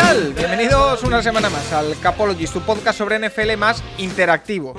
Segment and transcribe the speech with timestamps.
[0.00, 0.32] Tal?
[0.32, 4.74] Bienvenidos una semana más al Capologist, tu podcast sobre NFL más interactivo.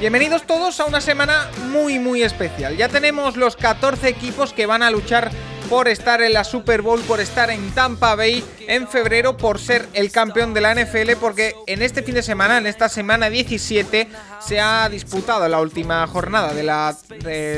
[0.00, 2.76] Bienvenidos todos a una semana muy muy especial.
[2.76, 5.30] Ya tenemos los 14 equipos que van a luchar
[5.70, 9.88] por estar en la Super Bowl, por estar en Tampa Bay en febrero, por ser
[9.92, 14.08] el campeón de la NFL, porque en este fin de semana, en esta semana 17,
[14.40, 16.96] se ha disputado la última jornada de la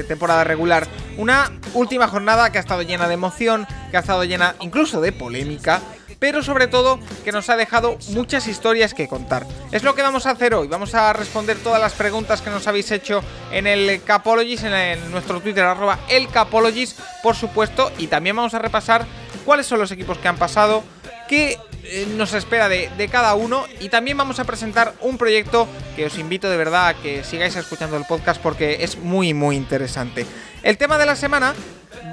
[0.07, 0.87] temporada regular.
[1.17, 5.13] Una última jornada que ha estado llena de emoción, que ha estado llena incluso de
[5.13, 5.81] polémica
[6.19, 9.47] pero sobre todo que nos ha dejado muchas historias que contar.
[9.73, 12.67] Es lo que vamos a hacer hoy, vamos a responder todas las preguntas que nos
[12.67, 18.37] habéis hecho en el Capologist, en, nuestro Twitter, arroba el Capologist, por supuesto, y también
[18.37, 19.07] vamos a repasar
[19.45, 20.83] cuáles son los equipos que han pasado,
[21.29, 25.69] qué eh, nos espera de, de, cada uno y también vamos a presentar un proyecto
[25.95, 29.57] que os invito de verdad a que sigáis escuchando el podcast porque es muy muy
[29.57, 30.27] interesante.
[30.63, 31.55] El tema de la semana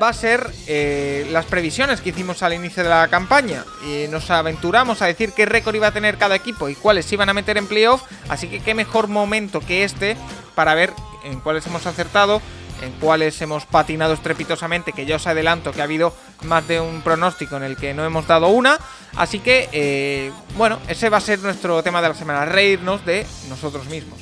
[0.01, 3.63] va a ser eh, las previsiones que hicimos al inicio de la campaña.
[3.85, 7.29] Y nos aventuramos a decir qué récord iba a tener cada equipo y cuáles iban
[7.29, 8.03] a meter en playoff.
[8.29, 10.17] Así que qué mejor momento que este
[10.55, 12.41] para ver en cuáles hemos acertado,
[12.83, 17.01] en cuáles hemos patinado estrepitosamente, que ya os adelanto que ha habido más de un
[17.01, 18.77] pronóstico en el que no hemos dado una.
[19.15, 23.25] Así que, eh, bueno, ese va a ser nuestro tema de la semana, reírnos de
[23.49, 24.19] nosotros mismos.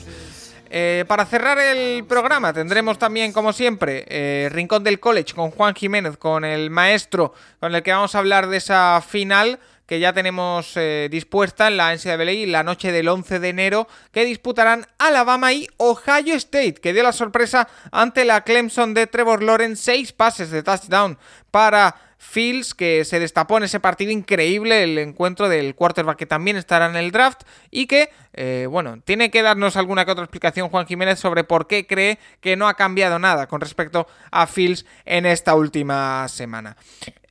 [0.73, 5.75] Eh, para cerrar el programa tendremos también, como siempre, eh, Rincón del College con Juan
[5.75, 9.59] Jiménez, con el maestro con el que vamos a hablar de esa final
[9.91, 14.23] que ya tenemos eh, dispuesta en la NCAA la noche del 11 de enero, que
[14.23, 19.83] disputarán Alabama y Ohio State, que dio la sorpresa ante la Clemson de Trevor Lawrence,
[19.83, 21.17] seis pases de touchdown
[21.51, 26.55] para Fields, que se destapó en ese partido increíble, el encuentro del quarterback que también
[26.55, 30.69] estará en el draft y que, eh, bueno, tiene que darnos alguna que otra explicación
[30.69, 34.85] Juan Jiménez sobre por qué cree que no ha cambiado nada con respecto a Fields
[35.03, 36.77] en esta última semana.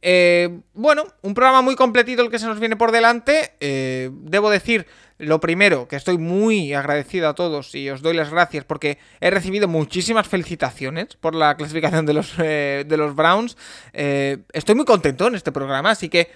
[0.03, 3.53] Eh, bueno, un programa muy completito el que se nos viene por delante.
[3.61, 4.87] Eh, debo decir
[5.19, 9.31] lo primero, que estoy muy agradecido a todos y os doy las gracias porque he
[9.31, 13.59] recibido muchísimas felicitaciones por la clasificación de los, eh, de los Browns.
[13.93, 16.31] Eh, estoy muy contento en este programa, así que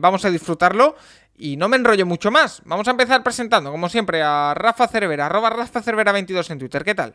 [0.00, 0.96] vamos a disfrutarlo.
[1.36, 2.62] Y no me enrollo mucho más.
[2.64, 6.84] Vamos a empezar presentando, como siempre, a Rafa Cervera, arroba Rafa Cervera 22 en Twitter.
[6.84, 7.14] ¿Qué tal?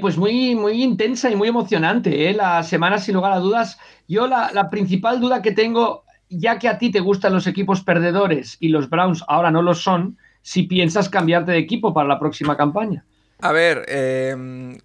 [0.00, 3.78] pues muy, muy intensa y muy emocionante, La semana, sin lugar a dudas.
[4.08, 7.82] Yo la, la principal duda que tengo ya que a ti te gustan los equipos
[7.82, 12.18] perdedores y los Browns ahora no lo son, si piensas cambiarte de equipo para la
[12.18, 13.04] próxima campaña.
[13.40, 14.34] A ver, eh,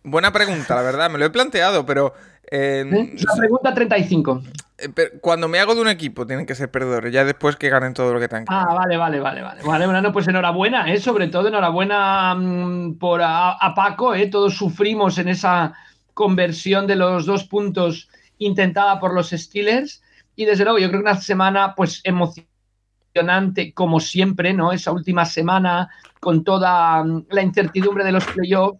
[0.03, 2.13] buena pregunta, la verdad, me lo he planteado, pero...
[2.51, 4.41] Eh, la pregunta 35.
[4.77, 7.93] Eh, cuando me hago de un equipo tienen que ser perdedores, ya después que ganen
[7.93, 8.45] todo lo que tengan.
[8.47, 9.61] Ah, vale, vale, vale, vale.
[9.63, 10.99] Vale, bueno, pues enhorabuena, ¿eh?
[10.99, 14.27] sobre todo enhorabuena mm, por a, a, Paco, ¿eh?
[14.27, 15.73] todos sufrimos en esa
[16.13, 18.09] conversión de los dos puntos
[18.39, 20.01] intentada por los Steelers
[20.35, 24.71] y desde luego, yo creo que una semana pues emocionante, como siempre, ¿no?
[24.71, 25.89] Esa última semana
[26.21, 28.79] con toda mm, la incertidumbre de los playoffs,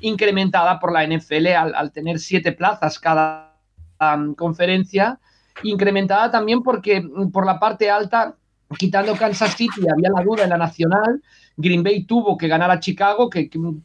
[0.00, 3.56] incrementada por la NFL al, tener siete plazas cada
[4.36, 5.18] conferencia,
[5.62, 8.34] incrementada también porque mm, por la parte alta,
[8.78, 11.22] quitando Kansas City, había la duda en la nacional,
[11.56, 13.84] Green Bay tuvo que ganar a Chicago, que, que un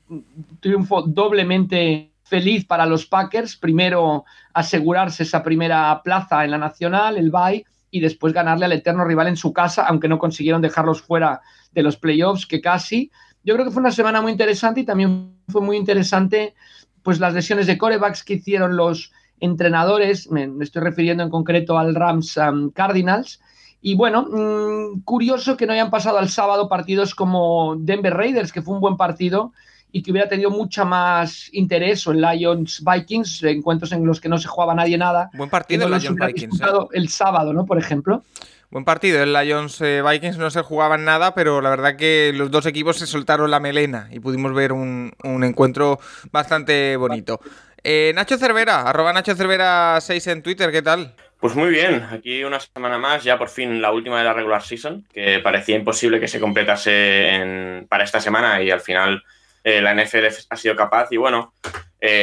[0.62, 7.32] triunfo doblemente feliz para los Packers, primero asegurarse esa primera plaza en la nacional, el
[7.32, 11.42] bye, y después ganarle al eterno rival en su casa, aunque no consiguieron dejarlos fuera
[11.72, 13.12] de los playoffs, que casi.
[13.46, 16.56] Yo creo que fue una semana muy interesante y también fue muy interesante
[17.04, 21.94] pues las lesiones de corebacks que hicieron los entrenadores, me, estoy refiriendo en concreto al
[21.94, 23.40] Rams um, Cardinals,
[23.80, 28.64] y bueno, mm, curioso que no hayan pasado al sábado partidos como Denver Raiders, que
[28.64, 29.54] fue un buen partido,
[29.92, 34.28] y que hubiera tenido mucha más interés o en Lions Vikings, encuentros en los que
[34.28, 35.30] no se jugaba nadie nada.
[35.36, 36.60] Buen partido el Lions Vikings.
[36.60, 36.66] ¿eh?
[36.94, 37.66] El sábado, ¿no?
[37.66, 38.24] Por ejemplo.
[38.72, 42.50] Buen partido, el Lions eh, Vikings no se jugaban nada, pero la verdad que los
[42.50, 46.00] dos equipos se soltaron la melena y pudimos ver un, encuentro
[46.32, 47.40] bastante bonito.
[47.84, 51.16] Eh, Nacho Cervera, arroba Nacho Cervera 6 en Twitter, ¿qué tal?
[51.40, 54.64] Pues muy bien, aquí una semana más, ya por fin la última de la regular
[54.64, 59.24] season, que parecía imposible que se completase para esta semana y al final
[59.64, 61.54] eh, la NFL ha sido capaz y bueno,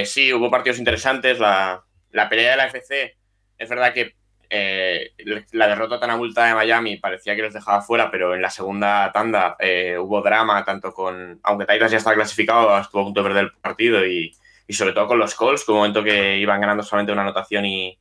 [0.04, 1.84] sí, hubo partidos interesantes, la
[2.28, 3.16] pelea de la FC,
[3.58, 4.16] es verdad que
[4.54, 5.14] eh,
[5.52, 9.10] la derrota tan abultada de Miami parecía que los dejaba fuera, pero en la segunda
[9.10, 13.28] tanda eh, hubo drama, tanto con, aunque Titans ya estaba clasificado, estuvo a punto de
[13.30, 14.36] perder el partido y,
[14.68, 17.98] sobre todo con los Colts, que un momento que iban ganando solamente una anotación y,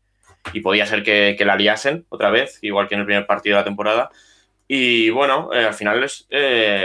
[0.62, 3.66] podía ser que, la liasen otra vez, igual que en el primer partido de la
[3.66, 4.10] temporada.
[4.68, 6.06] Y bueno, eh, al final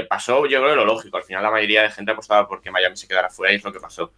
[0.08, 1.16] pasó, yo creo, lo lógico.
[1.16, 3.72] Al final la mayoría de gente apostaba porque Miami se quedara fuera y es lo
[3.72, 4.12] que pasó.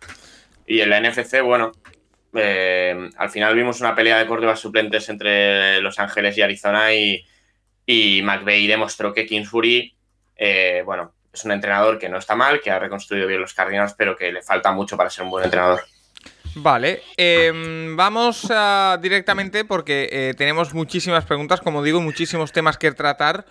[0.66, 1.72] Y en la NFC, bueno,
[2.34, 7.24] eh, al final vimos una pelea de córdobas suplentes entre Los Ángeles y Arizona y,
[7.86, 9.94] y McVeigh demostró que Kingsbury,
[10.36, 13.94] eh, bueno, es un entrenador que no está mal, que ha reconstruido bien los Cardinals,
[13.94, 15.82] pero que le falta mucho para ser un buen entrenador.
[16.54, 18.48] Vale, em, vamos
[19.00, 23.46] directamente porque eh, tenemos muchísimas preguntas, como digo, muchísimos temas que tratar,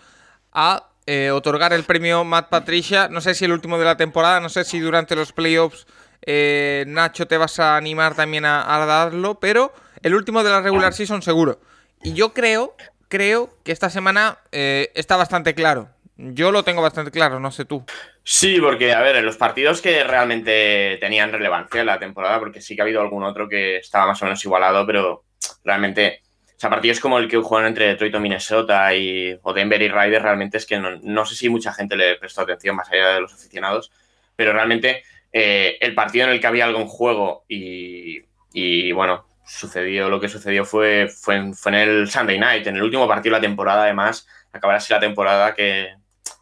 [0.51, 0.89] a
[1.31, 3.07] otorgar el premio Matt Patricia.
[3.07, 5.87] No sé si el último de la temporada, no sé si durante los playoffs
[6.29, 10.93] eh, Nacho, te vas a animar también a, darlo, pero el último de la regular
[10.93, 11.61] season seguro.
[12.03, 12.75] Y yo creo,
[13.07, 15.89] creo que esta semana eh, está bastante claro.
[16.17, 17.85] Yo lo tengo bastante claro, no sé tú.
[18.23, 22.59] Sí, porque, a ver, en los partidos que realmente tenían relevancia en la temporada, porque
[22.59, 25.23] sí que ha habido algún otro que estaba más o menos igualado, pero
[25.63, 29.81] realmente, o sea, partidos como el que jugaron entre Detroit y Minnesota y, o Denver
[29.81, 33.13] y Riders, realmente es que no sé si mucha gente le prestó atención más allá
[33.13, 33.91] de los aficionados,
[34.35, 40.09] pero realmente eh, el partido en el que había algo en juego y, bueno, sucedió
[40.09, 43.47] lo que sucedió fue, fue, en, el Sunday Night, en el último partido de la
[43.47, 45.93] temporada, además, acabará así la temporada que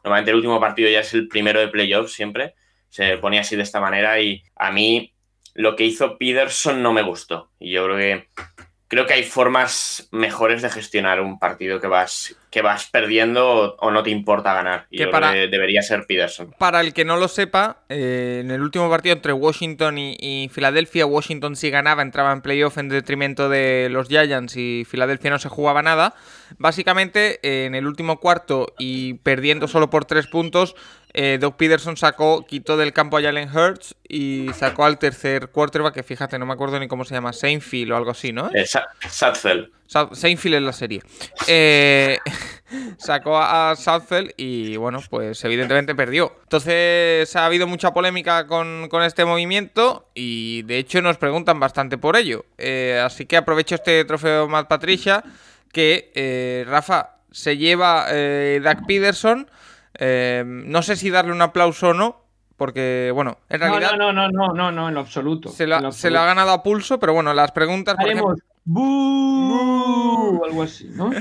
[0.04, 2.56] normalmente el último partido ya es el primero de playoffs siempre,
[2.90, 5.14] se ponía así de esta manera y a mí
[5.56, 7.50] lo que hizo Peterson no me gustó.
[7.60, 8.28] Y yo creo que
[8.88, 13.92] creo que hay formas mejores de gestionar un partido que vas, que vas perdiendo o,
[13.92, 14.86] no te importa ganar.
[14.90, 16.54] Y que debería ser Peterson.
[16.58, 21.06] Para el que no lo sepa, eh, en el último partido entre Washington y, Filadelfia,
[21.06, 25.50] Washington si ganaba entraba en playoff en detrimento de los Giants y Filadelfia no se
[25.50, 26.14] jugaba nada.
[26.58, 30.76] Básicamente, en el último cuarto y perdiendo solo por tres puntos,
[31.18, 35.94] eh, Doug Peterson sacó, quitó del campo a Jalen Hurts y sacó al tercer quarterback,
[35.94, 38.50] que fíjate, no me acuerdo ni cómo se llama, Seinfeld o algo así, ¿no?
[38.54, 38.66] Eh,
[39.10, 39.72] Southfield.
[40.12, 41.02] Seinfeld es la serie.
[41.48, 42.20] Eh,
[42.98, 46.36] sacó a Southfield y, bueno, pues evidentemente perdió.
[46.44, 52.18] Entonces ha habido mucha polémica con, este movimiento y, de hecho, nos preguntan bastante por
[52.18, 52.44] ello.
[52.58, 55.24] Eh, así que aprovecho este trofeo Matt Patricia,
[55.72, 59.48] que, Rafa, se lleva Doug Peterson
[59.98, 62.26] Em, no sé si darle un aplauso o no,
[62.58, 63.92] porque, bueno, en realidad.
[63.98, 65.50] No, no, no, no, no, no, en lo absoluto.
[65.50, 67.96] Se, lo ha ganado a pulso, pero bueno, las preguntas.
[68.00, 68.36] Haremos
[70.44, 71.12] algo así, ¿no?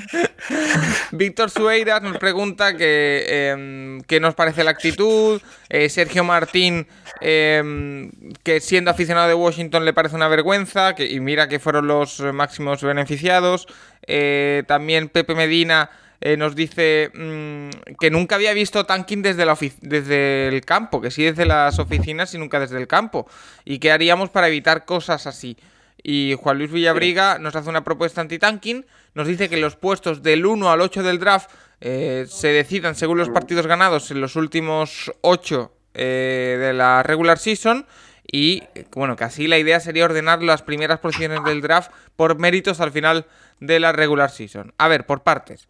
[1.12, 5.40] Víctor Sueiras nos pregunta que, em, qué nos parece la actitud.
[5.68, 6.86] Eh, Sergio Martín,
[7.20, 8.10] em,
[8.42, 10.94] que siendo aficionado de Washington le parece una vergüenza.
[10.94, 13.66] Que, y mira que fueron los máximos beneficiados.
[14.06, 15.90] Eh, también Pepe Medina
[16.26, 21.10] eh, nos dice mm, que nunca había visto tanking desde, la desde el campo, que
[21.10, 23.28] sí desde las oficinas y nunca desde el campo.
[23.66, 25.58] ¿Y qué haríamos para evitar cosas así?
[26.02, 30.46] Y Juan Luis Villabriga nos hace una propuesta anti-tanking, nos dice que los puestos del
[30.46, 31.50] 1 al 8 del draft
[31.82, 37.38] eh, se decidan según los partidos ganados en los últimos 8 eh, de la regular
[37.38, 37.84] season
[38.32, 38.62] y
[38.93, 42.93] bueno, que así la idea sería ordenar las primeras posiciones del draft por méritos al
[42.93, 43.26] final
[43.60, 44.72] de la regular season.
[44.78, 45.69] A ver, por partes.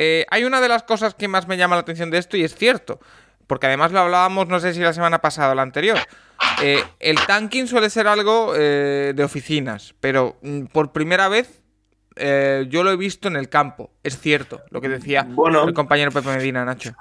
[0.00, 2.44] Eh, hay una de las cosas que más me llama la atención de esto y
[2.44, 3.00] es cierto,
[3.48, 5.98] porque además lo hablábamos, no sé si la semana pasada o la anterior.
[6.62, 11.62] Eh, el tanking suele ser algo eh, de oficinas, pero mm, por primera vez
[12.68, 13.92] yo lo he visto en el campo.
[14.02, 15.24] Es cierto, lo que decía
[15.66, 16.92] el compañero Pepe Medina, Nacho.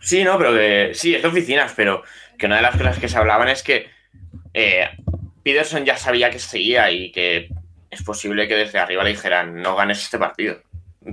[0.00, 2.02] Sí, no, pero que sí, es de oficinas, pero
[2.38, 3.88] que una de las cosas que se hablaban es que
[5.42, 7.48] Peterson ya sabía que seguía y que
[7.88, 10.60] es posible que desde arriba le dijeran no ganes este partido.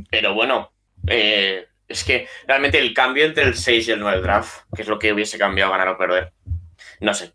[0.10, 0.72] Pero bueno,
[1.08, 4.88] eh, es que realmente el cambio entre el 6 y el 9 draft, que es
[4.88, 6.31] lo que hubiese cambiado ganar o perder,
[7.00, 7.34] no sé.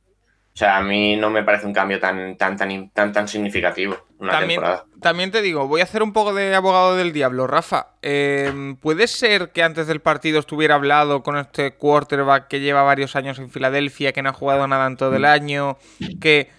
[0.57, 3.95] O sea, a mí no me parece un cambio tan, tan, tan, tan, tan significativo
[4.19, 4.87] una también, temporada.
[5.03, 7.47] También te digo, voy a hacer un poco de abogado del diablo.
[7.47, 12.83] Rafa, eh, ¿puede ser que antes del partido estuviera hablado con este quarterback que lleva
[12.83, 15.77] varios años en Filadelfia, que no ha jugado nada en todo el año,
[16.23, 16.51] que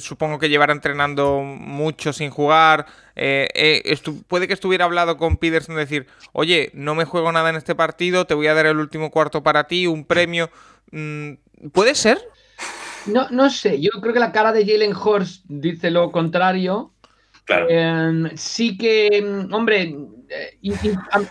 [0.00, 2.86] supongo que llevará entrenando mucho sin jugar.
[3.16, 7.56] Eh, eh, puede que estuviera hablado con Peterson decir, oye, no me juego nada en
[7.56, 10.50] este partido, te voy a dar el último cuarto para ti, un premio.
[10.92, 11.32] Mm,
[11.72, 12.18] ¿Puede ser?
[13.06, 16.92] No, no sé, yo creo que la cara de Jalen Horst dice lo contrario.
[17.44, 17.66] Claro.
[17.70, 19.96] Em, sí que, mm, hombre,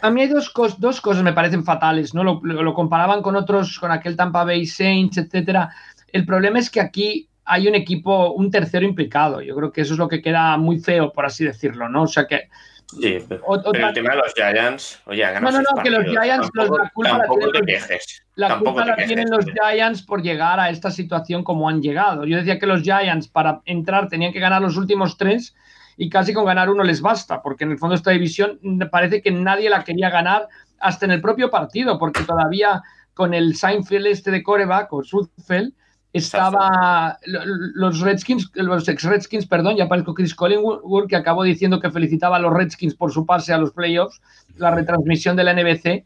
[0.01, 2.23] a, mí hay dos, dos cosas me parecen fatales, ¿no?
[2.23, 5.69] Lo, lo, comparaban con otros, con aquel Tampa Bay Saints, etcétera.
[6.11, 9.41] El problema es que aquí hay un equipo, un tercero implicado.
[9.41, 12.03] Yo creo que eso es lo que queda muy feo, por así decirlo, ¿no?
[12.03, 12.49] O sea que
[12.89, 16.77] Sí, pero, el tema de los Giants, oye, No, no, no, que los Giants, tampoco,
[16.77, 18.23] la culpa, la, te tienen, quejes.
[18.35, 19.45] la, tampoco culpa te la quejes, tienen los.
[19.45, 22.23] Giants por llegar a esta situación como han llegado.
[22.23, 25.53] Yo decía que los Giants para entrar tenían que ganar los últimos tres
[25.97, 28.57] y casi con ganar uno les basta, porque en el fondo esta división
[28.89, 30.47] parece que nadie la quería ganar
[30.79, 32.81] hasta en el propio partido, porque todavía
[33.13, 35.73] con el Seinfeld este de coreback o Sudfeld,
[36.17, 41.91] estaba los Redskins, los ex Redskins, perdón, ya parezco Chris Collingwood, que acabó diciendo que
[41.91, 44.21] felicitaba a los Redskins por su pase a los playoffs,
[44.57, 46.05] la retransmisión de la NBC,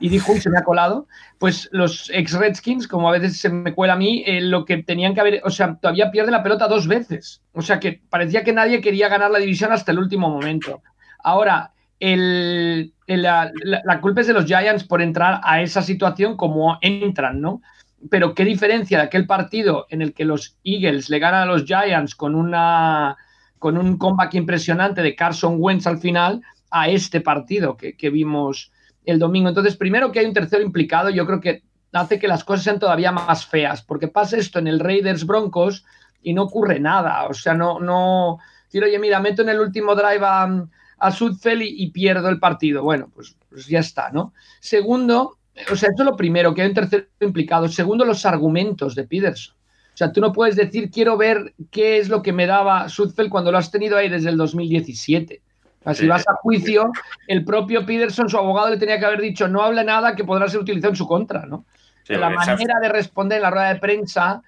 [0.00, 1.06] y dijo, se me ha colado,
[1.38, 4.82] pues los ex Redskins, como a veces se me cuela a mí, eh, lo que
[4.82, 8.42] tenían que haber, o sea, todavía pierde la pelota dos veces, o sea, que parecía
[8.42, 10.82] que nadie quería ganar la división hasta el último momento.
[11.22, 17.42] Ahora, el, la culpa es de los Giants por entrar a esa situación como entran,
[17.42, 17.60] ¿no?
[18.08, 21.64] Pero qué diferencia de aquel partido en el que los Eagles le ganan a los
[21.64, 23.16] Giants con, una,
[23.58, 28.72] con un comeback impresionante de Carson Wentz al final a este partido que, que, vimos
[29.04, 29.48] el domingo.
[29.48, 32.78] Entonces, primero que hay un tercero implicado, yo creo que hace que las cosas sean
[32.78, 35.84] todavía más feas, porque pasa esto en el Raiders Broncos
[36.22, 37.26] y no ocurre nada.
[37.26, 40.64] O sea, no, no, decir, oye, mira, meto en el último drive a,
[40.98, 42.82] a Sudfeld y, y, pierdo el partido.
[42.82, 44.32] Bueno, pues, pues ya está, ¿no?
[44.60, 45.38] Segundo,
[45.70, 47.68] o sea, esto es lo primero, que hay un tercero implicado.
[47.68, 49.54] Segundo, los argumentos de Peterson.
[49.92, 53.28] O sea, tú no puedes decir, quiero ver qué es lo que me daba Sudfeld
[53.28, 55.42] cuando lo has tenido ahí desde el 2017.
[55.80, 56.90] O sea, si vas a juicio,
[57.26, 60.48] el propio Peterson, su abogado, le tenía que haber dicho, no habla nada que podrá
[60.48, 61.64] ser utilizado en su contra, ¿no?
[62.04, 64.42] Sí, la manera de responder en la rueda de prensa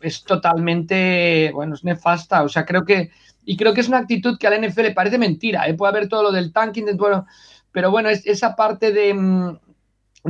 [0.00, 2.42] es totalmente, bueno, es nefasta.
[2.42, 3.10] O sea, creo que,
[3.44, 5.66] y creo que es una actitud que al NFL le parece mentira.
[5.68, 5.74] ¿eh?
[5.74, 7.26] Puede haber todo lo del tanking, bueno,
[7.72, 9.14] pero bueno, es, esa parte de,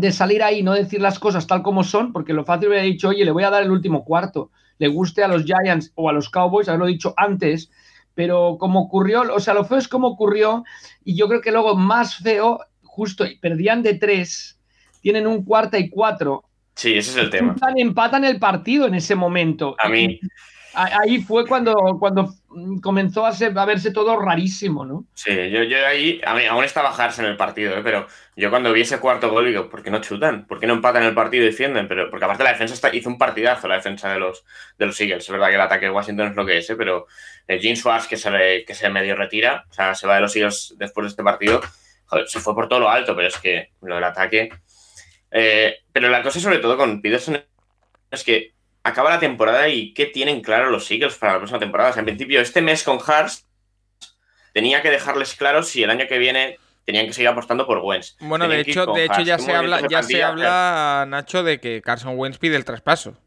[0.00, 2.84] de salir ahí y no decir las cosas tal como son, porque lo fácil hubiera
[2.84, 6.08] dicho, oye, le voy a dar el último cuarto, le guste a los Giants o
[6.08, 7.70] a los Cowboys, haberlo dicho antes,
[8.14, 10.64] pero como ocurrió, o sea, lo feo es como ocurrió,
[11.04, 14.58] y yo creo que luego más feo, justo, perdían de tres,
[15.00, 16.44] tienen un cuarta y cuatro.
[16.74, 17.52] Sí, ese es el tema.
[17.52, 19.76] Empatan, empatan el partido en ese momento.
[19.78, 20.20] A mí.
[20.74, 22.34] Ahí fue cuando, cuando
[22.80, 25.04] comenzó a, ser, a, verse todo rarísimo, ¿no?
[25.14, 27.80] Sí, yo, yo ahí, a mí, aún estaba Hars en el partido, ¿eh?
[27.82, 30.46] pero yo cuando vi ese cuarto gol digo, ¿por qué no chutan?
[30.46, 31.88] ¿Por qué no empatan el partido y defienden?
[31.88, 34.44] Pero, porque aparte la defensa está, hizo un partidazo, la defensa de los,
[34.78, 35.24] de los Eagles.
[35.24, 36.76] Es verdad que el ataque de Washington es lo que es, ¿eh?
[36.76, 37.06] pero
[37.46, 40.34] eh, Gene Schwartz, que se, que se medio retira, o sea, se va de los
[40.36, 41.60] Eagles después de este partido,
[42.06, 44.50] joder, se fue por todo lo alto, pero es que lo del ataque...
[45.30, 47.42] Eh, pero la cosa sobre todo con Peterson
[48.10, 48.55] es que
[48.86, 51.90] acaba la temporada y qué tienen claro los Eagles para la próxima temporada.
[51.90, 53.44] O sea, en principio, este mes con Hars
[54.52, 58.16] tenía que dejarles claro si el año que viene tenían que seguir apostando por Wentz.
[58.20, 61.82] Bueno, tenían de hecho, de hecho ya, se habla, ya se habla, Nacho, de que
[61.82, 63.18] Carson Wentz pide el traspaso.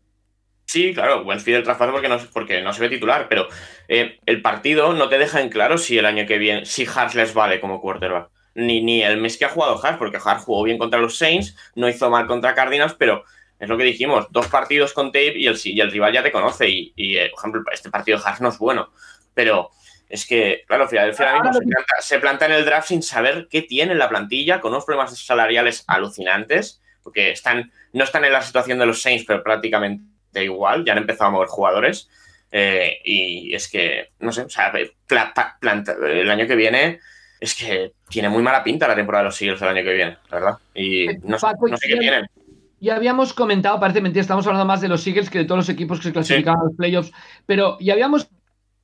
[0.65, 3.47] Sí, claro, Wentz pide el traspaso porque no, porque no se ve titular, pero
[3.89, 7.15] eh, el partido no te deja en claro si el año que viene, si Hars
[7.15, 8.29] les vale como quarterback.
[8.55, 11.55] Ni, ni el mes que ha jugado Hars, porque Hars jugó bien contra los Saints,
[11.75, 13.25] no hizo mal contra Cardinals, pero
[13.59, 16.31] es lo que dijimos, dos partidos con tape y el, y el rival ya te
[16.31, 16.69] conoce.
[16.69, 18.91] Y, y eh, por ejemplo, este partido de Hars no es bueno.
[19.33, 19.71] Pero
[20.07, 23.47] es que, claro, Filadelfia ahora mismo se planta, se planta, en el draft sin saber
[23.49, 28.33] qué tiene en la plantilla, con unos problemas salariales alucinantes, porque están, no están en
[28.33, 32.09] la situación de los Saints, pero prácticamente igual, ya han empezado a mover jugadores.
[32.51, 34.73] Eh, y es que, no sé, o sea,
[35.05, 35.57] planta,
[36.01, 36.99] el año que viene
[37.39, 40.17] es que tiene muy mala pinta la temporada de los Eagles el año que viene,
[40.29, 40.57] la verdad.
[40.73, 42.25] Y no, Paco, no sé qué tienen.
[42.79, 45.69] Ya habíamos comentado, parece mentira, estamos hablando más de los Eagles que de todos los
[45.69, 46.63] equipos que se clasificaban sí.
[46.63, 47.11] a los playoffs,
[47.45, 48.29] pero ya habíamos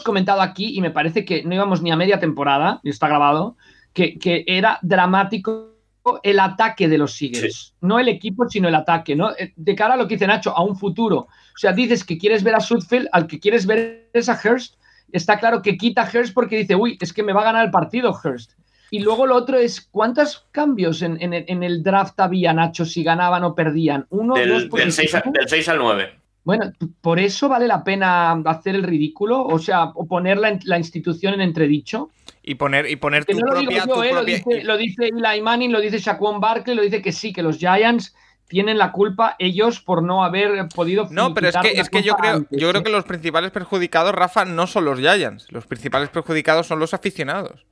[0.03, 3.55] comentado aquí, y me parece que no íbamos ni a media temporada, y está grabado,
[3.93, 5.75] que, que era dramático
[6.23, 7.55] el ataque de los Eagles.
[7.55, 7.73] Sí.
[7.81, 9.31] No el equipo, sino el ataque, ¿no?
[9.55, 11.17] De cara a lo que dice Nacho, a un futuro.
[11.17, 14.75] O sea, dices que quieres ver a Sudfeld, al que quieres ver es a Hurst.
[15.11, 17.65] Está claro que quita a Hurst porque dice, uy, es que me va a ganar
[17.65, 18.51] el partido Hurst.
[18.91, 23.03] Y luego lo otro es, ¿cuántos cambios en, en, en, el draft había, Nacho, si
[23.03, 24.05] ganaban o perdían?
[24.09, 26.09] ¿Uno, del, dos, del, 6, del 6 al 9.
[26.43, 30.77] Bueno, por eso vale la pena hacer el ridículo, o sea, o poner la, la
[30.77, 32.11] institución en entredicho.
[32.43, 33.63] Y poner, y poner que tu no propia.
[33.63, 34.19] Lo, digo yo, tu eh, propia...
[34.19, 37.41] Lo, dice, lo dice Eli Manning, lo dice Shaquan Barkley, lo dice que sí, que
[37.41, 38.13] los Giants
[38.47, 41.07] tienen la culpa ellos por no haber podido.
[41.09, 42.83] No, pero es que, es que yo, creo, antes, yo creo ¿eh?
[42.83, 45.51] que los principales perjudicados, Rafa, no son los Giants.
[45.51, 47.65] Los principales perjudicados son los aficionados.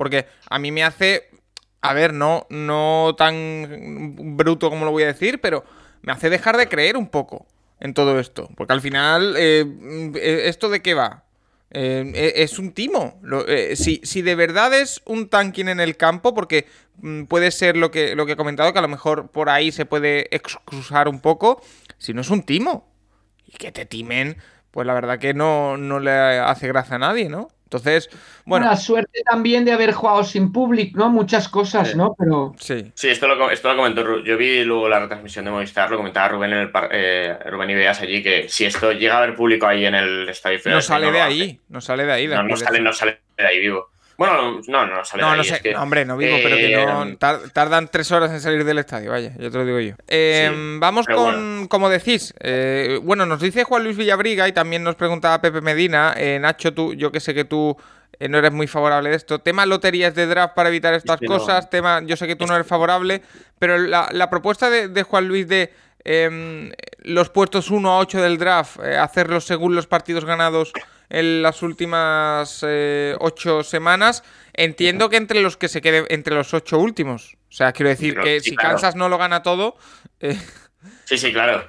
[0.00, 1.28] Porque a mí me hace.
[1.82, 5.62] A ver, no, no tan bruto como lo voy a decir, pero
[6.00, 7.46] me hace dejar de creer un poco
[7.80, 8.48] en todo esto.
[8.56, 11.24] Porque al final, eh, ¿esto de qué va?
[11.70, 13.20] Eh, es un timo.
[13.46, 16.66] Eh, si, si, de verdad es un tanking en el campo, porque
[17.02, 19.70] mm, puede ser lo que, lo que he comentado, que a lo mejor por ahí
[19.70, 21.62] se puede excusar un poco,
[21.98, 22.90] si no es un timo.
[23.46, 24.38] Y que te timen
[24.70, 27.48] pues la verdad que no, no le hace gracia a nadie, ¿no?
[27.70, 28.10] Entonces,
[28.44, 28.66] bueno.
[28.66, 31.08] La suerte también de haber jugado sin público, ¿no?
[31.08, 32.16] Muchas cosas, ¿no?
[32.18, 32.52] Pero.
[32.58, 32.90] Sí.
[32.94, 34.24] Sí, esto lo, esto lo comentó.
[34.24, 38.00] Yo vi luego la retransmisión de Movistar, lo comentaba Rubén, en el eh, Rubén Ideas
[38.00, 40.58] allí, que si esto llega a haber público ahí en el estadio.
[40.64, 42.26] No sale de ahí, no sale de ahí.
[42.26, 43.88] no, no sale, no sale de ahí vivo.
[44.20, 47.88] Bueno, no, no sale no, no sé, hombre, no vivo, pero que no eh, tardan
[47.88, 49.94] tres horas en salir del estadio, vaya, yo te lo digo yo.
[50.08, 54.96] Em, vamos con, como decís, eh, bueno, nos dice Juan Luis Villabriga y también nos
[54.96, 57.74] preguntaba Pepe Medina, eh, Nacho, tú, yo que sé que tú
[58.28, 59.38] no eres muy favorable de esto.
[59.38, 62.66] Tema loterías de draft para evitar estas cosas, tema, yo sé que tú no eres
[62.66, 63.22] favorable,
[63.58, 65.72] pero la, propuesta de, Juan Luis de
[66.04, 70.72] em, los puestos 1 a 8 del draft, hacerlos según los partidos ganados
[71.10, 74.22] en las últimas eh, ocho semanas,
[74.54, 77.36] entiendo que entre los que se quede entre los ocho últimos.
[77.48, 79.76] O sea, quiero decir que si Kansas no lo gana todo.
[80.20, 80.38] Eh,
[81.04, 81.66] sí, sí, claro.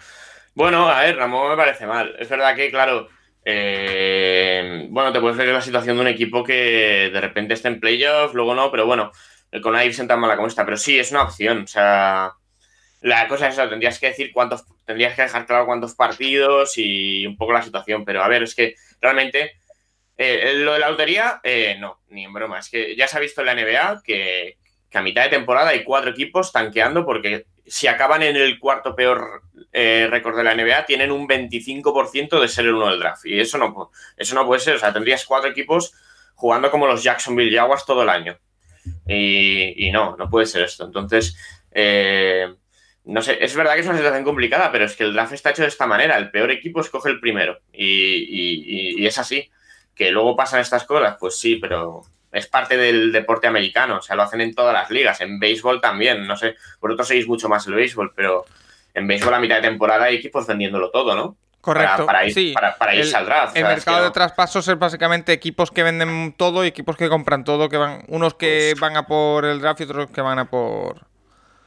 [0.54, 2.16] Bueno, a ver, Ramón me parece mal.
[2.20, 3.10] Es verdad que, claro,
[3.44, 7.80] eh, bueno, te puedes ver la situación de un equipo que de repente está en
[7.80, 9.12] playoff, luego no, pero bueno,
[9.64, 10.66] con Iverson tan mala como está.
[10.66, 11.64] Pero sí, es una opción.
[11.64, 12.34] O sea,
[13.02, 17.26] la cosa es eso, tendrías que decir cuántos, tendrías que dejar claro cuántos partidos y
[17.26, 18.06] un poco la situación.
[18.06, 19.54] Pero a ver, es que realmente
[20.18, 22.60] eh, lo de la lotería, eh, no, ni en broma.
[22.60, 24.58] Es que ya se ha visto en la NBA que,
[24.94, 29.44] a mitad de temporada hay cuatro equipos tanqueando porque si acaban en el cuarto peor
[29.72, 33.26] eh, récord de la NBA, tienen un 25% de ser el uno del draft.
[33.26, 34.76] Y eso no, eso no puede ser.
[34.76, 35.94] O sea, tendrías cuatro equipos
[36.36, 38.38] jugando como los Jacksonville Jaguars todo el año.
[39.08, 40.86] Y, y no, no puede ser esto.
[40.86, 41.36] Entonces,
[43.04, 45.50] no sé, es verdad que es una situación complicada, pero es que el draft está
[45.50, 46.18] hecho de esta manera.
[46.18, 47.60] El peor equipo escoge el primero.
[47.74, 49.50] Y, es así.
[49.96, 53.98] Que luego pasan estas cosas, pues sí, pero es parte del deporte americano.
[53.98, 55.20] O sea, lo hacen en todas las ligas.
[55.22, 56.28] En béisbol también.
[56.28, 58.46] No sé, vosotros seguís mucho más el béisbol, pero
[58.94, 61.38] en béisbol a mitad de temporada hay equipos vendiéndolo todo, ¿no?
[61.60, 62.06] Correcto.
[62.06, 63.56] Para, ir, para, irse al draft.
[63.56, 67.70] El mercado de traspasos es básicamente equipos que venden todo y equipos que compran todo,
[67.70, 70.46] que van, unos que pues van a por el draft y otros que van a
[70.46, 71.11] por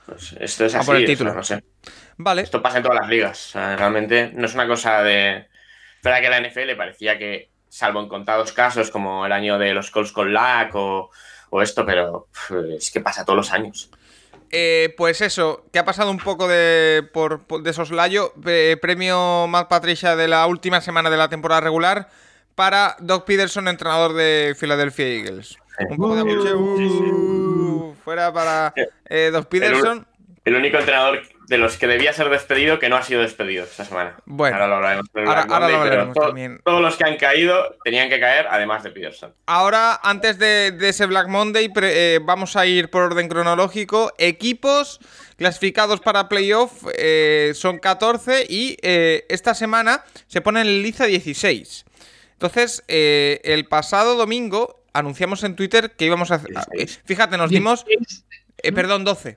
[0.06, 1.34] pues esto es así, por el título.
[1.34, 1.62] no sé.
[2.16, 2.42] Vale.
[2.42, 3.50] Esto pasa en todas las ligas.
[3.54, 5.46] realmente no es una cosa de.
[5.96, 9.90] Espera que la NFL parecía que, salvo en contados casos, como el año de los
[9.90, 11.10] Colts con LAC o,
[11.60, 12.28] esto, pero
[12.76, 13.90] es que pasa todos los años.
[14.50, 18.32] Eh, pues eso, que ha pasado un poco de, por, de soslayo.
[18.46, 22.08] Eh, premio Matt Patricia de la última semana de la temporada regular
[22.54, 25.58] para Doug Peterson, entrenador de Philadelphia Eagles.
[25.90, 27.43] Un poco de
[28.02, 28.72] fuera para
[29.08, 30.06] eh, Doug Peterson.
[30.44, 33.84] El, único entrenador de los que debía ser despedido que no ha sido despedido esta
[33.84, 34.16] semana.
[34.26, 36.14] Bueno, ahora lo hablaremos.
[36.62, 39.34] Todos los que han caído tenían que caer, además de Peterson.
[39.46, 44.12] Ahora, antes de, ese Black Monday, eh, vamos a ir por orden cronológico.
[44.18, 45.00] Equipos
[45.36, 51.86] clasificados para playoff eh, son 14 y esta semana se ponen en liza 16.
[52.32, 56.54] Entonces, el pasado domingo anunciamos en Twitter que íbamos a hacer.
[57.04, 57.84] Fíjate, nos dimos.
[58.62, 59.36] Eh, perdón, 12.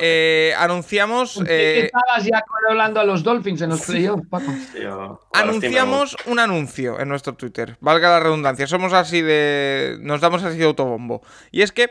[0.00, 1.42] Eh, anunciamos.
[1.46, 4.26] Eh, estabas ya hablando a los Dolphins en los playoffs,
[5.34, 8.66] Anunciamos un anuncio en nuestro Twitter, valga la redundancia.
[8.66, 9.98] Somos así de.
[10.00, 11.20] Nos damos así de autobombo.
[11.50, 11.90] Y es que,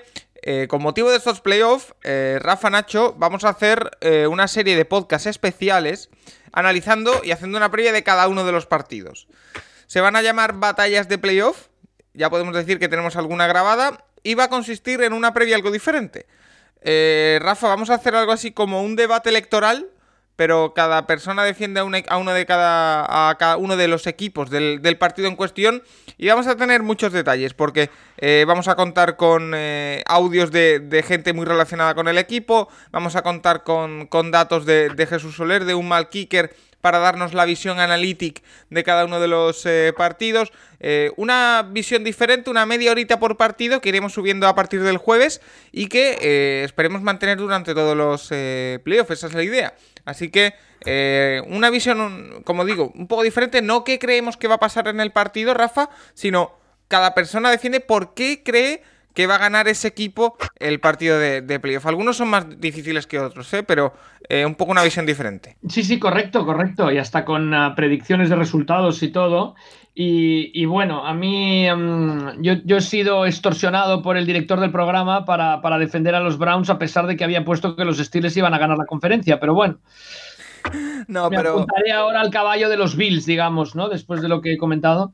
[0.67, 3.91] con motivo de estos playoffs, Rafa Nacho, vamos a hacer
[4.27, 6.09] una serie de podcasts especiales
[6.53, 9.27] analizando y haciendo una previa de cada uno de los partidos.
[9.85, 11.67] Se van a llamar batallas de playoff
[12.13, 15.71] ya podemos decir que tenemos alguna grabada y va a consistir en una previa algo
[15.71, 16.25] diferente.
[16.81, 19.87] Eh, Rafa, vamos a hacer algo así como un debate electoral,
[20.35, 24.49] pero cada persona defiende a, e, uno de cada, a cada uno de los equipos
[24.49, 25.83] del, partido en cuestión
[26.17, 31.03] y vamos a tener muchos detalles porque eh, vamos a contar con eh, audios de,
[31.07, 35.65] gente muy relacionada con el equipo, vamos a contar con, datos de, de Jesús Soler,
[35.65, 39.93] de un mal kicker para darnos la visión analítica de cada uno de los eh,
[39.95, 40.51] partidos.
[40.79, 44.97] Eh, una visión diferente, una media horita por partido que iremos subiendo a partir del
[44.97, 45.41] jueves
[45.71, 48.27] y que eh, esperemos mantener durante todos los
[48.83, 49.11] playoffs.
[49.11, 49.73] Esa es la idea.
[50.05, 50.53] Así que
[51.47, 53.61] una visión, como digo, un poco diferente.
[53.61, 57.79] No que creemos que va a pasar en el partido, Rafa, sino cada persona defiende
[57.79, 61.85] por qué cree que va a ganar ese equipo el partido de, playoff.
[61.85, 63.63] Algunos son más difíciles que otros, ¿eh?
[63.63, 63.93] pero
[64.29, 65.57] eh, un poco una visión diferente.
[65.67, 66.91] Sí, sí, correcto, correcto.
[66.91, 69.55] Y hasta con ah, predicciones de resultados y todo.
[69.93, 75.77] Y, bueno, a mí mm, yo, he sido extorsionado por el director del programa para,
[75.77, 78.57] defender a los Browns a pesar de que había puesto que los Steelers iban a
[78.57, 79.79] ganar la conferencia, pero bueno.
[81.07, 81.51] No, Me pero...
[81.51, 83.89] apuntaré ahora al caballo de los Bills, digamos, ¿no?
[83.89, 85.11] Después de lo que he comentado.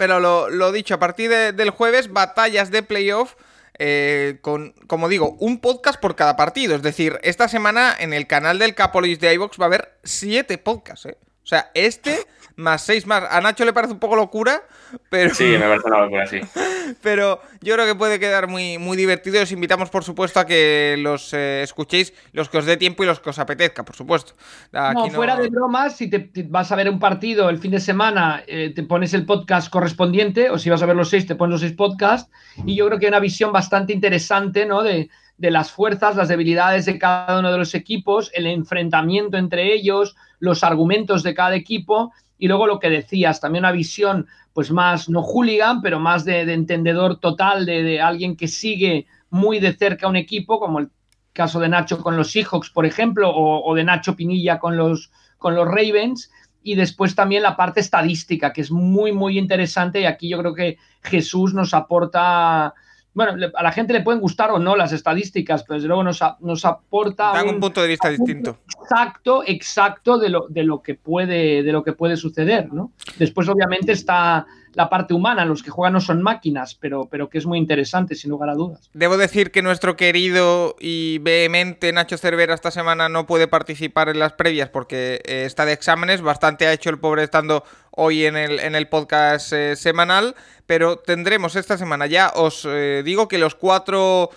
[0.00, 3.34] Pero lo, dicho, a partir del jueves, batallas de playoff.
[3.78, 6.74] Eh, con, como digo, un podcast por cada partido.
[6.74, 10.56] Es decir, esta semana en el canal del Capolis de iVox va a haber siete
[10.56, 11.18] podcasts, ¿eh?
[11.50, 13.24] O sea, este más 6 más.
[13.28, 14.62] A Nacho le parece un poco locura,
[15.08, 15.34] pero.
[15.34, 16.40] Sí, me parece una locura, sí.
[17.02, 19.42] pero yo creo que puede quedar muy, muy divertido.
[19.42, 23.06] Os invitamos, por supuesto, a que los eh, escuchéis, los que os dé tiempo y
[23.06, 24.34] los que os apetezca, por supuesto.
[24.72, 28.44] no, fuera de bromas, si te, vas a ver un partido el fin de semana,
[28.46, 31.52] eh, te pones el podcast correspondiente, o si vas a ver los seis, te pones
[31.52, 32.30] los seis podcasts.
[32.64, 34.84] Y yo creo que hay una visión bastante interesante, ¿no?
[34.84, 39.72] De, de las fuerzas, las debilidades de cada uno de los equipos, el enfrentamiento entre
[39.72, 44.70] ellos, los argumentos de cada equipo y luego lo que decías, también una visión pues
[44.70, 50.08] más no hooligan, pero más de, entendedor total de, alguien que sigue muy de cerca
[50.08, 50.90] un equipo, como el
[51.32, 55.54] caso de Nacho con los Seahawks, por ejemplo, o, de Nacho Pinilla con los, con
[55.54, 56.30] los Ravens.
[56.62, 60.02] Y después también la parte estadística, que es muy, muy interesante.
[60.02, 62.74] Y aquí yo creo que Jesús nos aporta
[63.12, 66.20] bueno, a la gente le pueden gustar o no las estadísticas, pero desde luego nos,
[66.40, 68.58] nos aporta un, un, punto de vista distinto.
[68.80, 72.92] Exacto, exacto de lo, de lo que puede, de lo que puede suceder, ¿no?
[73.18, 77.38] Después, obviamente, está la parte humana, los que juegan no son máquinas, pero, pero que
[77.38, 78.90] es muy interesante, sin lugar a dudas.
[78.94, 84.18] Debo decir que nuestro querido y vehemente Nacho Cervera esta semana no puede participar en
[84.18, 88.36] las previas porque eh, está de exámenes, bastante ha hecho el pobre estando hoy en
[88.36, 93.38] el, en el podcast eh, semanal, pero tendremos esta semana ya, os eh, digo que
[93.38, 94.30] los cuatro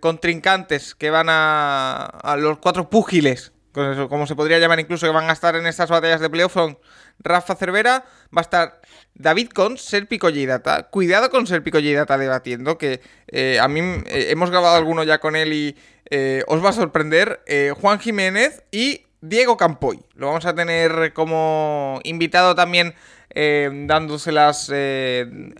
[0.00, 3.52] contrincantes que van a, los cuatro púgiles
[4.08, 6.78] como se podría llamar incluso, que van a estar en estas batallas de playoff son
[7.20, 8.04] Rafa Cervera,
[8.36, 8.80] va a estar
[9.14, 10.84] David con Serpico Data.
[10.84, 15.36] Cuidado con Serpico Data debatiendo, que eh, a mí eh, hemos grabado alguno ya con
[15.36, 15.76] él y
[16.10, 17.40] eh, os va a sorprender.
[17.80, 20.00] Juan Jiménez y Diego Campoy.
[20.14, 22.94] Lo vamos a tener como invitado también.
[23.34, 24.72] dándoselas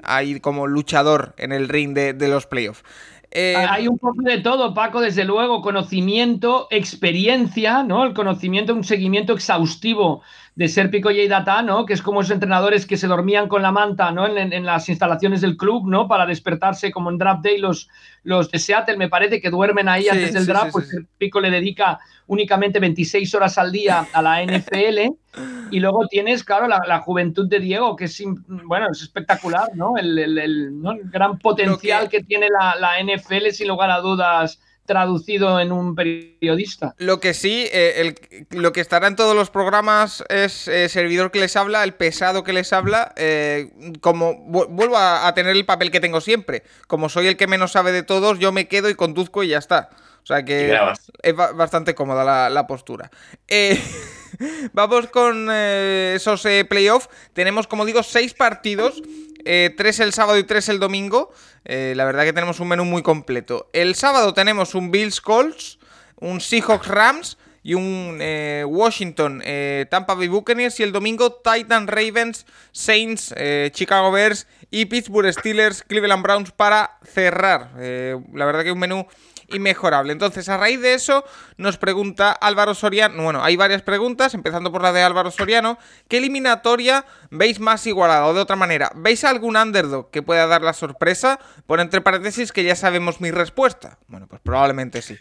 [0.02, 2.82] ahí como luchador en el ring de, de los playoffs.
[3.30, 8.04] Eh, Hay un poco de todo, Paco, desde luego, conocimiento, experiencia, ¿no?
[8.04, 10.22] El conocimiento, un seguimiento exhaustivo
[10.54, 11.84] de Serpico y Data, ¿no?
[11.84, 14.26] Que es como esos entrenadores que se dormían con la manta, ¿no?
[14.26, 16.08] En, las instalaciones del club, ¿no?
[16.08, 17.88] Para despertarse como en Draft Day los,
[18.22, 22.00] los de Seattle, me parece que duermen ahí antes del draft, pues Serpico le dedica
[22.28, 25.12] únicamente 26 horas al día a la NFL.
[25.70, 29.96] y luego tienes, claro, la, juventud de Diego, que es, bueno, es espectacular, ¿no?
[29.96, 32.22] El, gran potencial que...
[32.22, 36.94] tiene la, la NFL, sin lugar a dudas traducido en un periodista.
[36.98, 38.14] Lo que sí, eh,
[38.50, 42.42] lo que estará en todos los programas es eh, servidor que les habla, el pesado
[42.42, 46.64] que les habla, eh, como vuelvo a, tener el papel que tengo siempre.
[46.88, 49.58] Como soy el que menos sabe de todos, yo me quedo y conduzco y ya
[49.58, 49.90] está.
[50.28, 50.78] O sea que
[51.22, 53.10] es bastante cómoda la, postura.
[54.74, 57.08] vamos con esos playoffs.
[57.32, 59.02] Tenemos, como digo, seis partidos.
[59.42, 61.32] tres el sábado y tres el domingo.
[61.64, 63.70] Eh, la verdad que tenemos un menú muy completo.
[63.72, 65.78] El sábado tenemos un Bills Colts,
[66.16, 71.86] un Seahawks Rams y un eh, Washington eh, Tampa Bay Buccaneers y el domingo Titan
[71.86, 73.34] Ravens, Saints,
[73.72, 77.70] Chicago Bears y Pittsburgh Steelers, Cleveland Browns para cerrar.
[77.78, 79.06] la verdad que un menú
[79.48, 80.12] inmejorable.
[80.12, 81.24] Entonces, a raíz de eso,
[81.56, 83.22] nos pregunta Álvaro Soriano.
[83.22, 85.78] Bueno, hay varias preguntas, empezando por la de Álvaro Soriano.
[86.08, 88.26] ¿Qué eliminatoria veis más igualada?
[88.26, 91.38] O de otra manera, ¿veis algún underdog que pueda dar la sorpresa?
[91.66, 93.98] Por entre paréntesis que ya sabemos mi respuesta.
[94.08, 95.16] Bueno, pues probablemente sí.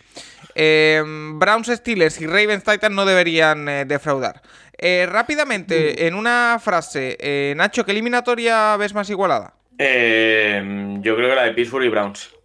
[0.59, 1.03] Eh,
[1.35, 4.41] Browns Steelers y Ravens Titan no deberían eh, defraudar.
[4.75, 9.53] Eh, rápidamente, en una frase, Nacho, ¿qué eliminatoria ves más igualada?
[9.79, 12.36] yo creo que la de Pittsburgh y Browns.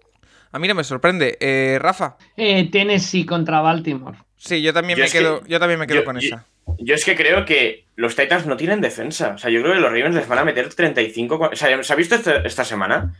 [0.52, 1.38] A mí no me sorprende.
[1.40, 2.16] Eh, Rafa.
[2.36, 4.18] Eh, Tennessee contra Baltimore.
[4.36, 6.46] Sí, yo también me quedo, yo también me quedo con esa.
[6.78, 9.32] Yo es que creo que los Titans no tienen defensa.
[9.34, 11.50] O sea, yo creo que los Ravens les van a meter 35.
[11.52, 13.14] O sea, ¿se ha visto este, esta, semana?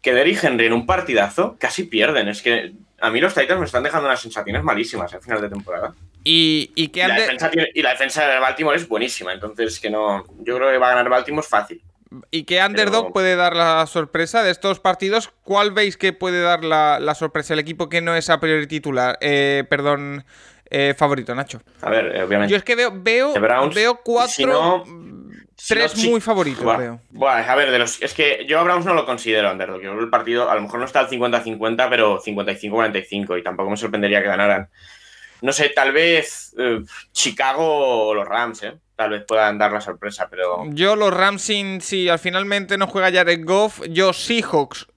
[0.00, 2.28] Que Derrick Henry en un partidazo casi pierden.
[2.28, 5.48] Es que a mí los Titans me están dejando unas sensaciones malísimas al final de
[5.48, 5.94] temporada.
[6.24, 9.32] Y, y, la, defensa y la defensa de Baltimore es buenísima.
[9.32, 10.24] Entonces, que no.
[10.40, 11.82] Yo creo que va a ganar Baltimore fácil.
[12.30, 15.32] ¿Y qué underdog puede dar la sorpresa de estos partidos?
[15.42, 17.54] ¿Cuál veis que puede dar la, sorpresa?
[17.54, 19.18] El equipo que no es a priori titular.
[19.20, 20.24] Eh, perdón,
[20.70, 21.60] eh, favorito, Nacho.
[21.82, 22.50] A ver, eh, obviamente.
[22.50, 23.34] Yo es que veo, veo,
[23.74, 24.84] veo cuatro.
[25.68, 27.00] tres muy favoritos, veo.
[27.26, 29.82] a ver, de los, es que yo a Browns no lo considero underdog.
[29.82, 33.38] Yo el partido a lo mejor no está al 50-50, pero 55-45.
[33.38, 34.70] Y tampoco me sorprendería que ganaran.
[35.42, 36.54] No sé, tal vez
[37.12, 38.78] Chicago o los Rams, ¿eh?
[38.98, 40.64] tal vez puedan dar la sorpresa, pero...
[40.72, 44.88] Yo los Rams, si al finalmente no juega Jared Goff, yo Seahawks,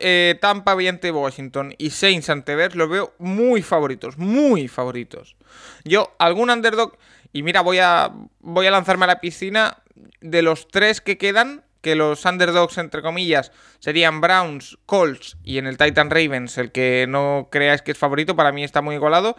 [0.00, 5.34] eh, Tampa ante Washington y Saints ante Bears los veo muy favoritos, muy favoritos.
[5.82, 6.96] Yo, algún underdog,
[7.32, 9.82] y mira, voy a, voy a lanzarme a la piscina,
[10.20, 15.66] de los tres que quedan, que los underdogs, entre comillas, serían Browns, Colts y en
[15.66, 19.36] el Titan Ravens, el que no creáis que es favorito, para mí está muy igualado.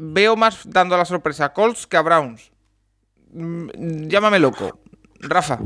[0.00, 2.52] Veo más dando la sorpresa a Colts que a Browns
[3.32, 4.80] mm, llámame loco.
[5.20, 5.58] Rafa.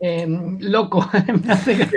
[0.00, 1.08] Em, loco,
[1.44, 1.88] me hace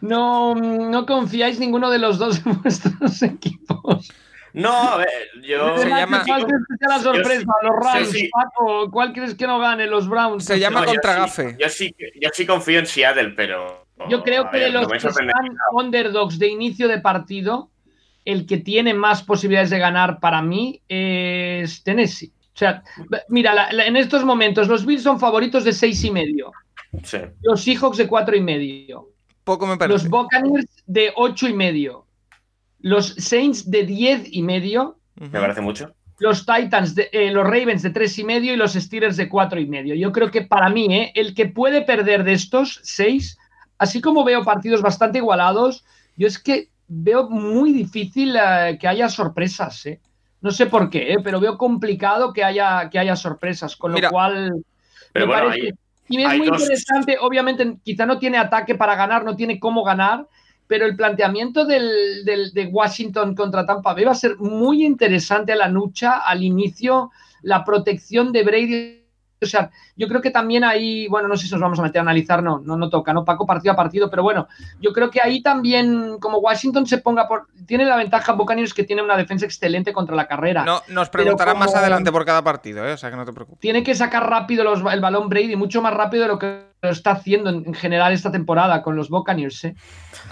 [0.00, 4.10] No, no, confiáis ninguno de los dos en vuestros equipos.
[4.52, 5.76] No, a ver, yo.
[5.76, 6.22] Se llama.
[6.24, 7.44] ¿Cuál crees que sea la sorpresa?
[7.62, 8.90] los Rams, Paco.
[8.90, 9.86] ¿Cuál crees que no gane?
[9.86, 10.44] Los Browns.
[10.44, 11.56] Se llama contra Gafe.
[11.58, 13.86] Yo sí, yo sí confío en Seattle, pero.
[14.08, 15.28] Yo creo que de los que están
[15.72, 17.70] underdogs de inicio de partido,
[18.28, 22.30] el que tiene más posibilidades de ganar para mí es Tennessee.
[22.54, 22.82] O sea,
[23.30, 26.52] mira, en estos momentos los Bills son favoritos de seis y medio.
[27.40, 29.08] Los Seahawks de cuatro y medio.
[29.44, 29.94] Poco me parece.
[29.94, 32.04] Los Buccaneers de ocho y medio.
[32.80, 34.98] Los Saints de diez y medio.
[35.14, 35.94] Me parece mucho.
[36.18, 39.58] Los Titans, de, eh, los Ravens de tres y medio y los Steelers de cuatro
[39.58, 39.94] y medio.
[39.94, 43.38] Yo creo que para mí, eh, el que puede perder de estos seis,
[43.78, 45.86] así como veo partidos bastante igualados,
[46.16, 49.86] yo es que veo muy difícil eh, que haya sorpresas.
[49.86, 50.00] Eh.
[50.40, 51.16] No sé por qué, ¿eh?
[51.22, 54.64] pero veo complicado que haya, que haya sorpresas, con lo cual
[55.14, 55.74] me parece...
[56.08, 60.26] y es muy interesante, obviamente quizá no tiene ataque para ganar, no tiene cómo ganar,
[60.66, 65.56] pero el planteamiento del, de Washington contra Tampa Bay va a ser muy interesante a
[65.56, 67.10] la lucha, al inicio,
[67.42, 69.07] la protección de Brady
[69.40, 72.00] o sea, yo creo que también ahí, bueno, no sé si nos vamos a meter
[72.00, 74.48] a analizar, no, no, no toca, no Paco partido a partido, pero bueno,
[74.80, 77.46] yo creo que ahí también, como Washington se ponga por.
[77.66, 80.64] Tiene la ventaja Buccaneers que tiene una defensa excelente contra la carrera.
[80.64, 82.92] No, nos preguntarán más adelante por cada partido, ¿eh?
[82.92, 83.60] o sea que no te preocupes.
[83.60, 87.12] Tiene que sacar rápido el balón Brady, mucho más rápido de lo que lo está
[87.12, 89.64] haciendo en, general esta temporada con los Buccaneers.
[89.64, 89.74] ¿eh?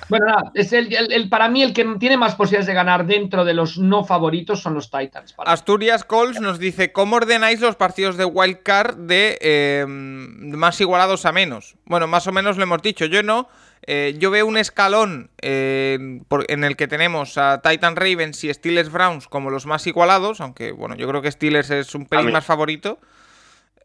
[0.08, 3.54] Bueno, nada, es el, para mí el que tiene más posibilidades de ganar dentro de
[3.54, 5.34] los no favoritos son los Titans.
[5.38, 11.26] Asturias Coles nos dice, ¿cómo ordenáis los partidos de Wild Card de em, más igualados
[11.26, 11.74] a menos?
[11.84, 13.48] Bueno, más o menos lo hemos dicho, yo no.
[13.88, 18.90] Eh, yo veo un escalón eh, en el que tenemos a Titan Ravens y Steelers
[18.90, 22.44] Browns como los más igualados, aunque bueno, yo creo que Steelers es un pelín más
[22.44, 22.98] favorito.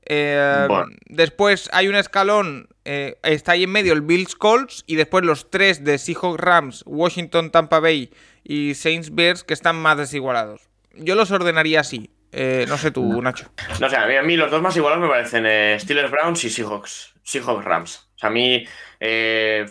[0.06, 0.68] Eh,
[1.06, 5.50] después hay un escalón, eh, está ahí en medio el Bills Colts y después los
[5.50, 8.12] tres de Seahawks Rams, Washington Tampa Bay
[8.44, 10.70] y Saints Bears que están más desigualados.
[10.96, 12.10] Yo los ordenaría así.
[12.34, 13.52] Eh, no sé tú, Nacho.
[13.80, 15.46] No sé, a mí, los dos más igualados me parecen
[15.80, 18.10] Steelers Browns y Seahawks, Seahawks Rams.
[18.16, 18.66] O sea, a mí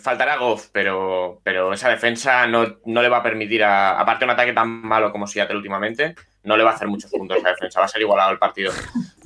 [0.01, 4.31] faltará Goff, pero, pero esa defensa no, no le va a permitir, a, aparte un
[4.31, 7.49] ataque tan malo como Seattle últimamente, no le va a hacer muchos puntos a esa
[7.49, 7.79] defensa.
[7.79, 8.71] Va a ser igualado el partido.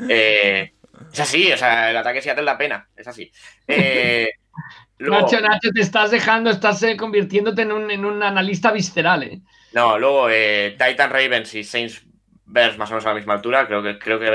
[0.09, 0.73] Eh,
[1.11, 3.31] es así, o sea, el ataque Seattle da pena, es así.
[3.67, 4.29] Eh,
[4.99, 9.41] Nacho, Nacho, te estás dejando, estás eh, convirtiéndote en un, analista visceral, ¿eh?
[9.73, 12.03] No, luego eh, Titan Ravens y Saints
[12.45, 14.27] Bears más o menos a la misma altura, creo que, creo que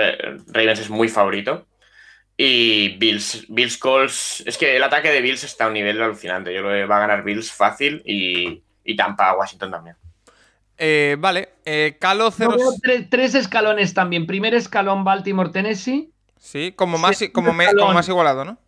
[0.49, 1.66] Ravens es muy favorito.
[2.37, 6.55] Y Bills, Bills Calls, es que el ataque de Bills está a un nivel alucinante,
[6.55, 9.96] yo creo que va a ganar Bills fácil y, y Tampa Washington también.
[11.20, 11.51] vale,
[11.99, 12.57] Calo 0...
[13.11, 14.27] tres escalones también.
[14.27, 16.10] Primer escalón Baltimore, Tennessee.
[16.40, 18.59] Sí, como más, como, más igualado, ¿no?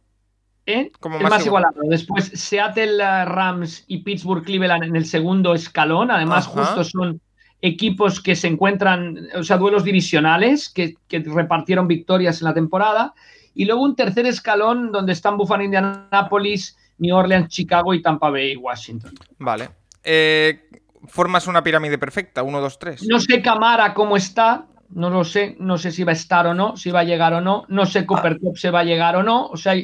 [0.66, 0.92] ¿Eh?
[1.00, 1.80] Como más, igualado.
[1.88, 6.10] Después Seattle eh, Rams y Pittsburgh Cleveland en el segundo escalón.
[6.10, 7.20] Además, justo son
[7.62, 13.14] equipos que se encuentran, o sea, duelos divisionales que, repartieron victorias en la temporada.
[13.54, 18.54] Y luego un tercer escalón donde están Buffalo, Indianapolis, New Orleans, Chicago y Tampa Bay,
[18.54, 19.14] Washington.
[19.38, 19.70] Vale.
[20.04, 20.68] Eh,
[21.06, 23.02] formas una pirámide perfecta, 1, 2, 3.
[23.08, 26.54] No sé Camara cómo está, no lo sé, no sé si va a estar o
[26.54, 29.16] no, si va a llegar o no, no sé Cooper Cup se va a llegar
[29.16, 29.74] o no, o sea,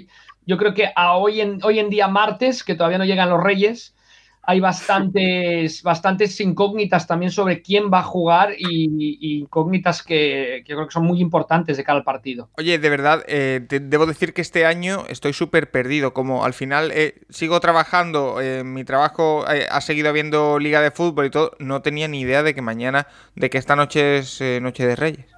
[0.46, 3.42] yo creo que a hoy en, hoy en día martes, que todavía no llegan los
[3.42, 3.94] Reyes,
[4.42, 10.92] hay bastantes, bastantes incógnitas también sobre quién va a jugar y, incógnitas que, creo que
[10.92, 12.48] son muy importantes de cara al partido.
[12.56, 16.12] Oye, de verdad, eh, debo decir que este año estoy súper perdido.
[16.14, 21.26] Como al final eh, sigo trabajando, eh, mi trabajo ha seguido habiendo liga de fútbol
[21.26, 24.86] y todo, no tenía ni idea de que mañana, de que esta noche es Noche
[24.86, 25.37] de Reyes.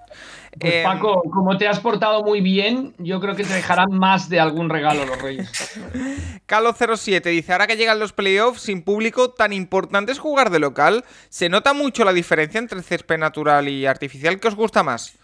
[0.58, 4.28] Pues em, Paco, como te has portado muy bien, yo creo que te dejarán más
[4.28, 5.50] de algún regalo los Reyes.
[6.48, 11.04] Calo07 dice, ahora que llegan los playoffs sin público, tan importante es jugar de local.
[11.28, 14.40] ¿Se nota mucho la diferencia entre césped natural y artificial?
[14.40, 15.14] ¿Qué os gusta más?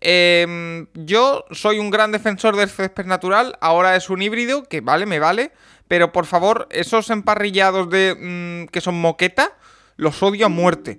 [0.00, 5.06] Em, yo soy un gran defensor del césped natural, ahora es un híbrido, que vale,
[5.06, 5.52] me vale,
[5.86, 9.52] pero por favor, esos emparrillados de mm, que son moqueta,
[9.96, 10.98] los odio a muerte.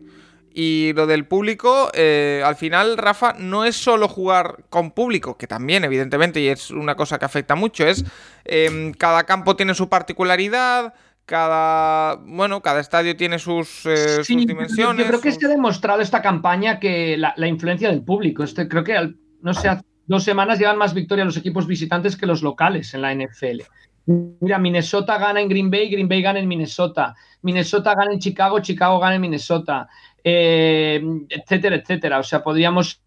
[0.56, 5.48] Y lo del público, eh, al final, Rafa, no es solo jugar con público, que
[5.48, 8.06] también, evidentemente, y es una cosa que afecta mucho, es
[8.46, 10.94] em, cada campo tiene su particularidad,
[11.26, 15.06] cada bueno, cada estadio tiene sus, eh, dimensiones.
[15.06, 18.44] Yo creo que se ha demostrado esta campaña que la, influencia del público.
[18.44, 19.70] Este, creo que, no sé,
[20.06, 23.62] dos semanas llevan más victorias los equipos visitantes que los locales en la NFL.
[24.06, 27.16] Mira, Minnesota gana en Green Bay, Green Bay gana en Minnesota.
[27.42, 29.88] Minnesota gana en Chicago, Chicago gana en Minnesota.
[30.24, 32.20] Eh, etcétera, etcétera.
[32.20, 33.02] O sea, podríamos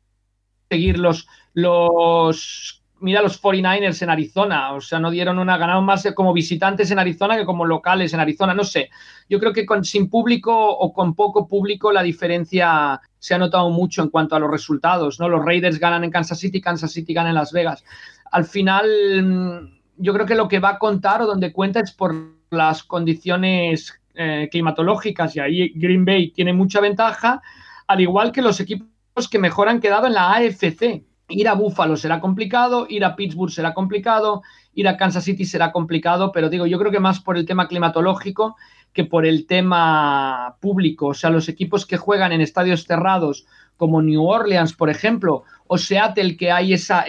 [0.69, 6.07] seguir los, los mira los 49ers en Arizona, o sea, no dieron una, ganaron más
[6.15, 8.91] como visitantes en Arizona que como locales en Arizona, no sé.
[9.29, 13.71] Yo creo que con, sin público o con poco público la diferencia se ha notado
[13.71, 15.29] mucho en cuanto a los resultados, ¿no?
[15.29, 17.85] Los Raiders ganan en Kansas City, Kansas City gana en Las Vegas.
[18.33, 18.87] Al final,
[19.23, 22.15] mm, yo creo que lo que va a contar o donde cuenta es por
[22.51, 27.43] las condiciones eh, climatológicas y ahí Green Bay tiene mucha ventaja,
[27.87, 31.97] al igual que los equipos que mejor han quedado en la AFC Ir a Buffalo
[31.97, 34.43] será complicado, ir a Pittsburgh será complicado,
[34.75, 37.67] ir a Kansas City será complicado, pero digo, yo creo que más por el tema
[37.67, 38.57] climatológico
[38.93, 41.09] que por el tema público.
[41.09, 43.45] O sea, los equipos que juegan en estadios cerrados,
[43.77, 47.05] como New Orleans, por ejemplo, o Seattle, que hay esa,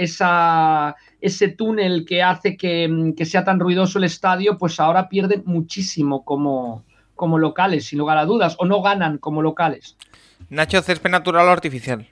[1.22, 6.26] ese túnel que hace que, que, sea tan ruidoso el estadio, pues ahora pierden muchísimo
[6.26, 6.84] como,
[7.18, 9.98] como locales, sin lugar a dudas, o no ganan como locales.
[10.50, 12.08] Nacho, césped natural o artificial.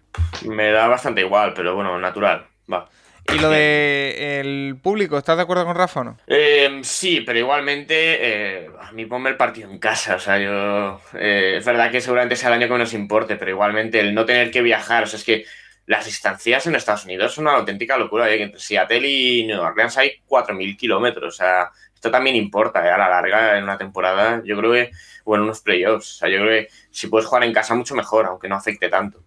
[0.45, 2.45] Me da bastante igual, pero bueno, natural.
[2.71, 2.89] Va.
[3.33, 5.17] ¿Y lo de el público?
[5.17, 6.17] ¿Estás de acuerdo con Rafa o no?
[6.27, 10.15] Eh, sí, pero igualmente eh, a mí ponme el partido en casa.
[10.15, 11.01] O sea, yo.
[11.17, 14.25] Eh, es verdad que seguramente sea el año que menos importe, pero igualmente el no
[14.25, 15.03] tener que viajar.
[15.03, 15.45] O sea, es que
[15.87, 18.29] las distancias en Estados Unidos son una auténtica locura.
[18.29, 18.43] ¿eh?
[18.43, 21.33] Entre Seattle y New Orleans hay 4.000 kilómetros.
[21.33, 21.71] O sea,
[22.05, 24.41] esto también importa a la larga en una temporada.
[24.45, 24.91] Yo creo que.
[25.23, 26.15] O en unos playoffs.
[26.15, 28.89] O sea, yo creo que si puedes jugar en casa, mucho mejor, aunque no afecte
[28.89, 29.23] tanto.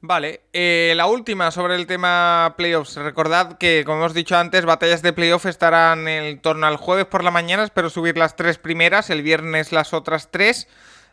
[0.00, 2.96] Vale, eh, la última sobre el tema playoffs.
[2.96, 7.22] Recordad que, como hemos dicho antes, batallas de playoffs estarán en torno al jueves por
[7.22, 7.62] la mañana.
[7.62, 10.66] Espero subir las tres primeras, el viernes las otras tres.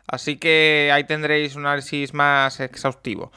[0.08, 3.30] Así que ahí tendréis un análisis más exhaustivo.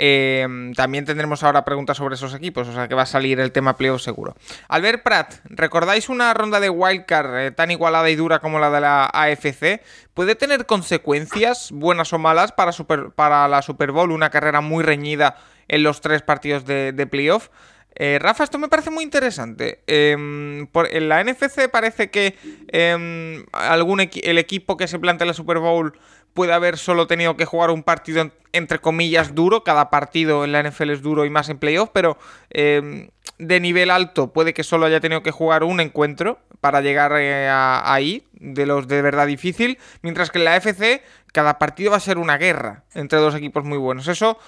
[0.00, 3.50] Em, también tendremos ahora preguntas sobre esos equipos, o sea que va a salir el
[3.50, 4.36] tema playoff seguro.
[4.68, 8.80] Albert Pratt, ¿recordáis una ronda de wildcard eh, tan igualada y dura como la de
[8.80, 9.82] la AFC?
[10.14, 14.12] ¿Puede tener consecuencias, buenas o malas, para, la Super Bowl?
[14.12, 17.48] Una carrera muy reñida en los tres partidos de, playoff.
[17.96, 19.82] Eh, Rafa, esto me parece muy interesante.
[19.88, 22.36] Em, en la NFC parece que
[22.68, 25.98] em, algún el equipo que se plantea la Super Bowl
[26.38, 30.62] puede haber solo tenido que jugar un partido entre comillas duro, cada partido en la
[30.62, 32.16] NFL es duro y más en playoff, pero
[32.50, 33.08] em,
[33.40, 37.50] de nivel alto puede que solo haya tenido que jugar un encuentro para llegar eh,
[37.50, 42.00] ahí, de los de verdad difícil, mientras que en la FC cada partido va a
[42.00, 44.06] ser una guerra entre dos equipos muy buenos.
[44.06, 44.38] ¿Eso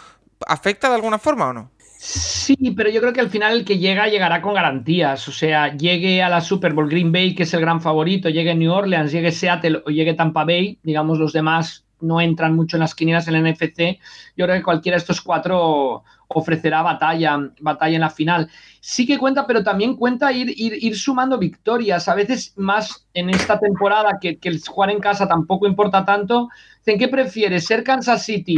[0.47, 1.73] afecta de alguna forma o no?
[2.03, 5.29] Sí, pero yo creo que al final el que llega llegará con garantías.
[5.29, 8.55] O sea, llegue a la Super Bowl Green Bay, que es el gran favorito, llegue
[8.55, 12.81] New Orleans, llegue Seattle o llegue Tampa Bay, digamos los demás no entran mucho en
[12.81, 13.99] las quinielas en NFC.
[14.35, 18.49] Yo creo que cualquiera de estos cuatro ofrecerá batalla, batalla en la final.
[18.81, 22.09] Sí que cuenta, pero también cuenta ir, ir, sumando victorias.
[22.09, 26.49] A veces más en esta temporada que, que el jugar en casa tampoco importa tanto.
[26.87, 27.67] ¿En qué prefieres?
[27.67, 28.57] ¿Ser Kansas City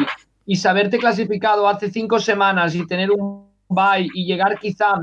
[0.53, 5.01] y saberte clasificado hace cinco semanas y tener un bye y llegar quizá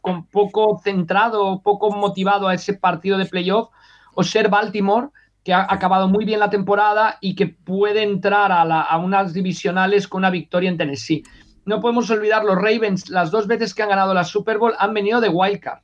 [0.00, 3.70] con poco centrado, poco motivado a ese partido de playoff,
[4.14, 5.08] o ser Baltimore,
[5.42, 10.06] que ha acabado muy bien la temporada y que puede entrar a, a unas divisionales
[10.06, 11.24] con una victoria en Tennessee.
[11.64, 14.94] No podemos olvidar, los Ravens, las dos veces que han ganado la Super Bowl, han
[14.94, 15.80] venido de Wildcard.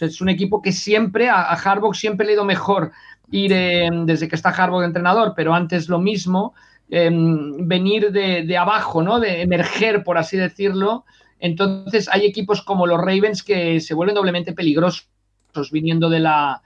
[0.00, 2.90] Es un equipo que siempre, a, Harbaugh siempre le ha ido mejor
[3.30, 3.52] ir
[4.04, 6.54] desde que está Harbaugh entrenador, pero antes lo mismo,
[6.90, 9.20] Em, venir de, abajo, ¿no?
[9.20, 11.04] De emerger, por así decirlo.
[11.38, 15.06] Entonces hay equipos como los Ravens que se vuelven doblemente peligrosos
[15.70, 16.62] viniendo de la,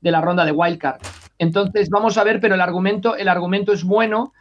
[0.00, 1.00] de la ronda de wildcard.
[1.38, 4.32] Entonces vamos a ver, pero el argumento, el argumento es bueno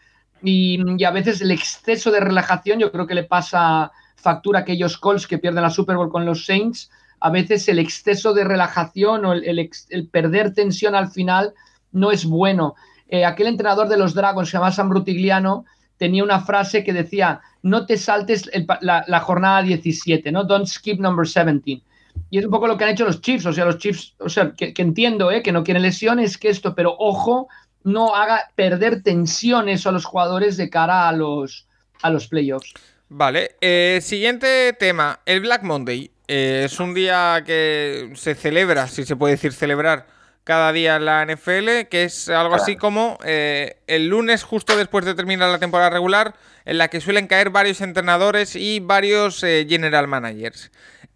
[0.44, 4.98] y, a veces el exceso de relajación, yo creo que le pasa factura a aquellos
[4.98, 6.92] Colts que pierden la Super Bowl con los Saints.
[7.20, 11.54] A veces el exceso de relajación o el perder tensión al final
[11.92, 12.76] no es bueno.
[13.08, 15.66] Eh, aquel entrenador de los Dragons, se llama Sam Brutigliano,
[15.98, 18.50] tenía una frase que decía, no te saltes
[18.82, 20.44] la, jornada 17, ¿no?
[20.44, 21.82] Don't skip number 17.
[22.30, 24.30] Y es un poco lo que han hecho los Chiefs, o sea, los Chiefs, o
[24.30, 25.42] sea, que, entiendo, ¿eh?
[25.42, 27.48] Que no quieren lesiones, que esto, pero ojo,
[27.84, 31.68] no haga perder tensiones a los jugadores de cara a los,
[32.02, 32.74] a los playoffs.
[33.10, 36.10] Vale, eh, siguiente tema, el Black Monday.
[36.28, 40.08] Eh, es un día que se celebra, si se puede decir celebrar,
[40.44, 45.06] cada día en la NFL, que es algo así como eh, el lunes justo después
[45.06, 46.36] de terminar la temporada regular,
[46.66, 50.72] en la que suelen caer varios entrenadores y varios eh, general managers.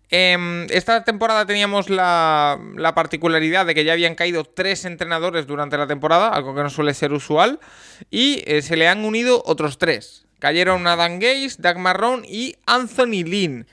[0.09, 2.57] Em, esta temporada teníamos la,
[2.95, 6.93] particularidad de que ya habían caído tres entrenadores durante la temporada, algo que no suele
[6.93, 7.59] ser usual,
[8.09, 10.25] y eh, se le han unido otros tres.
[10.39, 13.67] Cayeron Adam Gaze, Doug Marrón y Anthony Lynn.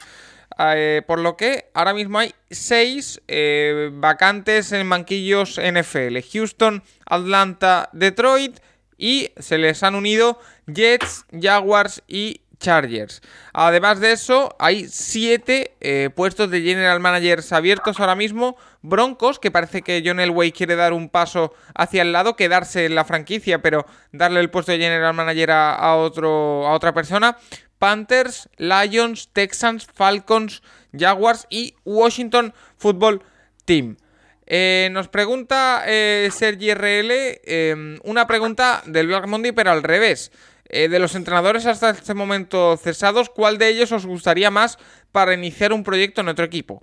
[0.58, 6.18] Eh, por lo que ahora mismo hay seis eh, vacantes en banquillos NFL.
[6.32, 8.60] Houston, Atlanta, Detroit
[8.96, 13.20] y se les han unido Jets, Jaguars y Chargers.
[13.52, 18.56] Además de eso, hay siete eh, puestos de general managers abiertos ahora mismo.
[18.80, 22.94] Broncos, que parece que John Elway quiere dar un paso hacia el lado, quedarse en
[22.94, 27.36] la franquicia, pero darle el puesto de general manager a, otro, a otra persona.
[27.84, 30.62] Panthers, Lions, Texans, Falcons,
[30.98, 33.20] Jaguars y Washington Football
[33.66, 33.98] Team.
[34.46, 37.12] Eh, nos pregunta eh, Sergi RL
[37.44, 40.32] em, una pregunta del Black Monday, pero al revés.
[40.70, 44.78] Eh, de los entrenadores hasta este momento cesados, ¿cuál de ellos os gustaría más
[45.12, 46.82] para iniciar un proyecto en otro equipo?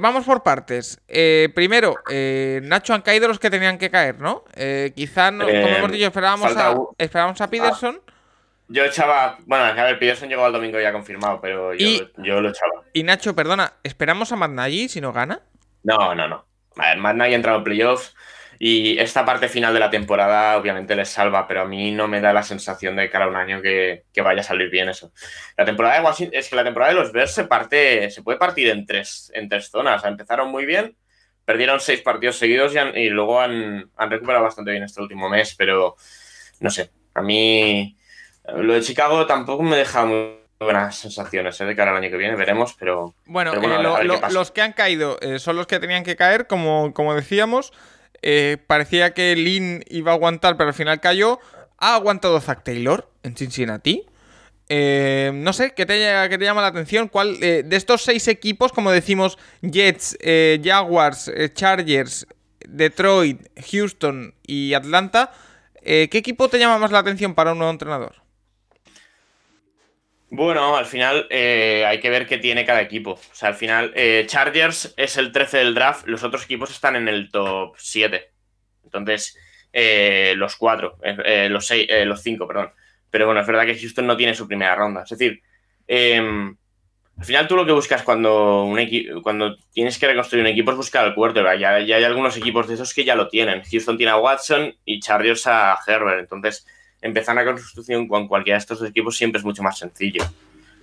[0.00, 0.98] vamos por partes.
[1.54, 1.96] primero,
[2.62, 4.44] Nacho han caído los que tenían que caer, ¿no?
[4.94, 8.00] quizá, como hemos dicho, esperábamos, a, esperábamos a Peterson.
[8.68, 9.38] Yo echaba.
[9.46, 12.82] Bueno, a ver, Peterson llegó al domingo ya confirmado, pero yo, lo echaba.
[12.92, 15.40] Y Nacho, perdona, ¿esperamos a Nagy si no gana?
[15.82, 16.46] No, no, no.
[16.76, 18.14] A ver, Nagy ha entrado en playoffs
[18.58, 22.20] y esta parte final de la temporada obviamente les salva, pero a mí no me
[22.20, 25.12] da la sensación de cara a un año que, vaya a salir bien eso.
[25.56, 28.38] La temporada de Washington, es que la temporada de los Bears se parte, se puede
[28.38, 30.04] partir en tres, en tres zonas.
[30.04, 30.96] Empezaron muy bien,
[31.44, 35.96] perdieron seis partidos seguidos y, luego han, han recuperado bastante bien este último mes, pero
[36.60, 37.95] no sé, a mí
[38.54, 41.64] lo de Chicago tampoco me deja muy buenas sensaciones ¿eh?
[41.64, 43.14] de cara al año que viene, veremos, pero...
[43.26, 47.14] Bueno, eh, los que han caído eh, son los que tenían que caer, como, como
[47.14, 47.72] decíamos.
[48.66, 51.38] parecía que Lynn iba a aguantar, pero al final cayó.
[51.78, 54.06] Ha aguantado Zach Taylor en Cincinnati.
[54.68, 57.08] no sé, ¿qué te, te, llama la atención?
[57.08, 60.16] ¿Cuál de estos seis equipos, como decimos, Jets,
[60.62, 62.26] Jaguars, Chargers,
[62.66, 65.32] Detroit, Houston y Atlanta,
[65.82, 68.25] ¿qué equipo te llama más la atención para un nuevo entrenador?
[70.28, 73.12] Bueno, al final eh, hay que ver qué tiene cada equipo.
[73.12, 76.96] O sea, al final, eh, Chargers es el 13 del draft, los otros equipos están
[76.96, 78.30] en el top 7.
[78.84, 79.36] Entonces,
[79.72, 80.98] eh, los 4,
[81.48, 82.72] los 6, los 5, perdón.
[83.10, 85.02] Pero bueno, es verdad que Houston no tiene su primera ronda.
[85.02, 85.40] Es decir,
[85.86, 86.56] em,
[87.18, 88.78] al final tú lo que buscas cuando, un
[89.22, 91.58] cuando tienes que reconstruir un equipo es buscar al quarterback.
[91.58, 93.62] Ya, ya hay algunos equipos de esos que ya lo tienen.
[93.62, 96.20] Houston tiene a Watson y Chargers a Herbert.
[96.20, 96.66] Entonces
[97.06, 100.24] empezar una construcción con cualquiera de estos dos equipos siempre es mucho más sencillo.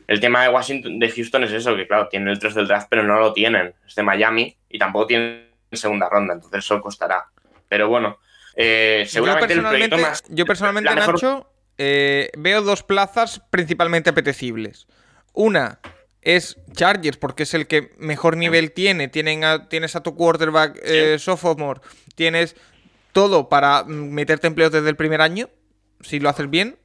[0.08, 2.88] El tema de Washington, de Houston es eso, que claro, tienen el 3 del draft,
[2.90, 3.74] pero no lo tienen.
[3.88, 7.26] Es de Miami y tampoco tienen segunda ronda, entonces eso costará.
[7.68, 8.20] Pero bueno,
[8.56, 10.24] eh, seguramente yo el más.
[10.30, 14.88] Yo personalmente, Nacho, eh, veo dos plazas principalmente apetecibles.
[15.34, 15.80] Una
[16.22, 19.08] es Chargers, porque es el que mejor nivel tiene.
[19.08, 21.82] tienes a tu quarterback eh, sophomore,
[22.16, 22.56] tienes
[23.14, 25.50] todo para meterte empleos desde el primer año
[26.04, 26.78] si lo haces bien.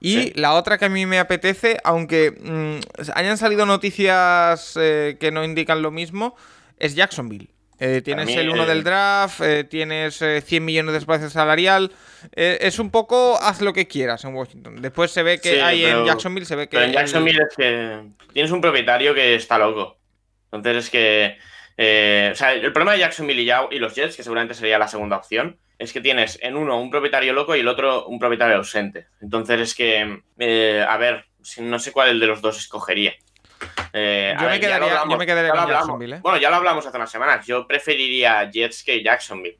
[0.00, 5.30] Y la otra que a mí me apetece, aunque mm, hayan salido noticias eh, que
[5.30, 6.34] no indican lo mismo,
[6.78, 7.48] es Jacksonville.
[7.78, 11.92] Eh, tienes el 1 del draft, eh, tienes 100 millones de espacio salarial.
[12.34, 14.82] es un poco haz lo que quieras en Washington.
[14.82, 16.76] Después se ve que hay en Jacksonville, se ve que.
[16.76, 18.02] Pero en Jacksonville es que
[18.32, 19.98] tienes un propietario que está loco.
[20.52, 21.36] Entonces es que.
[22.32, 25.16] o sea, el problema de Jacksonville y, y los Jets, que seguramente sería la segunda
[25.16, 29.06] opción, es que tienes en uno un propietario loco y el otro un propietario ausente.
[29.22, 31.24] Entonces es que, eh, a ver,
[31.58, 33.14] no sé cuál de los dos escogería.
[33.94, 36.16] Eh, yo, me quedaría, yo, me quedaría, con Jacksonville.
[36.16, 36.20] ¿eh?
[36.22, 37.46] Bueno, ya lo hablamos hace unas semanas.
[37.46, 39.58] Yo preferiría Jets que Jacksonville.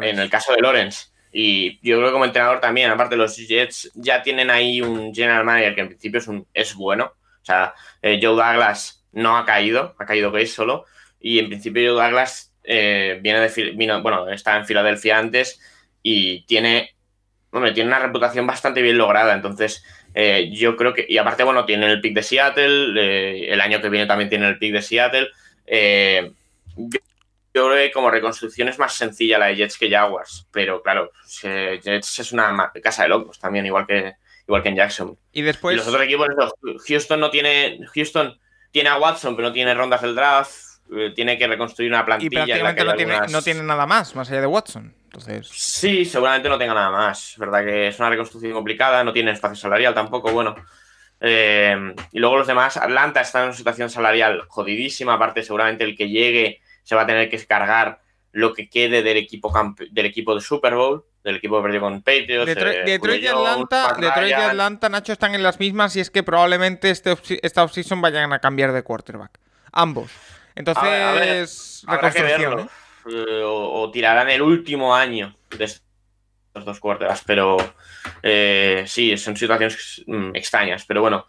[0.00, 1.08] en el caso de Lawrence.
[1.30, 5.44] Y yo creo que como entrenador también, aparte los Jets ya tienen ahí un general
[5.44, 7.12] manager que en principio es, un, es bueno.
[7.42, 10.86] O sea, Joe Douglas no ha caído, ha caído Case solo.
[11.20, 15.60] Y en principio Joe Douglas eh, viene de, vino, bueno, está en Filadelfia antes
[16.04, 16.94] y tiene,
[17.50, 19.34] tiene una reputación bastante bien lograda.
[19.34, 23.60] Entonces, eh, yo creo que, y aparte, bueno, tiene el pick de Seattle, eh, el
[23.60, 25.30] año que viene también tiene el pick de Seattle.
[25.66, 26.30] yo,
[27.52, 31.10] creo que como reconstrucción es más sencilla la de Jets que Jaguars, pero claro,
[31.42, 34.14] Jets es una casa de locos también, igual que,
[34.46, 35.18] igual que en Jackson.
[35.32, 35.76] Y después.
[35.76, 36.28] los otros equipos,
[36.86, 37.80] Houston no tiene.
[37.96, 38.38] Houston
[38.70, 40.69] tiene a Watson, pero no tiene rondas del draft.
[40.92, 42.28] Eh, tiene que reconstruir una plantilla.
[42.28, 42.84] Y prácticamente
[43.30, 44.94] no, tiene, nada más, más allá de Watson.
[45.04, 45.48] Entonces...
[45.52, 47.32] Sí, seguramente no tenga nada más.
[47.32, 50.56] Es verdad que es una reconstrucción complicada, no tiene espacio salarial tampoco, bueno.
[51.20, 55.96] Eh, y luego los demás, Atlanta está en una situación salarial jodidísima, aparte seguramente el
[55.96, 58.00] que llegue se va a tener que descargar
[58.32, 59.52] lo que quede del equipo,
[59.90, 62.50] del equipo de Super Bowl, del equipo que perdió con Patriots.
[62.50, 66.22] Eh, Detroit, y Atlanta, Detroit y Atlanta, Nacho, están en las mismas y es que
[66.22, 69.38] probablemente este, esta offseason vayan a cambiar de quarterback.
[69.72, 70.10] Ambos.
[70.54, 72.60] Entonces, reconstrucción.
[72.60, 72.66] ¿eh?
[73.10, 77.56] Eh, o, tirarán el último año de estos dos cuarteras, pero
[78.22, 80.84] eh, sí, son situaciones mm, extrañas.
[80.86, 81.26] Pero bueno,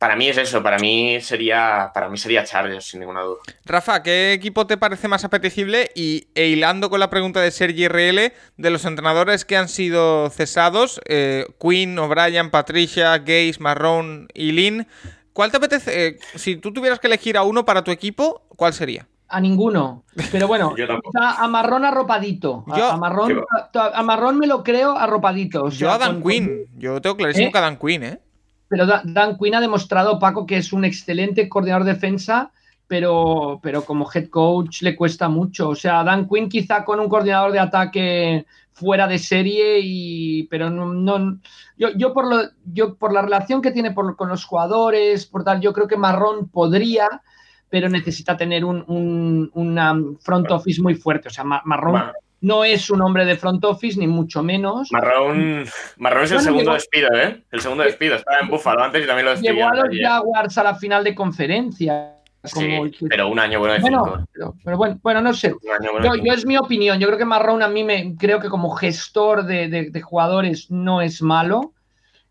[0.00, 3.40] para mí es eso, para mí sería para mí sería Chargers, sin ninguna duda.
[3.66, 5.90] Rafa, ¿qué equipo te parece más apetecible?
[5.94, 10.30] Y e hilando con la pregunta de Sergi RL, de los entrenadores que han sido
[10.30, 14.88] cesados, eh, Quinn, O'Brien, Patricia, Gaze, Marrón y Lynn,
[15.34, 16.06] ¿cuál te apetece?
[16.06, 19.08] Eh, si tú tuvieras que elegir a uno para tu equipo, ¿cuál sería?
[19.28, 20.04] A ninguno.
[20.30, 20.74] Pero bueno,
[21.18, 22.66] a marrón arropadito.
[22.68, 23.42] a, marrón,
[23.72, 25.70] a, marrón me lo creo arropadito.
[25.70, 26.66] yo a Dan Quinn.
[26.76, 27.52] Yo tengo clarísimo ¿Eh?
[27.52, 28.20] que a Dan Quinn, ¿eh?
[28.68, 32.52] Pero Dan Quinn ha demostrado, Paco, que es un excelente coordinador de defensa,
[32.86, 35.70] pero, pero como head coach le cuesta mucho.
[35.70, 40.68] O sea, Dan Quinn quizá con un coordinador de ataque fuera de serie, y, pero
[40.68, 41.38] no,
[41.78, 45.62] yo, yo, por lo, yo por la relación que tiene con los jugadores, por tal,
[45.62, 47.22] yo creo que Marrón podría,
[47.70, 51.28] pero necesita tener un, un front office muy fuerte.
[51.28, 54.90] O sea, Marrón no es un hombre de front office, ni mucho menos.
[54.90, 55.64] Marrón,
[55.98, 57.42] Marrón es el segundo despido, ¿eh?
[57.50, 58.16] El segundo despido.
[58.16, 59.54] Estaba en Búfalo antes y también lo despidió.
[59.54, 62.16] Llevó a los Jaguars a la final de conferencia.
[62.42, 64.26] Sí, pero un año bueno de bueno,
[64.64, 65.54] pero, bueno, bueno, no sé.
[66.02, 66.98] Yo, es mi opinión.
[66.98, 71.20] Yo creo que Marrón a mí me creo que como gestor de, jugadores no es
[71.20, 71.74] malo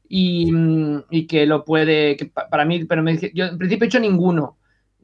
[0.10, 0.52] y,
[1.12, 2.18] y, que lo puede.
[2.18, 4.58] Que para mí, pero me, yo en principio he hecho ninguno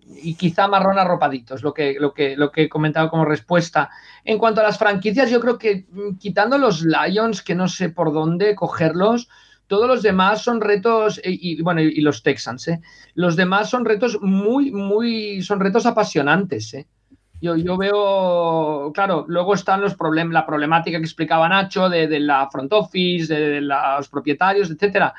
[0.07, 3.89] y quizá marrón arropadito, es lo que, lo, que, lo que he comentado como respuesta.
[4.23, 7.89] En cuanto a las franquicias, yo creo que mm, quitando los Lions, que no sé
[7.89, 9.29] por dónde cogerlos,
[9.67, 12.81] todos los demás son retos, y, bueno, y, los Texans, ¿eh?
[13.15, 16.71] los demás son retos muy, muy, son retos apasionantes.
[16.75, 16.87] ¿eh?
[17.41, 22.19] Yo, yo, veo, claro, luego están los problemas, la problemática que explicaba Nacho de, de
[22.19, 25.15] la front office, de, de los propietarios, etcétera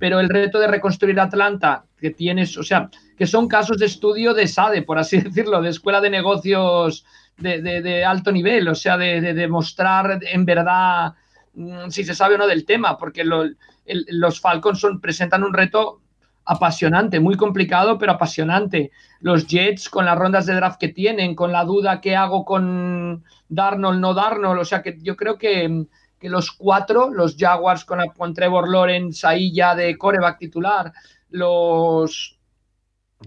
[0.00, 2.88] pero el reto de reconstruir Atlanta, que tienes, o sea,
[3.18, 7.04] que son casos de estudio de SADE, por así decirlo, de escuela de negocios
[7.36, 11.12] de, alto nivel, o sea, de, demostrar en verdad
[11.54, 16.00] mm, si se sabe o no del tema, porque los Falcons son, presentan un reto
[16.46, 18.90] apasionante, muy complicado, pero apasionante.
[19.20, 23.22] Los Jets con las rondas de draft que tienen, con la duda que hago con
[23.50, 25.86] Darnold, no Darnold, o sea que yo creo que
[26.20, 30.92] que los cuatro, los Jaguars con, con Trevor Lawrence ahí ya de coreback titular,
[31.30, 32.38] los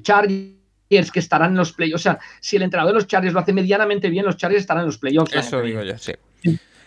[0.01, 2.01] Chargers que estarán en los playoffs.
[2.01, 4.81] O sea, si el entrenador de los Chargers lo hace medianamente bien, los Chargers estarán
[4.81, 5.35] en los playoffs.
[5.35, 6.13] Eso digo yo, sí.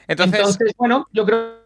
[0.07, 1.66] Entonces, bueno, yo creo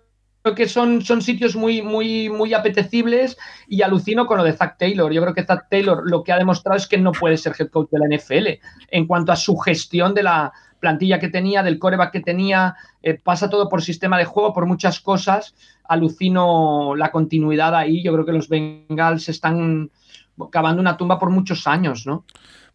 [0.56, 3.36] que son, son sitios muy, muy, muy apetecibles
[3.68, 5.12] y alucino con lo de Zach Taylor.
[5.12, 7.68] Yo creo que Zach Taylor lo que ha demostrado es que no puede ser head
[7.68, 8.60] coach de la NFL
[8.90, 13.14] en cuanto a su gestión de la, plantilla que tenía, del coreback que tenía, eh,
[13.14, 15.54] pasa todo por sistema de juego, por muchas cosas.
[15.84, 18.02] Alucino la continuidad ahí.
[18.02, 19.90] Yo creo que los Bengals están
[20.50, 22.24] cavando una tumba por muchos años, ¿no?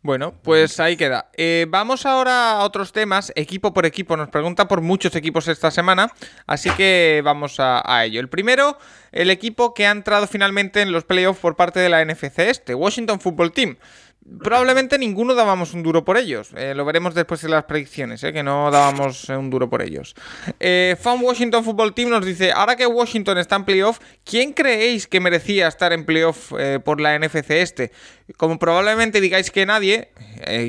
[0.06, 1.32] Bueno, pues ahí queda.
[1.36, 4.16] Eh, vamos ahora a otros temas, equipo por equipo.
[4.16, 6.12] Nos pregunta por muchos equipos esta semana,
[6.46, 8.20] así que vamos a, a, ello.
[8.20, 8.78] El primero,
[9.12, 12.76] el equipo que ha entrado finalmente en los playoffs por parte de la NFC este,
[12.76, 13.78] Washington Football Team.
[14.26, 16.50] Probablemente ninguno dábamos un duro por ellos.
[16.58, 20.16] Eh, lo veremos después en las predicciones, eh, que no dábamos un duro por ellos.
[20.60, 25.06] Eh, Fan Washington Football Team nos dice, ahora que Washington está en playoff, ¿quién creéis
[25.06, 26.54] que merecía estar en playoff
[26.84, 27.92] por la NFC este?
[28.36, 30.10] Como probablemente digáis que nadie,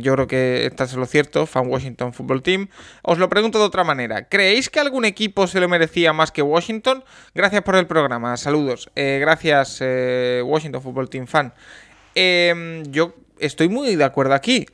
[0.03, 2.69] yo creo que está es lo cierto, Fan Washington Football Team,
[3.03, 4.29] os lo pregunto de otra manera.
[4.29, 7.05] ¿Creéis que algún equipo se lo merecía más que Washington?
[7.35, 8.91] Gracias por el programa, saludos.
[8.95, 9.81] gracias
[10.45, 11.55] Washington Football Team fan.
[12.15, 14.67] Em, yo estoy muy de acuerdo aquí.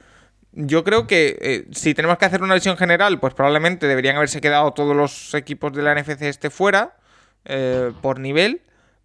[0.52, 4.40] Yo creo que eh, si tenemos que hacer una visión general, pues probablemente deberían haberse
[4.40, 6.96] quedado todos los equipos de la NFC este fuera
[7.46, 8.60] eh, por nivel,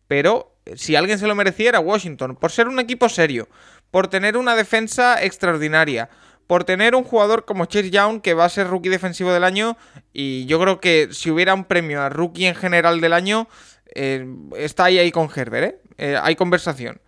[0.08, 3.48] pero si alguien se lo mereciera, Washington, por ser un equipo serio,
[3.92, 6.10] por tener una defensa extraordinaria,
[6.48, 9.78] por tener un jugador como Chase Young que va a ser rookie defensivo del año
[10.12, 13.48] y yo creo que si hubiera un premio a rookie en general del año,
[13.96, 14.28] eh,
[14.58, 17.00] está ahí, ahí con Herbert, hay conversación.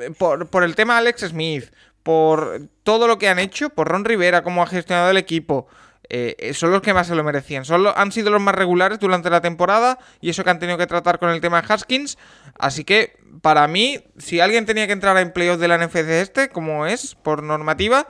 [0.00, 1.66] Eh, por, el tema Alex Smith,
[2.02, 5.66] por todo lo que han hecho, por Ron Rivera, cómo ha gestionado el equipo,
[6.08, 7.64] eh, son los que más se lo merecían.
[7.94, 11.18] han sido los más regulares durante la temporada y eso que han tenido que tratar
[11.18, 12.18] con el tema de Haskins.
[12.58, 16.48] Así que, para mí, si alguien tenía que entrar en playoffs de la NFC este,
[16.50, 18.06] como es, por normativa,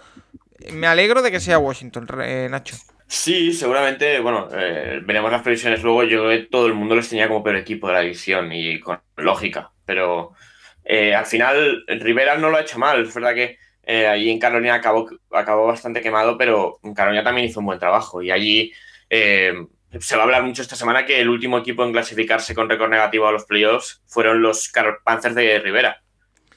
[0.72, 2.76] me alegro de que sea Washington, eh, Nacho.
[3.06, 6.04] Sí, seguramente, bueno, eh, veremos las previsiones luego.
[6.04, 9.70] Yo todo el mundo les tenía como peor equipo de la división y con lógica,
[9.84, 10.32] pero
[10.84, 13.02] eh, al final, Rivera no lo ha hecho mal.
[13.02, 17.48] Es verdad que eh, allí en Carolina acabó, acabó bastante quemado, pero en Carolina también
[17.48, 18.22] hizo un buen trabajo.
[18.22, 18.72] Y allí
[19.10, 19.54] eh,
[19.98, 22.90] se va a hablar mucho esta semana que el último equipo en clasificarse con récord
[22.90, 24.70] negativo a los playoffs fueron los
[25.04, 26.00] Panthers de Rivera.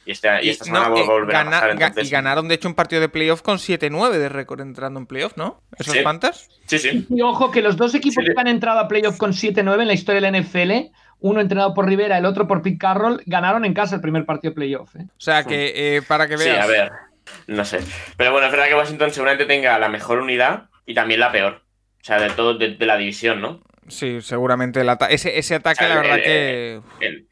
[0.05, 3.01] Y, este, y esta semana no, volver a pasar, Y ganaron, de hecho, un partido
[3.01, 5.61] de playoff con 7-9 de récord entrando en playoff, ¿no?
[5.77, 5.99] ¿Esos sí.
[6.01, 6.47] Panthers?
[6.65, 7.05] Sí, sí.
[7.09, 9.93] Y ojo que los dos equipos que han entrado a playoff con 7-9 en la
[9.93, 13.73] historia de la NFL uno entrenado por Rivera, el otro por Pete Carroll, ganaron en
[13.73, 14.95] casa el primer partido de playoff.
[14.95, 15.05] ¿eh?
[15.07, 16.55] O sea que, eh, para que veas.
[16.55, 16.91] Sí, a ver,
[17.47, 17.79] no sé.
[18.15, 21.61] Pero bueno, es verdad que Washington seguramente tenga la mejor unidad y también la peor.
[22.01, 23.61] O sea, de todo, de, de la división, ¿no?
[23.87, 26.81] Sí, seguramente el ese, ese ataque, o sea, la verdad el, que.
[26.99, 27.27] El,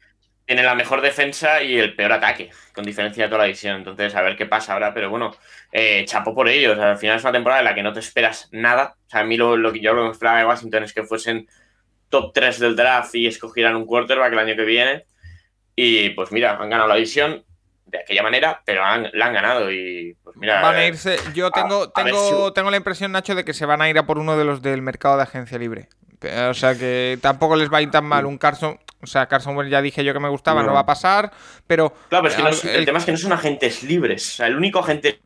[0.46, 3.76] tiene la mejor defensa y el peor ataque, con diferencia de toda la división.
[3.76, 4.94] Entonces, a ver qué pasa ahora.
[4.94, 5.34] Pero bueno,
[5.72, 6.74] eh, chapo por ellos.
[6.74, 8.96] O sea, al final es una temporada en la que no te esperas nada.
[9.06, 11.02] O sea, a mí lo, lo que yo lo que esperaba de Washington es que
[11.02, 11.48] fuesen
[12.08, 15.04] top 3 del draft y escogieran un quarterback el año que viene.
[15.74, 17.44] Y pues mira, han ganado la división
[17.86, 20.60] de aquella manera, pero han, la han ganado y pues mira.
[20.62, 21.18] Van a irse.
[21.34, 22.54] Yo tengo, a, tengo, a si...
[22.54, 24.62] tengo la impresión, Nacho, de que se van a ir a por uno de los
[24.62, 25.88] del mercado de agencia libre.
[26.48, 28.80] O sea que tampoco les va a ir tan mal un Carson.
[29.02, 31.30] O sea, Carson Wentz ya dije yo que me gustaba, no, no va a pasar,
[31.66, 31.92] pero.
[32.08, 34.26] Claro, pero es que no es, el, el, tema es que no son agentes libres.
[34.32, 35.20] O sea, el único agente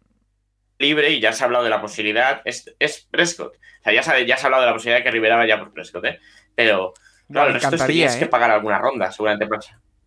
[0.80, 3.54] libre, y ya se ha hablado de la posibilidad, es, es Prescott.
[3.54, 5.58] O sea, ya se, ya se ha hablado de la posibilidad de que Rivera vaya
[5.58, 6.18] por Prescott, ¿eh?
[6.54, 6.92] Pero,
[7.30, 8.18] claro, el resto es que tienes ¿eh?
[8.20, 9.48] que pagar alguna ronda, seguramente.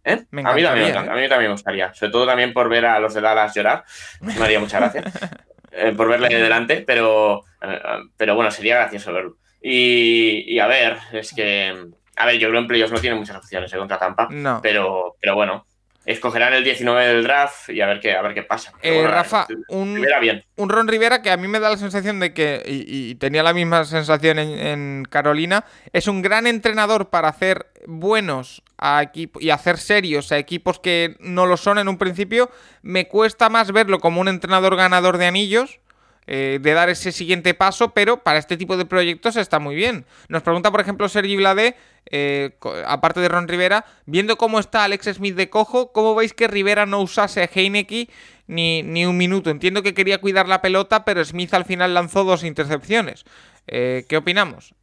[0.06, 0.26] ¿Eh?
[0.32, 0.98] Me a, mí también, ¿eh?
[0.98, 1.94] a mí también me gustaría.
[1.94, 3.86] Sobre todo también por ver a los de Dallas llorar.
[4.22, 5.04] Me haría mucha gracia.
[5.72, 7.80] eh, por verle de delante, pero, eh,
[8.18, 9.38] pero bueno, sería gracioso verlo.
[9.62, 11.88] Y, y, a ver, es que.
[12.16, 14.28] A ver, yo creo que en playoffs no tiene muchas opciones eh, contra Tampa.
[14.30, 14.60] No.
[14.62, 15.66] Pero, pero bueno,
[16.06, 18.74] escogerán el 19 del draft y a ver qué, a ver qué pasa.
[18.82, 20.44] Eh, bueno, Rafa, un, Rivera bien.
[20.58, 23.44] un Ron Rivera que a mí me da la sensación de que, y, y tenía
[23.44, 29.42] la misma sensación en, en, Carolina, es un gran entrenador para hacer buenos a equipos
[29.42, 32.50] y hacer serios a equipos que no lo son en un principio.
[32.82, 35.80] Me cuesta más verlo como un entrenador ganador de anillos.
[36.26, 40.06] Eh, de dar ese siguiente paso, pero para este tipo de proyectos está muy bien.
[40.30, 41.76] Nos pregunta, por ejemplo, Sergi Blade,
[42.10, 42.58] eh,
[42.88, 46.86] aparte de Ron Rivera, viendo cómo está Alex Smith de cojo, ¿cómo veis que Rivera
[46.86, 48.10] no usase a Heineke
[48.48, 49.50] ni, ni un minuto?
[49.50, 53.26] Entiendo que quería cuidar la pelota, pero Smith al final lanzó dos intercepciones.
[53.68, 54.74] Eh, ¿Qué opinamos?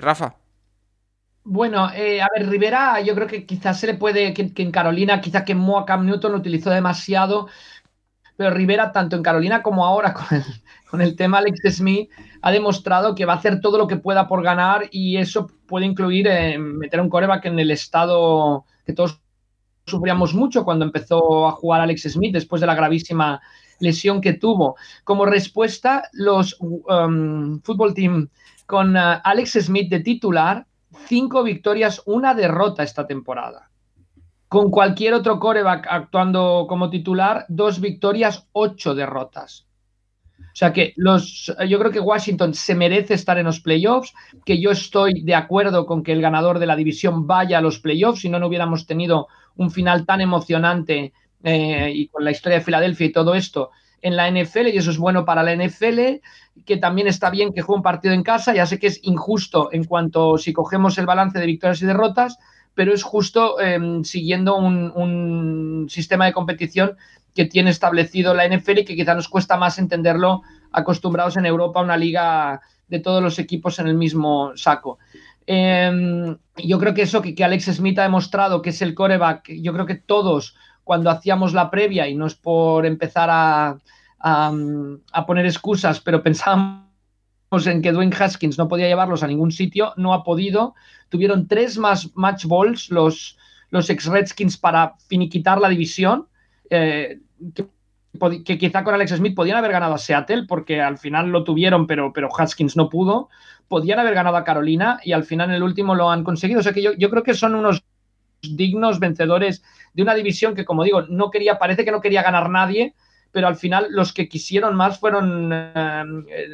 [0.00, 0.36] Rafa.
[1.50, 5.20] Bueno, a ver, Rivera, yo creo que quizás se le puede, que, que en Carolina,
[5.22, 7.48] quizás que Moa Cam Newton lo utilizó demasiado,
[8.38, 10.14] pero Rivera, tanto en Carolina como ahora
[10.88, 12.08] con el, tema Alex Smith,
[12.40, 15.86] ha demostrado que va a hacer todo lo que pueda por ganar y eso puede
[15.86, 19.20] incluir eh, meter un coreback en el estado que todos
[19.86, 23.40] sufríamos mucho cuando empezó a jugar Alex Smith después de la gravísima
[23.80, 24.76] lesión que tuvo.
[25.02, 28.28] Como respuesta, los um, fútbol team
[28.66, 30.64] con uh, Alex Smith de titular,
[31.06, 33.67] cinco victorias, una derrota esta temporada.
[34.48, 39.68] Con cualquier otro coreback actuando como titular, dos victorias, ocho derrotas.
[40.38, 44.12] O sea que los, yo creo que Washington se merece estar en los playoffs,
[44.44, 47.78] que yo estoy de acuerdo con que el ganador de la división vaya a los
[47.78, 51.12] playoffs, si no, no hubiéramos tenido un final tan emocionante
[51.44, 53.70] eh, y con la historia de Filadelfia y todo esto
[54.02, 56.20] en la NFL, y eso es bueno para la NFL,
[56.64, 59.70] que también está bien que juegue un partido en casa, ya sé que es injusto
[59.72, 62.38] en cuanto si cogemos el balance de victorias y derrotas,
[62.78, 66.96] pero es justo eh, siguiendo un, sistema de competición
[67.34, 71.80] que tiene establecido la NFL y que quizá nos cuesta más entenderlo acostumbrados en Europa
[71.80, 75.00] a una liga de todos los equipos en el mismo saco.
[75.44, 79.50] Eh, yo creo que eso que, que, Alex Smith ha demostrado que es el coreback,
[79.60, 80.54] yo creo que todos
[80.84, 83.76] cuando hacíamos la previa, y no es por empezar a,
[84.20, 84.52] a,
[85.12, 86.87] a poner excusas, pero pensábamos
[87.50, 90.74] en que Dwayne Haskins no podía llevarlos a ningún sitio, no ha podido.
[91.08, 93.38] Tuvieron tres más match balls los,
[93.70, 96.28] los ex-Redskins para finiquitar la división,
[96.70, 97.20] eh,
[97.54, 101.44] que, que, quizá con Alex Smith podían haber ganado a Seattle, porque al final lo
[101.44, 103.28] tuvieron, pero, pero Haskins no pudo.
[103.68, 106.60] Podían haber ganado a Carolina y al final en el último lo han conseguido.
[106.60, 107.82] O sea que yo, yo creo que son unos
[108.42, 109.62] dignos vencedores
[109.94, 112.94] de una división que, como digo, no quería, parece que no quería ganar nadie,
[113.32, 116.04] pero al final los que quisieron más fueron eh,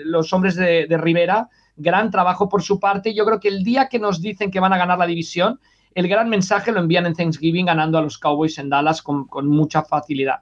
[0.04, 1.48] los hombres de, de, Rivera.
[1.76, 3.14] Gran trabajo por su parte.
[3.14, 5.60] Yo creo que el día que nos dicen que van a ganar la división,
[5.94, 9.48] el gran mensaje lo envían en Thanksgiving ganando a los Cowboys en Dallas con, con
[9.48, 10.40] mucha facilidad.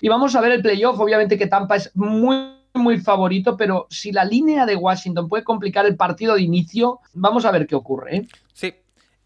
[0.00, 0.98] Y vamos a ver el playoff.
[0.98, 5.86] Obviamente que Tampa es muy muy favorito, pero si la línea de Washington puede complicar
[5.86, 8.16] el partido de inicio, vamos a ver qué ocurre.
[8.16, 8.28] ¿eh?
[8.52, 8.74] Sí,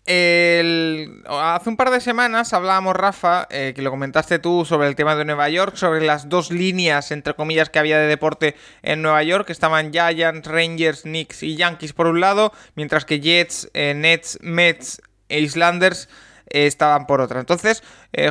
[0.07, 5.17] Hace un par de semanas hablábamos, Rafa, eh, que lo comentaste tú sobre el tema
[5.17, 9.23] de Nueva York, sobre las dos líneas, entre comillas, que había de deporte en Nueva
[9.23, 13.95] York, que estaban Giants, Rangers, Knicks y Yankees por un lado, mientras que Jets, eh,
[13.95, 15.01] Nets, Mets
[15.31, 16.09] e Islanders
[16.47, 17.41] estaban por otra.
[17.41, 17.83] Entonces,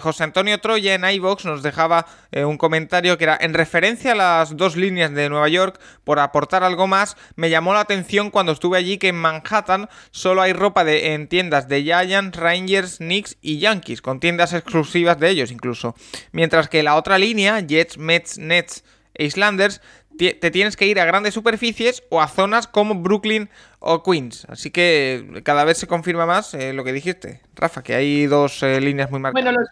[0.02, 4.56] José Antonio Troya en iVox nos dejaba un comentario que era en referencia a las
[4.56, 8.78] dos líneas de Nueva York, por aportar algo más, me llamó la atención cuando estuve
[8.78, 13.60] allí que en Manhattan solo hay ropa de, en tiendas de Giants, Rangers, Knicks y
[13.60, 15.96] Yankees, con tiendas exclusivas de ellos incluso.
[16.32, 18.84] Mientras que la otra línea, Jets, Mets, Nets
[19.14, 19.82] e Islanders,
[20.18, 23.50] te tienes que ir a grandes superficies o a zonas como Brooklyn
[23.80, 24.46] o Queens.
[24.50, 28.64] Así que cada vez se confirma más eh, lo que dijiste, Rafa, que hay dos
[28.64, 29.54] eh, líneas muy marcadas.
[29.54, 29.66] Bueno,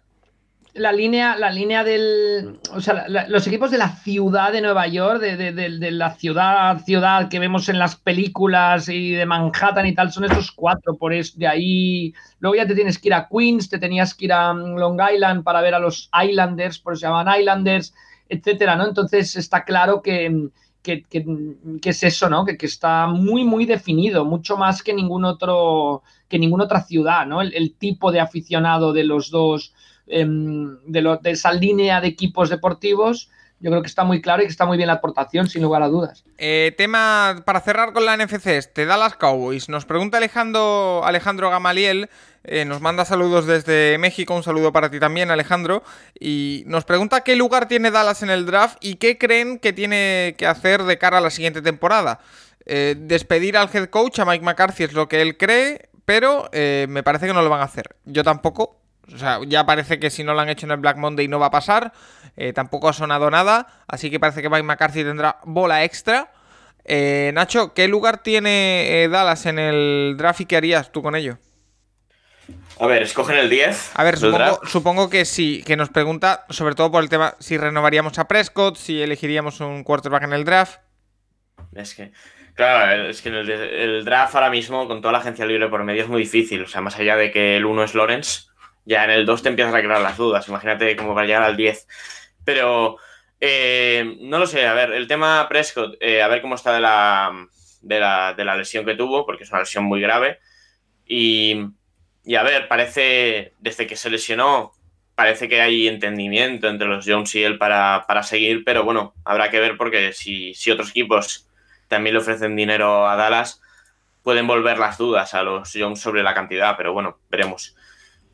[0.73, 2.59] la línea, la línea del.
[2.73, 7.39] O sea, los equipos de la ciudad de Nueva York, de, la ciudad, ciudad que
[7.39, 10.95] vemos en las películas y de Manhattan y tal, son estos cuatro.
[10.95, 12.13] Por eso, de ahí.
[12.39, 14.99] Luego ya te tienes que ir a Queens, te tenías que ir a mm, Long
[15.13, 17.93] Island para ver a los Islanders, por eso se llaman Islanders,
[18.31, 18.87] etcétera, ¿no?
[18.87, 20.49] Entonces está claro que.
[20.83, 21.05] Que,
[21.83, 22.43] es eso, ¿no?
[22.43, 27.39] Que, está muy, muy definido, mucho más que ningún otro, que ninguna otra ciudad, ¿no?
[27.39, 29.75] el tipo de aficionado de los dos,
[30.11, 33.29] Em, de, de esa línea de equipos deportivos,
[33.61, 35.83] yo creo que está muy claro y que está muy bien la aportación, sin lugar
[35.83, 36.25] a dudas.
[36.37, 39.69] Eh, tema para cerrar con la NFC este, Dallas Cowboys.
[39.69, 42.09] Nos pregunta Alejandro, Alejandro Gamaliel,
[42.43, 45.83] eh, nos manda saludos desde México, un saludo para ti también, Alejandro,
[46.19, 50.35] y nos pregunta qué lugar tiene Dallas en el draft y qué creen que tiene
[50.37, 52.19] que hacer de cara a la siguiente temporada.
[52.65, 57.03] Eh, despedir al head coach, a Mike McCarthy, es lo que él cree, pero me
[57.03, 57.95] parece que no lo van a hacer.
[58.05, 58.81] Yo tampoco,
[59.13, 61.39] o sea, ya parece que si no lo han hecho en el Black Monday no
[61.39, 61.93] va a pasar.
[62.37, 63.67] Eh, tampoco ha sonado nada.
[63.87, 66.31] Así que parece que Mike McCarthy tendrá bola extra.
[66.85, 71.15] Eh, Nacho, ¿qué lugar tiene eh, Dallas en el draft y qué harías tú con
[71.15, 71.37] ello?
[72.79, 73.91] A ver, escogen el 10.
[73.93, 78.17] A ver, supongo, que sí, que nos pregunta sobre todo por el tema si renovaríamos
[78.19, 80.79] a Prescott, si elegiríamos un quarterback en el draft.
[81.75, 82.11] Es que,
[82.55, 86.03] claro, es que el, el draft ahora mismo con toda la agencia libre por medio
[86.03, 86.63] es muy difícil.
[86.63, 88.43] O sea, más allá de que el 1 es Lawrence,
[88.85, 90.47] ya en el 2 te empiezas a crear las dudas.
[90.47, 91.87] Imagínate cómo va a llegar al 10.
[92.43, 92.97] Pero
[93.43, 96.79] eh, no lo sé, a ver, el tema Prescott, eh, a ver cómo está de
[96.79, 97.47] la,
[97.81, 100.39] de la, lesión que tuvo, porque es una lesión muy grave.
[101.05, 101.65] Y,
[102.35, 104.73] a ver, parece, desde que se lesionó,
[105.15, 109.59] parece que hay entendimiento entre los Jones y él para, seguir, pero bueno, habrá que
[109.59, 111.47] ver porque si, si otros equipos
[111.87, 113.61] también le ofrecen dinero a Dallas,
[114.23, 117.75] pueden volver las dudas a los Jones sobre la cantidad, pero bueno, veremos.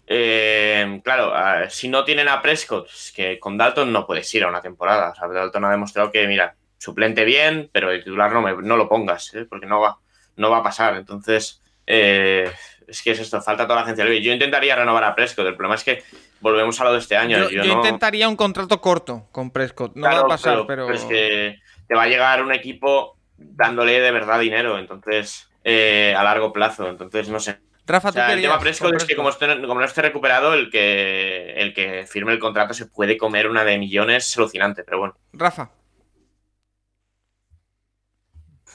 [0.09, 1.33] Eh, claro,
[1.69, 5.11] si no tienen a Prescott, es que con Dalton no puedes ir a una temporada.
[5.11, 8.87] O sea, Dalton ha demostrado que, mira, suplente bien, pero el titular no, no lo
[8.87, 9.45] pongas, ¿eh?
[9.45, 9.97] porque no va,
[10.37, 10.95] no va a pasar.
[10.95, 12.51] Entonces, eh,
[12.87, 14.21] es que es esto, falta toda la agencia libre.
[14.21, 16.03] Yo intentaría renovar a Prescott, el problema es que
[16.39, 17.49] volvemos a lo de este año.
[17.49, 21.95] Yo, intentaría un contrato corto con Prescott, no va a pasar, pero, Es que te
[21.95, 27.39] va a llegar un equipo dándole de verdad dinero, entonces, a largo plazo, entonces no
[27.39, 27.59] sé.
[27.87, 32.33] Rafa, el tema Prescott es que como, no esté recuperado, el que, el que firme
[32.33, 35.15] el contrato se puede comer una de millones alucinante, pero bueno.
[35.31, 35.71] Rafa.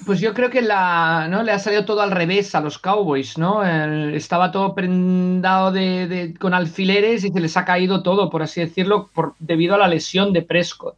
[0.05, 1.43] Pues yo creo que la, ¿no?
[1.43, 3.65] le ha salido todo al revés a los Cowboys, ¿no?
[3.65, 9.11] estaba todo prendado de, con alfileres y se les ha caído todo, por así decirlo,
[9.15, 10.97] por, debido a la lesión de Prescott.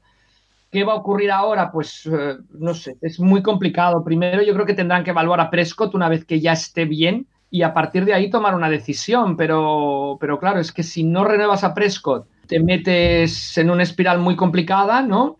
[0.70, 1.70] ¿Qué va a ocurrir ahora?
[1.70, 4.02] Pues eh, no sé, es muy complicado.
[4.02, 7.28] Primero yo creo que tendrán que evaluar a Prescott una vez que ya esté bien
[7.48, 9.36] y a partir de ahí tomar una decisión.
[9.36, 14.18] Pero, pero claro, es que si no renuevas a Prescott, te metes en una espiral
[14.18, 15.38] muy complicada, ¿no?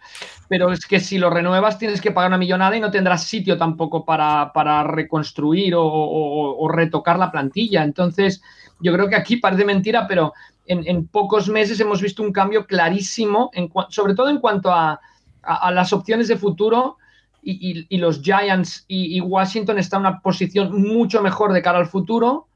[0.55, 3.59] Pero es que si lo renuevas tienes que pagar una millonada y no tendrás sitio
[3.59, 7.83] tampoco para, reconstruir o, retocar la plantilla.
[7.83, 8.41] Entonces,
[8.79, 10.33] yo creo que aquí parece mentira, pero
[10.65, 13.51] en, pocos meses hemos visto un cambio clarísimo,
[13.89, 15.01] sobre todo en cuanto a,
[15.43, 16.99] a las opciones de futuro
[17.43, 22.47] y, los Giants y, Washington están en una posición mucho mejor de cara al futuro.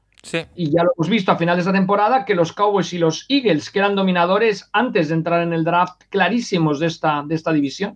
[0.55, 3.69] Y ya lo hemos visto a finales de temporada que los Cowboys y los Eagles,
[3.69, 7.95] que eran dominadores antes de entrar en el draft clarísimos de esta, de esta división.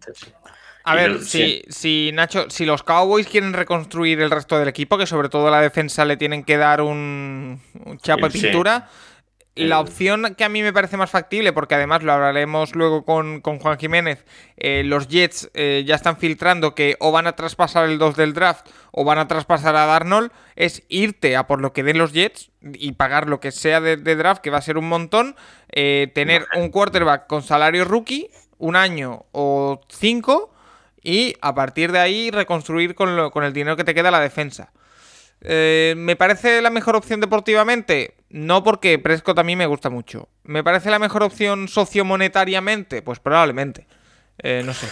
[0.85, 5.05] A ver, si, si, Nacho, si los Cowboys quieren reconstruir el resto del equipo, que
[5.05, 8.89] sobre todo la defensa le tienen que dar un, un chapa de pintura,
[9.55, 13.41] la opción que a mí me parece más factible, porque además lo hablaremos luego con,
[13.41, 14.25] Juan Jiménez,
[14.57, 18.33] eh, los Jets eh, ya están filtrando que o van a traspasar el 2 del
[18.33, 22.13] draft o van a traspasar a Darnold, es irte a por lo que den los
[22.13, 25.35] Jets y pagar lo que sea de, draft, que va a ser un montón,
[25.69, 30.51] eh, tener un quarterback con salario rookie, un año o cinco,
[31.03, 34.71] y a partir de ahí reconstruir con, con el dinero que te queda la defensa.
[35.43, 38.15] Eh, ¿Me parece la mejor opción deportivamente?
[38.29, 40.29] No porque Prescott a mí me gusta mucho.
[40.43, 43.01] ¿Me parece la mejor opción sociomonetariamente?
[43.01, 43.85] Pues probablemente.
[44.39, 44.87] Eh, no sé.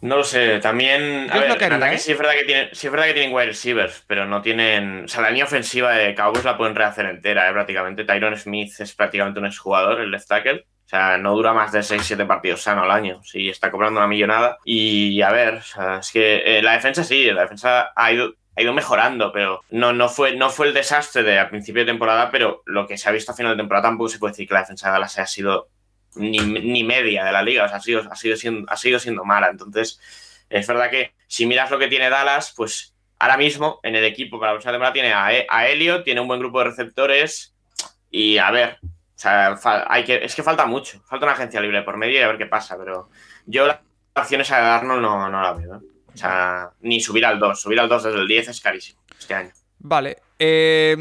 [0.00, 1.28] No lo sé, también.
[1.30, 1.98] A ver, ¿eh?
[1.98, 5.04] sí, es verdad que tienen, sí es verdad que tienen wide receivers, pero no tienen.
[5.04, 7.52] O sea, la línea ofensiva de Cowboys la pueden rehacer entera, ¿eh?
[7.52, 8.04] prácticamente.
[8.04, 10.66] Tyron Smith es prácticamente un exjugador, el left tackle.
[10.84, 13.20] O sea, no dura más de 6-7 partidos sano al año.
[13.24, 14.58] Sí, está cobrando una millonada.
[14.64, 18.34] Y a ver, o sea, es que eh, la defensa sí, la defensa ha ido,
[18.56, 21.92] ha ido mejorando, pero no, no, fue, no fue el desastre de a principio de
[21.92, 24.48] temporada, pero lo que se ha visto a final de temporada tampoco se puede decir
[24.48, 25.68] que la defensa de Dallas haya sido
[26.14, 29.24] ni, media de la liga, o sea, ha sido, ha sido, siendo, ha sido siendo
[29.24, 29.48] mala.
[29.50, 30.00] Entonces,
[30.48, 34.38] es verdad que si miras lo que tiene Dallas, pues ahora mismo en el equipo
[34.38, 37.54] para la próxima temporada tiene a, a Elliot, tiene un buen grupo de receptores
[38.10, 41.82] y a ver, o sea, hay que, es que falta mucho, falta una agencia libre
[41.82, 43.10] por medio y a ver qué pasa, pero
[43.44, 43.80] yo las
[44.14, 45.82] acciones a Darnold no, no la veo.
[46.16, 49.34] O sea, ni subir al 2, subir al 2 desde el 10 es carísimo este
[49.34, 49.52] año.
[49.78, 50.16] Vale.
[50.38, 50.94] Eh,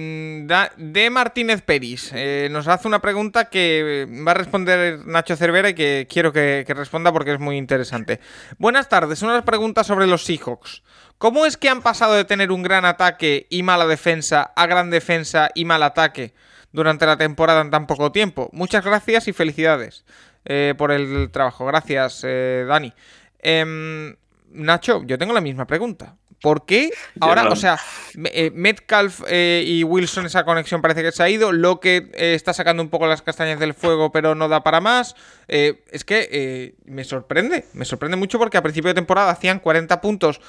[0.78, 5.74] de Martínez Peris eh, nos hace una pregunta que va a responder Nacho Cervera y
[5.74, 8.20] que quiero que, responda porque es muy interesante.
[8.58, 10.84] Buenas tardes, unas preguntas sobre los Seahawks.
[11.18, 14.90] ¿Cómo es que han pasado de tener un gran ataque y mala defensa a gran
[14.90, 16.34] defensa y mal ataque
[16.72, 18.50] durante la temporada en tan poco tiempo?
[18.54, 20.06] Muchas gracias y felicidades
[20.46, 21.66] eh, por el trabajo.
[21.66, 22.94] Gracias, Dani.
[24.56, 26.16] Nacho, yo tengo la misma pregunta.
[26.42, 26.92] ¿Por qué?
[27.22, 27.80] Ahora, o sea,
[28.26, 31.52] eh, Metcalf eh, y Wilson, esa conexión parece que se ha ido.
[31.52, 34.80] Lo que eh, está sacando un poco las castañas del fuego, pero no da para
[34.82, 35.16] más.
[35.48, 40.42] es que me sorprende, me sorprende mucho porque a principio de temporada hacían 40 puntos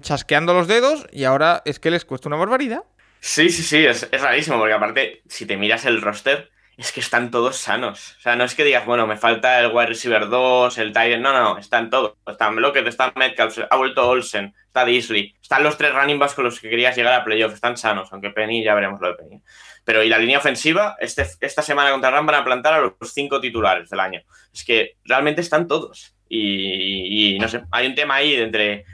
[0.00, 2.82] chasqueando los dedos y ahora es que les cuesta una barbaridad.
[3.20, 7.00] Sí, sí, sí, es, es rarísimo porque aparte, si te miras el roster, es que
[7.00, 8.16] están todos sanos.
[8.18, 11.20] O sea, no es que digas, bueno, me falta el wide receiver 2, el Tiger.
[11.20, 12.14] No, no, están todos.
[12.26, 15.34] Están Blockett, está Metcalf, ha vuelto Olsen, está Disley.
[15.40, 17.52] Están los tres running backs con los que querías llegar a playoff.
[17.52, 19.42] Están sanos, aunque Penny ya veremos lo de Penny.
[19.84, 22.94] Pero y la línea ofensiva, este, esta semana contra Ram van a plantar a los
[23.12, 24.22] cinco titulares del año.
[24.52, 26.14] Es que realmente están todos.
[26.28, 28.84] Y, no sé, hay un tema ahí de entre,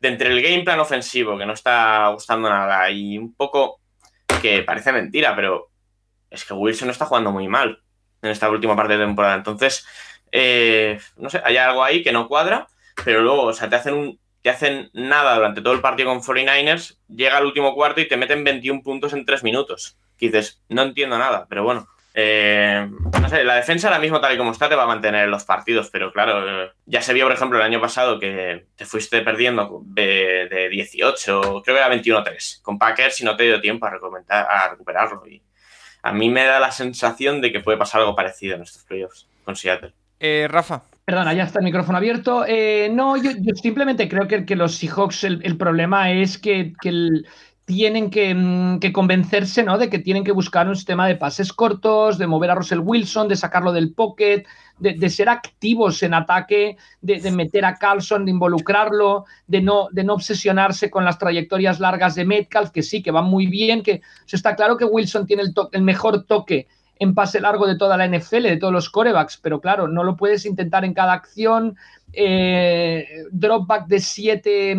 [0.00, 3.80] de entre el game plan ofensivo que no está gustando nada y un poco
[4.42, 5.67] que parece mentira, pero
[6.30, 7.82] es que Wilson está jugando muy mal
[8.22, 9.34] en esta última parte de temporada.
[9.34, 9.86] Entonces,
[10.32, 12.68] eh, no sé, hay algo ahí que no cuadra,
[13.04, 16.22] pero luego, o sea, te hacen un, te hacen nada durante todo el partido con
[16.22, 19.96] 49ers, llega el último cuarto y te meten 21 puntos en 3 minutos.
[20.18, 21.86] Y dices, no entiendo nada, pero bueno.
[22.20, 25.28] Eh, no sé, la defensa ahora mismo tal y como está te va a mantener
[25.28, 28.84] los partidos, pero claro, eh, ya se vio, por ejemplo, el año pasado que te
[28.86, 33.60] fuiste perdiendo de, de 18, creo que era 21-3, con Packers y no te dio
[33.60, 33.90] tiempo a,
[34.40, 35.22] a recuperarlo.
[36.02, 39.26] A mí me da la sensación de que puede pasar algo parecido en estos playoffs
[39.44, 39.92] con Seattle.
[40.20, 40.82] Eh, Rafa.
[41.04, 42.44] Perdona, ya está el micrófono abierto.
[42.46, 46.74] Eh, no, yo, simplemente creo que, que los Seahawks, el, problema es que,
[47.64, 49.78] tienen mm, que, convencerse ¿no?
[49.78, 53.28] de que tienen que buscar un sistema de pases cortos, de mover a Russell Wilson,
[53.28, 54.44] de sacarlo del pocket,
[54.78, 61.04] de, ser activos en ataque, de, meter a Carlson, de involucrarlo, de no, obsesionarse con
[61.04, 64.84] las trayectorias largas de Metcalf, que sí, que van muy bien, que está claro que
[64.84, 66.66] Wilson tiene el, mejor toque
[67.00, 70.16] en pase largo de toda la NFL, de todos los corebacks, pero claro, no lo
[70.16, 71.76] puedes intentar en cada acción.
[72.12, 74.76] Eh, dropback de siete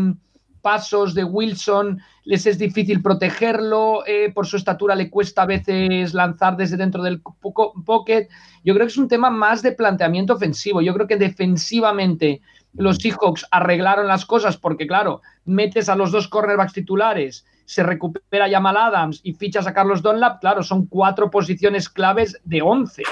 [0.61, 6.13] pasos de Wilson, les es difícil protegerlo, eh, por su estatura le cuesta a veces
[6.13, 8.27] lanzar desde dentro del pocket.
[8.63, 10.81] Yo creo que es un tema más de planteamiento ofensivo.
[10.81, 12.41] Yo creo que defensivamente
[12.73, 18.49] los Seahawks arreglaron las cosas porque, claro, metes a los dos cornerbacks titulares, se recupera
[18.49, 23.03] Jamal Adams y fichas a Carlos Dunlap, claro, son cuatro posiciones claves de once.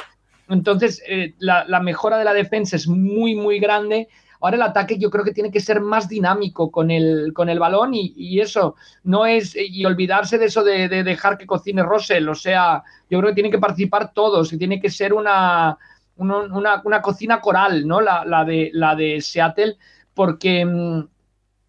[0.49, 4.07] Entonces, eh, la mejora de la defensa es muy, muy grande
[4.41, 7.59] Ahora el ataque yo creo que tiene que ser más dinámico con el, con el
[7.59, 12.35] balón y, eso no es, y olvidarse de eso de, dejar que cocine Russell, o
[12.35, 15.77] sea, yo creo que tienen que participar todos y tiene que ser una,
[16.17, 18.01] una, cocina coral, ¿no?
[18.01, 19.77] La, de, la de Seattle,
[20.13, 21.07] porque mm,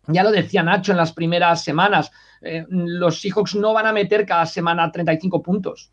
[0.08, 2.10] ya lo decía Nacho en las primeras semanas,
[2.40, 5.90] eh, los Seahawks no van a meter cada semana 35 puntos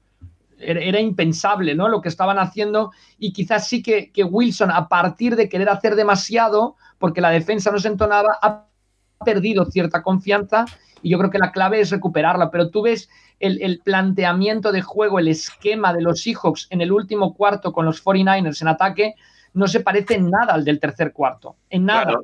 [0.65, 1.87] era, impensable, ¿no?
[1.87, 6.75] Lo que estaban haciendo y quizás sí que, Wilson, a partir de querer hacer demasiado,
[6.97, 8.65] porque la defensa no se entonaba, ha
[9.23, 10.65] perdido cierta confianza
[11.01, 12.51] y yo creo que la clave es recuperarla.
[12.51, 13.09] Pero tú ves
[13.39, 18.03] el, planteamiento de juego, el esquema de los Seahawks en el último cuarto con los
[18.03, 19.15] 49ers en ataque,
[19.53, 22.19] no se parece en nada al del tercer cuarto, en nada.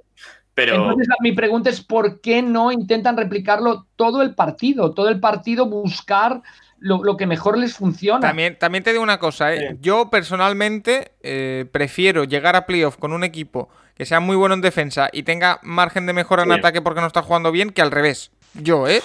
[0.53, 0.75] pero...
[0.75, 4.93] Entonces mi pregunta es ¿por qué no intentan replicarlo todo el partido?
[4.93, 6.41] Todo el partido buscar
[6.81, 8.19] lo, que mejor les funciona.
[8.19, 9.77] También, también te digo una cosa, ¿eh?
[9.79, 14.61] yo personalmente eh, prefiero llegar a playoff con un equipo que sea muy bueno en
[14.61, 17.91] defensa y tenga margen de mejora en ataque porque no está jugando bien que al
[17.91, 18.31] revés.
[18.55, 19.01] Yo, ¿eh?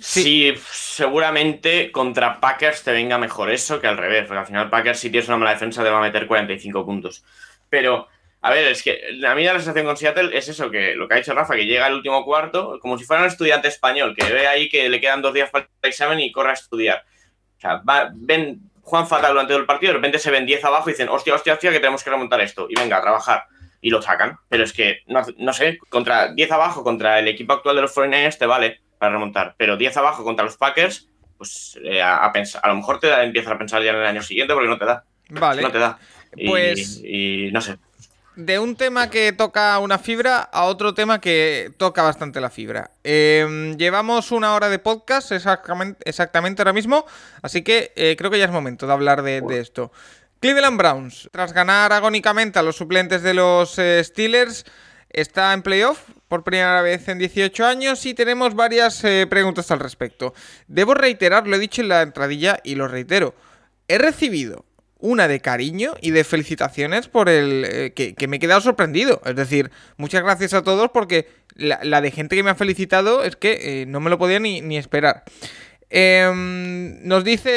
[0.00, 0.54] Sí.
[0.72, 5.10] seguramente contra Packers te venga mejor eso que al revés, porque al final Packers si
[5.10, 7.22] tienes una mala defensa te va a meter 45 puntos.
[7.68, 8.08] Pero
[8.42, 8.98] A ver, es que
[9.28, 11.66] a mí la sensación con Seattle es eso, que lo que ha dicho Rafa, que
[11.66, 14.98] llega el último cuarto, como si fuera un estudiante español, que ve ahí que le
[14.98, 17.04] quedan dos días para el examen y corre a estudiar.
[17.60, 17.82] O sea,
[18.14, 21.10] ven Juan fatal durante todo el partido, de repente se ven 10 abajo y dicen,
[21.10, 22.66] hostia, hostia, hostia, que tenemos que remontar esto.
[22.70, 23.44] Y venga, a trabajar.
[23.82, 24.38] Y lo sacan.
[24.48, 28.38] Pero es que, no, sé, contra 10 abajo contra el equipo actual de los 49ers
[28.38, 29.54] te vale para remontar.
[29.58, 33.22] Pero 10 abajo contra los Packers, pues eh, a, pensar, a lo mejor te da,
[33.22, 35.04] empiezas a pensar ya en el año siguiente porque no te da.
[35.28, 35.62] Vale.
[35.62, 35.98] No te da.
[36.32, 37.00] Pues.
[37.04, 37.76] y no sé
[38.36, 42.92] de un tema que toca una fibra a otro tema que toca bastante la fibra.
[43.02, 47.04] Em, llevamos una hora de podcast exactamente, exactamente ahora mismo,
[47.42, 49.92] así que eh, creo que ya es momento de hablar de, esto.
[50.40, 54.64] Cleveland Browns, tras ganar agónicamente a los suplentes de los eh, Steelers,
[55.10, 59.80] está en playoff por primera vez en 18 años y tenemos varias eh, preguntas al
[59.80, 60.32] respecto.
[60.68, 63.34] Debo reiterar, lo he dicho en la entradilla y lo reitero.
[63.88, 64.64] He recibido
[65.00, 69.20] una de cariño y de felicitaciones por el eh, que, me he quedado sorprendido.
[69.24, 73.36] Es decir, muchas gracias a todos porque la, de gente que me ha felicitado es
[73.36, 75.24] que eh, no me lo podía ni, esperar.
[75.92, 77.50] Em, nos dice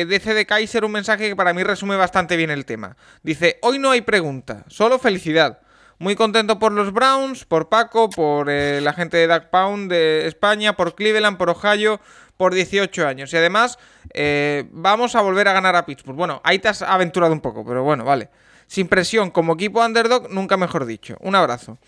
[0.00, 2.96] eh, DC de Kaiser un mensaje que para mí resume bastante bien el tema.
[3.22, 5.60] Dice, hoy no hay pregunta, solo felicidad.
[5.98, 10.76] Muy contento por los Browns, por Paco, por la gente de Duck Pound de España,
[10.76, 12.00] por Cleveland, por Ohio,
[12.36, 13.32] por 18 años.
[13.32, 13.78] Y además,
[14.12, 16.16] eh, vamos a volver a ganar a Pittsburgh.
[16.16, 18.28] Bueno, ahí te has aventurado un poco, pero bueno, vale.
[18.66, 21.16] Sin presión, como equipo underdog, nunca mejor dicho.
[21.20, 21.78] Un abrazo.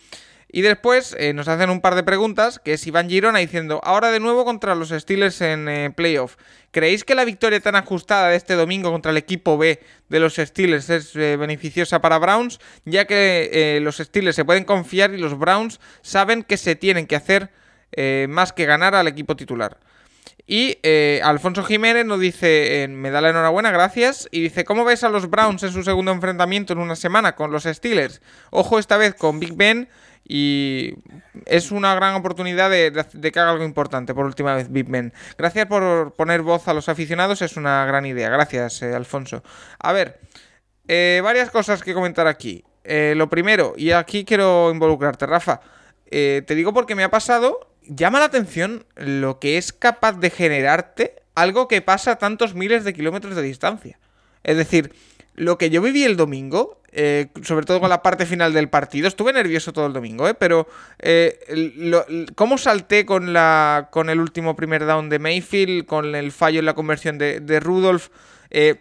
[0.48, 4.12] Y después eh, nos hacen un par de preguntas, que es Iván Girona diciendo, ahora
[4.12, 6.36] de nuevo contra los Steelers en eh, playoff.
[6.70, 10.36] ¿Creéis que la victoria tan ajustada de este domingo contra el equipo B de los
[10.36, 12.60] Steelers es beneficiosa para Browns?
[12.84, 17.16] Ya que los Steelers se pueden confiar y los Browns saben que se tienen que
[17.16, 17.50] hacer
[18.28, 19.78] más que ganar al equipo titular.
[20.46, 24.28] Y eh, Alfonso Jiménez nos dice, me da la enhorabuena, gracias.
[24.30, 27.50] Y dice, ¿cómo ves a los Browns en su segundo enfrentamiento en una semana con
[27.50, 28.22] los Steelers?
[28.50, 29.88] Ojo esta vez con Big Ben
[30.28, 30.94] y
[31.46, 32.92] es una gran oportunidad de,
[33.32, 35.12] que haga algo importante por última vez Big Ben.
[35.36, 38.28] Gracias por poner voz a los aficionados, es una gran idea.
[38.28, 39.42] Gracias, eh, Alfonso.
[39.80, 40.20] A ver,
[40.86, 42.62] eh, varias cosas que comentar aquí.
[42.84, 45.60] lo primero, y aquí quiero involucrarte, Rafa.
[46.08, 51.16] te digo porque me ha pasado llama la atención lo que es capaz de generarte
[51.34, 53.98] algo que pasa a tantos miles de kilómetros de distancia.
[54.42, 54.92] Es decir,
[55.34, 59.06] lo que yo viví el domingo, eh, sobre todo con la parte final del partido,
[59.06, 60.34] estuve nervioso todo el domingo, ¿eh?
[60.34, 60.66] pero
[60.98, 61.38] eh,
[62.34, 66.66] cómo salté con, la, con el último primer down de Mayfield, con el fallo en
[66.66, 68.08] la conversión de, de Rudolph,
[68.50, 68.76] eh,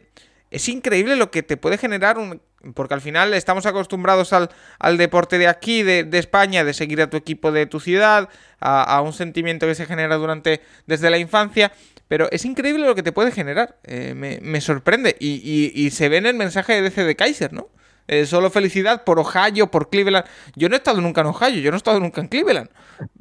[0.52, 2.42] es increíble lo que te puede generar un,
[2.74, 7.18] porque al final estamos acostumbrados al, deporte de aquí, de, España, de seguir a tu
[7.18, 11.72] equipo de tu ciudad, a, un sentimiento que se genera durante desde la infancia.
[12.08, 13.78] Pero es increíble lo que te puede generar.
[13.84, 15.16] Eh, me, sorprende.
[15.20, 17.70] Y, se ve en el mensaje de DC de Kaiser, ¿no?
[18.08, 20.26] Eh, solo felicidad por Ohio, por Cleveland.
[20.56, 22.70] Yo no he estado nunca en Ohio, yo no he estado nunca en Cleveland.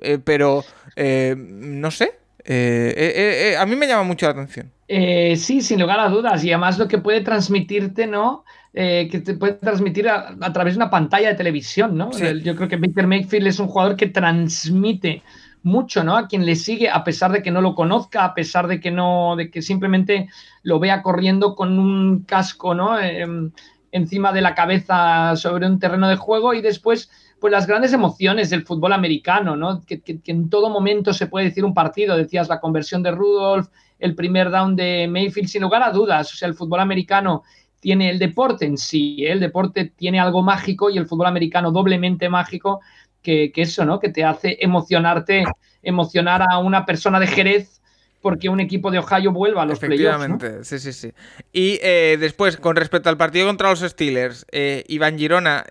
[0.01, 0.65] Eh, pero,
[0.97, 2.19] no sé.
[2.47, 4.71] A mí me llama mucho la atención.
[4.89, 6.45] sí, sin lugar a dudas.
[6.45, 8.45] Y además lo que puede transmitirte, ¿no?
[8.77, 12.11] Eh, que te puede transmitir a, través de una pantalla de televisión, ¿no?
[12.11, 15.23] Yo creo que Baker Mayfield es un jugador que transmite
[15.63, 16.17] mucho, ¿no?
[16.17, 18.91] A quien le sigue, a pesar de que no lo conozca, a pesar de que
[18.91, 20.29] no, de que simplemente
[20.65, 22.99] lo vea corriendo con un casco, ¿no?
[22.99, 23.53] Em,
[23.93, 27.13] encima de la cabeza sobre un terreno de juego y después,
[27.45, 29.85] pues las grandes emociones del fútbol americano, ¿no?
[29.85, 33.67] Que, que en todo momento se puede decir un partido, decías la conversión de Rudolph,
[33.99, 37.43] el primer down de Mayfield, sin lugar a dudas, o sea, el fútbol americano
[37.81, 39.17] tiene el deporte en sí.
[39.19, 39.33] ¿eh?
[39.33, 42.81] El deporte tiene algo mágico y el fútbol americano doblemente mágico
[43.21, 44.01] que, eso, ¿no?
[44.01, 45.45] Que te hace emocionarte,
[45.83, 47.83] emocionar a una persona de Jerez
[48.23, 50.01] porque un equipo de Ohio vuelva a los playoffs.
[50.01, 51.13] Efectivamente, sí, sí, sí.
[51.53, 55.67] Y eh, después, con respecto al partido contra los Steelers, eh, Iván Girona,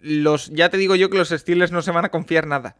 [0.00, 2.76] los, ya te digo yo que los Steelers no se van a confiar nada.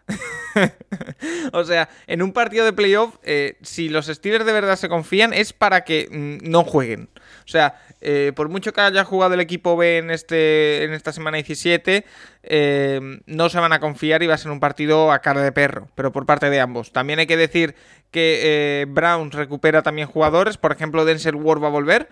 [1.53, 3.17] o sea, en un partido de playoff,
[3.63, 7.09] si los Steelers de verdad se confían, es para que mm, no jueguen.
[7.47, 11.13] O sea, eh, por mucho que haya jugado el equipo B en, este, en esta
[11.13, 12.05] semana 17,
[12.43, 15.53] eh, no se van a confiar y va a ser un partido a cara de
[15.53, 16.93] perro, pero por parte de ambos.
[16.93, 17.75] También hay que decir
[18.11, 22.09] que eh, Browns recupera también jugadores, por ejemplo, Denzel Ward va a volver.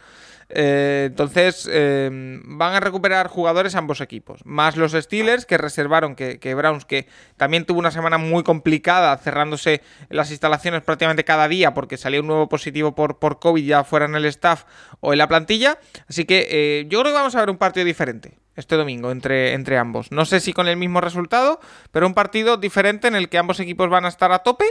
[0.49, 2.11] Eh, entonces, eh,
[2.45, 4.45] van a recuperar jugadores ambos equipos.
[4.45, 9.83] Más los Steelers, que reservaron que, Browns, que también tuvo una semana muy complicada, cerrándose
[10.09, 14.07] las instalaciones prácticamente cada día, porque salió un nuevo positivo por, por COVID, ya fuera
[14.07, 14.65] en el staff
[15.01, 15.79] o en la plantilla.
[16.09, 19.53] Así que eh, yo creo que vamos a ver un partido diferente este domingo entre,
[19.55, 20.13] entre ambos.
[20.13, 23.61] No sé si con el mismo resultado, pero un partido diferente en el que ambos
[23.61, 24.67] equipos van a estar a tope.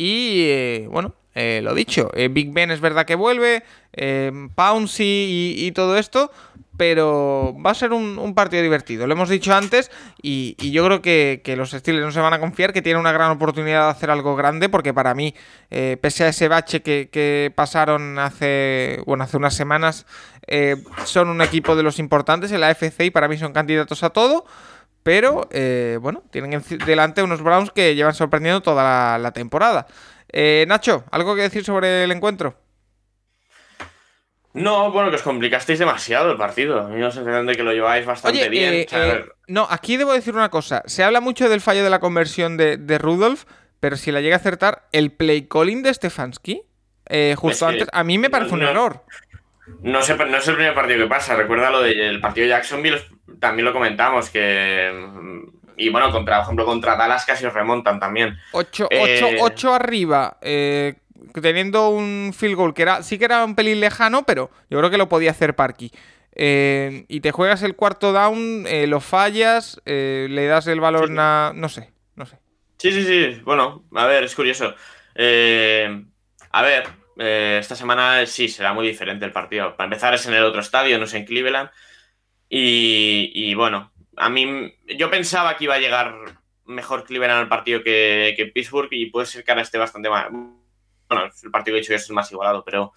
[0.00, 5.72] Y bueno, eh, lo dicho, eh, Big Ben es verdad que vuelve, eh, Pouncy y,
[5.72, 6.30] todo esto,
[6.76, 9.08] pero va a ser un, partido divertido.
[9.08, 9.90] Lo hemos dicho antes
[10.22, 13.32] y, yo creo que, los Steelers no se van a confiar, que tienen una gran
[13.32, 15.34] oportunidad de hacer algo grande, porque para mí,
[15.68, 20.06] pese a ese bache que, pasaron hace, bueno, hace unas semanas,
[21.06, 24.10] son un equipo de los importantes en la FC y para mí son candidatos a
[24.10, 24.44] todo.
[25.02, 25.48] Pero,
[26.00, 29.86] bueno, tienen delante unos Browns que llevan sorprendiendo toda la temporada.
[30.32, 32.54] Eh, Nacho, ¿algo que decir sobre el encuentro?
[34.54, 36.80] No, bueno, que os complicasteis demasiado el partido.
[36.80, 38.74] A mí no sé de que lo lleváis bastante bien.
[38.74, 40.82] Eh, eh, no, aquí debo decir una cosa.
[40.86, 43.44] Se habla mucho del fallo de la conversión de, Rudolf,
[43.80, 46.62] pero si la llega a acertar, el play calling de Stefanski,
[47.36, 49.04] justo antes, a mí me parece un error.
[49.04, 49.27] No,
[50.02, 51.36] sé, no es el primer partido que pasa.
[51.36, 53.00] Recuerda lo del partido de Jacksonville,
[53.40, 54.90] también lo comentamos, que
[55.78, 58.36] y bueno, contra, por ejemplo, contra Dallas casi os remontan también.
[58.52, 59.40] 8, eh,
[59.72, 60.94] arriba, eh,
[61.40, 64.90] teniendo un field goal que era, sí que era un pelín lejano, pero yo creo
[64.90, 65.92] que lo podía hacer Parky.
[66.32, 71.52] Eh, y te juegas el cuarto down, lo fallas, le das el valor a...
[71.54, 72.38] No sé, no sé.
[72.76, 73.40] Sí, sí, sí.
[73.44, 74.74] Bueno, a ver, es curioso.
[75.14, 76.84] a ver,
[77.18, 79.76] esta semana sí será muy diferente el partido.
[79.76, 81.70] Para empezar es en el otro estadio, no es en Cleveland.
[82.48, 86.14] y bueno, a mí, yo pensaba que iba a llegar
[86.64, 90.28] mejor Cleveland al partido que, Pittsburgh y puede ser que ahora esté bastante más.
[90.30, 92.92] Bueno, el partido que he dicho es más igualado, pero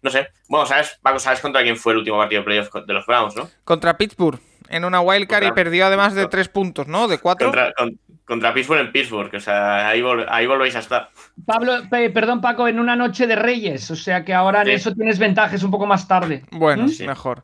[0.00, 0.28] no sé.
[0.48, 3.48] Bueno, ¿sabes, ¿sabes contra quién fue el último partido de playoff de los Browns, no?
[3.64, 4.40] Contra Pittsburgh,
[4.72, 7.06] en una wildcard y perdió además de tres puntos, ¿no?
[7.06, 7.52] De cuatro.
[8.24, 11.10] Contra, Pittsburgh en Pittsburgh, o sea, ahí, ahí volvéis a estar.
[11.44, 15.18] Pablo, perdón Paco, en una noche de Reyes, o sea que ahora en eso tienes
[15.18, 16.44] ventajas un poco más tarde.
[16.52, 17.04] Bueno, ¿Mm?
[17.04, 17.42] mejor.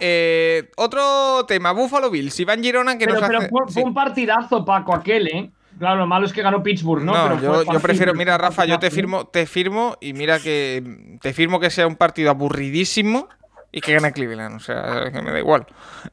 [0.00, 5.28] Eh, otro tema, Buffalo Bills, Iván Girona que nos pero fue, un partidazo Paco aquel,
[5.28, 5.50] ¿eh?
[5.78, 7.12] Claro, lo malo es que ganó Pittsburgh, ¿no?
[7.12, 11.32] no yo, yo, prefiero, mira, Rafa, yo te firmo, te firmo y mira que te
[11.32, 13.28] firmo que sea un partido aburridísimo
[13.76, 15.66] y que gane Cleveland, o sea, que me da igual.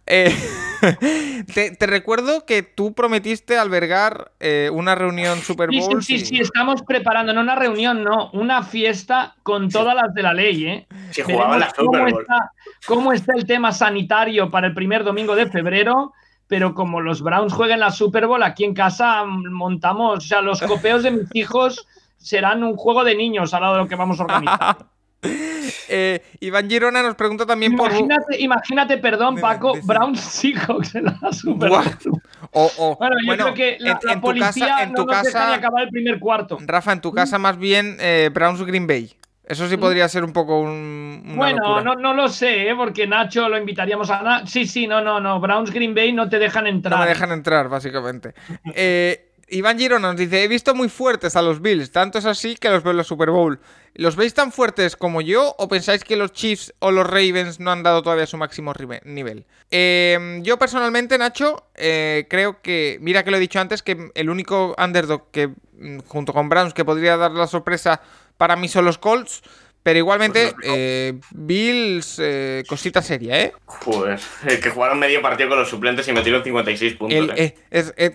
[0.05, 0.35] Eh,
[1.79, 6.03] te, recuerdo que tú prometiste albergar eh, una reunión Super Bowl.
[6.03, 10.21] Sí, sí, sí, estamos preparando, no una reunión, no, una fiesta con todas las de
[10.23, 10.87] la ley, ¿eh?
[11.11, 12.11] Se jugaba la Super Bowl.
[12.11, 12.51] Cómo está,
[12.85, 16.11] cómo está el tema sanitario para el primer domingo de febrero
[16.45, 20.61] pero como los Browns jueguen la Super Bowl, aquí en casa montamos, o sea, los
[20.61, 21.87] copeos de mis hijos
[22.17, 24.77] serán un juego de niños al lado de lo que vamos a organizar.
[25.89, 27.91] Eh, Iván Girona nos pregunta también por.
[28.37, 32.97] Imagínate, perdón, Paco, Brown Seahawks en la Super Bowl.
[32.97, 36.57] bueno, yo creo que la, en, policía tu casa, acabar el primer cuarto.
[36.61, 39.13] Rafa, en tu casa más bien eh, Browns Green Bay.
[39.45, 41.33] Eso sí podría ser un poco un.
[41.35, 42.75] bueno, no, no, lo sé, ¿eh?
[42.75, 44.45] porque Nacho lo invitaríamos a.
[44.47, 45.39] Sí, sí, no, no, no.
[45.41, 46.97] Browns Green Bay no te dejan entrar.
[46.97, 48.33] No me dejan entrar, básicamente.
[48.73, 52.55] eh, Iván Girona nos dice, he visto muy fuertes a los Bills, tanto es así
[52.55, 53.59] que los veo en la Super Bowl.
[53.95, 57.71] ¿Los veis tan fuertes como yo o pensáis que los Chiefs o los Ravens no
[57.71, 58.73] han dado todavía su máximo
[59.05, 59.45] nivel?
[59.69, 64.29] Em, yo personalmente, Nacho, eh, creo que, mira que lo he dicho antes, que el
[64.29, 68.01] único underdog que mm, junto con Browns que podría dar la sorpresa
[68.37, 69.43] para mí son los Colts.
[69.83, 73.53] Pero igualmente, pues eh, Bills, eh, cosita seria, ¿eh?
[73.83, 74.25] Pues
[74.61, 77.37] que jugaron medio partido con los suplentes y metieron 56 puntos.
[77.37, 77.55] ¿eh?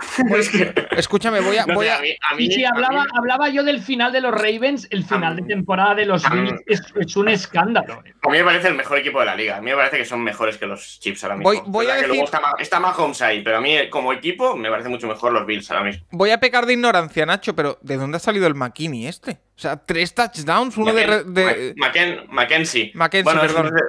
[0.97, 1.67] escúchame, voy a.
[1.67, 1.99] Voy a...
[2.39, 4.89] sí, hablaba, hablaba yo del final de los Ravens.
[4.91, 8.03] El final de temporada de los Bills es, un escándalo.
[8.23, 9.59] A mí me parece el mejor equipo de la liga.
[9.59, 11.65] A mí me parece que son mejores que los Chips ahora mismo.
[11.67, 12.25] Voy, a decir...
[12.59, 15.85] está, Mahomes ahí, pero a mí como equipo me parece mucho mejor los Bills ahora
[15.85, 16.07] mismo.
[16.13, 19.39] Voy a pecar de ignorancia, Nacho, pero ¿de dónde ha salido el McKinney este?
[19.59, 21.05] O sea, tres touchdowns, uno de.
[21.77, 22.93] Mackenzie.
[23.23, 23.43] bueno,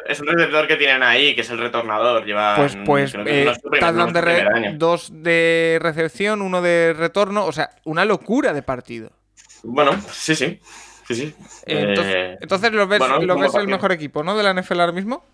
[0.07, 2.25] Es, un, receptor que tienen ahí, que es el retornador.
[2.25, 2.55] Lleva.
[2.55, 3.53] Pues, pues eh,
[4.75, 7.45] dos de recepción, uno de retorno.
[7.45, 9.11] O sea, una locura de partido.
[9.63, 10.59] Bueno, sí, sí.
[11.07, 11.35] Sí, sí.
[11.65, 14.37] Entonces, eh, lo ves, lo ves el mejor equipo, ¿no?
[14.37, 15.25] De la NFL ahora mismo.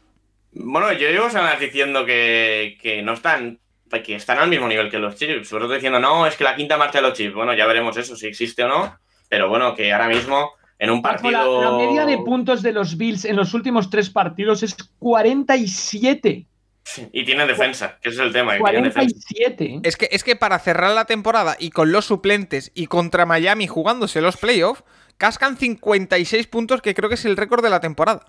[0.54, 3.60] Bueno, yo llevo semanas diciendo que, que no están
[4.04, 5.48] que están al mismo nivel que los Chiefs.
[5.48, 7.36] Sobre todo diciendo, no, es que la quinta marcha de los Chiefs.
[7.36, 9.00] Bueno, ya veremos eso, si existe o no.
[9.30, 11.62] Pero bueno, que ahora mismo en un partido.
[11.62, 16.46] La, media de puntos de los Bills en los últimos tres partidos es 47.
[17.12, 18.58] y tiene defensa, que ese es el tema.
[18.58, 19.82] 47.
[19.84, 23.68] Es que, es que para cerrar la temporada y con los suplentes y contra Miami
[23.68, 24.84] jugándose los playoffs,
[25.18, 28.26] cascan 56 puntos, que creo que es el récord de la temporada.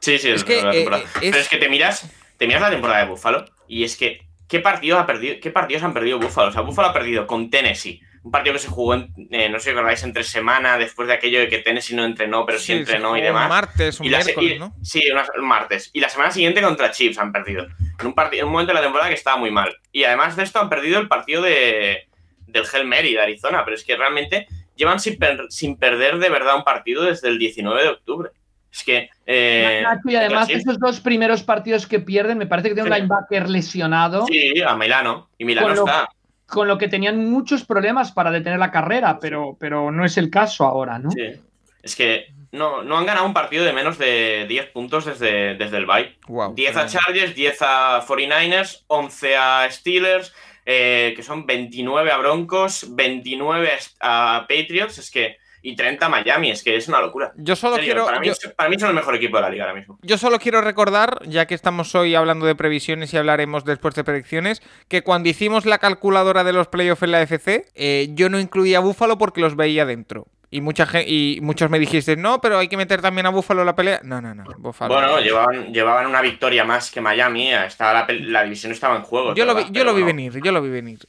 [0.00, 1.04] Sí, sí, es, que, la temporada.
[1.22, 4.26] Eh, Pero es que te miras, te miras la temporada de Buffalo y es que
[4.48, 6.48] ¿qué partidos, ha perdido, ¿qué partidos han perdido Buffalo?
[6.48, 9.60] O sea, Buffalo ha perdido con Tennessee, un partido que se jugó, en, eh, no
[9.60, 12.72] sé si recordáis, entre semana, después de aquello de que Tennessee no entrenó, pero sí,
[12.72, 13.44] entrenó y demás.
[13.44, 14.74] Un martes, un miércoles, ¿no?
[14.82, 15.00] Sí,
[15.38, 15.90] un martes.
[15.92, 17.68] Y la semana siguiente contra Chiefs han perdido.
[18.00, 19.76] En un, partido, en un momento de la temporada que estaba muy mal.
[19.92, 22.08] Y además de esto han perdido el partido de,
[22.48, 25.16] del Hell Mary de Arizona, pero es que realmente llevan sin,
[25.48, 28.30] sin perder de verdad un partido desde el 19 de octubre.
[28.72, 29.08] Es que.
[29.24, 33.48] Eh, y además, esos dos primeros partidos que pierden, me parece que tiene un linebacker
[33.48, 34.26] lesionado.
[34.26, 35.30] Sí, a Milano.
[35.38, 36.08] Y Milano está.
[36.46, 40.30] Con lo que tenían muchos problemas para detener la carrera, pero, pero no es el
[40.30, 41.10] caso ahora, ¿no?
[41.10, 41.40] Sí.
[41.82, 45.76] Es que no, no han ganado un partido de menos de 10 puntos desde, desde
[45.76, 46.16] el bye.
[46.54, 52.86] 10 a Chargers, 10 a 49ers, 11 a Steelers, eh, que son 29 a Broncos,
[52.90, 53.70] 29
[54.00, 54.98] a Patriots.
[54.98, 55.36] Es que
[55.66, 56.50] y 30 Miami.
[56.52, 57.32] Es que es una locura.
[57.36, 58.06] Yo solo quiero.
[58.06, 59.98] Para mí, son el mejor equipo de la liga ahora mismo.
[60.02, 64.04] Yo solo quiero recordar, ya que estamos hoy hablando de previsiones y hablaremos después de
[64.04, 68.38] predicciones, que cuando hicimos la calculadora de los playoffs en la FC, eh, yo no
[68.38, 70.28] incluía a Búfalo porque los veía dentro.
[70.48, 73.66] Y, mucha y muchos me dijiste, no, pero hay que meter también a Búfalo en
[73.66, 74.00] la pelea.
[74.04, 74.44] No, no, no.
[74.60, 77.52] Bueno, llevaban, llevaban una victoria más que Miami.
[77.52, 79.34] Eh, estaba la, división estaba en juego.
[79.34, 81.00] Yo, lo vi, yo lo vi venir, yo lo vi venir.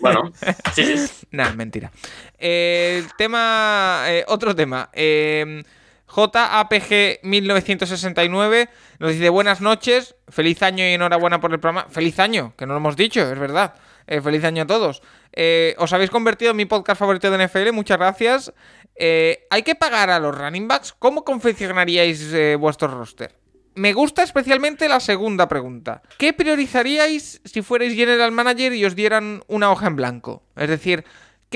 [0.00, 0.32] Bueno,
[0.74, 1.26] sí, sí.
[1.30, 1.90] Nada, mentira.
[2.38, 4.04] Eh, tema.
[4.06, 4.90] Eh, otro tema.
[4.92, 5.62] Eh,
[6.08, 8.68] JAPG 1969
[9.00, 11.86] nos dice buenas noches, feliz año y enhorabuena por el programa.
[11.90, 13.74] Feliz año, que no lo hemos dicho, es verdad.
[14.06, 15.02] Eh, feliz año a todos.
[15.78, 18.52] os habéis convertido en mi podcast favorito de NFL, muchas gracias.
[18.96, 20.94] ¿Hay que pagar a los running backs?
[20.96, 23.34] ¿Cómo confeccionaríais vuestro roster?
[23.74, 26.00] Me gusta especialmente la segunda pregunta.
[26.16, 30.44] ¿Qué priorizaríais si fuerais general manager y os dieran una hoja en blanco?
[30.56, 31.04] Es decir,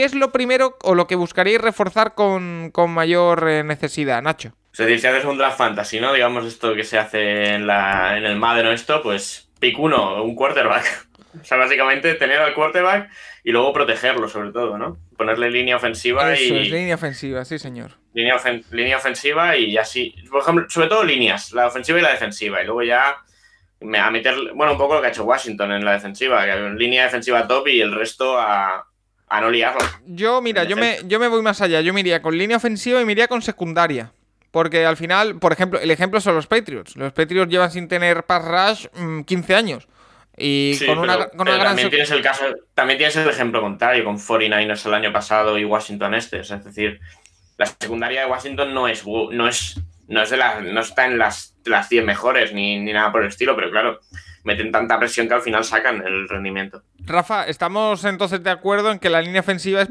[0.01, 4.55] ¿qué es lo primero o lo que buscaríais reforzar con, mayor eh, necesidad, Nacho?
[4.72, 6.14] Es decir, si haces un draft fantasy, ¿no?
[6.14, 10.24] Digamos esto que se hace en, la, en el Madden o esto, pues pick uno,
[10.24, 11.09] un quarterback.
[11.40, 13.09] O sea, básicamente tener al quarterback
[13.44, 14.98] y luego protegerlo, sobre todo, ¿no?
[15.16, 16.59] Ponerle línea ofensiva Eso y.
[16.59, 17.93] Es, línea ofensiva, sí, señor.
[18.14, 18.35] Línea,
[18.72, 20.12] línea ofensiva y así.
[20.28, 22.60] Por ejemplo, sobre todo líneas, la ofensiva y la defensiva.
[22.60, 23.14] Y luego ya
[23.97, 27.05] a meter, bueno, un poco lo que ha hecho Washington en la defensiva, que línea
[27.05, 28.89] defensiva top y el resto a,
[29.31, 29.81] a no liarlo.
[30.07, 31.81] Yo, mira, yo me, yo me voy más allá.
[31.81, 34.12] Yo me iría con línea ofensiva y me iría con secundaria.
[34.51, 36.97] Porque al final, por ejemplo, el ejemplo son los Patriots.
[36.97, 38.86] Los Patriots llevan sin tener pass rush
[39.24, 39.89] 15 mm, años.
[40.36, 42.44] Y con una, también tienes el caso,
[42.74, 46.40] también tienes el ejemplo contrario con 49ers el año pasado y Washington este.
[46.40, 46.98] Es decir,
[47.57, 51.19] la secundaria de Washington no es, no es, no es de la, no está en
[51.19, 54.01] las, las 10 mejores ni, ni nada por el estilo, pero claro,
[54.44, 56.82] meten tanta presión que al final sacan el rendimiento.
[56.98, 59.88] Rafa, ¿estamos entonces de acuerdo en que la línea ofensiva es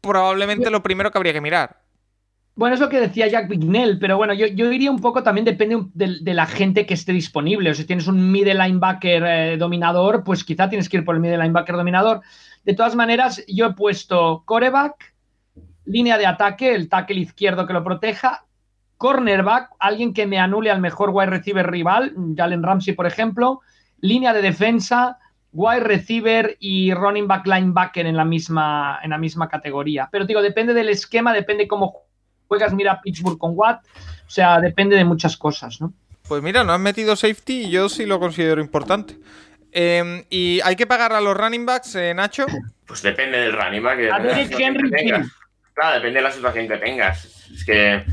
[0.00, 1.82] probablemente lo primero que habría que mirar?
[2.54, 5.46] Bueno, es lo que decía Jack Bignell, pero bueno, yo, yo diría un poco también
[5.46, 7.70] depende de, la gente que esté disponible.
[7.70, 11.22] O si tienes un middle linebacker eh, dominador, pues quizá tienes que ir por el
[11.22, 12.20] middle linebacker dominador.
[12.64, 15.14] De todas maneras, yo he puesto coreback,
[15.86, 18.44] línea de ataque, el tackle izquierdo que lo proteja,
[18.98, 23.62] cornerback, alguien que me anule al mejor wide receiver rival, Jalen Ramsey, por ejemplo,
[24.02, 25.18] línea de defensa,
[25.52, 30.08] wide receiver y running back linebacker en la misma, en la misma categoría.
[30.12, 32.02] Pero digo, depende del esquema, depende cómo
[32.48, 33.84] juegas, mira Pittsburgh con Watt,
[34.26, 35.94] o sea, depende de muchas cosas, ¿no?
[36.28, 39.16] Pues mira, no han metido safety y yo sí lo considero importante.
[39.72, 42.46] Em, ¿Y hay que pagar a los running backs, eh, Nacho?
[42.84, 43.98] Pues depende del running back.
[44.12, 44.90] A Henry
[45.72, 47.24] Claro, depende de la situación que tengas.
[47.50, 48.04] Es que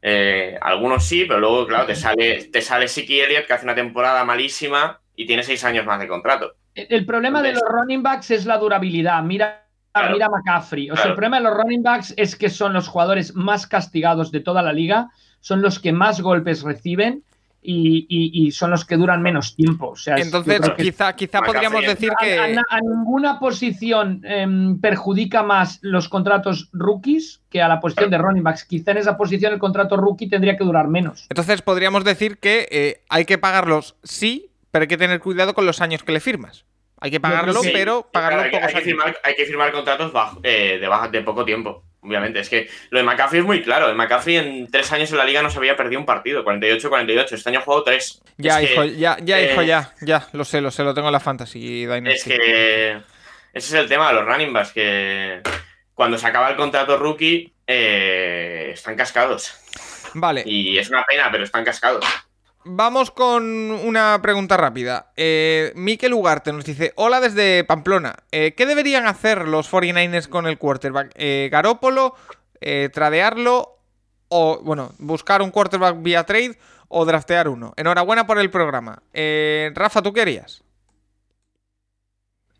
[0.00, 3.74] eh, algunos sí, pero luego, claro, te sale, te sale Siki Elliott que hace una
[3.74, 6.52] temporada malísima y tiene seis años más de contrato.
[6.74, 9.22] El problema de los running backs es la durabilidad.
[9.22, 9.62] Mira
[10.12, 10.90] mira McCaffrey.
[10.90, 14.32] O sea, el problema de los running backs es que son los jugadores más castigados
[14.32, 17.22] de toda la liga, son los que más golpes reciben
[17.64, 19.90] y, son los que duran menos tiempo.
[19.90, 22.38] O sea, Entonces, quizá, quizá podríamos decir que.
[22.68, 28.42] A, ninguna posición em, perjudica más los contratos rookies que a la posición de running
[28.42, 28.64] backs.
[28.64, 31.26] Quizá en esa posición el contrato rookie tendría que durar menos.
[31.28, 35.64] Entonces, podríamos decir que eh, hay que pagarlos sí, pero hay que tener cuidado con
[35.64, 36.64] los años que le firmas.
[37.00, 40.12] Hay que pagarlo, pero pagarlo hay, que firmar, hay que firmar contratos
[40.42, 41.84] eh, de, baja, de poco tiempo.
[42.00, 43.88] Obviamente, es que lo de McCaffrey es muy claro.
[43.88, 47.32] El McCaffrey en tres años en la liga no se había perdido un partido, 48-48.
[47.32, 48.22] Este año ha jugado tres.
[48.38, 51.12] Ya, hijo, ya, ya, hijo, eh, ya, ya, lo sé, lo sé, lo tengo en
[51.12, 53.02] la Fantasy Es que ese
[53.52, 55.42] es el tema de los running backs, que
[55.94, 59.54] cuando se acaba el contrato rookie eh, están cascados.
[60.14, 60.42] Vale.
[60.46, 62.04] Y es una pena, pero están cascados.
[62.64, 65.12] Vamos con una pregunta rápida.
[65.16, 68.14] Eh, Mikel Ugarte nos dice: Hola desde Pamplona.
[68.30, 71.10] Eh, ¿Qué deberían hacer los 49ers con el quarterback?
[71.16, 72.14] Eh, ¿Garópolo?
[72.60, 73.78] Eh, ¿Tradearlo?
[74.28, 76.56] O, bueno, buscar un quarterback vía trade
[76.88, 77.74] o draftear uno.
[77.76, 79.02] Enhorabuena por el programa.
[79.74, 80.62] Rafa, ¿tú qué harías?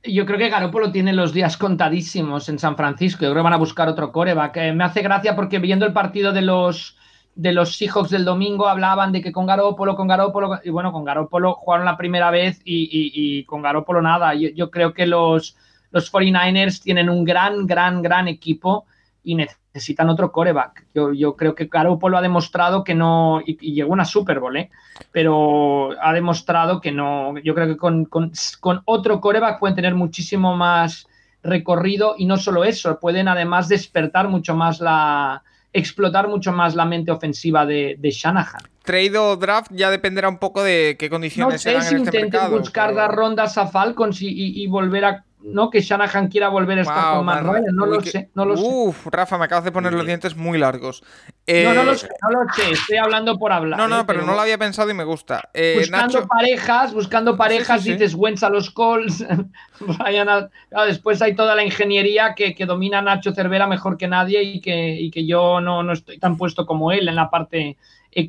[0.02, 3.24] Yo creo que Garópolo tiene los días contadísimos en San Francisco.
[3.24, 4.56] Yo creo que van a buscar otro coreback.
[4.74, 6.98] me hace gracia porque viendo el partido de los
[7.34, 11.04] de los Seahawks del domingo hablaban de que con Garópolo, con Garópolo, y bueno, con
[11.04, 14.34] Garópolo jugaron la primera vez y, con Garópolo nada.
[14.34, 15.56] Yo, creo que los,
[15.90, 18.86] los 49ers tienen un gran, gran, gran equipo
[19.24, 20.86] y necesitan otro coreback.
[20.94, 24.70] Yo, yo creo que Garoppolo ha demostrado que no, y, llegó una Super Bowl, ¿eh?
[25.10, 29.94] pero ha demostrado que no, yo creo que con, con, con otro coreback pueden tener
[29.94, 31.06] muchísimo más
[31.42, 35.42] recorrido y no solo eso, pueden además despertar mucho más la,
[35.72, 38.62] explotar mucho más la mente ofensiva de, Shanahan.
[38.84, 42.48] Trade o draft ya dependerá un poco de qué condiciones no sé si en este
[42.48, 45.70] buscar dar rondas a Falcons y, volver a ¿no?
[45.70, 49.06] Que Shanahan quiera volver a estar con Matt Ryan, no lo sé, no lo Uf,
[49.06, 51.02] Rafa, me acabas de poner los dientes muy largos.
[51.46, 53.78] no, no lo eh, sé, no lo sé, estoy hablando por hablar.
[53.78, 54.04] No, no, ¿eh?
[54.06, 55.50] pero, no lo había pensado y me gusta.
[55.54, 59.24] Eh, buscando parejas, buscando parejas, dices Wentz a los Colts,
[59.80, 60.50] Ryan
[60.86, 65.10] después hay toda la ingeniería que, domina Nacho Cervera mejor que nadie y que, y
[65.10, 67.76] que yo no, no estoy tan puesto como él en la parte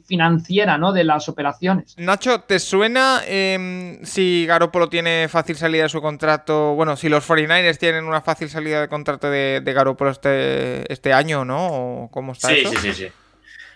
[0.05, 0.93] financiera ¿no?
[0.93, 1.95] de las operaciones.
[1.97, 6.73] Nacho, ¿te suena em, si Garoppolo tiene fácil salida de su contrato?
[6.75, 11.13] Bueno, si los 49ers tienen una fácil salida de contrato de, de Garoppolo este, este
[11.13, 12.09] año, ¿no?
[12.11, 13.07] ¿Cómo está sí, Sí, sí, sí.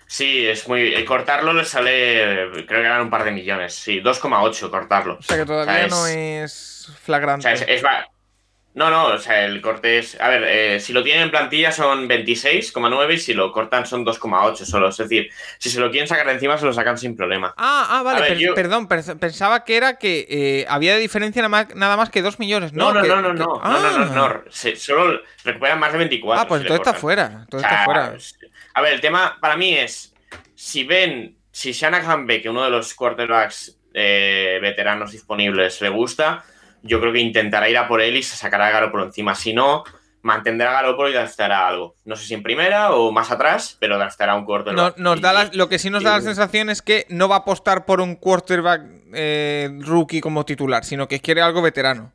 [0.10, 0.96] Sí, es muy.
[0.96, 2.50] Eh, cortarlo le sale.
[2.66, 3.74] Creo que ganan un par de millones.
[3.74, 5.18] Sí, 2,8 cortarlo.
[5.20, 7.52] O sea que todavía no es flagrante.
[7.52, 7.84] O sea, es,
[8.78, 10.22] no, no, o sea, el corte es.
[10.22, 14.06] A ver, eh, si lo tienen en plantilla son 26,9 y si lo cortan son
[14.06, 14.90] 2,8 solo.
[14.90, 17.56] Es decir, si se lo quieren sacar de encima, se lo sacan sin problema.
[17.58, 22.22] Ah, ah vale, perdón, pensaba que era que eh, había de diferencia nada más, que
[22.22, 22.94] 2 millones, ¿no?
[22.94, 24.41] No, no, no, no, no, no, no, no, ah.
[24.76, 26.44] solo recuperan más de 24.
[26.44, 27.48] Ah, pues entonces está fuera.
[27.52, 28.16] está fuera.
[28.76, 30.14] A ver, el tema para mí es:
[30.54, 36.45] si ven, si Shanahan ve que uno de los quarterbacks eh, veteranos disponibles le gusta
[36.84, 39.36] yo creo que intentará ir a por él y se sacará a Garoppolo encima.
[39.36, 39.84] Si no,
[40.22, 41.95] mantendrá a Garoppolo y gastará algo.
[42.06, 44.98] No sé si en primera o más atrás, pero gastará un quarterback.
[44.98, 47.86] nos da lo que sí nos da la sensación es que no va a apostar
[47.86, 48.82] por un quarterback
[49.14, 52.12] eh, rookie como titular, sino que quiere algo veterano.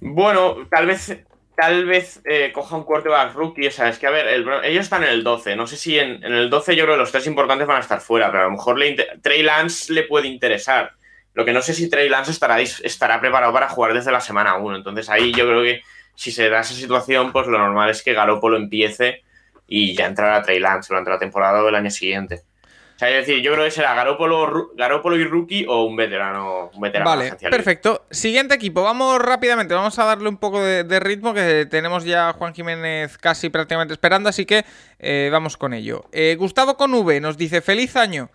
[0.00, 1.24] Bueno, tal vez
[1.60, 3.66] tal vez eh, coja un quarterback rookie.
[3.66, 4.26] O sea, es que a ver,
[4.64, 5.56] ellos están en el 12.
[5.56, 8.00] No sé si en, el 12 yo creo que los tres importantes van a estar
[8.00, 8.80] fuera, pero a lo mejor
[9.22, 10.92] Trey Lance le puede interesar.
[11.40, 14.58] Lo que no sé si Trey Lance estará, estará preparado para jugar desde la semana
[14.58, 14.76] 1.
[14.76, 15.80] Entonces ahí yo creo que
[16.14, 19.22] si se da esa situación, pues lo normal es que Garoppolo empiece
[19.66, 22.42] y ya entrará Trey Lance durante la temporada o el año siguiente.
[22.94, 26.70] O sea, es decir, yo creo que será Garoppolo, Garoppolo y rookie o un veterano.
[26.74, 28.04] Un veterano vale, perfecto.
[28.10, 28.82] Siguiente equipo.
[28.82, 33.16] Vamos rápidamente, vamos a darle un poco de, ritmo que tenemos ya a Juan Jiménez
[33.16, 34.66] casi prácticamente esperando, así que
[34.98, 36.04] eh, vamos con ello.
[36.12, 38.28] Eh, Gustavo con V nos dice, feliz año.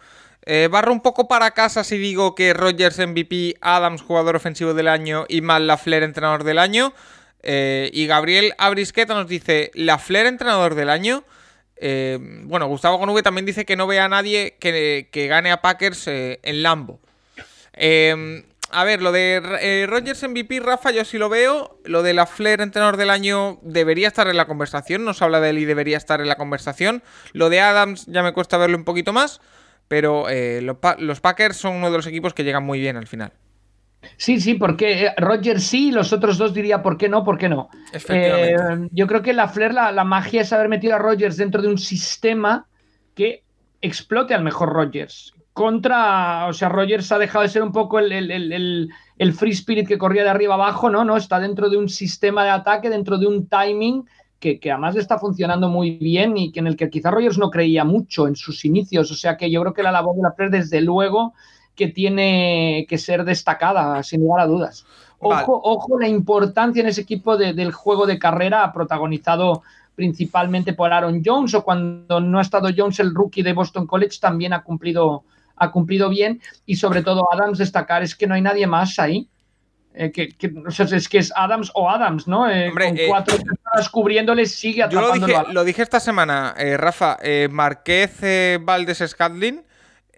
[0.48, 4.88] Eh, barro un poco para casa si digo que Rogers MVP, Adams jugador ofensivo del
[4.88, 6.94] año y Mal Lafler entrenador del año.
[7.42, 11.24] Eh, y Gabriel Abrisqueta nos dice Lafler entrenador del año.
[11.78, 16.08] Eh, bueno, Gustavo Conube también dice que no ve a nadie que, gane a Packers
[16.08, 17.00] en Lambo.
[18.72, 21.80] a ver, lo de Rogers MVP, Rafa, yo sí lo veo.
[21.86, 25.06] Lo de Lafler entrenador del año debería estar en la conversación.
[25.06, 27.02] Nos habla de él y debería estar en la conversación.
[27.34, 29.42] Lo de Adams ya me cuesta verlo un poquito más
[29.88, 33.32] pero eh, los, Packers son uno de los equipos que llegan muy bien al final.
[34.18, 37.50] Sí, sí, porque eh, Roger sí, los otros dos diría por qué no, por qué
[37.50, 37.70] no.
[38.10, 38.56] Eh,
[38.92, 41.78] yo creo que la Flair, la, magia es haber metido a Rogers dentro de un
[41.78, 42.68] sistema
[43.16, 43.44] que
[43.82, 45.34] explote al mejor Rogers.
[45.54, 49.98] Contra, o sea, Rogers ha dejado de ser un poco el, el, free spirit que
[49.98, 51.06] corría de arriba abajo, ¿no?
[51.06, 54.06] No, está dentro de un sistema de ataque, dentro de un timing
[54.60, 57.50] que, además le está funcionando muy bien y que en el que quizá Rogers no
[57.50, 59.12] creía mucho en sus inicios.
[59.12, 61.34] O sea que yo creo que la labor de la Flair, desde luego,
[61.76, 64.86] que tiene que ser destacada, sin lugar a dudas.
[65.20, 69.64] Ojo, ojo la importancia en ese equipo del juego de carrera protagonizado
[69.96, 74.20] principalmente por Aaron Jones o cuando no ha estado Jones, el rookie de Boston College,
[74.20, 75.24] también ha cumplido,
[75.56, 79.30] ha cumplido bien y sobre todo Adams destacar es que no hay nadie más ahí
[79.98, 80.36] eh, que,
[80.92, 82.50] es que es Adams o Adams, ¿no?
[82.50, 83.55] Eh, con eh, cuatro personas
[83.90, 87.18] cubriéndole sigue atrapando Yo lo dije, lo dije esta semana, Rafa,
[87.50, 88.12] Marquez
[88.62, 89.64] Valdes Scadlin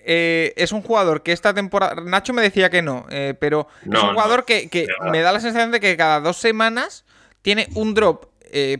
[0.03, 2.01] es un jugador que esta temporada.
[2.01, 3.05] Nacho me decía que no,
[3.39, 7.05] pero es un jugador que, me da la sensación de que cada dos semanas
[7.41, 8.25] tiene un drop,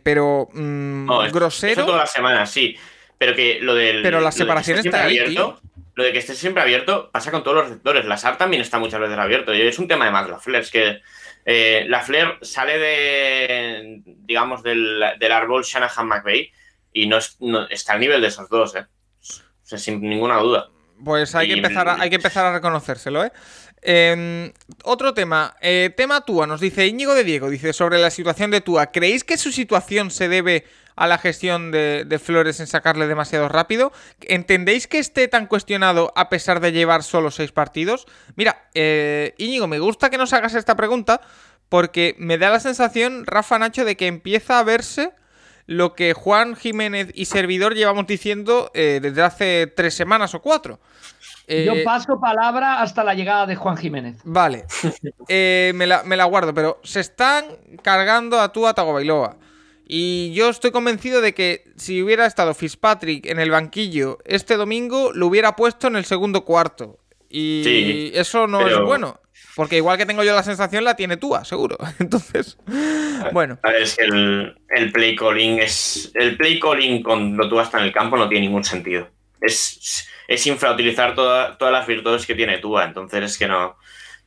[0.03, 1.85] pero mm, grosero.
[1.85, 2.77] todas las semanas, sí.
[3.17, 4.01] Pero que lo del.
[4.03, 5.59] Pero la separación está ahí, abierto,
[5.95, 8.05] lo de que esté siempre abierto pasa con todos los receptores.
[8.05, 9.53] La SAR también está muchas veces abierto.
[9.53, 11.01] Y es un tema de más la que
[11.49, 15.01] eh, la Flair sale de, digamos, del,
[15.31, 16.51] árbol Shanahan McVeigh
[16.91, 17.19] y no,
[17.69, 18.85] está al nivel de esos dos, ¿eh?
[19.63, 20.69] sin ninguna duda.
[21.01, 23.31] Pues hay, que empezar a, hay que empezar a reconocérselo, ¿eh?
[23.81, 24.51] Em,
[24.83, 28.59] otro tema, eh, tema Tua, nos dice Íñigo de Diego, dice sobre la situación de
[28.59, 28.87] Tua.
[28.87, 30.65] ¿Creéis que su situación se debe
[30.97, 33.93] a la gestión de, Flores en sacarle demasiado rápido.
[34.21, 38.07] ¿Entendéis que esté tan cuestionado a pesar de llevar solo seis partidos?
[38.35, 41.21] Mira, eh, Íñigo, me gusta que nos hagas esta pregunta
[41.69, 45.11] porque me da la sensación, Rafa Nacho, de que empieza a verse
[45.67, 50.79] lo que Juan Jiménez y servidor llevamos diciendo eh, desde hace tres semanas o cuatro.
[51.47, 54.17] Yo eh, paso palabra hasta la llegada de Juan Jiménez.
[54.23, 54.65] Vale,
[55.27, 57.45] eh, me, la, me, la, guardo, pero se están
[57.83, 59.37] cargando a tú a Tagovailoa.
[59.89, 65.13] Y yo estoy convencido de que si hubiera estado Fitzpatrick en el banquillo este domingo,
[65.13, 66.99] lo hubiera puesto en el segundo cuarto.
[67.29, 69.21] Y eso no es bueno.
[69.55, 71.77] Porque igual que tengo yo la sensación, la tiene Tua, seguro.
[71.99, 72.57] Entonces,
[73.31, 73.59] bueno.
[73.79, 76.11] Es que el, play calling es.
[76.15, 79.09] El play calling cuando Tua está en el campo no tiene ningún sentido.
[79.39, 82.83] Es, es infrautilizar todas las virtudes que tiene Tua.
[82.83, 83.77] Entonces es que no.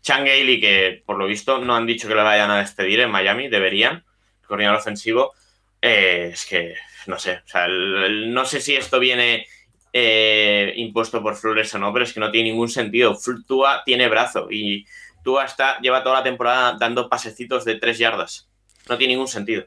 [0.01, 3.11] Chang y que por lo visto no han dicho que le vayan a despedir en
[3.11, 3.97] Miami, deberían,
[4.41, 5.35] el coordinador ofensivo,
[5.81, 6.75] eh, es que
[7.07, 9.47] no sé, o sea, no sé si esto viene
[9.93, 13.19] eh, impuesto por Flores o no, pero es que no tiene ningún sentido.
[13.47, 14.87] Tua tiene brazo y
[15.25, 18.49] Tua está, lleva toda la temporada dando pasecitos de tres yardas.
[18.89, 19.65] No tiene ningún sentido.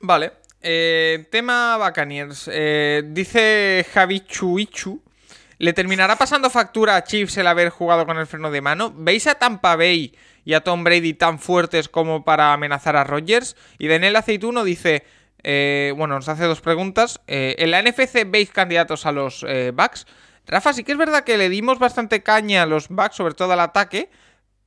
[0.00, 0.32] Vale.
[0.60, 2.50] Eh, tema Bacaniers.
[3.04, 5.02] dice Javi Chuichu.
[5.62, 8.92] ¿Le terminará pasando factura a Chiefs el haber jugado con el freno de mano?
[8.96, 10.12] ¿Veis a Tampa Bay
[10.44, 13.56] y a Tom Brady tan fuertes como para amenazar a Rodgers?
[13.78, 15.04] Y Daniel Aceituno dice:
[15.44, 17.20] eh, bueno, nos hace dos preguntas.
[17.26, 20.06] Eh, ¿En la NFC veis candidatos a los eh, Bucks?
[20.46, 23.52] Rafa, sí que es verdad que le dimos bastante caña a los Bucks, sobre todo
[23.52, 24.10] al ataque.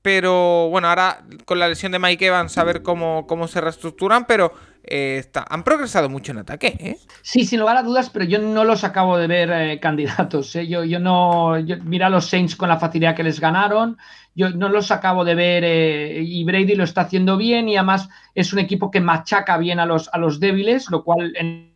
[0.06, 4.26] Pero bueno, ahora con la lesión de Mike Evans a ver cómo, cómo se reestructuran,
[4.28, 4.54] pero
[4.84, 6.78] está, han progresado mucho en ataque.
[6.80, 6.98] ¿eh?
[7.24, 10.54] Sí, sin lugar a dudas, pero yo no los acabo de ver candidatos.
[10.54, 11.54] Yo, yo no.
[11.86, 13.98] mira a los Saints con la facilidad que les ganaron
[14.36, 18.10] yo no los acabo de ver eh, y Brady lo está haciendo bien y además
[18.36, 21.74] es un equipo que machaca bien a los, a los débiles, lo cual en,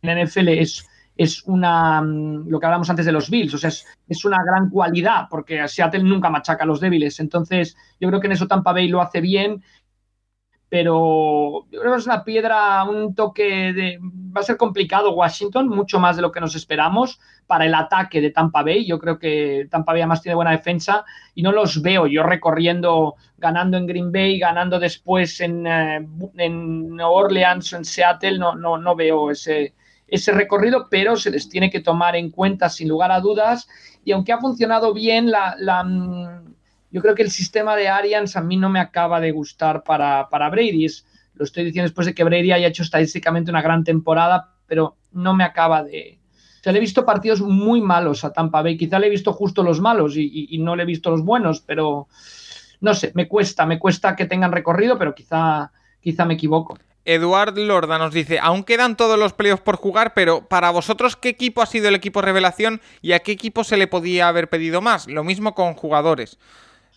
[0.00, 0.87] en NFL es,
[1.18, 4.70] es una, mm, lo que hablamos antes de los Bills, o sea, es, una gran
[4.70, 8.72] cualidad porque Seattle nunca machaca a los débiles, entonces yo creo que en eso Tampa
[8.72, 9.62] Bay lo hace bien
[10.68, 13.98] pero yo creo que es una piedra, un toque de...
[14.02, 18.20] Va a ser complicado Washington, mucho más de lo que nos esperamos para el ataque
[18.20, 18.86] de Tampa Bay.
[18.86, 23.14] Yo creo que Tampa Bay además tiene buena defensa y no los veo yo recorriendo,
[23.38, 28.38] ganando en Green Bay, ganando después en, eh, en Orleans o en Seattle.
[28.38, 29.72] No, no, no veo ese,
[30.08, 33.68] ese recorrido, pero se les tiene que tomar en cuenta sin lugar a dudas.
[34.04, 36.54] Y aunque ha funcionado bien la, mm,
[36.90, 40.28] yo creo que el sistema de Arians a mí no me acaba de gustar para,
[40.28, 40.86] para Brady.
[41.34, 45.34] lo estoy diciendo después de que Brady haya hecho estadísticamente una gran temporada, pero no
[45.34, 46.18] me acaba de...
[46.60, 48.76] O sea, le he visto partidos muy malos a Tampa Bay.
[48.76, 52.08] Quizá le he visto justo los malos y, no le he visto los buenos, pero
[52.80, 55.70] no sé, me cuesta, me cuesta que tengan recorrido, pero quizá,
[56.00, 56.76] quizá me equivoco.
[57.08, 61.30] Eduard Lorda nos dice, aún quedan todos los playoffs por jugar, pero para vosotros, ¿qué
[61.30, 64.82] equipo ha sido el equipo revelación y a qué equipo se le podía haber pedido
[64.82, 65.08] más?
[65.08, 66.38] Lo mismo con jugadores.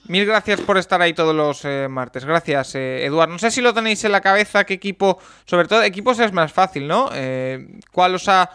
[0.09, 2.25] Mil gracias por estar ahí todos los eh, martes.
[2.25, 3.31] Gracias, eh, Eduardo.
[3.31, 6.51] No sé si lo tenéis en la cabeza, qué equipo, sobre todo equipos es más
[6.51, 7.09] fácil, ¿no?
[7.13, 8.49] Eh, ¿Cuál os ha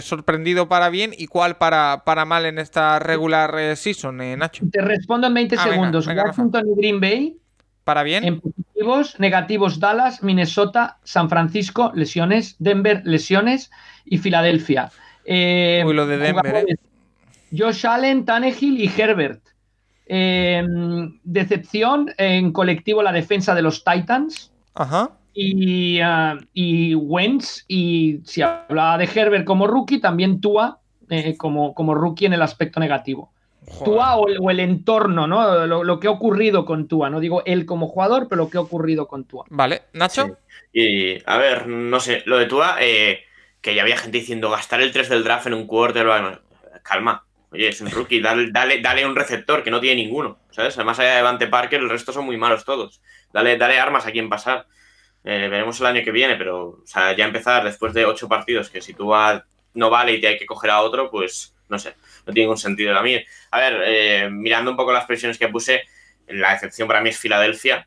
[0.00, 4.64] sorprendido para bien y cuál para, para mal en esta regular season, Nacho?
[4.72, 6.06] Te respondo en 20 ah, segundos.
[6.06, 7.36] Washington y Green Bay.
[7.84, 8.24] ¿Para bien?
[8.24, 13.70] En positivos, negativos Dallas, Minnesota, San Francisco, lesiones, Denver, lesiones
[14.04, 14.90] y Filadelfia.
[15.26, 16.66] Uy, lo de Denver,
[17.56, 19.42] Josh Allen, Tannehill y Herbert.
[20.06, 24.52] Em, decepción en colectivo la defensa de los Titans.
[24.74, 25.10] Ajá.
[25.34, 30.78] Y, uh, y Wentz, y si hablaba de Herbert como rookie, también Tua
[31.10, 33.32] eh, como, como rookie en el aspecto negativo.
[33.84, 35.66] Tua o el, entorno, ¿no?
[35.66, 37.10] Lo, que ha ocurrido con Tua.
[37.10, 39.44] No digo él como jugador, pero lo que ha ocurrido con Tua.
[39.50, 40.38] Vale, Nacho.
[40.72, 43.24] Y a ver, no sé, lo de Tua, eh,
[43.60, 46.06] que ya había gente diciendo gastar el 3 del draft en un quarter,
[46.82, 47.24] calma.
[47.50, 50.76] Oye, es un rookie, dale, dale, un receptor que no tiene ninguno, ¿sabes?
[50.76, 53.00] Además allá de Devante Parker, el resto son muy malos todos.
[53.32, 54.66] Dale, dale armas a quien pasar.
[55.22, 58.92] Eh, veremos el año que viene, pero ya empezar después de ocho partidos, que si
[58.92, 59.12] tú
[59.74, 61.94] no vale y te hay que coger a otro, pues no sé,
[62.26, 62.96] no tiene ningún sentido.
[62.96, 63.16] A mí,
[63.50, 65.82] a ver, eh, mirando un poco las presiones que puse,
[66.28, 67.86] la excepción para mí es Filadelfia.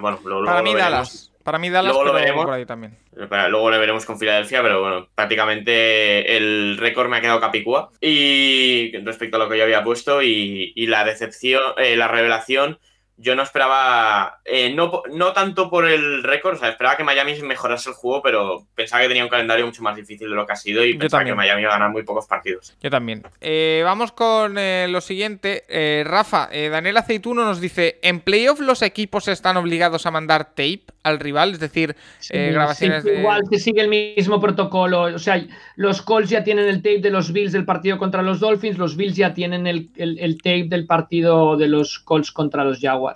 [0.00, 1.32] bueno, para mí Dallas.
[1.42, 2.44] Para mí Dallas, luego lo veremos.
[2.44, 2.96] por ahí también.
[3.16, 7.90] luego lo veremos con Filadelfia, pero bueno, prácticamente el récord me ha quedado capicúa.
[8.00, 12.78] Y respecto a lo que yo había puesto, y, la decepción, eh, la revelación
[13.16, 17.40] yo no esperaba, eh, no, no tanto por el récord, o sea, esperaba que Miami
[17.42, 20.52] mejorase el juego, pero pensaba que tenía un calendario mucho más difícil de lo que
[20.52, 22.76] ha sido y pensaba que Miami iba a ganar muy pocos partidos.
[22.82, 23.22] Yo también.
[23.40, 25.64] Eh, vamos con eh, lo siguiente.
[26.04, 31.20] Rafa, Daniel Aceituno nos dice, ¿en playoff los equipos están obligados a mandar tape al
[31.20, 31.52] rival?
[31.52, 31.96] Es decir,
[32.30, 33.20] grabaciones de...
[33.20, 35.02] Igual se sigue el mismo protocolo.
[35.02, 35.44] O sea,
[35.76, 38.96] los Colts ya tienen el tape de los Bills del partido contra los Dolphins, los
[38.96, 43.11] Bills ya tienen el tape del partido de los Colts contra los Jaguars.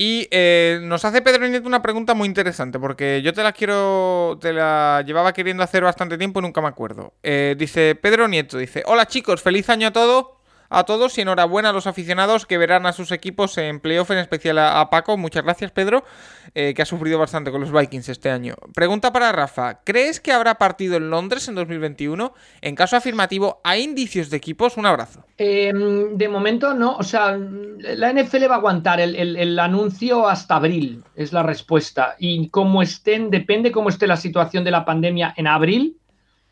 [0.00, 4.38] Y eh, nos hace Pedro Nieto una pregunta muy interesante, porque yo te la quiero,
[4.40, 7.14] te la llevaba queriendo hacer bastante tiempo y nunca me acuerdo.
[7.24, 10.37] Eh, dice Pedro Nieto, dice, hola chicos, feliz año a todos
[10.70, 14.18] a todos y enhorabuena a los aficionados que verán a sus equipos en playoff, en
[14.18, 15.16] especial a, Paco.
[15.16, 16.04] Muchas gracias, Pedro,
[16.54, 18.54] eh, que ha sufrido bastante con los Vikings este año.
[18.74, 22.34] Pregunta para Rafa: ¿Crees que habrá partido en Londres en 2021?
[22.60, 24.76] En caso afirmativo, ¿hay indicios de equipos?
[24.76, 25.24] Un abrazo.
[25.38, 30.56] Em, de momento no, o sea, la NFL va a aguantar el, el, anuncio hasta
[30.56, 32.16] abril, es la respuesta.
[32.18, 35.96] Y como estén, depende cómo esté la situación de la pandemia en abril,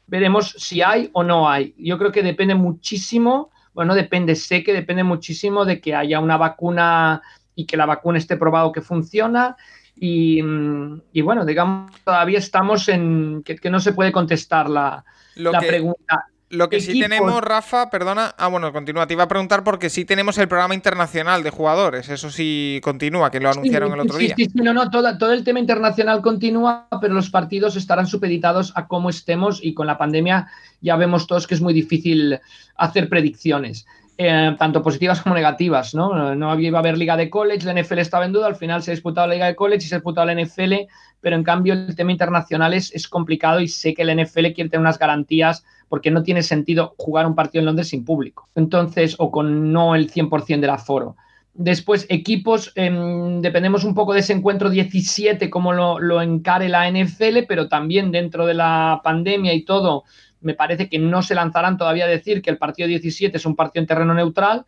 [0.06, 1.74] veremos si hay o no hay.
[1.76, 6.38] Yo creo que depende muchísimo bueno, depende, sé que depende muchísimo de que haya una
[6.38, 7.20] vacuna
[7.54, 9.54] y que la vacuna esté probado que funciona.
[9.94, 15.04] Y, mm, bueno, digamos, todavía estamos en que, no se puede contestar la,
[15.34, 16.26] la pregunta.
[16.48, 18.32] Lo que sí tenemos, Rafa, perdona.
[18.38, 19.06] Ah, bueno, continúa.
[19.06, 22.08] Te iba a preguntar porque sí tenemos el programa internacional de jugadores.
[22.08, 24.34] Eso sí continúa, que lo anunciaron el otro día.
[24.36, 28.72] Sí, sí, no, no, todo, todo, el tema internacional continúa, pero los partidos estarán supeditados
[28.76, 30.48] a cómo estemos y con la pandemia
[30.80, 32.38] ya vemos todos que es muy difícil
[32.76, 33.84] hacer predicciones.
[34.18, 36.34] Eh, tanto positivas como negativas, ¿no?
[36.34, 38.90] No iba a haber liga de college, la NFL estaba en duda, al final se
[38.90, 40.72] ha disputado la liga de college y se ha disputado la NFL,
[41.20, 44.70] pero en cambio el tema internacional es, es complicado y sé que la NFL quiere
[44.70, 48.48] tener unas garantías porque no tiene sentido jugar un partido en Londres sin público.
[48.54, 51.16] Entonces, o con no el 100% del aforo.
[51.52, 56.86] Después, equipos, em, dependemos un poco de ese encuentro 17, cómo lo, lo, encare la
[56.90, 60.04] NFL, pero también dentro de la pandemia y todo,
[60.40, 63.56] me parece que no se lanzarán todavía a decir que el partido 17 es un
[63.56, 64.64] partido en terreno neutral,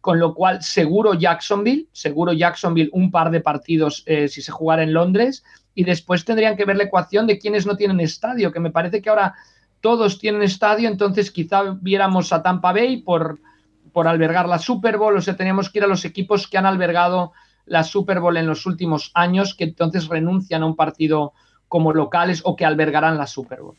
[0.00, 4.82] con lo cual seguro Jacksonville, seguro Jacksonville un par de partidos eh, si se jugara
[4.82, 5.44] en Londres,
[5.74, 9.02] y después tendrían que ver la ecuación de quienes no tienen estadio, que me parece
[9.02, 9.34] que ahora
[9.80, 13.40] todos tienen estadio, entonces quizá viéramos a Tampa Bay por,
[13.92, 16.66] por albergar la Super Bowl, o sea, teníamos que ir a los equipos que han
[16.66, 17.32] albergado
[17.66, 21.32] la Super Bowl en los últimos años, que entonces renuncian a un partido
[21.68, 23.76] como locales o que albergarán la Super Bowl.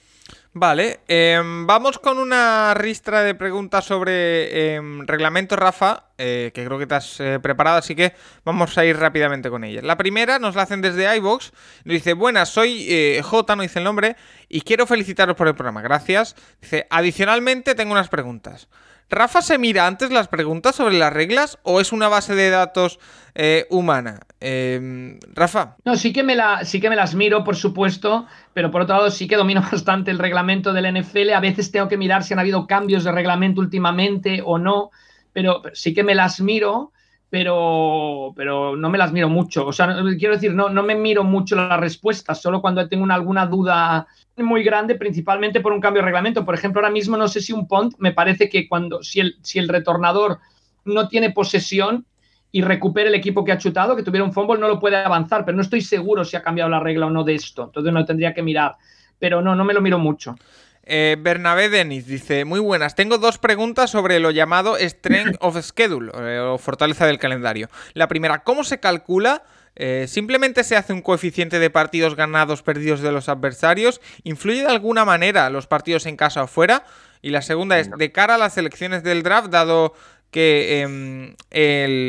[0.54, 6.78] Vale, em, vamos con una ristra de preguntas sobre em, reglamento, Rafa, eh, que creo
[6.78, 8.14] que te has eh, preparado, así que
[8.44, 9.84] vamos a ir rápidamente con ellas.
[9.84, 11.54] La primera nos la hacen desde iVox,
[11.86, 14.18] nos dice, buenas, soy eh, J, no dice el nombre,
[14.50, 16.36] y quiero felicitaros por el programa, gracias.
[16.62, 18.68] Dice, adicionalmente tengo unas preguntas.
[19.10, 22.98] ¿Rafa se mira antes las preguntas sobre las reglas o es una base de datos
[23.36, 24.22] eh, humana?
[24.42, 25.78] Em, Rafa.
[25.86, 28.96] No, sí que, me la, sí que me las miro, por supuesto, pero por otro
[28.96, 31.30] lado sí que domino bastante el reglamento del NFL.
[31.30, 34.92] A veces tengo que mirar si han habido cambios de reglamento últimamente o no,
[35.32, 36.92] pero sí que me las miro
[37.32, 39.66] pero, pero no me las miro mucho.
[39.66, 43.46] O sea, quiero decir, no, no me miro mucho las respuestas, solo cuando tengo alguna
[43.46, 44.06] duda
[44.36, 46.44] muy grande, principalmente por un cambio de reglamento.
[46.44, 49.38] Por ejemplo, ahora mismo no sé si un punt, me parece que cuando, si el,
[49.44, 50.40] si el retornador
[50.84, 52.06] no tiene posesión
[52.52, 55.46] y recupera el equipo que ha chutado, que tuviera un fumble, no lo puede avanzar,
[55.46, 57.66] pero no estoy seguro si ha cambiado la regla o no de esto.
[57.66, 58.76] Entonces no tendría que mirar.
[59.20, 60.36] Pero no, no me lo miro mucho.
[60.84, 66.12] Eh, Bernabé Denis dice, muy buenas, tengo dos preguntas sobre lo llamado Strength of Schedule,
[66.16, 67.70] eh, o fortaleza del calendario.
[67.94, 69.44] La primera, ¿cómo se calcula?
[69.76, 74.02] Eh, ¿Simplemente se hace un coeficiente de partidos ganados, perdidos de los adversarios?
[74.24, 76.84] ¿Influye de alguna manera los partidos en casa o fuera?
[77.22, 79.94] Y la segunda es, de cara a las elecciones del draft, dado
[80.32, 81.36] que em,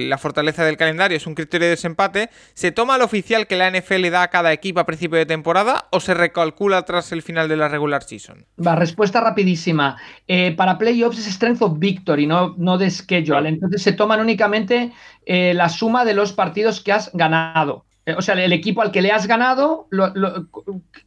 [0.09, 3.71] la fortaleza del calendario es un criterio de desempate, ¿se toma el oficial que la
[3.71, 7.49] NFL da a cada equipo a principio de temporada o se recalcula tras el final
[7.49, 8.47] de la regular season?
[8.65, 9.99] Va, respuesta rapidísima.
[10.29, 13.49] Eh, para playoffs es strength of victory, no, no de schedule.
[13.49, 14.93] Entonces se toman únicamente
[15.27, 17.85] eh, la suma de los partidos que has ganado.
[18.07, 19.89] Eh, o sea, el equipo al que le has ganado,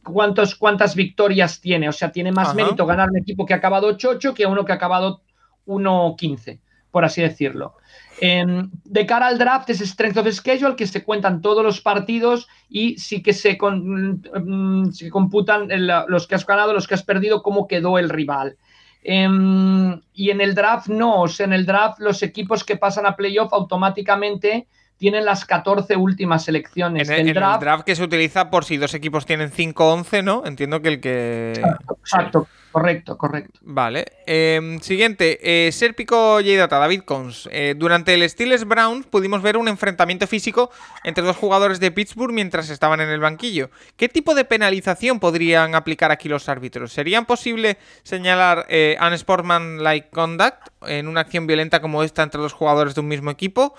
[0.02, 1.88] ¿cuántas victorias tiene?
[1.88, 4.72] O sea, tiene más mérito ganar un equipo que ha acabado 8-8 que uno que
[4.72, 5.22] ha acabado
[5.66, 6.60] 1-15
[6.96, 7.74] por así decirlo.
[8.22, 12.48] Em, de cara al draft es Strength of Schedule, que se cuentan todos los partidos
[12.70, 15.68] y sí que se, mm, computan
[16.08, 18.56] los que has ganado, los que has perdido, cómo quedó el rival.
[19.02, 23.04] Em, y en el draft no, o sea, en el draft los equipos que pasan
[23.04, 24.66] a playoff automáticamente
[24.98, 27.08] tienen las 14 últimas selecciones.
[27.08, 30.42] En, el, draft, que se utiliza por si dos equipos tienen 5-11, ¿no?
[30.46, 31.52] Entiendo que el que...
[32.00, 32.46] exacto.
[32.76, 33.58] Correcto, correcto.
[33.62, 34.04] Vale.
[34.26, 37.48] Em, siguiente, eh, Serpico J-Data, David Cons.
[37.50, 40.70] Eh, durante el Steelers Browns pudimos ver un enfrentamiento físico
[41.02, 43.70] entre dos jugadores de Pittsburgh mientras estaban en el banquillo.
[43.96, 46.92] ¿Qué tipo de penalización podrían aplicar aquí los árbitros?
[46.92, 52.94] ¿Sería posible señalar eh, unsportsman-like conduct en una acción violenta como esta entre dos jugadores
[52.94, 53.74] de un mismo equipo?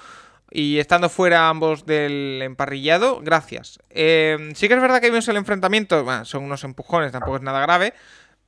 [0.51, 3.79] Y estando fuera ambos del emparrillado, gracias.
[3.89, 7.41] Em, sí que es verdad que vimos el enfrentamiento, bueno, son unos empujones, tampoco es
[7.41, 7.93] nada grave,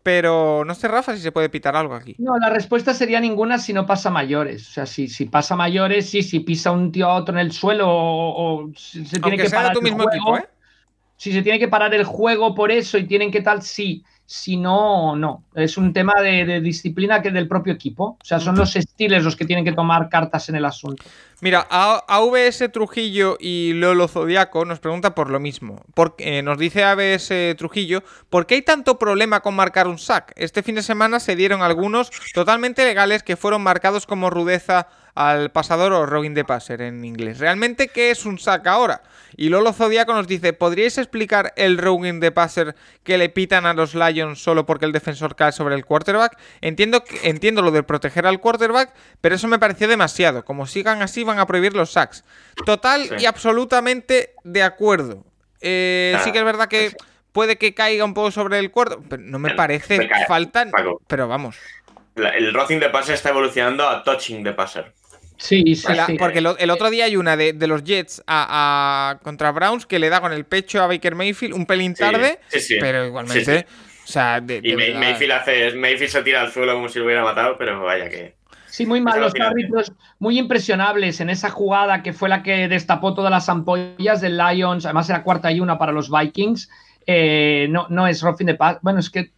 [0.02, 2.16] Pero no sé, Rafa, si se puede pitar algo aquí.
[2.20, 4.70] No, la respuesta sería ninguna si no pasa mayores.
[4.70, 7.52] O sea, si, si pasa mayores, sí, si pisa un tío a otro en el
[7.52, 10.48] suelo o, se tiene que parar tu mismo equipo, ¿eh?
[11.18, 14.06] Si se tiene que parar el juego por eso y tienen que tal, sí.
[14.19, 14.19] Si
[14.58, 15.44] no, no.
[15.56, 18.18] Es un tema de, disciplina que del propio equipo.
[18.22, 21.04] O sea, son los estiles los que tienen que tomar cartas en el asunto.
[21.42, 25.84] Mira, AVS Trujillo y Lolo Zodiaco nos pregunta por lo mismo.
[25.96, 30.34] Porque, nos dice AVS Trujillo, ¿por qué hay tanto problema con marcar un sack?
[30.36, 35.52] Este fin de semana se dieron algunos totalmente legales que fueron marcados como rudeza al
[35.52, 37.40] pasador o rogin de passer en inglés.
[37.40, 39.02] ¿Realmente qué es un sack ahora?
[39.36, 43.74] Y Lolo Zodiaco nos dice, ¿podríais explicar el rogin de passer que le pitan a
[43.74, 46.38] los Lions solo porque el defensor cae sobre el quarterback?
[46.62, 50.46] Entiendo, entiendo lo de proteger al quarterback, pero eso me pareció demasiado.
[50.46, 52.24] Como sigan así van a prohibir los sacks.
[52.66, 55.24] Total y absolutamente de acuerdo.
[55.62, 56.96] Eh, sí que es verdad que
[57.32, 60.72] puede que caiga un poco sobre el cuarto, pero no me parece faltan,
[61.08, 61.58] pero vamos.
[62.16, 64.94] El rocking de passer está evolucionando a touching de passer.
[65.40, 65.88] Sí, sí,
[66.18, 70.20] Porque el, otro día hay una de, los Jets a, contra Browns que le da
[70.20, 72.40] con el pecho a Baker Mayfield un pelín tarde,
[72.80, 73.66] pero igualmente.
[74.04, 77.58] O sea, y Mayfield, hace, Mayfield se tira al suelo como si lo hubiera matado,
[77.58, 78.36] pero vaya que.
[78.66, 79.22] Sí, muy mal.
[79.22, 84.20] Los árbitros muy impresionables en esa jugada que fue la que destapó todas las ampollas
[84.20, 84.86] del Lions.
[84.86, 86.70] Además, era cuarta y una para los Vikings.
[87.08, 88.80] Eh, no, no es roughing de paz.
[88.82, 89.32] Bueno, es que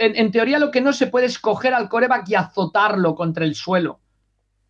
[0.00, 3.44] en, en, teoría lo que no se puede es coger al coreback y azotarlo contra
[3.44, 4.00] el suelo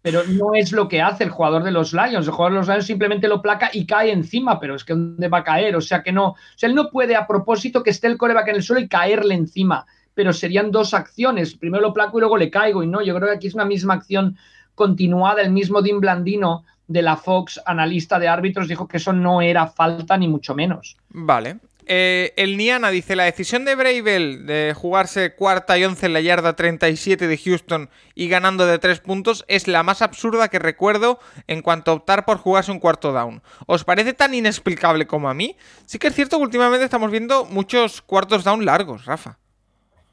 [0.03, 2.27] pero no es lo que hace el jugador de los Lions.
[2.27, 5.29] El jugador de los Lions simplemente lo placa y cae encima, pero es que ¿dónde
[5.29, 5.77] va a caer?
[5.77, 8.49] O sea que no, o sea, él no puede a propósito que esté el coreback
[8.49, 11.55] en el suelo y caerle encima, pero serían dos acciones.
[11.55, 13.65] Primero lo placo y luego le caigo, y no, yo creo que aquí es una
[13.65, 14.37] misma acción
[14.74, 15.41] continuada.
[15.41, 19.69] El mismo Dean Blandino de la Fox, analista de árbitros, dijo que eso no era
[19.69, 20.97] falta ni mucho menos.
[21.11, 21.59] Vale.
[21.87, 26.21] Eh, el Niana dice, la decisión de Bravel de jugarse cuarta y once en la
[26.21, 31.19] yarda 37 de Houston y ganando de tres puntos es la más absurda que recuerdo
[31.49, 33.43] en cuanto a optar por jugarse un cuarto down.
[33.67, 35.57] ¿Os parece tan inexplicable como a mí?
[35.87, 39.39] Sí que es cierto que últimamente estamos viendo muchos cuartos down largos, Rafa.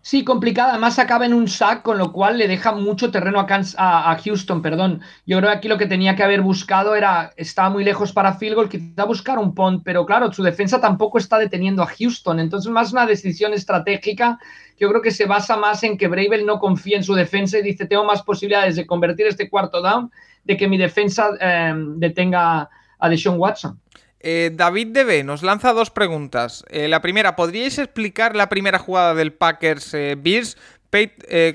[0.01, 0.71] Sí, complicada.
[0.71, 4.61] Además acaba en un sack, con lo cual le deja mucho terreno a, a, Houston,
[4.61, 5.01] perdón.
[5.25, 8.33] Yo creo que aquí lo que tenía que haber buscado era, estaba muy lejos para
[8.33, 12.39] field goal, quizá buscar un punt, pero claro, su defensa tampoco está deteniendo a Houston.
[12.39, 14.39] Entonces, más una decisión estratégica,
[14.79, 17.61] yo creo que se basa más en que Bravel no confía en su defensa y
[17.61, 20.09] dice, tengo más posibilidades de convertir este cuarto down
[20.45, 22.69] de que mi defensa eh, detenga
[22.99, 23.79] a Deshaun Watson.
[24.21, 26.65] Eh, David DB nos lanza dos preguntas.
[26.69, 30.57] Eh, la primera, ¿podríais explicar la primera jugada del Packers eh, Bears?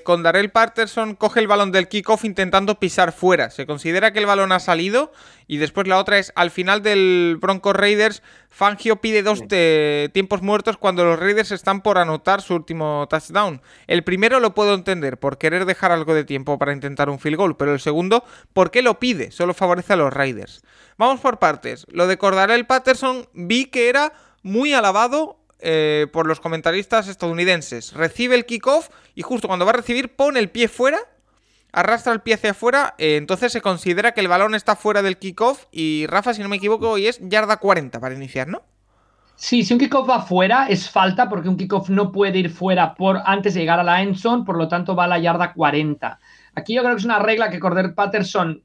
[0.04, 3.50] Con Darrell Patterson coge el balón del kickoff intentando pisar fuera.
[3.50, 5.12] Se considera que el balón ha salido.
[5.46, 9.42] Y después la otra es, al final del Broncos Raiders, Fangio pide dos
[10.12, 13.60] tiempos muertos cuando los Raiders están por anotar su último touchdown.
[13.86, 17.36] El primero lo puedo entender, por querer dejar algo de tiempo para intentar un field
[17.36, 17.56] goal.
[17.56, 19.32] Pero el segundo, ¿por qué lo pide?
[19.32, 20.62] Solo favorece a los Raiders.
[20.96, 21.84] Vamos por partes.
[21.90, 24.12] Lo de Cordarel Patterson vi que era
[24.42, 27.94] muy alabado eh, por los comentaristas estadounidenses.
[27.94, 30.98] Recibe el kickoff y justo cuando va a recibir pone el pie fuera,
[31.72, 35.16] arrastra el pie hacia afuera, eh, entonces se considera que el balón está fuera del
[35.16, 38.62] kickoff y Rafa, si no me equivoco, hoy es yarda 40 para iniciar, ¿no?
[39.36, 42.94] Sí, si un kickoff va fuera es falta porque un kickoff no puede ir fuera
[42.94, 46.18] por antes de llegar a la endzone, por lo tanto va a la yarda 40.
[46.54, 48.62] Aquí yo creo que es una regla que Corder Patterson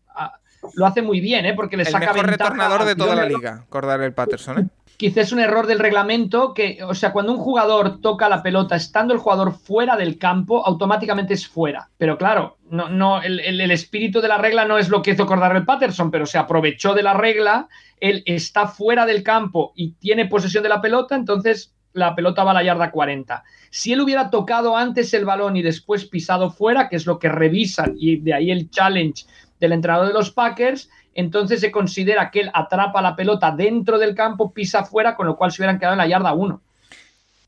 [0.73, 1.53] lo hace muy bien, ¿eh?
[1.53, 4.59] porque le el saca mejor retornador de toda la liga, acordar el Patterson.
[4.59, 4.67] ¿eh?
[4.99, 8.75] Quizás es un error del reglamento que, o sea, cuando un jugador toca la pelota
[8.75, 11.89] estando el jugador fuera del campo, automáticamente es fuera.
[11.97, 15.65] Pero claro, no, no, el, espíritu de la regla no es lo que hizo el
[15.65, 17.69] Patterson, pero se aprovechó de la regla,
[18.01, 22.51] él está fuera del campo y tiene posesión de la pelota, entonces la pelota va
[22.51, 23.41] a la yarda 40.
[23.69, 27.29] Si él hubiera tocado antes el balón y después pisado fuera, que es lo que
[27.29, 29.23] revisan, y de ahí el challenge
[29.59, 34.15] del entrenador de los Packers, entonces se considera que él atrapa la pelota dentro del
[34.15, 36.61] campo, pisa fuera, con lo cual se hubieran quedado en la yarda 1.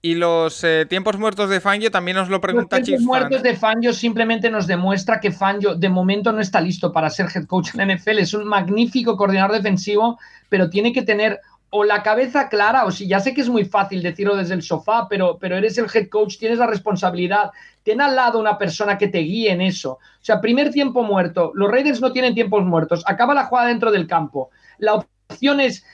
[0.04, 3.56] Y los eh, tiempos muertos de Fangio también nos lo pregunta Los tiempos muertos de
[3.56, 7.76] Fangio simplemente nos demuestra que Fangio de momento no está listo para ser head coach
[7.76, 8.18] en la NFL.
[8.18, 10.18] Es un magnífico coordinador defensivo,
[10.50, 11.40] pero tiene que tener
[11.74, 14.62] o la cabeza clara, o si ya sé que es muy fácil decirlo desde el
[14.62, 17.52] sofá, pero, pero eres el head coach, tienes la responsabilidad,
[17.84, 19.94] ten al lado una persona que te guíe en eso.
[19.94, 23.90] O sea, primer tiempo muerto, los Raiders no tienen tiempos muertos, acaba la jugada dentro
[23.90, 24.50] del campo.
[24.80, 25.86] La opción es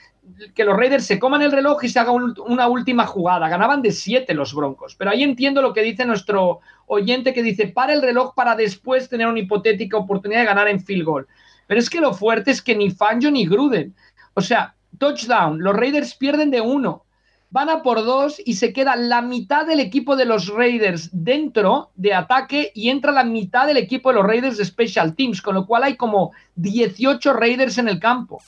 [0.52, 3.48] que los Raiders se coman el reloj y se haga una última jugada.
[3.48, 7.68] Ganaban de siete los Broncos, pero ahí entiendo lo que dice nuestro oyente que dice,
[7.68, 11.28] para el reloj para después tener una hipotética oportunidad de ganar en field goal.
[11.68, 13.94] Pero es que lo fuerte es que ni Fangio ni Gruden.
[14.34, 17.04] O sea, touchdown, los Raiders pierden de uno.
[17.50, 21.90] van a por dos y se queda la mitad del equipo de los Raiders dentro
[21.94, 25.54] de ataque y entra la mitad del equipo de los Raiders de Special Teams, con
[25.54, 28.42] lo cual hay como 18 Raiders en el campo.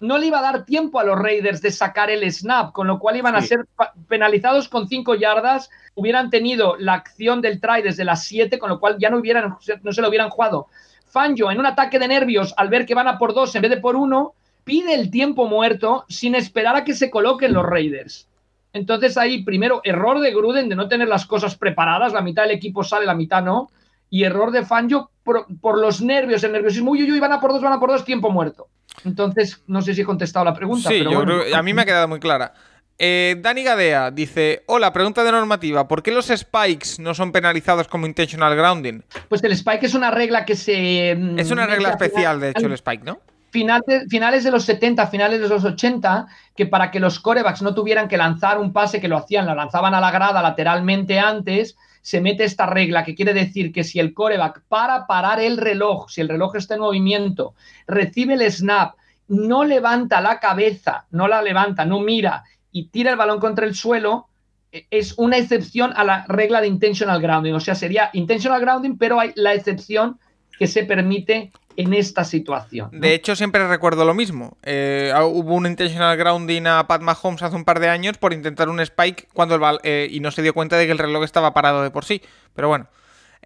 [0.00, 2.98] No le iba a dar tiempo a los Raiders de sacar el snap, con lo
[2.98, 3.66] cual iban a ser
[4.08, 8.78] penalizados con 5 yardas, hubieran tenido la acción del try desde las 7, con lo
[8.78, 10.66] cual ya no, hubieran, no se lo hubieran jugado.
[11.06, 13.70] Fangio, en un ataque de nervios, al ver que van a por dos en vez
[13.70, 14.34] de por uno,
[14.64, 18.28] pide el tiempo muerto sin esperar a que se coloquen los Raiders.
[18.72, 22.52] Entonces ahí, primero, error de Gruden de no tener las cosas preparadas, la mitad del
[22.52, 23.70] equipo sale, la mitad no,
[24.10, 27.52] y error de Fangio por, los nervios, el nerviosismo, uy, uy, uy, van a por
[27.52, 28.68] dos, van a por dos, tiempo muerto.
[29.04, 30.88] Entonces, no sé si he contestado la pregunta.
[30.88, 32.52] Sí, yo creo, a mí me ha quedado muy clara.
[32.98, 35.88] Eh, Dani Gadea dice: Hola, pregunta de normativa.
[35.88, 39.00] ¿Por qué los spikes no son penalizados como intentional grounding?
[39.28, 41.16] Pues el spike es una regla que se.
[41.16, 43.20] Mm, es una regla especial, de hecho, el spike, ¿no?
[43.54, 46.26] Finales de los 70, finales de los 80,
[46.56, 49.54] que para que los corebacks no tuvieran que lanzar un pase que lo hacían, lo
[49.54, 53.98] lanzaban a la grada lateralmente antes, se mete esta regla que quiere decir que si
[53.98, 57.54] el coreback para parar el reloj, si el reloj está en movimiento,
[57.86, 58.96] recibe el snap,
[59.28, 63.74] no levanta la cabeza, no la levanta, no mira y tira el balón contra el
[63.74, 64.26] suelo,
[64.70, 67.54] e, es una excepción a la regla de intentional grounding.
[67.54, 70.18] O sea, sería intentional grounding, pero hay la excepción
[70.58, 72.90] que se permite en esta situación.
[72.92, 74.56] De hecho, siempre recuerdo lo mismo.
[74.62, 78.68] Eh, hubo un intentional grounding a Pat Mahomes hace un par de años por intentar
[78.68, 81.54] un spike cuando el eh, y no se dio cuenta de que el reloj estaba
[81.54, 82.22] parado de por sí.
[82.54, 82.88] Pero bueno.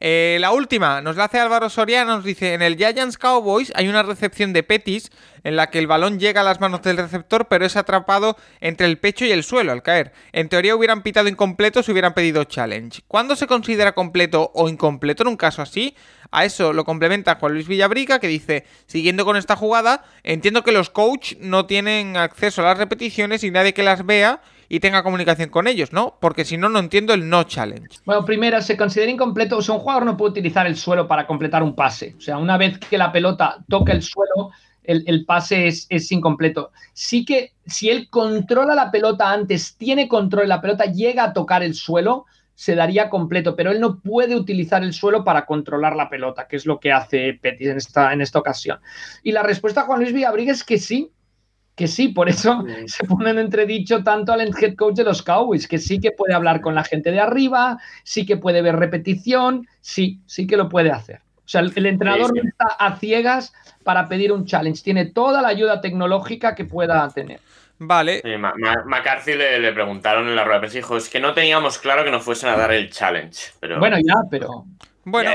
[0.01, 3.89] Eh, la última, nos la hace Álvaro Soriano, nos dice, en el Giants Cowboys hay
[3.89, 5.11] una recepción de Petis
[5.43, 8.87] en la que el balón llega a las manos del receptor, pero es atrapado entre
[8.87, 10.13] el pecho y el suelo al caer.
[10.33, 13.03] En teoría hubieran pitado incompleto si hubieran pedido challenge.
[13.09, 15.97] ¿Cuándo se considera completo o incompleto en un caso así?
[16.31, 20.73] A eso lo complementa Juan Luis Villabrica, que dice, siguiendo con esta jugada, entiendo que
[20.73, 25.03] los coach no tienen acceso a las repeticiones y nadie que las vea y tenga
[25.03, 26.17] comunicación con ellos, ¿no?
[26.21, 27.99] Porque si no, no entiendo el no challenge.
[28.05, 31.27] Bueno, primero, se considera incompleto, o sea, un jugador no puede utilizar el suelo para
[31.27, 32.15] completar un pase.
[32.19, 34.51] O sea, una vez que la pelota toca el suelo,
[34.85, 36.73] el, pase es, incompleto.
[36.95, 41.63] Sí que si él controla la pelota antes, tiene control, la pelota llega a tocar
[41.63, 42.25] el suelo,
[42.55, 46.57] se daría completo, pero él no puede utilizar el suelo para controlar la pelota, que
[46.57, 48.81] es lo que hace Petis en esta, en esta ocasión.
[49.23, 51.13] Y la respuesta Juan Luis Villabriga es que sí,
[51.79, 55.69] que sí, por eso se pone en entredicho tanto al head coach de los Cowboys,
[55.69, 59.67] que sí que puede hablar con la gente de arriba, sí que puede ver repetición,
[59.81, 61.21] sí, sí que lo puede hacer.
[61.39, 65.49] O sea, el, entrenador no está a ciegas para pedir un challenge, tiene toda la
[65.49, 67.41] ayuda tecnológica que pueda tener.
[67.79, 68.23] Vale.
[68.85, 72.05] McCarthy le, preguntaron en la rueda de prensa y dijo, es que no teníamos claro
[72.05, 73.53] que nos fuesen a dar el challenge.
[73.61, 73.79] Pero...
[73.79, 74.67] Bueno, ya, pero...
[75.05, 75.31] Bueno,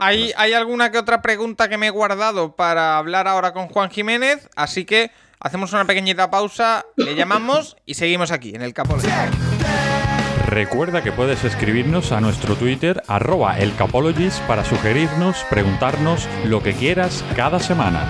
[0.00, 3.90] hay, hay alguna que otra pregunta que me he guardado para hablar ahora con Juan
[3.90, 5.10] Jiménez, así que
[5.42, 9.08] hacemos una pequeñita pausa, le llamamos y seguimos aquí en el Capology.
[10.46, 17.24] Recuerda que puedes escribirnos a nuestro Twitter, arroba elcapologist, para sugerirnos, preguntarnos lo que quieras
[17.34, 18.06] cada semana.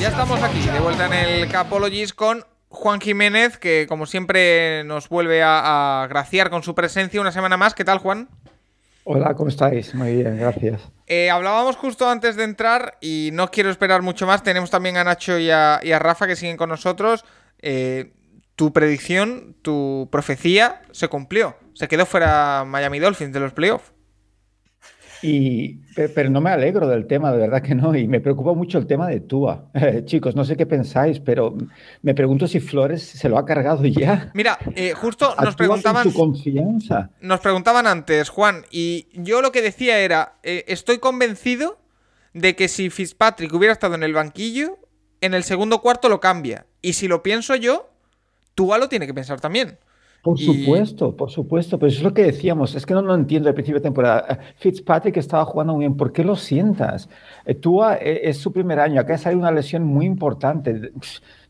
[0.00, 2.44] Ya estamos aquí, de vuelta en el Capologist con
[2.74, 7.74] Juan Jiménez, que como siempre nos vuelve a, graciar con su presencia una semana más.
[7.74, 8.28] ¿Qué tal, Juan?
[9.04, 9.94] Hola, ¿cómo estáis?
[9.94, 10.82] Muy bien, gracias.
[11.06, 14.42] Eh, hablábamos justo antes de entrar y no quiero esperar mucho más.
[14.42, 17.24] Tenemos también a Nacho y a, Rafa que siguen con nosotros.
[17.60, 18.12] Eh,
[18.56, 21.56] tu predicción, tu profecía se cumplió.
[21.74, 23.93] Se quedó fuera Miami Dolphins de los playoffs.
[25.24, 25.80] Y,
[26.14, 27.94] pero no me alegro del tema, de verdad que no.
[27.96, 29.70] Y me preocupa mucho el tema de Tua.
[30.04, 31.56] chicos, no sé qué pensáis, pero
[32.02, 34.30] me pregunto si Flores se lo ha cargado ya.
[34.34, 36.04] Mira, eh, justo nos preguntaban.
[36.04, 37.10] Su confianza.
[37.20, 41.78] Nos preguntaban antes, Juan, y yo lo que decía era: eh, estoy convencido
[42.34, 44.78] de que si Fitzpatrick hubiera estado en el banquillo,
[45.22, 46.66] en el segundo cuarto lo cambia.
[46.82, 47.88] Y si lo pienso yo,
[48.54, 49.78] Tua lo tiene que pensar también.
[50.24, 53.50] Por supuesto, por supuesto, pero eso es lo que decíamos, es que no lo entiendo
[53.50, 54.24] al principio de temporada.
[54.30, 57.10] Eh, Fitzpatrick estaba jugando muy bien, ¿por qué lo sientas?
[57.44, 60.92] Eh, Tua eh, es su primer año, acá sale una lesión muy importante,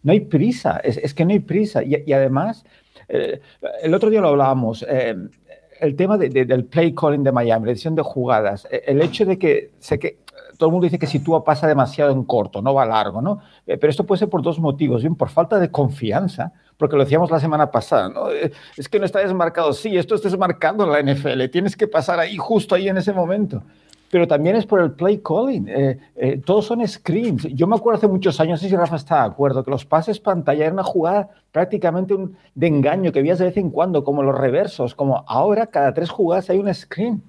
[0.03, 1.85] no hay prisa, es, que no hay prisa.
[1.85, 2.65] Y, además,
[3.09, 8.03] el otro día lo hablábamos, el tema del play calling de Miami, la decisión de
[8.03, 10.19] jugadas, el hecho de que, sé que
[10.57, 13.41] todo el mundo dice que si Tua pasa demasiado en corto, no va largo, ¿no?
[13.67, 17.31] Pero esto puede ser por dos motivos, bien, por falta de confianza, porque lo decíamos
[17.31, 18.31] la semana pasada, ¿no?
[18.31, 19.73] Eh, es que no está desmarcado.
[19.73, 23.63] Sí, esto está desmarcando la NFL, tienes que pasar ahí, justo ahí en ese momento.
[24.11, 25.67] Pero también es por el play calling.
[25.69, 27.43] Eh, eh, todos son screens.
[27.55, 29.85] Yo me acuerdo hace muchos años, no sé si Rafa está de acuerdo, que los
[29.85, 32.15] pases pantalla eran una jugada prácticamente
[32.55, 36.11] de engaño que veías de vez en cuando, como los reversos, como ahora cada tres
[36.11, 37.23] jugadas hay un screen.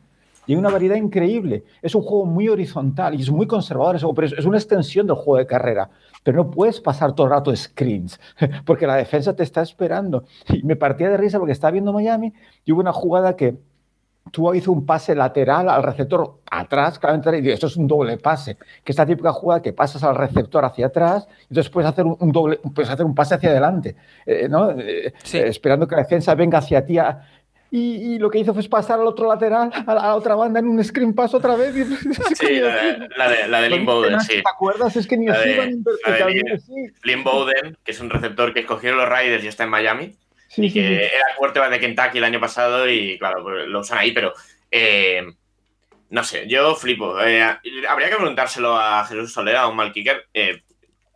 [0.45, 1.63] Y hay una variedad increíble.
[1.81, 5.37] Es un juego muy horizontal y es muy conservador, pero es una extensión del juego
[5.37, 5.89] de carrera.
[6.23, 8.19] Pero no puedes pasar todo el rato screens,
[8.65, 10.25] porque la defensa te está esperando.
[10.49, 13.57] Y me partía de risa porque estaba viendo Miami y hubo una jugada que
[14.31, 18.57] tú hizo un pase lateral al receptor atrás, claramente, y esto es un doble pase,
[18.83, 22.05] que es la típica jugada que pasas al receptor hacia atrás, y entonces puedes hacer
[22.05, 23.95] un, doble, puedes hacer un pase hacia adelante,
[24.25, 24.71] eh, ¿no?
[24.71, 26.97] Eh, esperando que la defensa venga hacia ti.
[27.71, 30.83] Y, lo que hizo fue pasar al otro lateral, a la, otra banda, en un
[30.83, 31.73] screen pass otra vez.
[32.35, 34.35] sí, la de, la de, la sí.
[34.35, 34.95] ¿Te acuerdas?
[34.95, 35.83] Es que ni os iban
[37.03, 40.15] Lynn Bowden, que es un receptor que escogieron los Raiders y está en Miami
[40.57, 44.33] y que era quarterback de Kentucky el año pasado y claro, lo usan ahí, pero
[44.71, 45.23] eh,
[46.09, 47.19] no sé, yo flipo.
[47.21, 47.43] Eh,
[47.87, 50.61] habría que preguntárselo a Jesús Solera, un mal kicker, eh,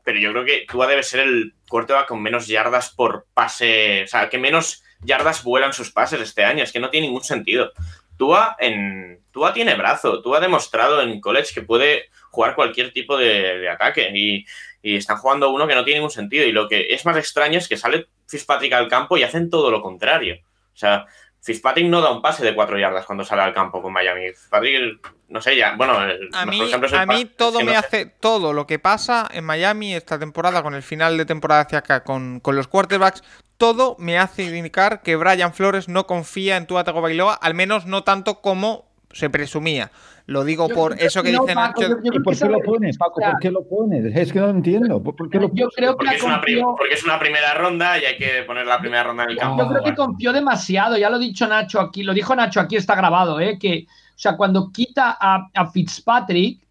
[0.04, 4.08] pero yo creo que Tua debe ser el quarterback con menos yardas por pase, o
[4.08, 7.72] sea, que menos yardas vuelan sus pases este año, es que no tiene ningún sentido.
[8.18, 13.18] Tua, en, Tua tiene brazo, Tua ha demostrado en college que puede jugar cualquier tipo
[13.18, 14.46] de, de ataque y
[14.82, 16.46] y están jugando uno que no tiene ningún sentido.
[16.46, 19.72] Y lo que es más extraño es que sale Fitzpatrick al campo y hacen todo
[19.72, 20.38] lo contrario.
[20.74, 21.06] O sea,
[21.42, 24.30] Fitzpatrick no da un pase de cuatro yardas cuando sale al campo con Miami.
[24.30, 28.80] Fitzpatrick, no sé, ya, bueno, a mí, a mí todo me hace, todo lo que
[28.80, 32.68] pasa en Miami esta temporada, con el final de temporada hacia acá, con, con los
[32.68, 33.24] quarterbacks,
[33.60, 38.04] todo me hace indicar que Brian Flores no confía en Tua Tagovailoa, al menos no
[38.04, 39.92] tanto como se presumía.
[40.28, 41.88] Lo digo por eso que dice Nacho.
[42.04, 43.20] ¿Y por qué lo pones, Paco?
[43.20, 44.16] ¿Por qué lo pones?
[44.16, 45.04] Es que no entiendo.
[45.04, 46.42] ¿Por qué lo yo creo que porque, es una
[46.78, 49.64] porque es una primera ronda y hay que poner la primera ronda en el campo.
[49.64, 52.78] Yo creo que confió demasiado, ya lo ha dicho Nacho aquí, lo dijo Nacho aquí,
[52.78, 53.58] está grabado, ¿eh?
[53.60, 56.62] que, o sea, cuando quita a, a Fitzpatrick,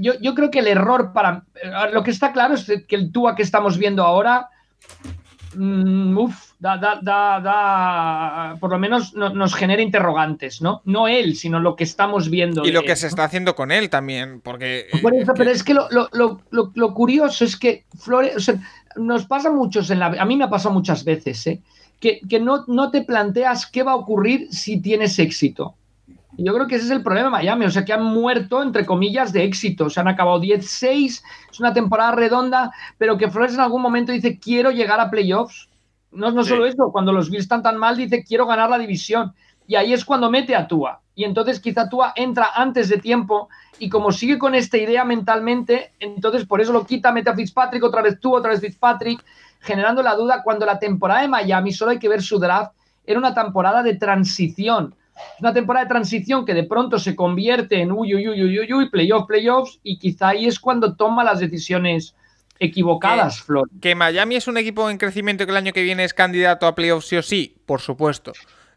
[0.00, 1.44] yo, yo, creo que el error para.
[1.92, 4.50] Lo que está claro es que el Tua que estamos viendo ahora
[5.54, 7.00] Mm, uf, da, da,
[7.40, 10.82] da, por lo menos nos genera interrogantes, ¿no?
[10.84, 12.66] No él, sino lo que estamos viendo.
[12.66, 14.86] Y lo que se está haciendo con él también, porque...
[14.92, 18.50] Eh, pero es que lo, curioso es que Flores,
[18.96, 20.06] nos pasa muchos en la...
[20.06, 21.60] A mí me ha pasado muchas veces, ¿eh?
[22.00, 25.74] Que, no, no te planteas qué va a ocurrir si tienes éxito.
[26.38, 28.84] Yo creo que ese es el problema de Miami, o sea que han muerto, entre
[28.84, 29.88] comillas, de éxito.
[29.88, 34.38] Se han acabado 10-6, es una temporada redonda, pero que Flores en algún momento dice,
[34.38, 35.68] quiero llegar a playoffs.
[36.12, 39.34] No, no solo eso, cuando los Bills están tan mal, dice, quiero ganar la división.
[39.66, 41.00] Y ahí es cuando mete a Tua.
[41.14, 43.48] Y entonces quizá Tua entra antes de tiempo
[43.78, 47.82] y como sigue con esta idea mentalmente, entonces por eso lo quita, mete a Fitzpatrick,
[47.82, 49.24] otra vez Tua, otra vez Fitzpatrick,
[49.60, 52.72] generando la duda cuando la temporada de Miami, solo hay que ver su draft,
[53.06, 57.80] era una temporada de transición es una temporada de transición que de pronto se convierte
[57.80, 61.40] en uy, uy, uy, uy, uy, playoff, playoffs, y quizá ahí es cuando toma las
[61.40, 62.14] decisiones
[62.58, 63.68] equivocadas, Flor.
[63.80, 66.66] Que Miami es un equipo en crecimiento y que el año que viene es candidato
[66.66, 68.32] a playoffs sí o sí, por supuesto.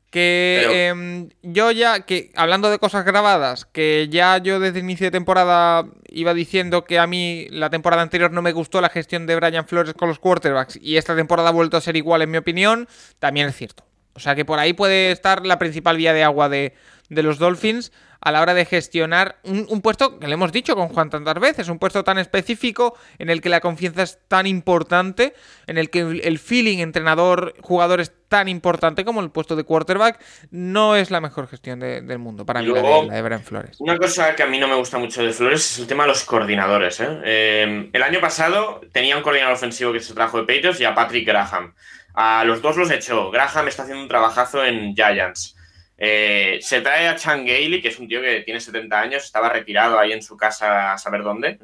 [0.10, 5.06] Que em, yo ya, que hablando de cosas grabadas, que ya yo desde el inicio
[5.06, 9.28] de temporada iba diciendo que a mí la temporada anterior no me gustó la gestión
[9.28, 12.32] de Brian Flores con los quarterbacks y esta temporada ha vuelto a ser igual en
[12.32, 12.88] mi opinión,
[13.20, 13.89] también es cierto.
[14.20, 16.74] O sea que por ahí puede estar la principal vía de agua de,
[17.08, 21.10] los Dolphins a la hora de gestionar un, puesto que le hemos dicho con Juan
[21.10, 25.34] tantas veces, un puesto tan específico en el que la confianza es tan importante,
[25.68, 30.22] en el que el feeling entrenador-jugador es tan importante como el puesto de quarterback,
[30.52, 33.78] no es la mejor gestión del mundo para mí la, de, Brian Flores.
[33.80, 36.10] Una cosa que a mí no me gusta mucho de Flores es el tema de
[36.10, 37.00] los coordinadores.
[37.00, 37.08] ¿eh?
[37.24, 40.94] Eh, el año pasado tenía un coordinador ofensivo que se trajo de Patriots y a
[40.94, 41.74] Patrick Graham.
[42.22, 43.32] A los dos los echó.
[43.32, 45.56] Graham está haciendo un trabajazo en Giants.
[45.98, 49.48] Eh, se trae a Chan Gailey, que es un tío que tiene 70 años, estaba
[49.48, 51.58] retirado ahí en su casa a saber dónde,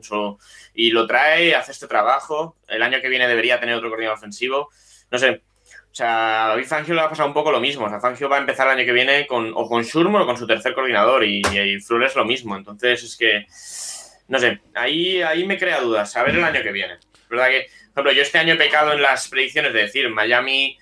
[0.74, 2.56] y lo trae, hace este trabajo.
[2.70, 4.70] El año que viene debería tener otro coordinador ofensivo.
[5.12, 5.42] No sé.
[5.92, 7.88] O sea, a David Fangio le va a pasar un poco lo mismo.
[7.88, 10.26] O sea, Fangio va a empezar el año que viene con, o con Shurmur o
[10.26, 12.56] con su tercer coordinador, y, y Flores lo mismo.
[12.56, 13.46] Entonces es que,
[14.30, 16.16] no sé, ahí, ahí me crea dudas.
[16.16, 16.98] A ver el año que viene.
[17.30, 20.78] ¿Verdad que ejemplo, yo este año he pecado en las predicciones de decir Miami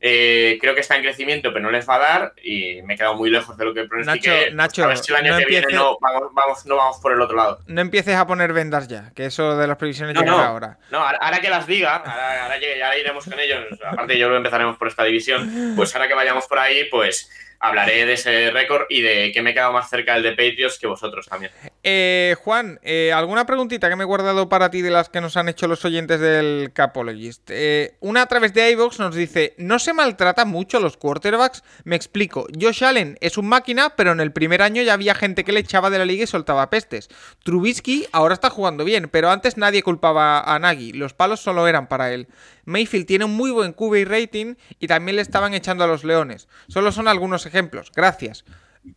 [0.00, 2.96] eh, creo que está en crecimiento, pero no les va a dar y me he
[2.96, 4.50] quedado muy lejos de lo que pronostiqué.
[4.52, 7.20] Nacho, Nacho, a ver si el año que viene no vamos, no vamos por el
[7.20, 7.58] otro lado.
[7.66, 10.78] No empieces a poner vendas ya, que eso de las previsiones no, llega ahora.
[10.92, 14.76] No, ahora, que las diga, ahora, ahora, ya iremos con ellos, aparte yo lo empezaremos
[14.76, 17.28] por esta división, pues ahora que vayamos por ahí, pues
[17.60, 20.78] hablaré de ese récord y de que me he quedado más cerca del de Patriots
[20.78, 21.50] que vosotros también.
[21.90, 25.38] Eh, Juan, eh, ¿alguna preguntita que me he guardado para ti de las que nos
[25.38, 27.48] han hecho los oyentes del Capologist?
[27.50, 31.64] Eh, una a través de iVox nos dice, ¿no se maltrata mucho los quarterbacks?
[31.84, 35.44] Me explico, Josh Allen es un máquina, pero en el primer año ya había gente
[35.44, 37.08] que le echaba de la liga y soltaba pestes.
[37.42, 41.88] Trubisky ahora está jugando bien, pero antes nadie culpaba a Nagy, los palos solo eran
[41.88, 42.28] para él.
[42.66, 46.48] Mayfield tiene un muy buen QB rating y también le estaban echando a los Leones.
[46.68, 47.90] Solo son algunos ejemplos.
[47.96, 48.44] Gracias.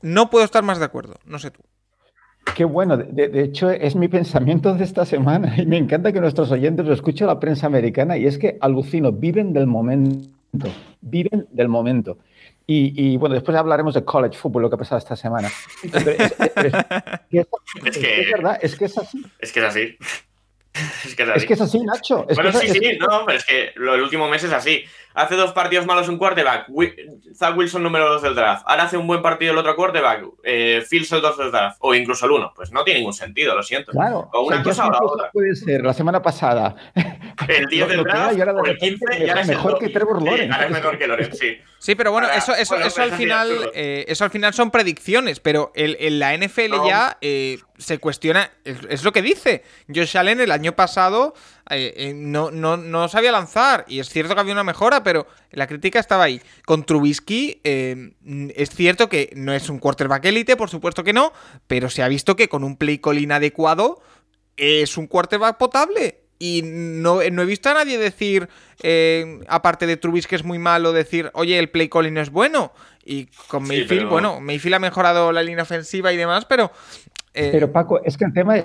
[0.01, 1.17] no puedo estar más de acuerdo.
[1.23, 1.61] No sé tú.
[2.55, 6.19] Qué bueno, de, de, hecho es mi pensamiento de esta semana y me encanta que
[6.19, 10.67] nuestros oyentes lo escuchen la prensa americana y es que alucino, viven del momento,
[11.01, 12.17] viven del momento.
[12.67, 15.49] Y, y bueno, después hablaremos de college football, lo que ha pasado esta semana.
[15.91, 16.51] Pero es, es,
[17.31, 17.47] es,
[17.85, 19.25] Es que- es verdad, es que es así.
[19.39, 19.97] Es que es así.
[21.05, 21.39] Es que es así.
[21.39, 22.25] Es que es así, Nacho.
[22.29, 24.83] Es bueno, sí, es- sí, no, pero es que lo, el último mes es así.
[25.13, 26.95] Hace dos partidos malos un quarterback, Wi-
[27.35, 28.63] Zach Wilson número 2 del draft.
[28.65, 31.93] Ahora hace un buen partido el otro quarterback, eh, Fields el 2 del draft, o
[31.93, 32.53] incluso el 1.
[32.55, 33.91] Pues no tiene ningún sentido, lo siento.
[33.91, 35.31] Claro, O una sea, cosa o la otra.
[35.31, 36.75] Puede ser, la semana pasada.
[37.49, 39.47] El 10 del era, draft, y ahora de o el repente 15, y ahora es
[39.49, 40.53] mejor que Trevor Sí, Lawrence.
[40.53, 41.57] ahora es mejor que Lorenz, sí.
[41.79, 44.53] Sí, pero bueno, Ahora, eso, eso, bueno, eso pues al final, eh, eso al final
[44.53, 46.87] son predicciones, pero el- la NFL No.
[46.87, 49.63] ya eh, se cuestiona, es, lo que dice.
[49.93, 51.33] Josh Allen el año pasado
[51.69, 55.27] eh, eh, no, no, no sabía lanzar, y es cierto que había una mejora, pero
[55.51, 56.41] la crítica estaba ahí.
[56.65, 58.11] Con Trubisky eh,
[58.55, 61.33] es cierto que no es un quarterback élite, por supuesto que no,
[61.67, 64.01] pero se ha visto que con un play calling adecuado
[64.57, 66.19] es un quarterback potable.
[66.37, 68.49] Y no, no he visto a nadie decir,
[69.47, 72.73] aparte de Trubisky que es muy malo, decir, oye, el play calling no es bueno.
[73.03, 76.71] Y con Sí, Mayfield, pero- bueno, Mayfield ha mejorado la línea ofensiva y demás, pero...
[77.33, 78.55] eh, Pero Paco, es que el tema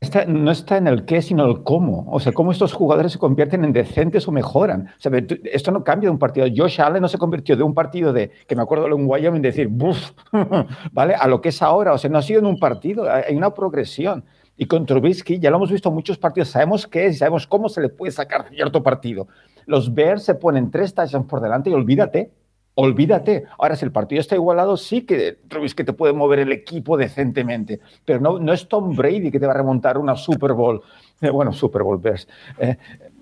[0.00, 2.06] está- no está en el qué, sino el cómo.
[2.10, 4.88] O sea, cómo estos jugadores se convierten en decentes o mejoran.
[4.88, 5.12] O sea,
[5.44, 6.46] esto no cambia de un partido.
[6.54, 9.68] Josh Allen no se convirtió de un partido de, que me acuerdo en Wyoming, decir,
[9.68, 10.12] buf,
[10.92, 11.14] ¿vale?
[11.14, 11.92] A lo que es ahora.
[11.92, 14.24] O sea, no ha sido en un partido, hay una progresión.
[14.58, 17.46] Y con Trubisky ya lo hemos visto en muchos partidos, sabemos qué es y sabemos
[17.46, 19.28] cómo se le puede sacar cierto partido.
[19.66, 22.30] Los Bears se ponen tres touchdowns por delante y olvídate,
[22.76, 23.44] olvídate.
[23.58, 27.80] Ahora, si el partido está igualado, sí que Trubisky te puede mover el equipo decentemente,
[28.04, 30.82] pero no, no es Tom Brady que te va a remontar una Super Bowl.
[31.20, 32.28] Eh, bueno, Super Bowl Bears.
[32.58, 32.76] Eh,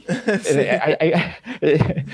[0.09, 1.12] eh, hay-
[1.60, 2.05] eh,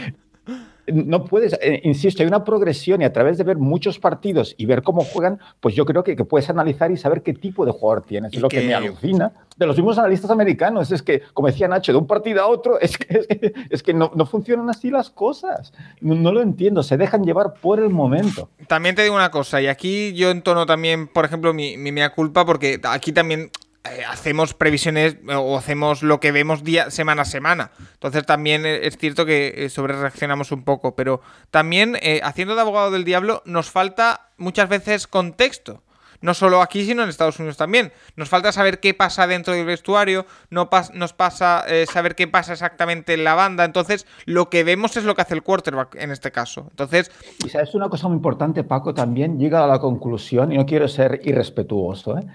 [0.92, 4.66] no puedes, eh, insisto, hay una progresión y a través de ver muchos partidos y
[4.66, 7.72] ver cómo juegan, pues yo creo que, que puedes analizar y saber qué tipo de
[7.72, 8.32] jugador tienes.
[8.32, 8.60] Es lo que...
[8.60, 10.90] que- me alucina de los mismos analistas americanos.
[10.90, 13.82] Es que, como decía Nacho, de un partido a otro, es que, es que, es
[13.82, 15.72] que no, no funcionan así las cosas.
[16.00, 18.48] No, no lo entiendo, se dejan llevar por el momento.
[18.68, 22.10] También te digo una cosa, y aquí yo entono también, por ejemplo, mi, mi mea
[22.14, 23.50] culpa, porque aquí también
[23.84, 27.70] eh, hacemos previsiones eh, o hacemos lo que vemos día, semana a semana.
[27.94, 31.20] Entonces también eh, es cierto que sobre reaccionamos un poco, pero
[31.50, 35.82] también eh, haciendo de abogado del diablo nos falta muchas veces contexto.
[36.22, 37.94] No solo aquí, sino en Estados Unidos también.
[38.14, 42.28] Nos falta saber qué pasa dentro del vestuario, no pas- nos pasa eh, saber qué
[42.28, 43.64] pasa exactamente en la banda.
[43.64, 46.66] Entonces, lo que vemos es lo que hace el quarterback en este caso.
[46.68, 47.10] Entonces,
[47.42, 50.88] Y sabes una cosa muy importante, Paco, también llega a la conclusión, y no quiero
[50.88, 52.26] ser irrespetuoso, ¿eh?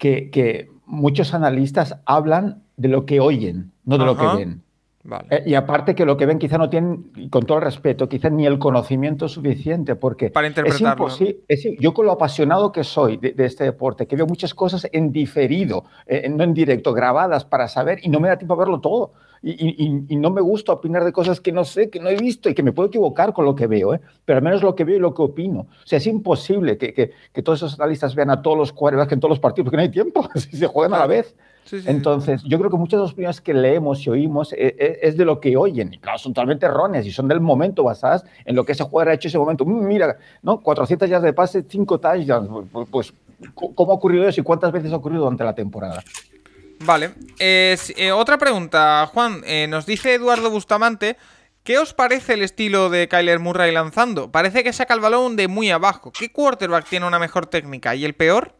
[0.00, 4.32] Que, que muchos analistas hablan de lo que oyen, no de lo Ajá.
[4.32, 4.62] que ven.
[5.04, 5.26] vale.
[5.30, 8.30] Eh, y aparte que lo que ven quizá no tienen, con todo el respeto, quizá
[8.30, 11.36] ni el conocimiento suficiente, porque Para interpretarlo, es imposible.
[11.46, 14.88] es yo con lo apasionado que soy de, de este deporte, que veo muchas cosas
[14.90, 18.56] en diferido, eh, no en directo, grabadas para saber, y no me da tiempo a
[18.56, 19.12] verlo todo.
[19.42, 22.16] Y, y- y- no me gusta opinar de cosas que no sé, que no he
[22.16, 24.00] visto y que me puedo equivocar con lo que veo, ¿eh?
[24.26, 25.60] pero al menos lo que veo y lo que opino.
[25.60, 29.12] O sea, es imposible que, que- que todos esos analistas vean a todos los quarterbacks
[29.12, 31.34] en todos los partidos, porque no hay tiempo, si se juegan a la vez.
[31.64, 31.90] Sí, sí, sí.
[31.90, 35.16] Entonces, yo creo que muchas de las opiniones que leemos y oímos eh, eh, es
[35.16, 35.94] de lo que oyen.
[35.94, 39.10] Y claro, son totalmente erróneas y son del momento basadas en lo que ese jugador
[39.10, 39.64] ha hecho ese momento.
[39.64, 40.60] Mm, Mira, ¿no?
[40.60, 42.68] 400 yardas de pase, 5 touchdowns.
[42.72, 43.14] Pues, pues,
[43.54, 46.02] ¿cómo ha ocurrido eso y cuántas veces ha ocurrido durante la temporada?
[46.84, 47.10] Vale.
[47.38, 49.42] Eh, eh, otra pregunta, Juan.
[49.44, 51.16] Eh, nos dice Eduardo Bustamante.
[51.62, 54.32] ¿Qué os parece el estilo de Kyler Murray lanzando?
[54.32, 56.10] Parece que saca el balón de muy abajo.
[56.10, 57.94] ¿Qué quarterback tiene una mejor técnica?
[57.94, 58.54] ¿Y el peor?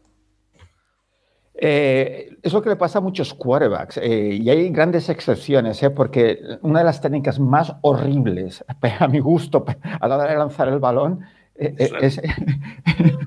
[1.55, 5.91] Eh, es lo que le pasa a muchos quarterbacks eh, y hay grandes excepciones, eh,
[5.91, 8.65] porque una de las técnicas más horribles,
[8.99, 9.65] a mi gusto,
[9.99, 11.21] a la hora de lanzar el balón,
[11.55, 12.19] es...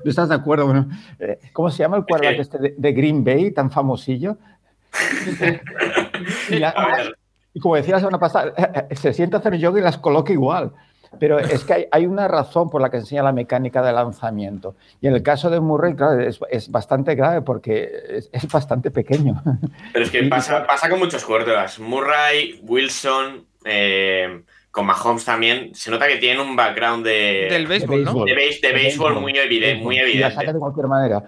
[0.03, 0.65] ¿No estás de acuerdo?
[0.65, 0.89] Bueno,
[1.19, 4.37] eh, ¿Cómo se llama el quarterback este de, de Green Bay, tan famosillo?
[6.49, 7.11] Y la-
[7.53, 8.53] y como decía la semana pasada,
[8.91, 10.71] se sienta a hacer yoga y las coloca igual.
[11.17, 13.93] Pero es que hay, hay una razón por la que se enseña la mecánica de
[13.93, 14.75] lanzamiento.
[14.99, 18.91] Y en el caso de Murray, claro, es, es bastante grave porque es, es bastante
[18.91, 19.41] pequeño.
[19.93, 21.79] Pero es que pasa, pasa con muchos quarterbacks.
[21.79, 24.41] Murray, Wilson, eh,
[24.71, 25.73] con Mahomes también.
[25.73, 28.25] Se nota que tienen un background de, Del béisbol, ¿no?
[28.25, 29.81] de, de béisbol muy evidente.
[29.81, 30.35] Muy Y la evidente.
[30.35, 31.23] saca de cualquier manera.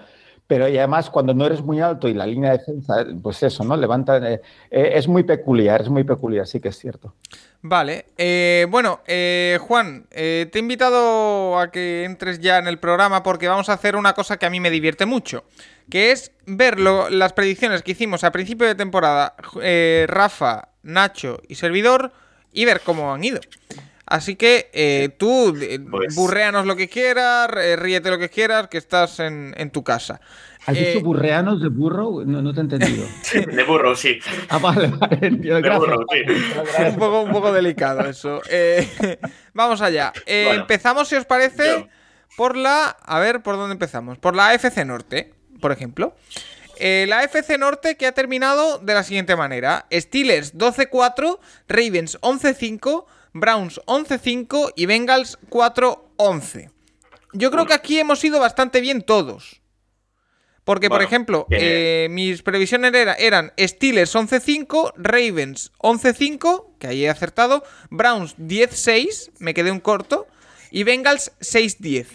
[0.47, 3.75] Pero además, cuando no eres muy alto y la línea de defensa, pues eso, ¿no?
[3.75, 4.17] Levanta.
[4.17, 4.41] eh,
[4.71, 7.13] eh, es muy peculiar, es muy peculiar, sí que es cierto.
[7.61, 8.05] Vale.
[8.17, 13.47] eh, bueno, eh, Juan, te he invitado a que entres ya en el programa porque
[13.49, 15.43] vamos a hacer una cosa que a mí me divierte mucho.
[15.89, 19.35] Que es ver lo- las predicciones que hicimos a principio de temporada,
[20.07, 22.11] Rafa, Nacho y Servidor,
[22.53, 23.39] y ver cómo han ido.
[24.07, 28.67] Así que eh, tú eh, Pues- burréanos lo que quieras, eh, ríete lo que quieras,
[28.69, 30.21] que estás en, en tu casa.
[30.65, 32.23] ¿Has Eh, dicho burreanos de burro?
[32.25, 33.05] No, no te he entendido.
[33.33, 34.19] De burro, sí.
[34.49, 35.17] Ah, vale, vale.
[35.21, 35.55] entiendo.
[35.55, 35.79] De Gracias.
[35.89, 36.83] burro, sí.
[36.87, 38.41] un, poco, un poco delicado eso.
[38.49, 39.17] Eh,
[39.53, 40.11] vamos allá.
[40.25, 41.87] Eh, Bueno, empezamos, si os parece, yo.
[42.35, 42.85] por la...
[43.01, 44.17] A ver, ¿por dónde empezamos?
[44.17, 46.15] Por la AFC Norte, por ejemplo.
[46.79, 49.85] Eh, la AFC Norte que ha terminado de la siguiente manera.
[49.91, 51.39] Steelers 12-4,
[51.69, 53.05] Ravens 11-5,
[53.39, 56.71] Browns 11-5 y Bengals 4-11.
[57.33, 59.61] Yo creo que aquí hemos ido bastante bien todos.
[60.63, 61.73] Porque, por Bueno, ejemplo, bien, bien.
[61.75, 69.31] eh, mis previsiones era- eran Steelers 11-5, Ravens 11-5, que ahí he acertado, Browns 10-6,
[69.39, 70.27] me quedé un corto,
[70.69, 72.07] y Bengals 6-10.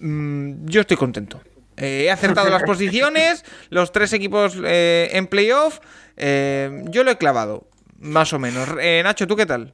[0.00, 1.40] Mm, yo estoy contento.
[1.78, 5.78] Eh, he acertado las posiciones, los tres equipos eh, en playoff,
[6.18, 7.66] eh, yo lo he clavado,
[7.98, 8.68] más o menos.
[8.82, 9.72] Eh, Nacho, ¿tú qué tal?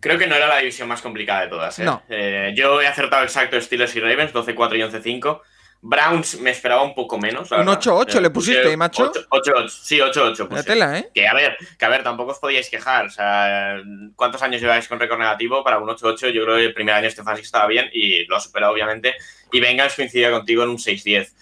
[0.00, 1.78] Creo que no era la división más complicada de todas.
[1.78, 1.84] ¿eh?
[1.84, 2.02] No.
[2.08, 5.40] Eh, yo he acertado exacto Steelers y Ravens, 12-4 y 11-5.
[5.82, 7.50] Browns me esperaba un poco menos.
[7.50, 7.80] Un verdad.
[7.80, 9.10] 8-8 Eh, le pusiste, macho.
[9.12, 10.48] 8-8, sí, 8-8.
[10.50, 11.08] La tela, ¿eh?
[11.14, 13.06] Que a ver, que a ver, tampoco os podíais quejar.
[13.06, 13.76] O sea,
[14.14, 15.64] ¿cuántos años lleváis con récord negativo?
[15.64, 18.40] Para un 8-8, yo creo que el primer año Stefanski estaba bien y lo ha
[18.40, 19.14] superado, obviamente.
[19.52, 21.32] Y Bengals coincidía contigo en un 6-10.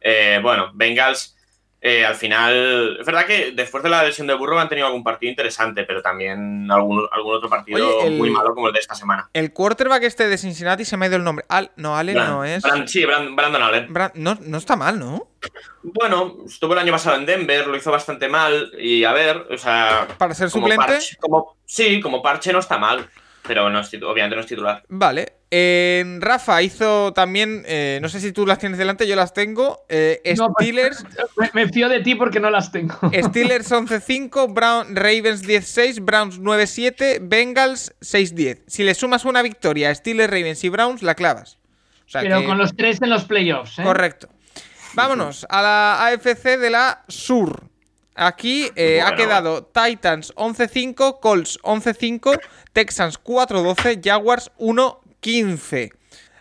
[0.00, 1.33] Eh, bueno, Bengals,
[1.86, 2.96] eh, al final.
[2.98, 6.00] Es verdad que después de la lesión de Burrow han tenido algún partido interesante, pero
[6.00, 9.28] también algún, algún otro partido Oye, el- muy malo como el de esta semana.
[9.34, 11.44] El quarterback este de Cincinnati se me ha ido el nombre.
[11.50, 12.62] Al, no, Allen Brand- no es.
[12.62, 13.92] Brand- sí, Brand- Brandon Allen.
[14.14, 15.28] No, no está mal, ¿no?
[15.82, 18.72] Bueno, estuvo el año pasado en Denver, lo hizo bastante mal.
[18.78, 20.08] Y a ver, o sea.
[20.16, 20.94] Para ser como suplente.
[20.94, 23.06] parche- como, sí, como parche no está mal.
[23.46, 24.82] Pero no es obviamente no es titular.
[24.88, 25.34] Vale.
[25.50, 27.62] Eh, Rafa hizo también.
[27.66, 29.84] eh, no sé si tú las tienes delante, yo las tengo.
[29.88, 31.04] eh, No, pues- Steelers.
[31.36, 32.94] Me, me fío de ti porque no las tengo.
[33.22, 38.62] Steelers 11-5, Brown, Ravens 10-6, Browns 9-7, Bengals 6-10.
[38.66, 41.58] Si le sumas una victoria a Steelers, Ravens y Browns, la clavas.
[42.06, 43.78] O sea Pero que- con los tres en los playoffs.
[43.78, 43.82] ¿eh?
[43.82, 44.28] Correcto.
[44.94, 47.64] Vámonos a la AFC de la Sur.
[48.14, 52.38] Aquí eh, ha quedado Titans 11-5, Colts 11-5,
[52.72, 55.90] Texans 4-12, Jaguars 1-15.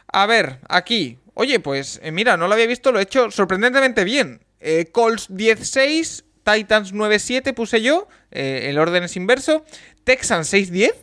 [0.08, 1.18] A ver, aquí.
[1.34, 4.42] Oye, pues eh, mira, no lo había visto, lo he hecho sorprendentemente bien.
[4.60, 9.66] Eh, Colts 10-6, Titans 9-7 puse yo, eh, el orden es inverso.
[10.04, 10.94] Texans 6-10,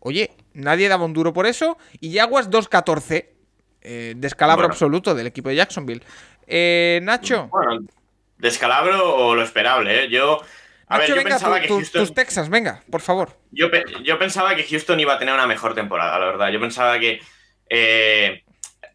[0.00, 1.78] oye, nadie daba un duro por eso.
[1.98, 3.26] Y Jaguars 2-14,
[3.80, 4.74] eh, descalabro Bueno.
[4.74, 6.02] absoluto del equipo de Jacksonville.
[7.02, 7.86] Nacho, Bueno,
[8.40, 10.08] descalabro o lo esperable, ¿eh?
[10.08, 10.42] Yo.
[10.88, 12.02] A Nacho, ver, yo venga, pensaba tu- que Houston.
[12.02, 13.36] tus Texans, venga, por favor.
[13.52, 16.48] Yo, pe- yo pensaba que Houston iba a tener una mejor temporada, la verdad.
[16.50, 17.20] Yo pensaba que
[17.68, 18.42] eh,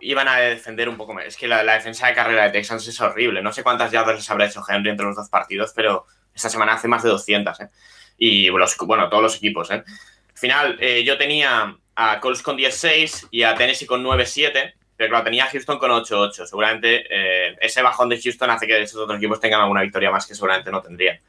[0.02, 1.26] iban a defender un poco más.
[1.26, 3.42] Es que la, la defensa de carrera de Texans es horrible.
[3.42, 6.74] No sé cuántas yardas les habrá hecho Henry entre los dos partidos, pero esta semana
[6.74, 7.70] hace más de 200, ¿eh?
[8.18, 9.76] Y los, bueno, todos los equipos, ¿eh?
[9.86, 15.10] Al final, eh, yo tenía a Colts con 10-6 y a Tennessee con 9-7, pero
[15.10, 16.46] claro, tenía a Houston con 8-8.
[16.46, 20.26] Seguramente eh, ese bajón de Houston hace que esos otros equipos tengan alguna victoria más
[20.26, 21.20] que seguramente no tendrían.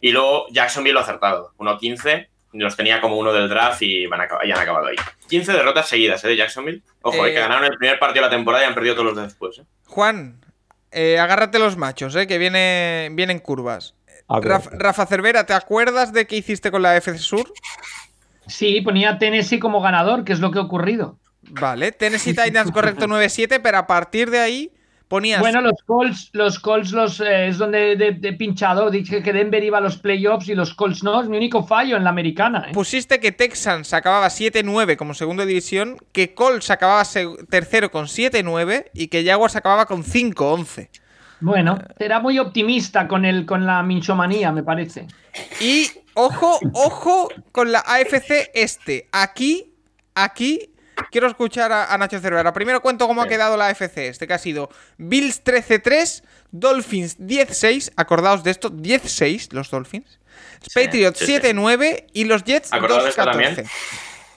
[0.00, 1.52] Y luego Jacksonville lo ha acertado.
[1.58, 2.28] 1-15.
[2.54, 4.96] Los tenía como uno del draft y, van a, acab- y han acabado ahí.
[5.28, 6.28] 15 derrotas seguidas, ¿eh?
[6.28, 6.82] De Jacksonville.
[7.00, 9.06] Ojo, Eh, eh, que ganaron el primer partido de la temporada y han perdido todos
[9.06, 9.62] los de después, ¿eh?
[9.86, 10.44] Juan,
[10.90, 13.94] eh, agárrate los machos, eh, que viene, vienen curvas.
[14.28, 14.50] A ver.
[14.52, 17.50] Raf- Rafa Cervera, ¿te acuerdas de qué hiciste con la FC Sur?
[18.46, 21.18] Sí, ponía Tennessee como ganador, que es lo que ha ocurrido.
[21.60, 24.72] Vale, Tennessee Titans correcto 9-7, pero a partir de ahí
[25.08, 25.40] ponías...
[25.40, 28.90] Bueno, los Colts, los Colts los, eh, es donde de, de pinchado.
[28.90, 31.20] Dije que Denver iba a los playoffs y los Colts no.
[31.20, 32.66] Es mi único fallo en la americana.
[32.68, 32.72] ¿eh?
[32.72, 37.04] Pusiste que Texans acababa 7-9 como segunda división, que Colts acababa
[37.50, 40.88] tercero con 7-9 y que Jaguars acababa con 5-11.
[41.42, 45.08] Bueno, era muy optimista con, el, con la minchomanía, me parece.
[45.60, 49.08] Y ojo, ojo con la AFC este.
[49.10, 49.74] Aquí,
[50.14, 50.71] aquí,
[51.10, 52.52] quiero escuchar a, a Nacho Cervera.
[52.52, 53.30] Primero cuento cómo ha Sí.
[53.30, 54.68] quedado la AFC este, que ha sido
[54.98, 60.18] Bills 13-3, Dolphins 10-6, acordaos de esto, 10-6 los Dolphins,
[60.74, 61.32] Patriots sí, sí.
[61.34, 63.24] 7-9 y los Jets Acordaos de esto 2-14.
[63.30, 63.66] también.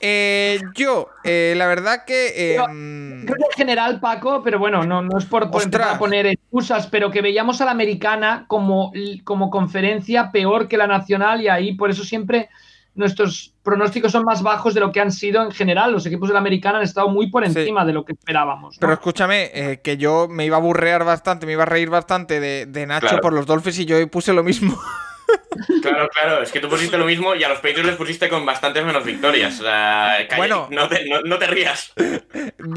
[0.02, 2.56] Eh, yo, eh, la verdad que...
[2.56, 5.64] eh, mm, Creo que en general, Paco, pero bueno, no, no es por, por
[5.98, 8.92] poner excusas, pero que veíamos a la americana como,
[9.24, 12.50] como conferencia peor que la nacional y ahí por eso siempre
[12.96, 15.92] nuestros pronósticos son más bajos de lo que han sido en general.
[15.92, 17.58] Los equipos de la americana han estado muy por Sí.
[17.60, 18.76] encima de lo que esperábamos.
[18.76, 18.80] ¿no?
[18.80, 22.40] Pero escúchame, eh, que yo me iba a burrear bastante, me iba a reír bastante
[22.40, 23.22] de, de Nacho Claro.
[23.22, 24.78] por los Dolphins y yo puse lo mismo.
[25.82, 26.44] Claro, claro.
[26.44, 29.04] Es que tú pusiste lo mismo y a los Patriots les pusiste con bastantes menos
[29.04, 29.60] victorias.
[29.60, 30.68] O sea, calla, Bueno.
[30.70, 31.94] no, te, no- no te rías.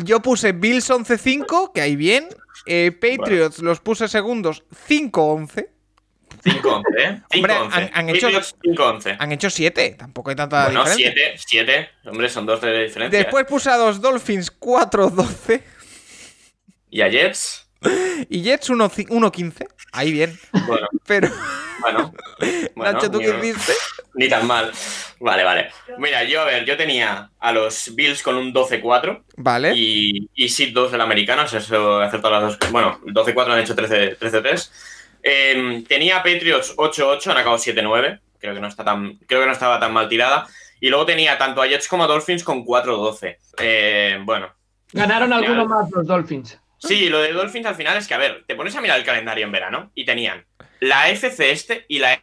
[0.04, 2.28] Yo puse Bills 11-5, que ahí bien.
[2.66, 5.68] Eh, Patriots los puse segundos 5-11.
[6.42, 7.20] 5-11, ¿eh?
[7.30, 7.36] 5-11.
[7.36, 9.16] Hombre, han- han hecho- Patriots 5-11.
[9.18, 11.12] Han hecho 7, tampoco hay tanta Bueno, diferencia.
[11.14, 11.88] 7, 7.
[12.06, 13.18] Hombre, son dos de diferencia.
[13.18, 15.62] Después puse a los Dolphins 4-12
[16.90, 17.68] Y a Jets,
[18.28, 19.66] y Jets 1 1-15.
[19.92, 20.38] Ahí bien.
[20.66, 21.28] bueno, Pero,
[21.80, 22.12] bueno.
[22.74, 23.72] bueno Nacho, ¿tú qué hiciste?
[24.14, 24.72] ni tan mal.
[25.20, 25.70] Vale, vale.
[25.98, 29.72] Mira, yo, a ver, yo tenía a los Bills con un 12-4 Vale.
[29.74, 31.56] y, y Seed 2 del americano, eso
[32.02, 32.70] he acertado las dos.
[32.70, 34.70] Bueno, el 12-4 han hecho 13 13-3.
[35.28, 38.20] Eh, tenía Patriots 8-8, han acabado 7-9.
[38.38, 40.46] Creo que no está tan, creo que no estaba tan mal tirada.
[40.80, 43.36] Y luego tenía tanto a Jets como a Dolphins con 4-12.
[43.58, 44.52] Eh, bueno,
[44.92, 46.58] Ganaron alguno más los Dolphins.
[46.78, 49.04] Sí, lo de Dolphins al final es que, a ver, te pones a mirar el
[49.04, 50.46] calendario en verano y tenían
[50.80, 52.22] la FC este y la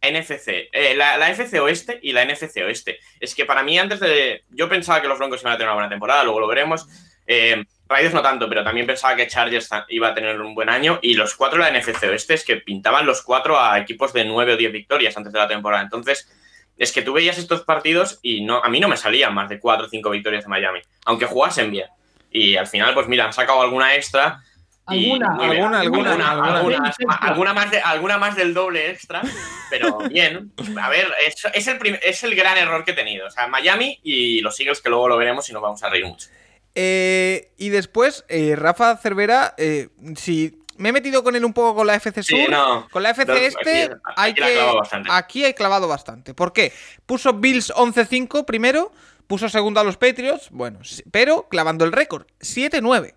[0.00, 3.00] NFC, eh, la, la FC oeste y la NFC oeste.
[3.18, 4.44] Es que para mí antes de...
[4.50, 6.86] Yo pensaba que los Broncos iban a tener una buena temporada, luego lo veremos.
[7.26, 11.00] Eh, Raiders no tanto, pero también pensaba que Chargers iba a tener un buen año
[11.02, 14.24] y los cuatro de la NFC oeste es que pintaban los cuatro a equipos de
[14.24, 15.82] nueve o diez victorias antes de la temporada.
[15.82, 16.30] Entonces,
[16.76, 19.58] es que tú veías estos partidos y no, a mí no me salían más de
[19.58, 21.88] cuatro o cinco victorias de Miami, aunque jugasen bien.
[22.30, 24.40] Y al final, pues mira, han sacado alguna extra.
[24.86, 27.52] Alguna, alguna, alguna, alguna, alguna.
[27.52, 29.20] más de, alguna más del doble extra,
[29.68, 30.52] pero bien.
[30.80, 33.26] A ver, es, es el es el gran error que he tenido.
[33.26, 36.06] O sea, Miami y los Eagles, que luego lo veremos y nos vamos a reír
[36.06, 36.28] mucho.
[36.74, 41.74] Eh, y después, eh, Rafa Cervera, eh, si me he metido con él un poco
[41.74, 42.88] con la FC Sur, Sí, no.
[42.90, 44.40] con la FC Este, aquí- hay que.
[44.40, 45.08] clavado bastante.
[45.12, 46.34] Aquí hay clavado bastante.
[46.34, 46.72] ¿Por qué?
[47.06, 48.92] Puso Bills 11-5 primero,
[49.26, 50.78] puso segundo a los Patriots, bueno,
[51.10, 53.14] pero clavando el récord, 7-9.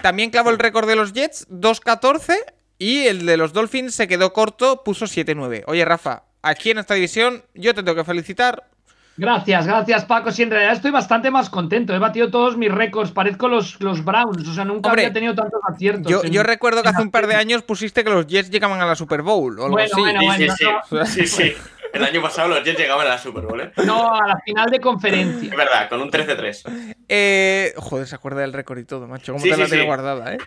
[0.00, 2.36] También clavó el récord de los Jets, 2-14,
[2.78, 5.64] y el de los Dolphins se quedó corto, puso 7-9.
[5.66, 8.68] Oye, Rafa, aquí en esta división yo te tengo que felicitar.
[9.16, 10.30] Gracias, gracias Paco.
[10.30, 11.94] Sí, en realidad estoy bastante más contento.
[11.94, 13.12] He batido todos mis récords.
[13.12, 14.48] Parezco los, los Browns.
[14.48, 16.10] O sea, nunca Hombre, había tenido tantos aciertos.
[16.10, 18.80] Yo, en- yo recuerdo que hace un par de años pusiste que los Jets llegaban
[18.80, 20.00] a la Super Bowl o algo Bueno, así.
[20.00, 21.26] bueno, bueno, sí, no, sí.
[21.26, 21.52] Sí, sí.
[21.92, 23.70] El año pasado los Jets llegaban a la Super Bowl, ¿eh?
[23.84, 25.50] No, a la final de conferencia.
[25.50, 26.94] Es verdad, con un 13-3.
[27.08, 29.32] Eh, joder, se acuerda del récord y todo, macho.
[29.32, 29.86] ¿Cómo Sí, te la sí, tiene sí.
[29.86, 30.38] guardada, eh?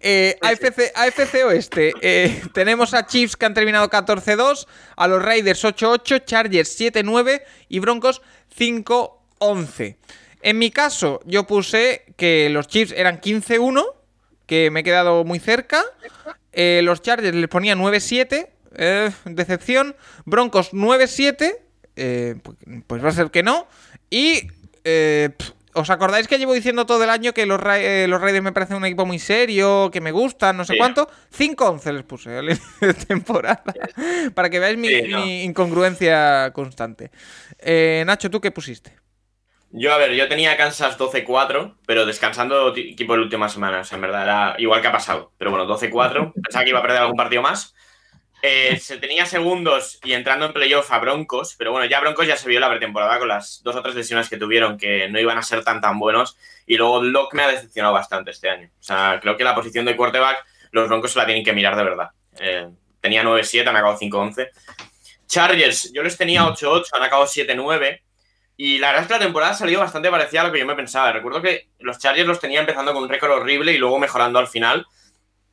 [0.00, 1.92] Eh, AFC, AFC Oeste.
[2.00, 4.66] eh, tenemos a Chiefs que han terminado 14-2,
[4.96, 8.22] a los Raiders 8-8, Chargers 7-9 y Broncos
[8.56, 9.96] 5-11.
[10.42, 13.84] En mi caso, yo puse que los Chiefs eran 15-1,
[14.46, 15.82] que me he quedado muy cerca.
[16.52, 19.96] Eh, los Chargers les ponía 9-7, eh, decepción.
[20.24, 21.56] Broncos 9-7,
[21.96, 23.66] eh, pues, pues va a ser que no.
[24.10, 24.48] Y
[24.84, 28.20] eh, pf, ¿Os acordáis que llevo diciendo todo el año que los, Ra- eh, los
[28.20, 30.78] Raiders me parecen un equipo muy serio, que me gustan, no sé Sí.
[30.78, 31.08] cuánto?
[31.30, 33.64] 5-11 les puse al inicio de temporada.
[34.34, 35.16] Para que veáis mi, Sí, no.
[35.24, 37.10] mi incongruencia constante.
[37.58, 38.96] Eh, Nacho, ¿tú qué pusiste?
[39.70, 43.90] Yo, a ver, yo tenía Kansas 12-4, pero descansando equipo de últimas semanas.
[43.94, 45.32] En verdad, era igual que ha pasado.
[45.38, 46.34] Pero bueno, 12-4.
[46.42, 47.74] Pensaba que iba a perder algún partido más.
[48.44, 52.36] Eh, se tenía segundos y entrando en playoff a Broncos, pero bueno, ya Broncos ya
[52.36, 55.38] se vio la pretemporada con las dos o tres lesiones que tuvieron que no iban
[55.38, 56.36] a ser tan tan buenos.
[56.66, 58.68] Y luego Locke me ha decepcionado bastante este año.
[58.80, 61.76] O sea, creo que la posición de quarterback, los Broncos se la tienen que mirar
[61.76, 62.10] de verdad.
[62.40, 62.68] Eh,
[63.00, 64.48] tenía 9-7, han acabado 5-11.
[65.28, 68.02] Chargers, yo les tenía 8-8, han acabado 7-9.
[68.56, 70.66] Y la verdad es que la temporada ha salido bastante parecida a lo que yo
[70.66, 71.12] me pensaba.
[71.12, 74.48] Recuerdo que los Chargers los tenía empezando con un récord horrible y luego mejorando al
[74.48, 74.84] final.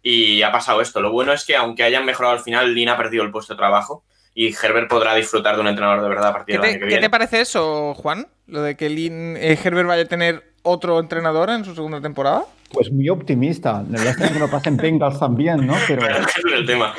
[0.02, 1.02] Y ha pasado esto.
[1.02, 3.58] Lo bueno es que aunque hayan mejorado al final, Lin ha perdido el puesto de
[3.58, 4.04] trabajo.
[4.34, 6.80] Y Herbert podrá disfrutar de un entrenador de verdad a partir ¿Qué del año que
[6.82, 7.02] qué viene.
[7.02, 8.28] te parece eso, Juan?
[8.48, 12.46] Lo de que Lin, eh, Herbert vaya a tener otro entrenador en su segunda temporada.
[12.72, 13.84] Pues muy optimista.
[13.90, 15.76] La verdad es que no pasa en Bengals también, ¿no?
[15.88, 16.94] Pero Ese es el tema.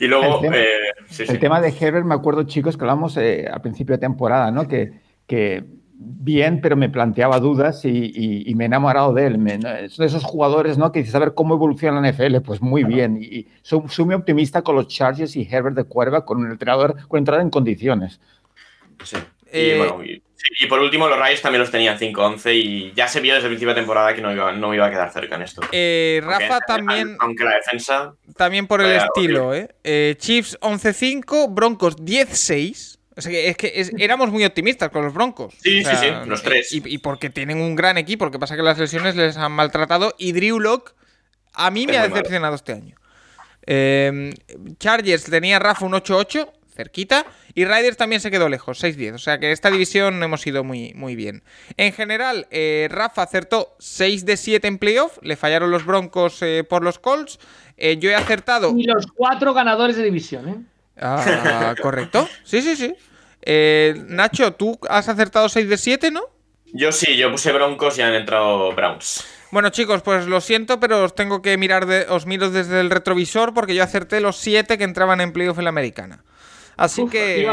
[0.00, 0.64] Y luego, El tema- eh,
[1.10, 1.32] sí, sí.
[1.32, 4.66] el tema de Herbert, me acuerdo, chicos, que hablamos eh, a principio de temporada, ¿no?
[4.66, 4.92] Que,
[5.26, 5.64] que
[6.00, 9.38] bien, pero me planteaba dudas y, y- y me he enamorado de él.
[9.38, 9.68] Me- ¿no?
[9.68, 10.92] es de esos jugadores, ¿no?
[10.92, 12.40] Que dices, a ver cómo evoluciona la NFL.
[12.40, 13.18] Pues muy bien.
[13.20, 16.50] Y, y soy, soy muy optimista con los Chargers y Herbert de Cuerva, con un
[16.50, 18.20] entrenador con entrada en condiciones.
[19.02, 19.16] Sí.
[19.50, 22.92] Eh, y, bueno, y, sí, y por último, los Rays también los tenían 5-11 y
[22.94, 24.90] ya se vio desde el principio de temporada que no iba, no me iba a
[24.90, 25.62] quedar cerca en esto.
[25.72, 28.14] Eh, Aunque- Rafa también, Aunque la defensa.
[28.36, 29.70] también por el estilo, ¿eh?
[29.84, 32.97] Eh, Chiefs 11-5, Broncos 10-6.
[33.18, 35.54] O sea, que es que es- éramos muy optimistas con los Broncos.
[35.60, 36.72] Sí, O sea, sí, sí, los tres.
[36.72, 39.36] Y, y porque tienen un gran equipo, lo que pasa es que las lesiones les
[39.36, 40.14] han maltratado.
[40.18, 40.94] Y Drew Lock
[41.52, 42.14] a mí me ha malo.
[42.14, 42.94] decepcionado este año.
[43.66, 44.32] Eh,
[44.78, 47.26] Chargers tenía Rafa un 8-8, cerquita.
[47.54, 49.14] Y Riders también se quedó lejos, 6-10.
[49.14, 51.42] O sea que esta división hemos ido muy, muy bien.
[51.76, 55.18] En general, eh, Rafa acertó 6 de 7 en playoff.
[55.22, 57.40] Le fallaron los Broncos eh, por los Colts.
[57.76, 58.72] Eh, yo he acertado.
[58.76, 60.54] Y los cuatro ganadores de división, ¿eh?
[61.00, 62.28] Ah, correcto.
[62.44, 62.94] Sí, sí, sí.
[63.42, 66.22] Eh, Nacho, tú has acertado 6 de 7, ¿no?
[66.72, 69.24] Yo sí, yo puse Broncos y han entrado Browns.
[69.50, 72.90] Bueno, chicos, pues lo siento, pero os tengo que mirar, de, os miro desde el
[72.90, 76.22] retrovisor porque yo acerté los siete que entraban en playoff en la americana.
[76.76, 77.44] Así Uf, que,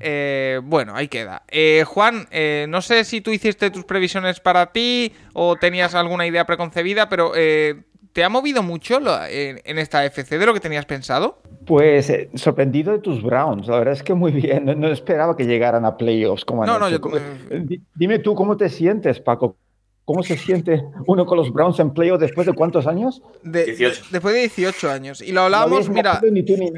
[0.00, 1.42] eh, bueno, ahí queda.
[1.48, 6.24] Eh, Juan, eh, no sé si tú hiciste tus previsiones para ti o tenías alguna
[6.24, 7.82] idea preconcebida, pero eh,
[8.12, 11.38] ¿te ha movido mucho lo- en, en esta FC de lo que tenías pensado?
[11.66, 15.36] Pues eh, sorprendido de tus Browns, la verdad es que muy bien, no, no esperaba
[15.36, 18.68] que llegaran a playoffs como No, no, yo- ¿Cómo- eh, di- Dime tú, ¿cómo te
[18.68, 19.56] sientes, Paco?
[20.04, 23.22] ¿Cómo se siente uno con los Browns en playoffs después de cuántos años?
[23.44, 24.06] De- 18.
[24.10, 25.20] Después de 18 años.
[25.20, 26.70] Y lo hablábamos, mira, Ni tú ni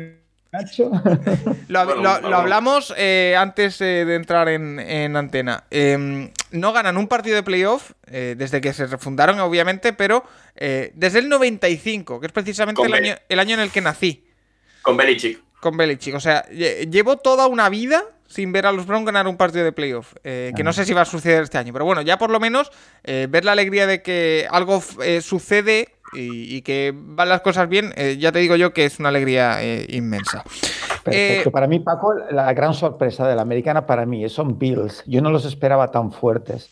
[0.53, 0.91] Nacho.
[1.69, 2.29] Lo, hab- Bueno, lo- bueno.
[2.31, 5.65] lo hablamos eh, antes eh, de entrar en, en antena.
[5.71, 10.25] Eh, no ganan un partido de playoff eh, desde que se refundaron, obviamente, pero
[10.57, 14.27] eh, desde el 95, que es precisamente el año, el año en el que nací
[14.83, 15.41] Con Belichick.
[15.61, 16.15] con Belichick.
[16.15, 19.65] O sea, lle- llevo toda una vida sin ver a los Browns ganar un partido
[19.65, 20.13] de playoff.
[20.25, 21.73] eh, que no sé si va a suceder este año.
[21.73, 22.71] Pero bueno, ya por lo menos
[23.05, 27.69] eh, ver la alegría de que algo eh, sucede y, y que van las cosas
[27.69, 30.45] bien, eh, ya te digo yo que es una alegría eh, inmensa.
[31.03, 31.49] Perfecto.
[31.49, 35.03] Eh, para mí, Paco, la gran sorpresa de la americana para mí son Bills.
[35.07, 36.69] Yo no los esperaba tan fuertes.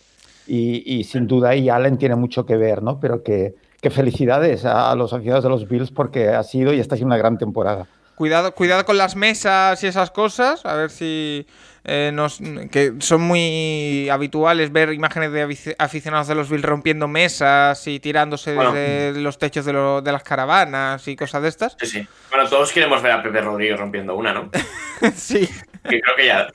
[0.46, 2.98] Y, y sin duda ahí Allen tiene mucho que ver, ¿no?
[2.98, 6.80] Pero que, que felicidades a, a los aficionados de los Bills porque ha sido y
[6.80, 7.86] está siendo una gran temporada.
[8.16, 11.46] Cuidado, cuidado con las mesas y esas cosas, a ver si
[11.92, 12.38] eh, nos,
[12.70, 17.98] que son muy habituales ver imágenes de afici- aficionados de los Bills rompiendo mesas y
[17.98, 18.72] tirándose Bueno.
[18.72, 21.76] desde los techos de, lo- de las caravanas y cosas de estas.
[21.80, 22.08] Sí, sí.
[22.30, 24.50] Bueno, todos queremos ver a Pepe Rodríguez rompiendo una, ¿no?
[25.16, 25.48] sí.
[25.88, 26.46] Que creo que ya.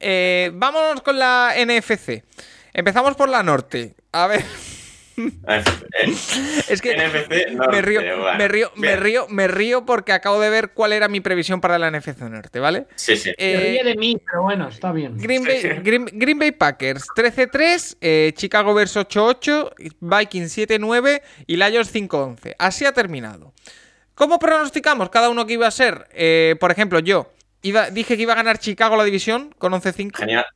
[0.00, 2.24] Eh, vámonos con la NFC.
[2.72, 3.94] Empezamos por la norte.
[4.12, 4.42] A ver,
[6.68, 10.50] es que NFC me río, bueno, me río, me río, me río porque acabo de
[10.50, 12.86] ver cuál era mi previsión para la NFC norte, ¿vale?
[12.94, 13.32] Sí, sí.
[13.36, 15.18] Eh, ríe de mí, pero bueno, está bien.
[15.18, 21.94] Green Bay, Green, Green Bay Packers 13-3, eh, Chicago Bears 8-8, Vikings 7-9 y Lions
[21.94, 22.54] 5-11.
[22.58, 23.52] Así ha terminado.
[24.14, 26.06] ¿Cómo pronosticamos cada uno que iba a ser?
[26.12, 27.32] Eh, por ejemplo, yo
[27.62, 30.16] iba, dije que iba a ganar Chicago la división con 11-5.
[30.16, 30.46] Genial.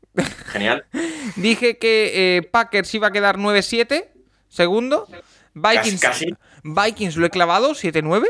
[0.47, 0.85] Genial.
[1.37, 4.07] Dije que eh, Packers iba a quedar 9-7,
[4.49, 5.07] segundo.
[5.55, 6.37] Vikings, Casi, casi.
[6.63, 8.27] Vikings lo he clavado 7-9.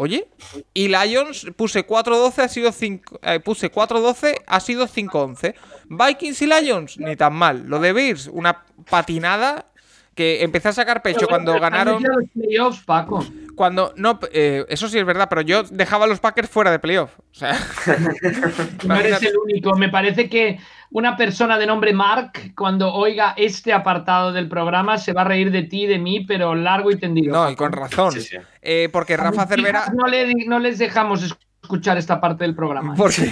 [0.00, 0.28] Oye,
[0.74, 5.56] y Lions puse 4-12, ha sido 5, eh, puse 4-12, ha sido 5-11.
[5.88, 7.64] Vikings y Lions, ni tan mal.
[7.66, 9.66] Lo de Bears, una patinada
[10.14, 12.00] que empecé a sacar pecho cuando ganaron.
[12.00, 13.24] los playoffs, Paco.
[13.58, 16.78] Cuando no, eh, eso sí es verdad, pero yo dejaba a los Packers fuera de
[16.78, 17.18] playoff.
[17.18, 17.58] O sea,
[18.86, 19.74] No eres el único.
[19.76, 20.60] Me parece que
[20.90, 25.50] una persona de nombre Mark, cuando oiga este apartado del programa, se va a reír
[25.50, 27.34] de ti y de mí, pero largo y tendido.
[27.34, 28.12] no, y con razón.
[28.12, 28.36] Sí, sí.
[28.62, 29.86] Eh, porque A Rafa Cervera.
[29.92, 32.94] No, le- no les dejamos escuchar esta parte del programa.
[32.96, 33.28] Porque,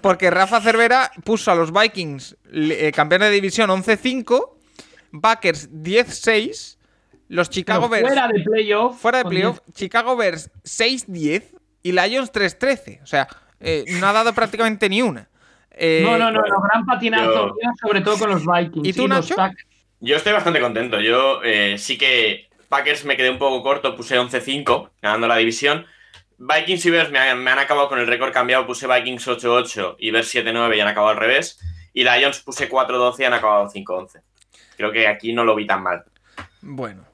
[0.00, 4.48] porque Rafa Cervera puso a los Vikings eh, campeones de división 11-5,
[5.20, 6.78] Packers 10-6,
[7.28, 9.00] los Chicago Bears fuera de playoff.
[9.00, 11.44] fuera de con playoff, Chicago Bears 6-10
[11.82, 13.02] y Lions 3-13.
[13.02, 13.26] O sea,
[13.60, 15.28] eh, no ha dado prácticamente ni una.
[15.70, 16.10] Eh, 10.
[16.10, 18.88] No, no, no, no, gran patinazo, yo- sobre todo con los Vikings.
[18.88, 19.36] ¿Y tú, los Nacho?
[19.36, 19.66] Pack-
[20.00, 21.00] Yo estoy bastante contento.
[21.00, 25.86] Yo eh, sí que Packers me quedé un poco corto, puse 11-5, ganando la división.
[26.38, 29.96] Vikings y Bears me han, me han acabado con el récord cambiado, puse Vikings 8-8
[29.98, 31.58] y Bears 7-9 y han acabado al revés.
[31.94, 34.22] Y Lions puse 4-12 y han acabado 5-11.
[34.76, 36.04] Creo que aquí no lo vi tan mal.
[36.62, 37.04] Bueno.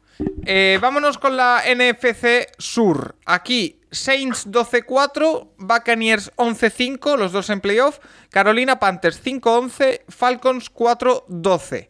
[0.44, 3.16] Eh, vámonos con la NFC Sur.
[3.24, 7.98] Aquí Saints 12-4, Buccaneers 11-5, los dos en playoff.
[8.30, 11.88] Carolina Panthers 5-11, Falcons 4-12.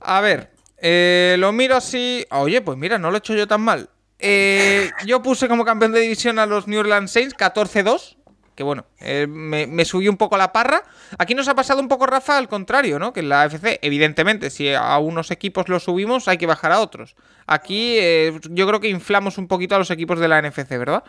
[0.00, 2.26] A ver, eh, lo miro así.
[2.30, 3.88] Oye, pues mira, no lo he hecho yo tan mal.
[4.18, 8.16] Eh, yo puse como campeón de división a los New Orleans Saints 14-2.
[8.62, 10.84] Que bueno, eh, me, me subí un poco la parra.
[11.18, 13.12] Aquí nos ha pasado un poco, Rafa, al contrario, ¿no?
[13.12, 16.78] Que en la AFC, evidentemente, si a unos equipos los subimos, hay que bajar a
[16.78, 17.16] otros.
[17.48, 21.02] Aquí eh, yo creo que inflamos un poquito a los equipos de la NFC, ¿verdad?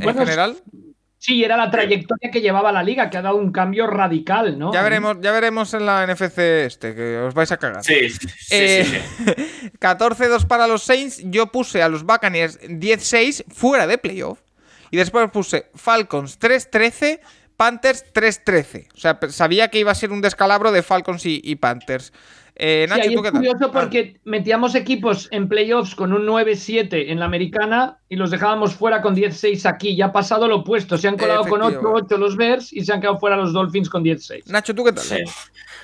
[0.00, 0.56] En general.
[1.18, 4.72] Sí, era la trayectoria que llevaba la liga, que ha dado un cambio radical, ¿no?
[4.72, 7.84] Ya veremos, ya veremos en la NFC este, que os vais a cagar.
[7.84, 8.46] Sí, sí, sí.
[8.50, 9.72] Eh, sí, sí.
[9.78, 11.20] 14-2 para los Saints.
[11.22, 14.40] Yo puse a los Buccaneers 10-6 fuera de playoff.
[14.90, 17.20] Y después puse Falcons 3-13,
[17.56, 18.88] Panthers 3-13.
[18.94, 22.12] O sea, sabía que iba a ser un descalabro de Falcons y, y Panthers.
[22.58, 23.40] Eh, Sí, Nacho, ahí ¿tú es qué tal?
[23.40, 28.30] curioso Ah, porque metíamos equipos en playoffs con un 9-7 en la americana y los
[28.30, 29.94] dejábamos fuera con 10-6 aquí.
[29.94, 30.96] Ya ha pasado lo opuesto.
[30.96, 31.98] Se han colado con Efectivo.
[32.00, 34.46] 8-8 los Bears y se han quedado fuera los Dolphins con 10-6.
[34.46, 35.04] Nacho, ¿tú qué tal?
[35.04, 35.16] Sí.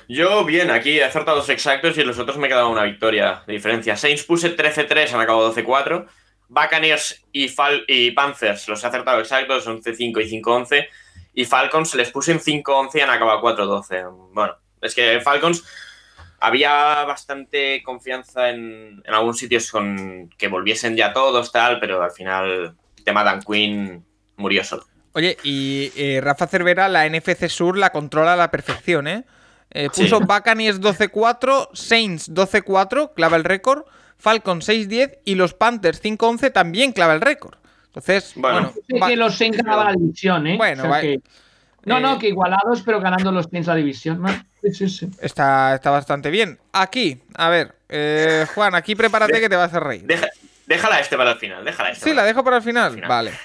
[0.09, 3.43] Yo, bien, aquí he acertado dos exactos y los otros me he quedado una victoria
[3.45, 3.95] de diferencia.
[3.95, 6.07] Saints puse 13-3, han acabado 12-4.
[6.53, 10.87] Buccaneers y, Fal y Panthers los he acertado exactos, 11-5 y 5-11.
[11.35, 14.31] Y Falcons les puse en 5-11 y han acabado 4-12.
[14.33, 15.63] Bueno, es que Falcons
[16.39, 22.11] había bastante confianza en, en algunos sitios con que volviesen ya todos, tal, pero al
[22.11, 24.05] final el tema Dan Quinn
[24.35, 24.85] murió solo.
[25.13, 29.25] Oye, y eh, Rafa Cervera, la NFC Sur la controla a la perfección, ¿eh?
[29.71, 30.23] eh puso Sí.
[30.25, 33.85] Buccaneers 12-4, Saints 12-4, clava el récord,
[34.17, 37.55] Falcons 6-10 y los Panthers 5-11 también clava el récord.
[37.87, 38.73] Entonces, Bueno.
[38.89, 40.57] bueno, que los Saints ganaban la división, ¿eh?
[40.57, 41.19] Bueno, O sea va- que-
[41.85, 44.21] No, eh, no, que igualados, pero ganando los Saints la división.
[44.21, 44.29] ¿no?
[44.61, 45.09] Sí, sí, sí.
[45.21, 46.57] está, está bastante bien.
[46.71, 50.03] Aquí, a ver, eh, Juan, aquí prepárate De- que te vas a hacer reír.
[50.03, 50.29] Deja-
[50.65, 52.05] déjala este para el final, déjala este.
[52.09, 52.93] Sí, la dejo para el final.
[52.93, 53.09] final.
[53.09, 53.31] Vale.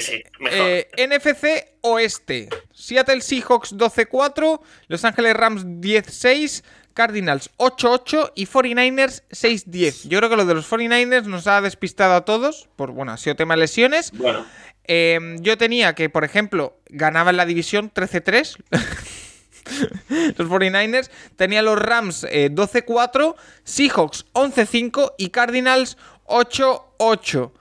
[0.00, 0.58] Sí, mejor.
[0.60, 2.50] Eh, NFC Oeste.
[2.74, 6.62] Seattle Seahawks 12-4, Los Ángeles Rams 10-6,
[6.98, 10.08] Cardinals 8-8 y 49ers 6-10.
[10.08, 12.68] Yo creo que lo de los 49ers nos ha despistado a todos.
[12.74, 14.10] Por, bueno, ha sido tema de lesiones.
[14.10, 14.44] Bueno,
[14.88, 18.56] Eh, yo tenía que, por ejemplo, ganaban la división 13-3.
[20.38, 21.08] los 49ers.
[21.36, 27.52] Tenía los Rams eh, 12-4, Seahawks 11-5 y Cardinals 8-8.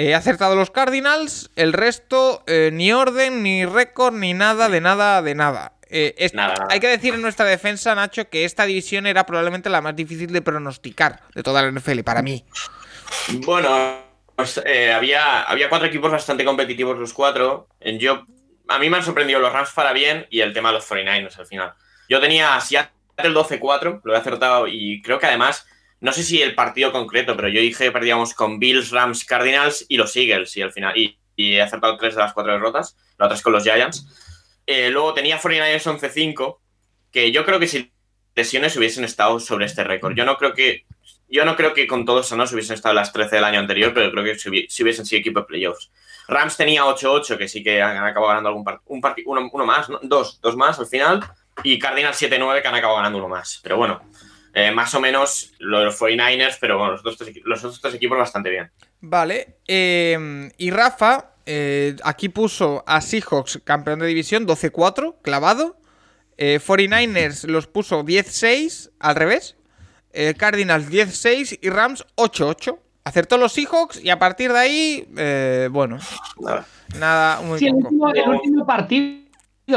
[0.00, 5.22] He acertado los Cardinals, el resto eh, ni orden, ni récord, ni nada, de nada,
[5.22, 5.72] de nada.
[5.90, 6.54] Eh, es- Nada.
[6.70, 10.32] Hay que decir en nuestra defensa, Nacho, que esta división era probablemente la más difícil
[10.32, 12.44] de pronosticar de toda la NFL para mí.
[13.44, 13.96] Bueno,
[14.36, 17.68] pues, eh, había, había cuatro equipos bastante competitivos los cuatro.
[17.80, 18.24] En Yo,
[18.68, 21.38] a mí me han sorprendido los Rams para bien y el tema de los 49ers
[21.38, 21.72] al final.
[22.08, 22.92] Yo tenía Seattle
[23.34, 25.66] 12-4, lo he acertado y creo que además,
[26.00, 29.84] no sé si el partido concreto, pero yo dije que perdíamos con Bills, Rams, Cardinals
[29.88, 33.26] y los Eagles y al final y, he acertado tres de las cuatro derrotas, la
[33.26, 34.06] otra es con los Giants.
[34.66, 36.58] Eh, luego tenía 49ers 11-5,
[37.12, 37.92] que yo creo que si
[38.34, 40.14] lesiones hubiesen estado sobre este récord.
[40.16, 40.84] Yo no creo que
[41.30, 44.10] yo no creo que con todos sanos hubiesen estado las 13 del año anterior, pero
[44.10, 45.90] creo que si, hubi- si hubiesen sido equipo de playoffs.
[46.26, 49.88] Rams tenía 8-8, que sí que han acabado ganando algún part- un parti- uno, más,
[49.90, 49.98] ¿no?
[50.02, 51.22] dos, dos más al final.
[51.62, 53.60] Y Cardinals 7-9, que han acabado ganando uno más.
[53.62, 54.00] Pero bueno,
[54.54, 57.58] eh, más o menos lo de los 49ers, pero bueno, los otros tres, equi- los
[57.64, 58.70] otros tres equipos bastante bien.
[59.00, 59.56] Vale.
[59.66, 65.76] eh, y Rafa, eh, aquí puso a Seahawks campeón de división 12-4, clavado.
[66.36, 69.56] Eh, 49ers los puso 10-6, al revés.
[70.12, 72.78] Eh, Cardinals 10-6 y Rams 8-8.
[73.04, 75.98] Acertó los Seahawks y a partir de ahí, eh, bueno,
[76.40, 76.66] Nada.
[76.98, 79.24] nada, muy Sí, el último, el último partido,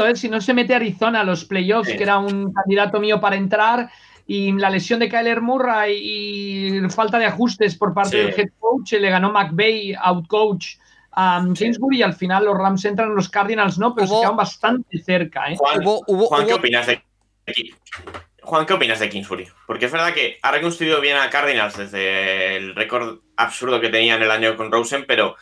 [0.06, 0.14] ¿eh?
[0.16, 1.96] si no se mete Arizona a los playoffs, Sí.
[1.96, 3.90] que era un candidato mío para entrar,
[4.26, 8.16] y la lesión de Kyler Murray y falta de ajustes por parte Sí.
[8.18, 10.76] del head coach, le ganó McVay, outcoach
[11.14, 14.36] a Kingsbury, y al final los Rams entran, los Cardinals no, pero Hubo- se quedan
[14.36, 15.50] bastante cerca.
[15.50, 15.56] ¿eh?
[15.58, 17.02] Juan, Hubo- hubo- Juan, ¿qué hubo- opinas de
[18.42, 19.46] Juan, ¿qué opinas de Kingsbury?
[19.66, 24.16] Porque es verdad que ha reconstruido bien a Cardinals desde el récord absurdo que tenía
[24.16, 25.36] en el año con Rosen, pero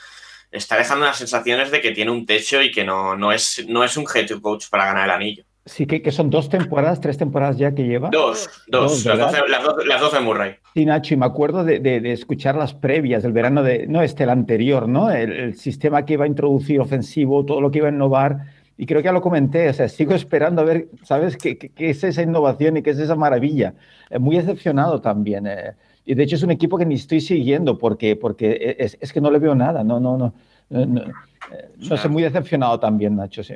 [0.51, 3.85] está dejando unas sensaciones de que tiene un techo y que no, no, es, no
[3.85, 5.45] es un head coach para ganar el anillo.
[5.71, 8.11] Sí, que, que son dos temporadas, tres temporadas ya que lleva.
[8.11, 9.39] Dos, dos, Dos, las, ¿verdad?
[9.41, 10.55] 12, las, 12, las 12 Murray.
[10.75, 14.03] Sí, Nacho, y me acuerdo de, de- de escuchar las previas del verano de, no
[14.03, 15.11] este, el anterior, ¿no?
[15.13, 18.39] El, el sistema que iba a introducir ofensivo, todo lo que iba a innovar.
[18.77, 21.37] Y creo que ya lo comenté, o sea, sigo esperando a ver, ¿sabes?
[21.37, 23.75] ¿Qué, qué, qué es esa innovación y qué es esa maravilla?
[24.11, 25.47] Eh, muy decepcionado también.
[25.47, 25.75] eh.
[26.05, 29.21] y de hecho es un equipo que ni estoy siguiendo porque, porque es, es que
[29.21, 30.35] no le veo nada, no, no, no.
[30.71, 33.55] No, no, eh, no sé, muy decepcionado también, Nacho, sí.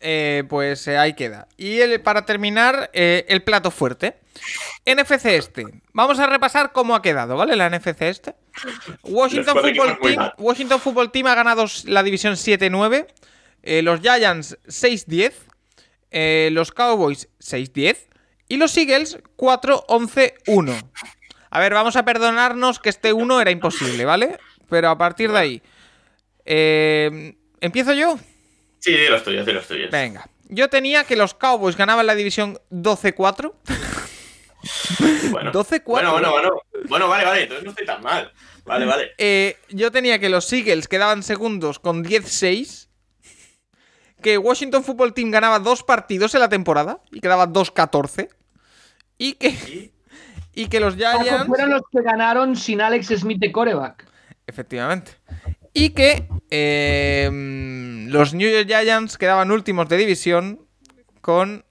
[0.00, 1.48] Eh, pues eh, ahí queda.
[1.56, 4.16] Y el- para terminar, eh, el plato fuerte.
[4.84, 5.64] NFC este.
[5.92, 7.56] Vamos a repasar cómo ha quedado, ¿vale?
[7.56, 8.34] La NFC este.
[9.02, 10.30] Washington Football, Team.
[10.38, 13.06] Washington Football Team ha ganado la división 7-9.
[13.62, 15.32] eh, los Giants 6-10.
[16.10, 17.96] eh, los Cowboys 6-10.
[18.48, 20.90] Y los Eagles 4-11-1.
[21.50, 24.38] A ver, vamos a perdonarnos que este 1 era imposible, ¿vale?
[24.68, 25.62] Pero a partir de ahí.
[26.44, 28.18] eh, ¿Empiezo yo?
[28.86, 29.90] Sí, de los tuyos, de los tuyos.
[29.90, 30.28] Venga.
[30.48, 33.52] Yo tenía que los Cowboys ganaban la división 12-4.
[35.30, 35.52] Bueno.
[35.52, 35.82] 12-4.
[35.84, 36.50] Bueno, bueno, bueno.
[36.88, 38.32] Bueno, vale, vale, entonces no estoy tan mal.
[38.64, 39.10] Vale, vale.
[39.18, 42.88] Eh, yo tenía que los Eagles quedaban segundos con 10-6.
[44.22, 48.28] Que Washington Football Team ganaba dos partidos en la temporada y quedaba 2-14.
[49.18, 49.92] Y que, Y
[50.54, 51.46] y que los Ojo, Giants.
[51.46, 54.04] fueron los que ganaron sin Alex Smith de coreback.
[54.46, 55.12] Efectivamente.
[55.78, 57.28] Y que eh,
[58.08, 60.66] los New York Giants quedaban últimos de división
[61.20, 61.66] con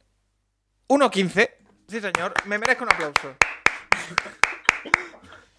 [0.90, 1.50] 1-15.
[1.88, 2.36] Sí, señor.
[2.46, 3.36] Me merezco un aplauso.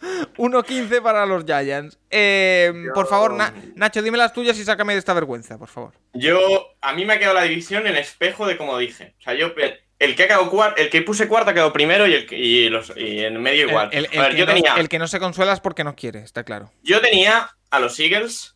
[0.36, 1.98] 1-15 para los Giants.
[2.08, 5.94] Eh, por favor, Na- Nacho, dime las tuyas y sácame de esta vergüenza, por favor.
[6.12, 6.38] yo,
[6.80, 9.16] a mí me ha quedado la división en espejo de como dije.
[9.18, 9.54] O sea, yo,
[9.98, 12.38] el que ha quedado cuarto, el que puse cuarto ha quedado primero y, el que-
[12.38, 13.88] y, los, y en medio igual.
[13.92, 15.60] El, el- el a ver, que yo no, tenía, el que no se consuela es
[15.60, 16.70] porque no quiere, está claro.
[16.82, 18.54] yo tenía a los Eagles,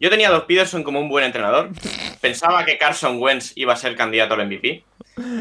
[0.00, 1.70] yo tenía a Doug Peterson como un buen entrenador.
[2.20, 4.84] Pensaba que Carson Wentz iba a ser candidato al MVP.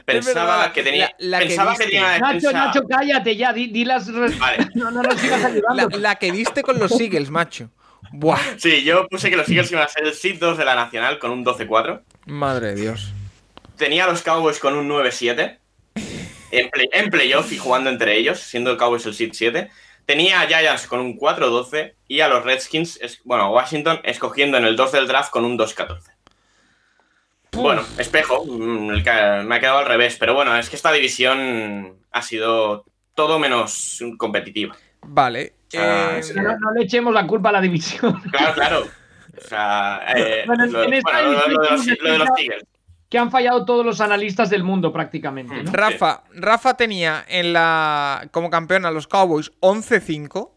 [0.05, 1.11] Pensaba verdad, que tenía.
[1.18, 1.91] la- la que pensaba que, viste.
[1.93, 2.65] tenía una Nacho, defensa.
[2.68, 4.07] Nacho, cállate ya, di, di las.
[4.13, 4.68] res- Vale.
[4.76, 5.89] No, no nos sigas ayudando.
[5.89, 7.69] La, la que viste con los Eagles, macho.
[8.11, 10.76] Buah, Sí, yo puse que los Eagles iban a ser el seed 2 de la
[10.76, 12.01] Nacional con un 12-4.
[12.26, 13.13] madre de Dios.
[13.81, 15.57] Tenía a los Cowboys con un 9-7.
[16.51, 19.71] En, play- en playoff y jugando entre ellos, siendo Cowboys el seed 7.
[20.05, 24.65] Tenía a Giants con un 4-12 y a los Redskins, es- bueno, Washington, escogiendo en
[24.65, 26.11] el 2 del draft con un 2-14.
[27.53, 29.03] Bueno, espejo, mm, el
[29.45, 32.85] me ha quedado al revés, pero bueno, es que esta división ha sido
[33.15, 34.75] todo menos competitiva.
[35.01, 35.53] Vale.
[35.75, 36.33] Ah, eh, sí.
[36.35, 38.21] No, no le echemos la culpa a la división.
[38.29, 38.87] Claro, claro.
[39.37, 42.33] O sea, eh, Bueno, en- lo, bueno, lo- lo de los, división lo de los
[42.35, 42.63] Tigers.
[43.11, 45.61] Que han fallado todos los analistas del mundo prácticamente.
[45.63, 45.71] ¿no?
[45.71, 50.49] Rafa, Rafa tenía en la como campeón a los Cowboys 11-5.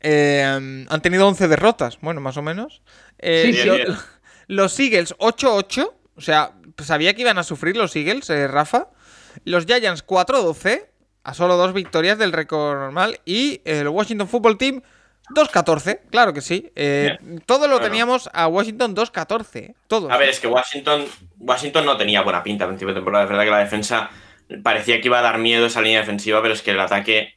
[0.00, 0.42] Eh,
[0.88, 2.82] han tenido 11 derrotas, bueno, más o menos.
[3.18, 3.66] Eh, Sí, sí.
[3.66, 3.98] lo- Bien, bien.
[4.48, 5.94] los Eagles 8-8.
[6.16, 6.52] O sea,
[6.82, 8.88] sabía que iban a sufrir los Eagles, eh, Rafa.
[9.44, 10.88] Los Giants 4-12.
[11.24, 13.20] A solo dos victorias del récord normal.
[13.24, 14.82] Y el Washington Football Team
[15.34, 16.00] 2-14.
[16.10, 16.70] Claro que sí.
[16.76, 17.84] Eh, todo lo Bueno.
[17.90, 19.56] teníamos a Washington 2-14.
[19.56, 20.10] eh, Todos.
[20.10, 21.04] A ver, es que Washington,
[21.38, 23.24] Washington no tenía buena pinta a principio de temporada.
[23.24, 24.10] Es verdad que la defensa
[24.62, 27.34] parecía que iba a dar miedo esa línea defensiva, pero es que el ataque,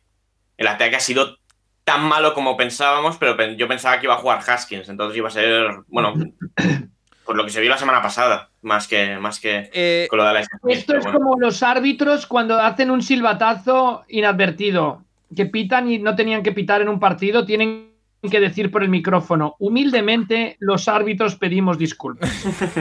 [0.57, 1.37] el ataque ha sido
[1.83, 5.31] tan malo como pensábamos, pero yo pensaba que iba a jugar Haskins, entonces iba a
[5.31, 6.13] ser, bueno,
[7.25, 10.25] por lo que se vio la semana pasada, más que, más que Eh, con lo
[10.25, 11.11] de la Esto es bueno.
[11.19, 15.03] como los árbitros cuando hacen un silbatazo inadvertido,
[15.35, 17.94] que pitan y no tenían que pitar en un partido, tienen
[18.29, 22.29] que decir por el micrófono, humildemente los árbitros pedimos disculpas.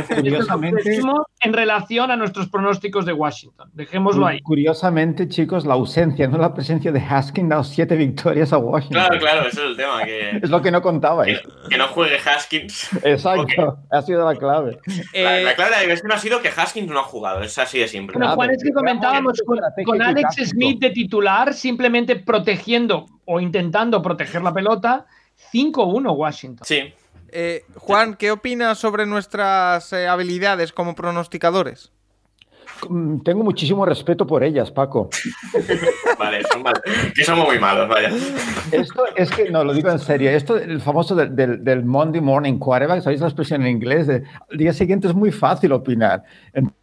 [0.14, 1.00] Curiosamente,
[1.40, 3.70] en relación a nuestros pronósticos de Washington.
[3.74, 4.40] Dejémoslo ahí.
[4.40, 8.98] curiosamente, chicos, la ausencia, no la presencia de Haskins, dado siete victorias a Washington.
[8.98, 11.40] Claro, claro, ese es el tema, que, Es lo que no contabais.
[11.40, 12.90] que, que no juegue Haskins.
[13.04, 14.78] Exacto, ha sido la clave.
[15.12, 17.58] La, eh, la clave de la diversión ha sido que Haskins no ha jugado, es
[17.58, 18.16] así de simple.
[18.16, 20.34] Bueno, Juan, es que comentábamos con, Alex.
[20.44, 25.06] Smith de titular, simplemente protegiendo o intentando proteger la pelota.
[25.52, 26.64] 5-1 Washington.
[26.66, 26.94] Sí,
[27.36, 31.90] Eh, Juan, ¿qué opinas sobre nuestras eh, habilidades como pronosticadores?
[33.24, 35.08] Tengo muchísimo respeto por ellas, Paco.
[36.18, 36.80] vale, son mal-
[37.14, 38.10] que somos muy malos, vaya.
[38.72, 42.20] Esto es que, no, lo digo en serio, esto, el famoso del, del- del Monday
[42.20, 44.06] Morning Quarterback, ¿sabéis la expresión en inglés?
[44.06, 46.22] De, al día siguiente es muy fácil opinar.
[46.52, 46.78] Entonces,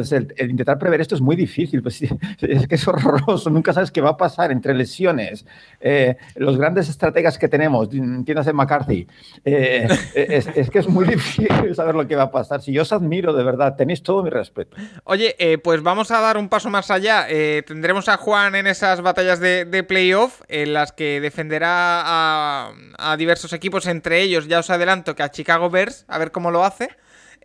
[0.00, 2.00] el, el intentar prever esto es muy difícil, pues
[2.40, 5.46] es que es horroroso, nunca sabes qué va a pasar entre lesiones,
[5.80, 9.06] eh, los grandes estrategas que tenemos, entiéndase McCarthy,
[9.44, 12.62] eh, es, es que es muy difícil saber lo que va a pasar.
[12.62, 14.76] Si yo os admiro, de verdad, tenéis todo mi respeto.
[15.04, 17.26] Oye, eh, pues vamos a dar un paso más allá.
[17.28, 22.72] Eh, tendremos a Juan en esas batallas de, de playoff, en las que defenderá a,
[22.98, 26.50] a diversos equipos, entre ellos, ya os adelanto, que a Chicago Bears, a ver cómo
[26.50, 26.88] lo hace.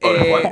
[0.01, 0.49] Eh,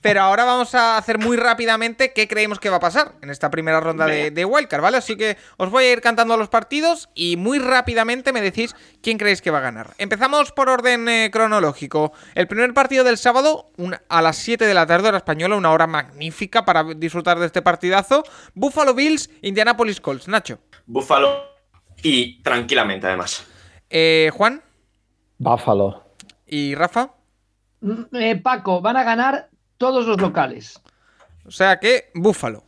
[0.00, 3.50] pero ahora vamos a hacer muy rápidamente qué creemos que va a pasar en esta
[3.50, 4.96] primera ronda de, de Wildcard, ¿vale?
[4.98, 9.18] Así que os voy a ir cantando los partidos y muy rápidamente me decís quién
[9.18, 9.90] creéis que va a ganar.
[9.98, 12.12] Empezamos por orden eh, cronológico.
[12.34, 15.70] El primer partido del sábado, un- a las 7 de la tarde, hora española, una
[15.72, 18.22] hora magnífica para disfrutar de este partidazo.
[18.54, 20.28] Buffalo Bills, Indianapolis Colts.
[20.28, 20.58] Nacho.
[20.86, 21.42] Buffalo
[22.02, 23.44] y tranquilamente, además.
[23.90, 24.62] Eh, Juan
[25.38, 26.04] Buffalo.
[26.46, 27.10] y Rafa.
[27.80, 30.80] Mm, eh, Paco, van a ganar todos los locales.
[31.46, 32.64] O sea que, Búfalo.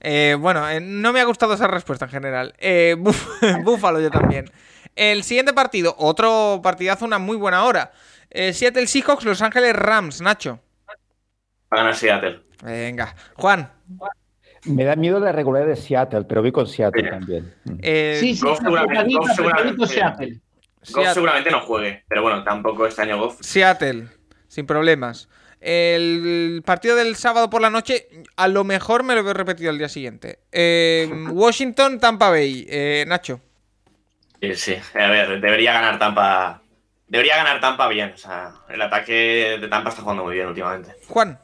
[0.00, 2.54] Eh, bueno, eh, no me ha gustado esa respuesta en general.
[2.58, 4.50] Eh, Búf- Búfalo yo también.
[4.94, 7.90] El siguiente partido, otro partidazo, una muy buena hora.
[8.30, 10.60] Eh, Seattle Seahawks, Los Ángeles Rams, Nacho.
[10.88, 10.94] Va
[11.70, 12.42] a ganar Seattle.
[12.62, 13.14] Venga.
[13.34, 13.72] Juan.
[14.64, 17.10] Me da miedo la regularidad de Seattle, pero voy con Seattle Sí.
[17.10, 17.54] también.
[18.20, 19.86] Sí, sí, Goff seguramente, Goff seguramente.
[19.86, 20.28] Seattle.
[20.32, 20.40] Goff
[20.88, 21.14] Seattle.
[21.14, 23.38] seguramente no juegue, pero bueno, tampoco este año Goff.
[23.40, 24.08] Seattle,
[24.48, 25.28] sin problemas.
[25.64, 29.78] El partido del sábado por la noche, a lo mejor me lo veo repetido el
[29.78, 30.40] día siguiente.
[30.52, 33.40] Eh, Washington, Tampa Bay, eh, Nacho.
[34.40, 34.76] Sí, sí.
[34.94, 36.60] A ver, debería ganar Tampa.
[37.08, 38.12] Debería ganar Tampa bien.
[38.14, 40.94] O sea, el ataque de Tampa está jugando muy bien últimamente.
[41.08, 41.38] Juan.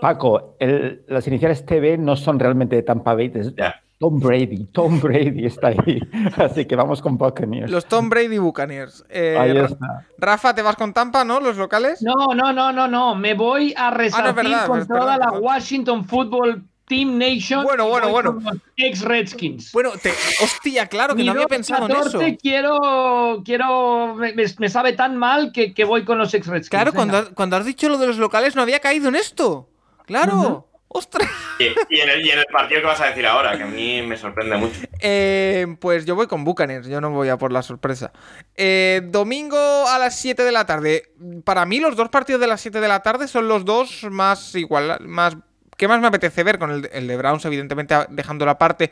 [0.00, 3.80] Paco, el- las iniciales TB no son realmente de Tampa Bay, es Ya.
[3.98, 4.66] Tom Brady.
[4.72, 6.00] Tom Brady está ahí.
[6.36, 7.70] Así que vamos con Buccaneers.
[7.70, 9.04] Los Tom Brady Buccaneers.
[9.08, 10.06] Eh, Ahí está.
[10.18, 11.40] Rafa, ¿te vas con Tampa, no?
[11.40, 12.02] ¿Los locales?
[12.02, 13.14] No, no, no, no, no.
[13.14, 15.44] Me voy a resarcir verdad, con pues, toda perdón, la perdón.
[15.44, 17.64] Washington Football Team Nation.
[17.64, 18.34] Bueno, bueno, bueno.
[18.34, 19.72] con los Ex Redskins.
[19.72, 20.10] Bueno, te...
[20.42, 22.20] hostia, claro que Mi no había 2-14 pensado en eso.
[22.40, 26.68] Quiero, quiero, me, sabe tan mal que, que voy con los ex Redskins.
[26.68, 29.68] Claro, cuando, cuando has dicho lo de los locales no había caído en esto.
[30.04, 30.68] Claro.
[30.88, 31.28] ¡Ostras!
[31.58, 31.64] Y,
[31.94, 34.02] y en el, y en el partido que vas a decir ahora, que a mí
[34.02, 34.80] me sorprende mucho.
[35.00, 38.12] Eh, pues yo voy con Buccaneers, yo no voy a por la sorpresa.
[38.54, 39.56] Eh, domingo
[39.88, 41.10] a las 7 de la tarde.
[41.44, 44.54] Para mí los dos partidos de las 7 de la tarde son los dos más
[44.54, 45.36] igual, más
[45.76, 46.58] ¿Qué más me apetece ver?
[46.58, 48.90] Con el, el de Browns, evidentemente, dejando la parte.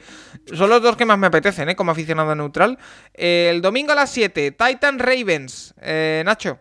[0.53, 1.77] Son los dos que más me apetecen, ¿eh?
[1.77, 2.79] Como aficionado neutral.
[3.15, 5.75] Eh, el domingo a las 7, Titan Ravens.
[5.81, 6.59] Eh, Nacho.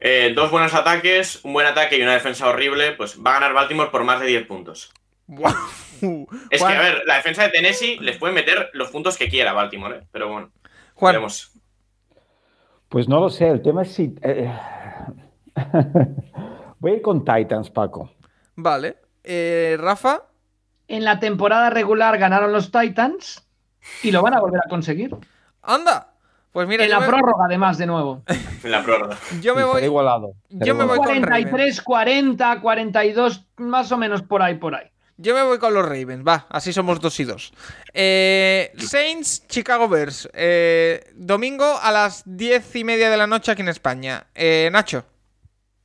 [0.00, 2.92] Eh, dos buenos ataques, un buen ataque y una defensa horrible.
[2.92, 4.92] Pues va a ganar Baltimore por más de 10 puntos.
[6.50, 9.28] Es Juan, que, a ver, la defensa de Tennessee les puede meter los puntos que
[9.28, 10.02] quiera Baltimore, ¿eh?
[10.12, 10.52] Pero bueno,
[10.94, 11.50] Juan, veremos.
[12.88, 14.14] Pues no lo sé, el tema es si...
[14.22, 14.48] eh,
[16.78, 18.12] Voy a ir con Titans, Paco.
[18.54, 18.96] Vale.
[19.24, 20.22] Eh, Rafa.
[20.86, 23.46] En la temporada regular ganaron los Titans
[24.02, 25.14] y lo van a volver a conseguir.
[25.62, 26.07] Anda.
[26.58, 28.24] Pues mira, en la me, prórroga, además, de nuevo.
[28.64, 29.16] En la prórroga.
[29.40, 29.84] yo me voy.
[29.84, 30.34] igualado.
[30.48, 31.20] yo me voy igualado.
[31.20, 31.50] con Ravens.
[31.50, 34.88] 43, 40, 42, más o menos por ahí, por ahí.
[35.18, 37.52] Yo me voy con los Ravens, va, así somos dos y dos.
[37.94, 40.28] Eh, Saints, Chicago Bears.
[40.32, 44.26] eh, domingo a las diez y media de la noche aquí en España.
[44.34, 45.04] Eh, Nacho,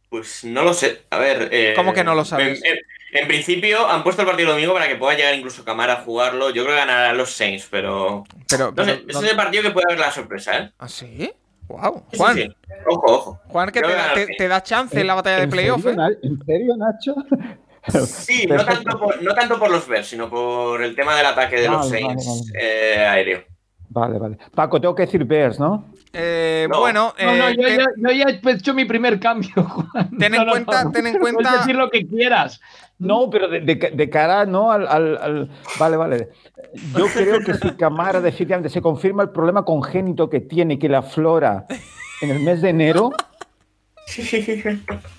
[0.09, 1.03] Pues no lo sé.
[1.11, 1.49] A ver.
[1.51, 2.63] eh, ¿Cómo que no lo sabes?
[2.63, 2.77] En,
[3.21, 6.49] en- principio han puesto el partido domingo para que pueda llegar incluso Camara a jugarlo.
[6.49, 8.23] Yo creo que ganarán los Saints, pero.
[8.49, 8.67] pero.
[8.67, 10.71] No pero- sé, ese es el partido que puede haber la sorpresa, ¿eh?
[10.79, 11.31] ¿Ah, sí?
[11.67, 12.03] Wow.
[12.17, 12.55] Juan, sí, sí.
[12.87, 13.39] Ojo, ojo.
[13.47, 14.37] Juan, que te que da, ganar te- Saints.
[14.37, 15.95] te da chance en la batalla de ¿En playoff, ¿eh?
[16.23, 17.15] ¿En serio, Nacho?
[18.07, 21.57] Sí, no tanto, por, no tanto por los Bears, sino por el tema del ataque
[21.59, 22.63] de los Saints vale,
[22.95, 23.43] eh, aéreo.
[23.89, 24.37] Vale, vale.
[24.55, 25.85] Paco, tengo que decir Bears, ¿no?
[26.13, 26.79] Eh, No.
[26.79, 30.17] Bueno, No, no, eh, yo, ten, ya- yo ya he hecho mi primer cambio, Juan.
[30.17, 30.91] ten en cuenta, no.
[30.93, 31.57] ten en Puedes cuenta.
[31.59, 32.61] decir lo que quieras.
[32.99, 34.71] No, pero de, de- de cara, ¿no?
[34.71, 35.49] Al, al- al-
[35.79, 36.29] Vale, vale.
[36.97, 41.01] Yo creo que si Camara definitivamente se confirma el problema congénito que tiene, que la
[41.01, 41.65] flora
[42.21, 43.11] en el mes de enero,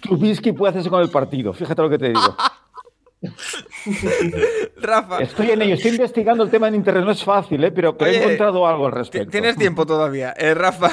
[0.01, 1.53] Trubisky puede hacerse con el partido.
[1.53, 2.37] Fíjate lo que te digo.
[4.77, 7.73] Rafa, Estoy en ello, estoy investigando el tema en internet, no es fácil, ¿eh?
[7.73, 9.31] pero, Oye, he encontrado algo al respecto.
[9.31, 10.35] tienes tiempo todavía.
[10.37, 10.91] Eh, Rafa,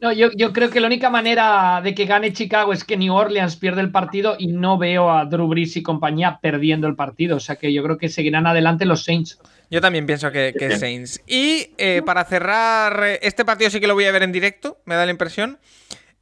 [0.00, 3.12] No, yo, yo creo que la única manera de que gane Chicago es que New
[3.12, 7.36] Orleans pierde el partido y no veo a Drew Brees y compañía perdiendo el partido.
[7.36, 9.40] O sea que yo creo que seguirán adelante los Saints.
[9.70, 10.76] yo también pienso que, que.
[10.76, 11.20] Saints.
[11.26, 14.94] Y eh, para cerrar, este partido sí que lo voy a ver en directo, me
[14.94, 15.58] da la impresión.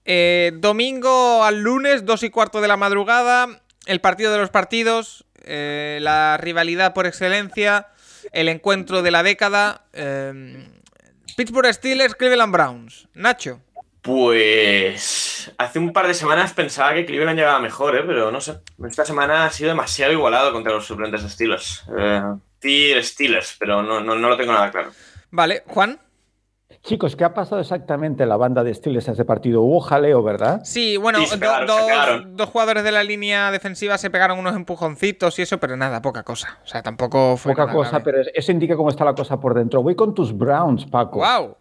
[0.07, 5.27] Eh, domingo al lunes, 2 y cuarto de la madrugada, el partido de los partidos,
[5.45, 7.89] eh, la rivalidad por excelencia,
[8.33, 9.85] el encuentro de la década.
[9.93, 10.71] eh,
[11.37, 13.09] Pittsburgh Steelers, Cleveland Browns.
[13.13, 13.61] Nacho.
[14.07, 18.03] Pues hace un par de semanas pensaba que Cleveland llegaba mejor, ¿eh?
[18.07, 18.59] pero no sé.
[18.89, 21.85] Esta semana ha sido demasiado igualado contra los suplentes de Steelers.
[21.99, 22.23] Eh,
[22.59, 24.91] Tier Steelers, pero no, no, no lo tengo nada claro.
[25.31, 26.01] Vale, Juan.
[26.83, 29.61] Chicos, ¿qué ha pasado exactamente en la banda de Steelers en ese partido?
[29.63, 30.61] Hubo jaleo, ¿verdad?
[30.65, 34.39] Sí, bueno, Sí, se do- pegaron, se dos, jugadores de la línea defensiva se pegaron
[34.39, 36.59] unos empujoncitos y eso, pero nada, poca cosa.
[36.65, 38.05] O sea, tampoco fue Poca nada cosa, grave.
[38.05, 39.83] pero eso indica cómo está la cosa por dentro.
[39.83, 41.19] Voy con tus Browns, Paco.
[41.19, 41.57] ¡Wow!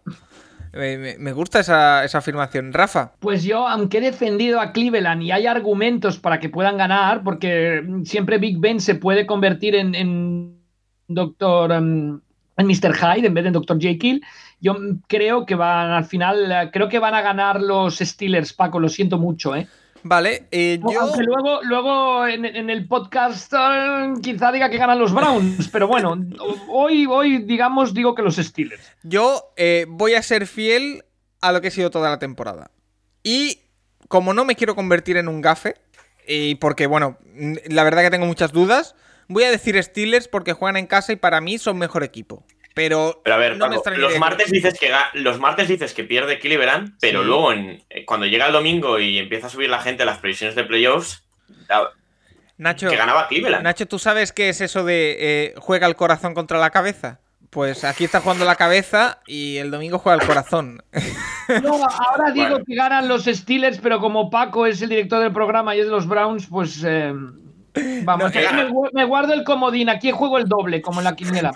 [0.76, 2.73] Me, gusta esa, esa afirmación.
[2.73, 3.14] Rafa.
[3.19, 7.84] Pues yo, aunque he defendido a Cleveland y hay argumentos para que puedan ganar, porque
[8.03, 10.60] siempre Big Ben se puede convertir en,
[11.07, 11.72] Doctor.
[11.72, 12.19] em,
[12.57, 12.93] en Mr.
[12.93, 13.80] Hyde en vez de en Dr.
[13.80, 14.23] Jekyll.
[14.60, 14.76] Yo
[15.07, 19.18] creo que van al final, creo que van a ganar los Steelers, Paco, lo siento
[19.18, 19.68] mucho, ¿eh?
[20.07, 21.02] Vale, eh, yo.
[21.02, 25.88] Aunque luego, luego en, en el podcast eh, quizá diga que ganan los Browns, pero
[25.88, 26.15] bueno,
[26.69, 28.84] hoy, hoy digamos, digo que los Steelers.
[29.02, 31.03] Yo eh, voy a ser fiel
[31.41, 32.69] a lo que he sido toda la temporada.
[33.23, 33.61] Y
[34.07, 35.73] como no me quiero convertir en un gafe,
[36.27, 37.18] y porque, bueno,
[37.65, 38.94] la verdad que tengo muchas dudas,
[39.28, 42.46] voy a decir Steelers porque juegan en casa y para mí son mejor equipo.
[42.76, 45.94] Pero, Pero a ver, no me Paco, extrañaría los, martes dices que los martes dices
[45.94, 47.26] que pierde Cleveland, pero Sí.
[47.28, 50.55] luego en- eh, cuando llega el domingo y empieza a subir la gente las previsiones
[50.55, 51.23] de playoffs,
[51.68, 51.89] da-
[52.57, 53.63] Nacho, que ganaba Cleveland.
[53.63, 57.20] Nacho, ¿tú sabes qué es eso de eh, juega el corazón contra la cabeza?
[57.49, 60.84] Pues aquí está jugando la cabeza y el domingo juega el corazón.
[61.63, 62.65] No, ahora digo Bueno.
[62.65, 65.91] que ganan los Steelers, pero como Paco es el director del programa y es de
[65.91, 67.13] los Browns, pues eh,
[68.04, 70.99] vamos, No, aquí eh, me, gu- me guardo el comodín, aquí juego el doble, como
[70.99, 71.52] en la quiniela.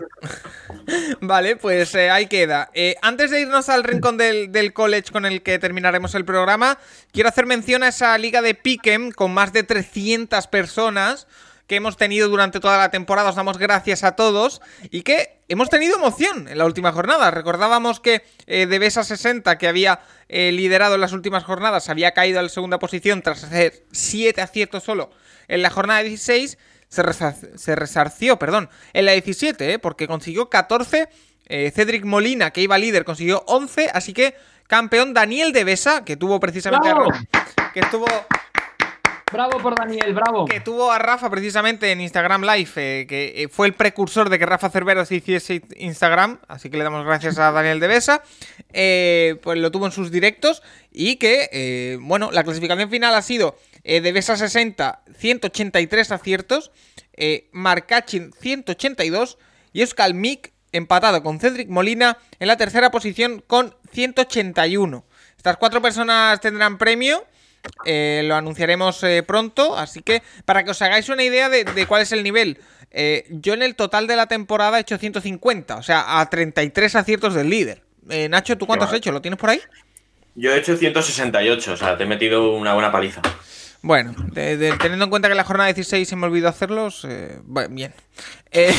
[1.21, 2.69] Vale, pues eh, ahí queda.
[2.73, 6.77] Eh, antes de irnos al rincón del, del college con el que terminaremos el programa,
[7.11, 11.27] quiero hacer mención a esa liga de Pick'em con más de 300 personas
[11.67, 13.29] que hemos tenido durante toda la temporada.
[13.29, 17.31] Os damos gracias a todos y que hemos tenido emoción en la última jornada.
[17.31, 22.11] Recordábamos que eh, de Besa 60, que había eh, liderado en las últimas jornadas, había
[22.13, 25.09] caído a la segunda posición tras hacer 7 aciertos solo
[25.47, 29.79] en la jornada 16 se, resar- se resarció, perdón, en la 17, ¿eh?
[29.79, 31.09] porque consiguió 14.
[31.47, 33.89] eh, Cedric Molina, que iba líder, consiguió 11.
[33.93, 34.35] Así que
[34.67, 36.89] campeón Daniel de Besa, que tuvo precisamente
[37.73, 38.05] que estuvo
[39.31, 40.45] Bravo por Daniel, bravo.
[40.45, 44.39] que tuvo a Rafa precisamente en Instagram Live, eh, que eh, fue el precursor de
[44.39, 48.23] que Rafa Cervera se hiciese Instagram, así que le damos gracias a Daniel de Besa,
[48.73, 53.55] eh, pues lo tuvo en sus directos y que, bueno, la clasificación final ha sido
[53.83, 56.71] Eh, Devesa 60, 183 aciertos.
[57.51, 59.37] Marcachin 182
[59.73, 65.05] y Oscar Mick empatado con Cedric Molina en la tercera posición con 181.
[65.37, 67.25] Estas cuatro personas tendrán premio.
[67.85, 71.85] Eh, lo anunciaremos eh, pronto, así que para que os hagáis una idea de, de
[71.85, 72.57] cuál es el nivel.
[72.91, 76.95] eh, yo en el total de la temporada he hecho 150, o sea, a 33
[76.95, 77.83] aciertos del líder.
[78.09, 79.11] Eh, Nacho, ¿tú cuántos has hecho?
[79.11, 79.61] ¿Lo tienes por ahí?
[80.35, 83.21] Yo he hecho 168, o sea, te he metido una buena paliza.
[83.81, 87.05] Bueno, de- de- teniendo en cuenta que en la jornada 16 se me olvidó hacerlos,
[87.07, 87.39] eh,
[87.69, 87.93] bien.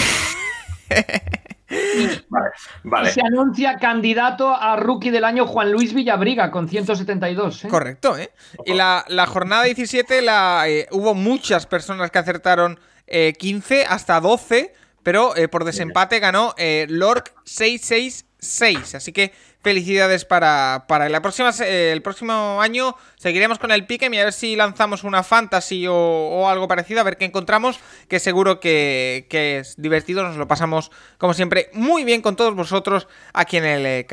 [2.29, 2.51] Vale,
[2.85, 3.11] Y vale.
[3.11, 7.65] se anuncia candidato a rookie del año Juan Luis Villabriga con 172.
[7.65, 7.69] ¿eh?
[7.69, 8.31] correcto, ¿eh?
[8.67, 14.21] Y la, la jornada 17 la, eh, hubo muchas personas que acertaron eh, 15 hasta
[14.21, 18.95] 12, pero eh, por desempate ganó eh, Lork 666.
[18.95, 19.33] Así que
[19.63, 24.25] felicidades para, para la próxima, eh, el próximo año seguiremos con el pique y a
[24.25, 28.61] ver si lanzamos una fantasy o, o algo parecido, a ver qué encontramos, que seguro
[28.61, 33.57] que, que es divertido, nos lo pasamos como siempre muy bien con todos vosotros aquí
[33.57, 34.07] en el eh.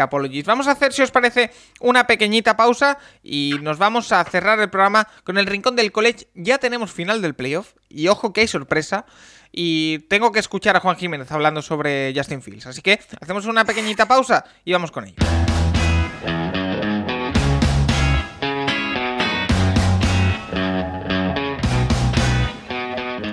[0.46, 4.70] Vamos a hacer, si os parece, una pequeñita pausa y nos vamos a cerrar el
[4.70, 6.28] programa con el Rincón del College.
[6.36, 9.06] Ya tenemos final del playoff y ojo que hay sorpresa.
[9.52, 12.68] Y tengo que escuchar a Juan Jiménez hablando sobre Justin Fields.
[12.68, 15.16] Así que hacemos una pequeñita pausa y vamos con ello.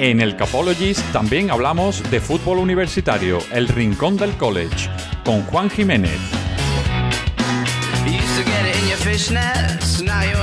[0.00, 4.90] En el Capologist también hablamos de fútbol universitario, el rincón del college,
[5.24, 6.18] con Juan Jiménez.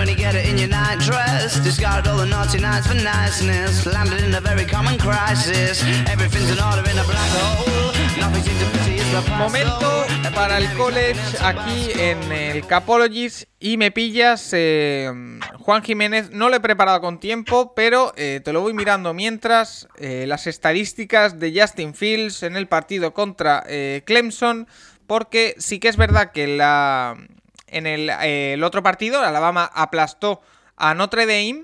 [0.01, 0.97] You used to get it in your fishnets, now you only get it in your
[0.97, 1.59] night dress.
[1.63, 5.83] Discarded all the naughty nights for niceness, landed in a very common crisis.
[6.07, 7.91] Everything's in order in a black hole.
[8.19, 9.39] Nothing seems to pity is the past.
[9.39, 15.11] Momento para el college aquí en el Capologist y me pillas eh,
[15.59, 16.31] Juan Jiménez.
[16.31, 20.47] No lo he preparado con tiempo, pero eh, te lo voy mirando mientras eh, las
[20.47, 23.63] estadísticas de Justin Fields en el partido contra
[24.05, 24.67] Clemson,
[25.05, 27.15] porque sí que es verdad que la,
[27.71, 30.41] en el, eh, el otro partido Alabama aplastó
[30.77, 31.63] a Notre Dame.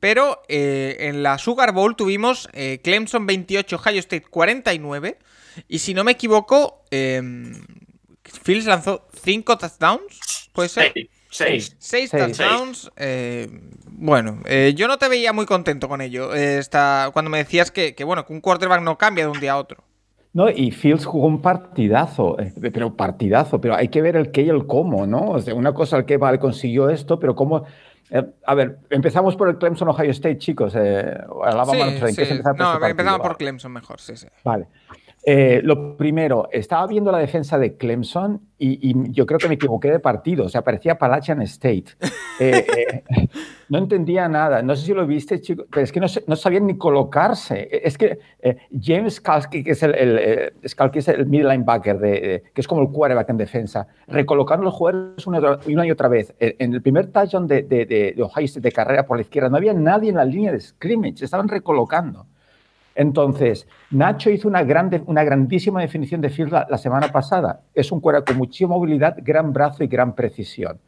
[0.00, 5.18] Pero eh, en la Sugar Bowl tuvimos eh, Clemson 28, Ohio State 49.
[5.66, 7.20] Y si no me equivoco, eh,
[8.44, 10.50] Fields lanzó 5 touchdowns.
[10.52, 10.92] ¿Puede ser?
[10.94, 11.08] Seis.
[11.30, 11.76] Seis.
[11.78, 12.36] 6 Seis.
[12.36, 12.90] touchdowns.
[12.96, 13.48] eh,
[13.86, 16.32] bueno, eh, yo no te veía muy contento con ello.
[16.34, 19.40] eh, esta- cuando me decías que, que, bueno, que un quarterback no cambia de un
[19.40, 19.82] día a otro.
[20.38, 24.42] No, y Fields jugó un partidazo, eh, pero partidazo, pero hay que ver el qué
[24.42, 25.30] y el cómo, ¿no?
[25.30, 27.64] O sea, una cosa el que vale consiguió esto, pero cómo.
[28.10, 30.76] eh, a ver, empezamos por el Clemson Ohio State, chicos.
[30.76, 32.40] Eh, Alabama, Sí, Notre Dame, ¿qué es sí.
[32.56, 33.36] No, empezamos por.
[33.36, 34.28] Clemson mejor, sí, sí.
[34.44, 34.68] Vale.
[35.30, 39.56] Eh, lo primero, estaba viendo la defensa de Clemson y, y yo creo que me
[39.56, 40.46] equivoqué de partido.
[40.46, 41.84] O sea, parecía Appalachian State.
[42.40, 43.28] Eh, eh,
[43.68, 44.62] no entendía nada.
[44.62, 47.68] No sé si lo viste, chicos, pero es que no, no sabían ni colocarse.
[47.82, 48.20] Es que
[48.80, 52.68] James Skalski, que es el, el, Skalski es el middle linebacker, de, de- que es
[52.68, 56.32] como el quarterback en defensa, recolocando los jugadores una, y otra- una y otra vez.
[56.38, 59.48] En el primer touchdown de, de, de, de Ohio State de carrera por la izquierda,
[59.48, 62.26] no había nadie en la línea de scrimmage, se estaban recolocando.
[62.98, 67.60] Entonces, Nacho hizo una, grande, una grandísima definición de Fields la, semana pasada.
[67.72, 70.80] Es un cuero con muchísima movilidad, gran brazo y gran precisión.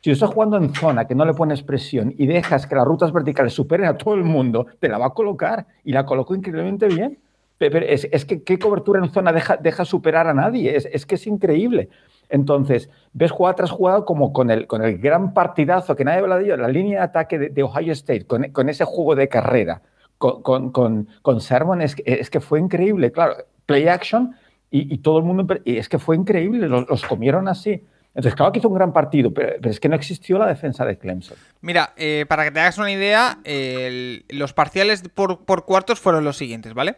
[0.00, 3.12] Si estás jugando en zona que no le pones presión y dejas que las rutas
[3.12, 6.86] verticales superen a todo el mundo, te la va a colocar y la colocó increíblemente
[6.86, 7.18] bien.
[7.58, 10.74] Pe- Pero es, que qué cobertura en zona deja, superar a nadie.
[10.74, 11.90] Es, que es increíble.
[12.30, 14.66] Entonces, ves jugada tras jugada como con el,
[14.96, 18.68] gran partidazo que nadie habla de ello, la línea de ataque de, Ohio State, con
[18.70, 19.82] ese juego de carrera,
[20.18, 23.10] con, con, con, con Sermon, es, que- es que fue increíble.
[23.12, 24.34] Claro, play action
[24.70, 27.84] y, y todo el mundo, y es que fue increíble, los, los comieron así.
[28.14, 30.84] Entonces, claro que hizo un gran partido, pero, pero es que no existió la defensa
[30.84, 31.36] de Clemson.
[31.60, 36.24] Mira, eh, para que te hagas una idea, el- los parciales por, por cuartos fueron
[36.24, 36.96] los siguientes, ¿vale?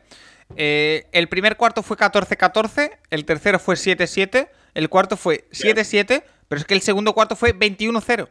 [0.57, 6.59] Eh, el primer cuarto fue 14-14, el tercero fue 7-7, el cuarto fue 7-7, pero
[6.61, 8.29] es que el segundo cuarto fue 21-0.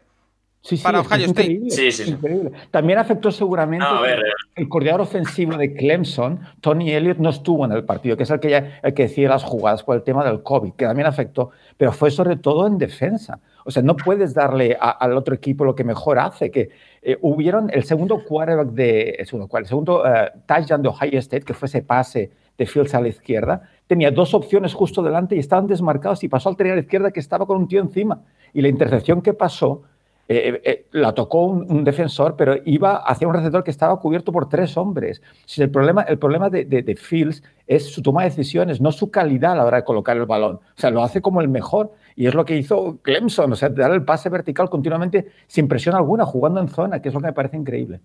[0.61, 1.41] Sí, sí, Para Ohio es State.
[1.43, 2.11] increíble, Sí, sí, sí.
[2.11, 2.51] increíble.
[2.69, 4.21] También afectó seguramente No, a ver,
[4.57, 8.41] el coordinador ofensivo de Clemson, Tony Elliott, no estuvo en el partido, que es el
[8.41, 11.51] que, ya, el que decide las jugadas por el tema del COVID, que también afectó,
[11.77, 13.39] pero fue sobre todo en defensa.
[13.63, 16.69] O sea, no puedes darle a- al otro equipo lo que mejor hace, que
[17.01, 21.45] eh, hubieron el segundo quarterback de, el segundo, el segundo eh, touchdown de Ohio State,
[21.45, 25.39] que fue ese pase de Fields a la izquierda, tenía dos opciones justo delante y
[25.39, 28.23] estaban desmarcados y pasó al tener a la izquierda que estaba con un tío encima.
[28.53, 29.83] Y la intercepción que pasó
[30.32, 34.32] eh, eh, la tocó un, un defensor, pero iba hacia un receptor que estaba cubierto
[34.32, 35.22] por tres hombres.
[35.45, 38.91] Si el problema, el problema de, de, de Fields es su toma de decisiones, no
[38.91, 40.58] su calidad a la hora de colocar el balón.
[40.58, 43.69] O sea, lo hace como el mejor y es lo que hizo Clemson, o sea,
[43.69, 47.27] dar el pase vertical continuamente sin presión alguna, jugando en zona, que es lo que
[47.27, 47.99] me parece increíble.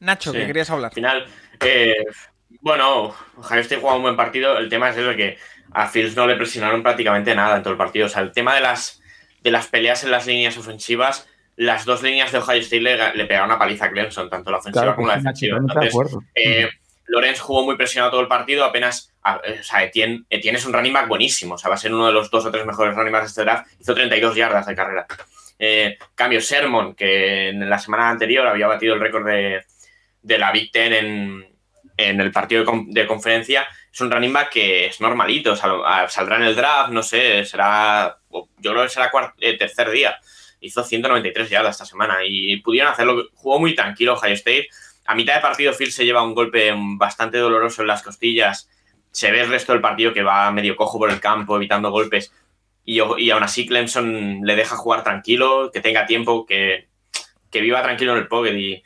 [0.00, 0.38] Nacho, Sí.
[0.38, 0.90] que querías hablar.
[0.90, 1.24] Al final,
[1.64, 1.94] eh,
[2.60, 4.58] bueno, Ohio State jugado un buen partido.
[4.58, 5.36] El tema es eso que
[5.72, 8.06] a Fields no le presionaron prácticamente nada en todo el partido.
[8.06, 9.00] O sea, el tema de las,
[9.44, 13.24] de las peleas en las líneas ofensivas, las dos líneas de Ohio State le, le
[13.26, 15.58] pegaron una paliza a Clemson, tanto la ofensiva Claro como la defensiva.
[15.58, 15.92] Entonces,
[16.34, 16.70] eh,
[17.06, 19.12] Lorenz jugó muy presionado todo el partido, apenas.
[19.22, 21.78] a- eh, o sea, Etienne, Etienne es un running back buenísimo, o sea, va a
[21.78, 23.66] ser uno de los dos o tres mejores running backs de este draft.
[23.80, 25.06] Hizo 32 yardas de carrera.
[25.58, 29.64] Eh, cambio, Sermon, que en la semana anterior había batido el récord de,
[30.22, 31.46] de la Big Ten en,
[31.96, 35.82] en el partido de, con- de conferencia, es un running back que es normalito, sal-
[36.08, 38.16] saldrá en el draft, no sé, será.
[38.30, 40.18] Yo creo que será cuart- eh, tercer día.
[40.62, 43.24] Hizo 193 yardas esta semana y pudieron hacerlo.
[43.34, 44.68] Jugó muy tranquilo Ohio State.
[45.06, 48.68] A mitad de partido, Phil se lleva un golpe bastante doloroso en las costillas.
[49.10, 52.32] Se ve el resto del partido que va medio cojo por el campo, evitando golpes.
[52.84, 56.88] Y, aún así, Clemson le deja jugar tranquilo, que tenga tiempo, que,
[57.50, 58.54] que viva tranquilo en el pocket.
[58.56, 58.82] Y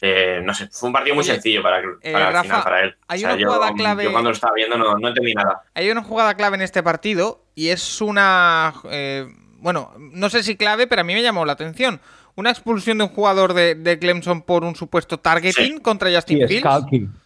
[0.00, 2.80] eh, no sé, fue un partido muy Oye, sencillo para, eh, para Rafa, final, para
[2.82, 2.96] él.
[3.08, 5.34] hay O sea, una yo, jugada clave- yo cuando lo estaba viendo no, no entendí
[5.34, 5.62] nada.
[5.74, 8.74] Hay una jugada clave en este partido y es una...
[8.90, 9.26] eh,
[9.60, 12.00] bueno, no sé si clave, pero a mí me llamó la atención.
[12.34, 15.80] Una expulsión de un jugador de, de Clemson por un supuesto targeting Sí.
[15.80, 16.64] contra Justin Fields.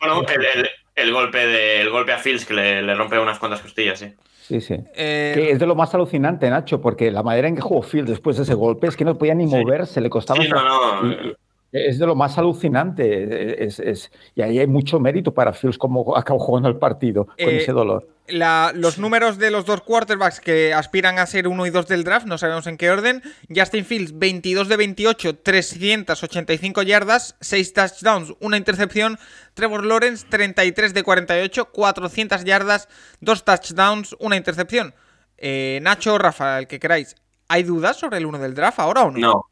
[0.00, 3.38] Bueno, el, el- el golpe de, el golpe a Fields que le, le rompe unas
[3.38, 4.12] cuantas costillas, sí.
[4.42, 4.74] Sí, sí.
[4.94, 8.08] Eh, Que es de lo más alucinante, Nacho, porque la manera en que jugó Field
[8.08, 9.54] después de ese golpe es que no podía ni Sí.
[9.56, 10.42] moverse, le costaba.
[10.42, 11.12] Sí, no, no.
[11.14, 11.34] y
[11.72, 13.64] es de lo más alucinante.
[13.64, 17.34] Es, es- y ahí hay mucho mérito para Fields como acabó jugando el partido con
[17.38, 18.06] Eh, ese dolor.
[18.30, 22.04] La- los números de los dos quarterbacks que aspiran a ser 1 y 2 del
[22.04, 23.22] draft, no sabemos en qué orden.
[23.54, 29.18] Justin Fields, 22 de 28, 385 yardas, 6 touchdowns, una intercepción.
[29.54, 32.88] Trevor Lawrence, 33 de 48, 400 yardas,
[33.20, 34.94] 2 touchdowns, una intercepción.
[35.38, 37.16] Eh, Nacho, Rafa, el que queráis.
[37.48, 39.18] ¿Hay dudas sobre el 1 del draft ahora o no?
[39.18, 39.44] No.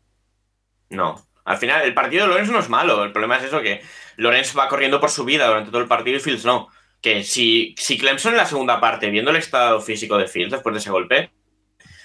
[0.90, 1.26] No.
[1.44, 3.02] Al final, el partido de Lorenz no es malo.
[3.04, 3.80] El problema es eso, que
[4.16, 6.68] Lorenz va corriendo por su vida durante todo el partido y Fields no.
[7.00, 10.74] Que si, si Clemson en la segunda parte, viendo el estado físico de Fields después
[10.74, 11.30] de ese golpe,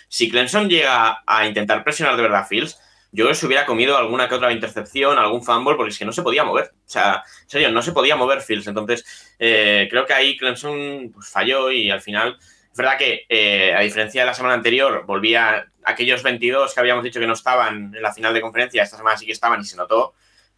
[0.08, 2.78] si Clemson llega a intentar presionar de verdad a Fields,
[3.12, 6.06] yo creo que se hubiera comido alguna que otra intercepción, algún fumble, porque es que
[6.06, 6.72] no se podía mover.
[6.74, 8.68] O sea, en serio, no se podía mover Fields.
[8.68, 12.38] Entonces, eh, creo que ahí Clemson pues, falló y al final
[12.74, 17.04] es verdad que, eh, a diferencia de la semana anterior, volvía aquellos 22 que habíamos
[17.04, 19.64] dicho que no estaban en la final de conferencia, esta semana sí que estaban y
[19.64, 20.16] se notó,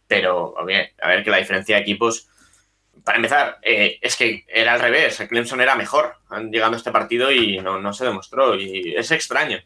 [0.08, 2.28] pero oye, a ver que la diferencia de equipos,
[3.06, 6.16] para empezar, eh, es que era al revés, Clemson era mejor
[6.50, 9.58] llegando a este partido y no, se demostró y es extraño,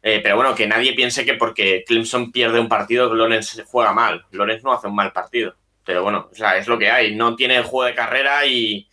[0.00, 4.24] eh, pero bueno, que nadie piense que porque Clemson pierde un partido, Lorenz juega mal,
[4.30, 7.34] Lorenz no hace un mal partido, pero bueno, o sea, es lo que hay, no
[7.34, 8.88] tiene juego de carrera y,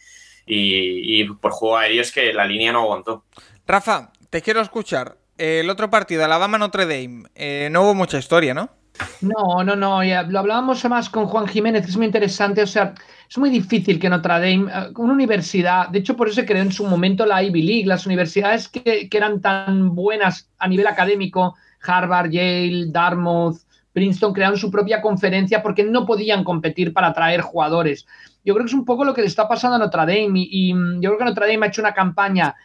[0.47, 3.23] y, y por juego aéreo es que la línea no aguantó.
[3.67, 5.15] Rafa, te quiero escuchar.
[5.37, 8.78] El otro partido, Alabama-Notre Dame, eh, no hubo mucha historia, ¿no?
[9.21, 12.93] No, no, no, ya lo hablábamos más con Juan Jiménez, es muy interesante, o sea,
[13.29, 16.61] es muy difícil que Notre Dame, eh, una universidad, de hecho por eso se creó
[16.63, 21.55] en su momento la Ivy League, las universidades que, eran tan buenas a nivel académico,
[21.81, 23.57] Harvard, Yale, Dartmouth,
[23.91, 28.05] Princeton, crearon su propia conferencia porque no podían competir para atraer jugadores.
[28.45, 30.71] Yo creo que es un poco lo que le está pasando a Notre Dame y,
[30.71, 32.55] y yo creo que Notre Dame ha hecho una campaña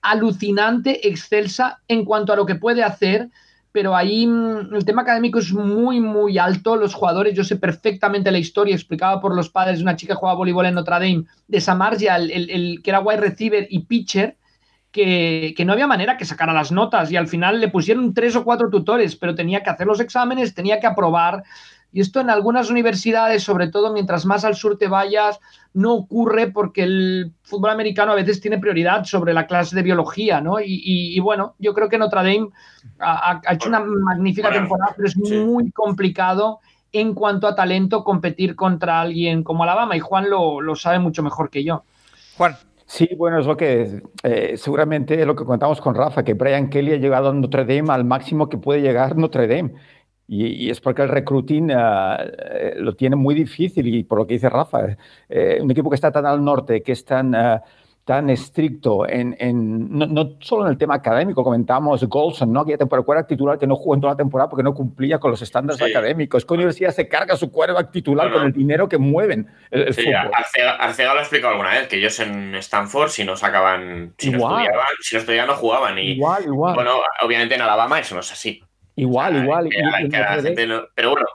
[0.00, 3.28] alucinante, excelsa en cuanto a lo que puede hacer,
[3.72, 6.76] pero ahí mm, el tema académico es muy, muy alto.
[6.76, 10.18] Los jugadores, yo sé perfectamente la historia explicada por los padres de una chica que
[10.18, 13.80] jugaba voleibol en Notre Dame, de Samarja, el, el, el que era wide receiver y
[13.80, 14.36] pitcher,
[14.90, 18.34] que, que, no había manera que sacara las notas y al final le pusieron tres
[18.34, 21.44] o cuatro tutores, pero tenía que hacer los exámenes, tenía que aprobar.
[21.92, 25.40] Y esto en algunas universidades, sobre todo mientras más al sur te vayas,
[25.74, 30.40] no ocurre porque el fútbol americano a veces tiene prioridad sobre la clase de biología,
[30.40, 30.60] ¿no?
[30.60, 32.48] Y, y, y bueno, yo creo que Notre Dame
[32.98, 35.36] ha, ha hecho una magnífica bueno, temporada, pero es sí.
[35.40, 36.60] muy complicado
[36.92, 41.22] en cuanto a talento competir contra alguien como Alabama y Juan lo, lo sabe mucho
[41.22, 41.84] mejor que yo.
[42.36, 42.56] Juan.
[42.86, 46.68] Sí, bueno, es lo que eh, seguramente es lo que contamos con Rafa, que Brian
[46.68, 49.74] Kelly ha llegado a Notre Dame al máximo que puede llegar Notre Dame.
[50.32, 52.18] Y, y, es porque el recruiting uh,
[52.76, 54.96] lo tiene muy difícil y por lo que dice Rafa,
[55.28, 57.58] eh, un equipo que está tan al norte, que es tan, uh,
[58.04, 62.64] tan estricto en, en no, no, solo en el tema académico, comentamos Golson, ¿no?
[62.64, 65.18] que ya temporada era titular que no jugó en toda la temporada porque no cumplía
[65.18, 65.90] con los estándares sí.
[65.90, 66.44] académicos.
[66.44, 68.38] ¿Qué universidad se carga su quarterback titular no, no.
[68.38, 70.30] con el dinero que mueven el, el sí, fútbol?
[70.32, 74.30] Arcega, Arcega, lo ha explicado alguna vez, que ellos en Stanford si no sacaban, si,
[74.30, 74.52] igual.
[74.52, 75.98] no estudiaban, si no estudiaban no jugaban.
[75.98, 76.76] Y, igual, igual.
[76.76, 78.62] Bueno, obviamente en Alabama eso no es así.
[79.00, 79.68] Igual, o sea, igual.
[79.68, 81.26] Que, y, que la gente no, pero bueno,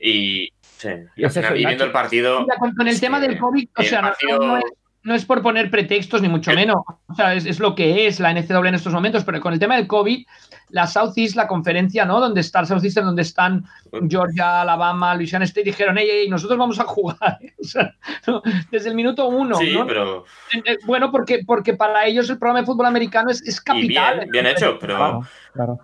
[0.00, 2.46] y, sí, y, al final, y viendo el partido.
[2.58, 4.38] Con, con, el tema del COVID, o sea, partido...
[4.38, 4.64] no, no, es,
[5.06, 6.78] no es por poner pretextos, ni mucho menos.
[7.06, 9.60] O sea, es, es, lo que es la NCAA en estos momentos, pero con el
[9.60, 10.26] tema del COVID,
[10.70, 12.18] la Southeast, la conferencia, ¿no?
[12.18, 13.64] Donde está el Southeast, donde están
[14.08, 17.38] Georgia, Alabama, Louisiana State, dijeron, hey, hey, nosotros vamos a jugar.
[17.58, 17.94] O sea,
[18.26, 18.42] ¿no?
[18.70, 19.56] desde el minuto uno.
[19.56, 19.86] Sí, ¿no?
[19.86, 20.24] pero.
[20.52, 24.18] Eh, Bueno, porque, porque para ellos el programa de fútbol americano es, es Y capital.
[24.18, 24.96] bien, bien hecho, pero.
[24.96, 25.20] Claro,
[25.52, 25.78] claro.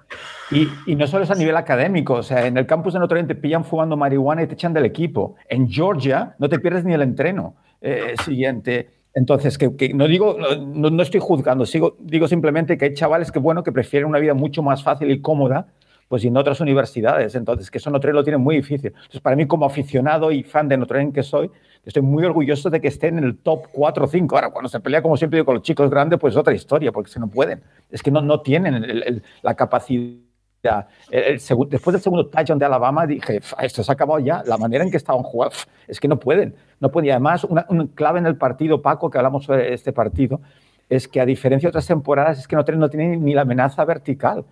[0.50, 3.20] Y, y no solo es a nivel académico, o sea, en el campus de Notre
[3.20, 5.36] Dame te pillan fumando marihuana y te echan del equipo.
[5.48, 9.01] En Georgia no te pierdes ni el entreno eh, siguiente.
[9.14, 13.38] Entonces, que, no digo, no, no estoy juzgando, sigo, digo simplemente que hay chavales que,
[13.38, 15.66] bueno, que prefieren una vida mucho más fácil y cómoda,
[16.08, 17.34] pues en otras universidades.
[17.34, 18.88] Entonces, que eso Notre Dame lo tiene muy difícil.
[18.94, 21.50] Entonces, para mí, como aficionado y fan de Notre Dame que soy,
[21.84, 24.34] estoy muy orgulloso de que estén en el top 4 o 5.
[24.36, 26.90] Ahora, cuando se pelea, como siempre digo, con los chicos grandes, pues es otra historia,
[26.92, 27.62] porque se no pueden.
[27.90, 30.86] Es que no, no tienen la capacidad.
[31.10, 34.20] El, el segu- después del segundo touchdown de Alabama dije, "F- esto se ha acabado
[34.20, 34.42] ya.
[34.46, 35.56] La manera en que estaban jugando,
[35.88, 36.54] es que no pueden.
[36.82, 36.90] No.
[37.02, 40.40] Y además, una, un clave en el partido, Paco, que hablamos sobre este partido,
[40.88, 44.44] es que a diferencia de otras temporadas, es que no tienen ni la amenaza vertical.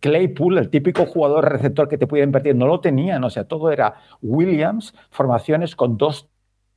[0.00, 3.22] Claypool, el típico jugador receptor que te puede invertir, no lo tenían.
[3.22, 6.26] O sea, todo era Williams, formaciones con dos,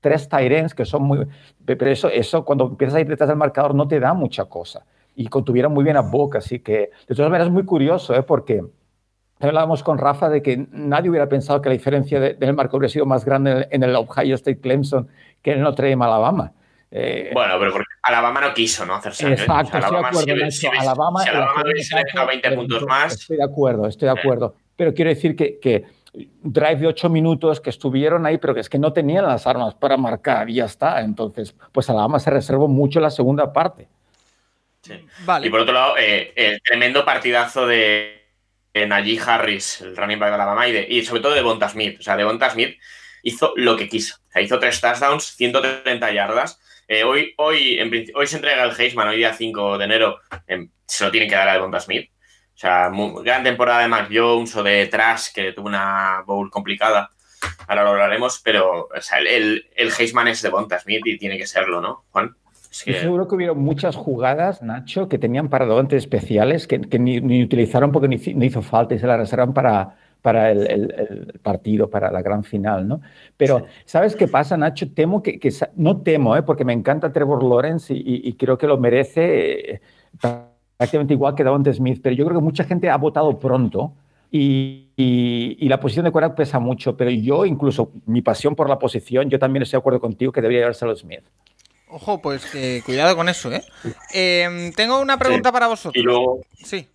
[0.01, 1.25] tres Tyrens que son muy.
[1.65, 4.85] Pero eso, eso, cuando empiezas a ir detrás del marcador, no te da mucha cosa.
[5.15, 8.23] Y contuvieron muy bien a Boca, así que de todas maneras es muy curioso, ¿eh?
[8.23, 8.63] porque
[9.39, 12.91] hablábamos con Rafa de que nadie hubiera pensado que la diferencia de- del marco hubiera
[12.91, 15.07] sido más grande en el, en el Ohio State Clemson
[15.41, 16.51] que en el Notre Dame Alabama.
[16.89, 19.27] Eh, Bueno, pero porque Alabama no quiso no hacerse.
[19.27, 22.77] Exacto, sea, estoy de Alabama, acuerdo, si, Alabama, si Alabama hubiese dejado 20 caso, puntos
[22.77, 23.13] estoy- más.
[23.13, 24.19] Estoy de acuerdo, estoy de Sí.
[24.19, 24.55] acuerdo.
[24.75, 25.83] Pero quiero decir que, que
[26.41, 29.75] drive de ocho minutos que estuvieron ahí, pero que es que no tenían las armas
[29.75, 31.01] para marcar y ya está.
[31.01, 33.87] Entonces, pues Alabama se reservó mucho la segunda parte.
[34.81, 34.93] sí.
[35.25, 35.47] Vale.
[35.47, 38.26] Y por otro lado, eh, el tremendo partidazo de
[38.85, 41.97] Najee Harris, el running back de Alabama, y, sobre todo de Bonta Smith.
[41.99, 42.77] O sea, de Bonta Smith
[43.23, 44.15] hizo lo que quiso.
[44.27, 46.59] O sea, hizo tres touchdowns, 130 yardas.
[46.87, 47.79] Eh, hoy, hoy,
[48.13, 51.35] hoy se entrega el Heisman, hoy día 5 de enero, em, se lo tiene que
[51.35, 52.09] dar a Devonta Smith.
[52.53, 56.49] O sea, muy- gran temporada de Mac Jones o de Trash, que tuvo una bowl
[56.49, 57.09] complicada.
[57.67, 58.89] Ahora lo hablaremos, pero
[59.25, 62.35] el Heisman es Devonta Smith y tiene que serlo, ¿no, Juan?
[62.83, 67.43] Que- seguro que hubieron muchas jugadas, Nacho, que tenían paradores especiales que, que ni, ni
[67.43, 70.95] utilizaron porque no hizo, no hizo falta y se las reservan para, para el, el-
[70.97, 73.01] el partido, para la gran final, ¿no?
[73.37, 74.91] Pero, ¿sabes qué pasa, Nacho?
[74.93, 76.43] Temo que, que no temo, ¿eh?
[76.43, 79.81] porque me encanta Trevor Lawrence y, y- y creo que lo merece eh,
[80.77, 83.93] prácticamente igual que Davante Smith, pero yo creo que mucha gente ha votado pronto
[84.31, 88.69] y, y- y la posición de quarterback pesa mucho, pero yo incluso mi pasión por
[88.69, 91.21] la posición, yo también estoy de acuerdo contigo que debería llevárselo Smith.
[91.89, 93.63] Ojo, pues que cuidado con eso, ¿eh?
[94.11, 95.53] Em, tengo una pregunta Sí.
[95.53, 95.95] para vosotros.
[96.01, 96.87] Y luego, Sí.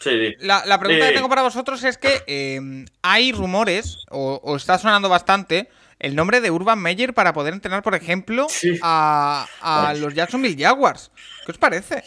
[0.00, 0.34] sí.
[0.40, 4.78] La, la pregunta que tengo para vosotros es que em, hay rumores, o, o está
[4.78, 8.78] sonando bastante, el nombre de Urban Meyer para poder entrenar, por ejemplo, Sí.
[8.82, 11.10] a, a los Jacksonville Jaguars.
[11.44, 12.02] ¿Qué os parece?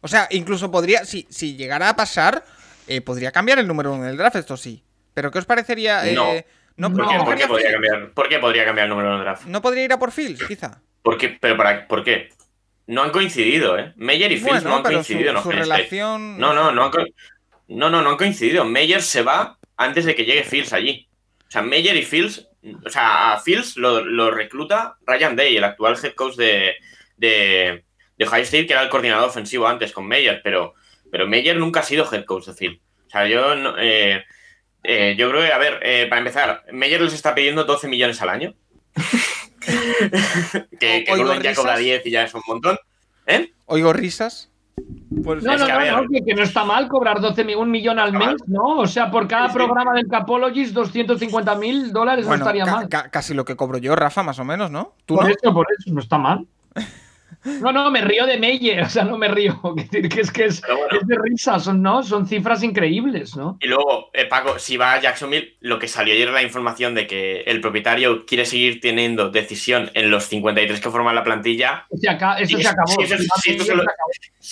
[0.00, 2.42] O sea, incluso podría, si, si llegara a pasar,
[2.88, 4.82] eh, podría cambiar el número uno del draft, esto sí.
[5.14, 6.06] Pero ¿qué os parecería?
[6.08, 6.88] eh, No.
[6.88, 9.16] no, ¿Por, no qué, por cogería qué podría cambiar, ¿Por qué podría cambiar el número
[9.18, 9.44] de draft?
[9.46, 10.80] ¿No podría ir a por Fields, quizá?
[11.06, 11.28] ¿Por qué?
[11.40, 12.30] Pero para, ¿por qué?
[12.88, 13.92] No han coincidido, ¿eh?
[13.94, 15.40] Meyer y Fields Bueno, no han pero su, coincidido.
[15.40, 15.76] su Ohio State.
[15.78, 16.36] relación...
[16.38, 16.90] No, no, no han,
[17.68, 18.64] no, no, no han coincidido.
[18.64, 21.08] Meyer se va antes de que llegue Fields allí.
[21.46, 22.48] O sea, Meyer y Fields,
[22.84, 26.74] o sea, a Fields lo, lo recluta Ryan Day, el actual head coach de,
[27.16, 27.84] de,
[28.18, 30.74] de Ohio State, que era el coordinador ofensivo antes con Meyer, pero,
[31.12, 32.80] pero Meyer nunca ha sido head coach de Fields.
[33.06, 34.24] O sea, yo, no- eh,
[34.82, 38.20] eh, yo creo que, a ver, eh, para empezar, Meyer les está pidiendo 12 millones
[38.22, 38.54] al año.
[40.80, 42.02] que que Gordon ya cobra risas.
[42.02, 42.76] 10 y ya es un montón.
[43.26, 43.52] ¿Eh?
[43.66, 44.50] Oigo risas.
[45.24, 48.12] Pues No, no, no, no, que, no está mal cobrar 12 mi- un millón al
[48.12, 48.78] mes, ¿no?
[48.78, 49.58] O sea, por cada Sí, sí.
[49.58, 52.88] programa del Capologist, 250 mil dólares bueno, no estaría ca- mal.
[52.90, 54.94] ca- casi lo que cobro yo, Rafa, más o menos, ¿no?
[55.06, 55.30] ¿Tú Por no?
[55.30, 56.46] eso, por eso, no está mal.
[57.60, 59.60] No, no, me río de Meyer, o sea, no me río.
[59.76, 61.00] Que decir que es que es, bueno.
[61.00, 62.02] es de risa, son, ¿no?
[62.02, 63.56] Son cifras increíbles, ¿no?
[63.60, 66.94] Y luego, eh, Paco, si va a Jacksonville, lo que salió ayer era la información
[66.94, 71.84] de que el propietario quiere seguir teniendo decisión en los 53 que forman la plantilla.
[71.90, 72.92] O sea, acá- eso se acabó.
[72.96, 73.02] Si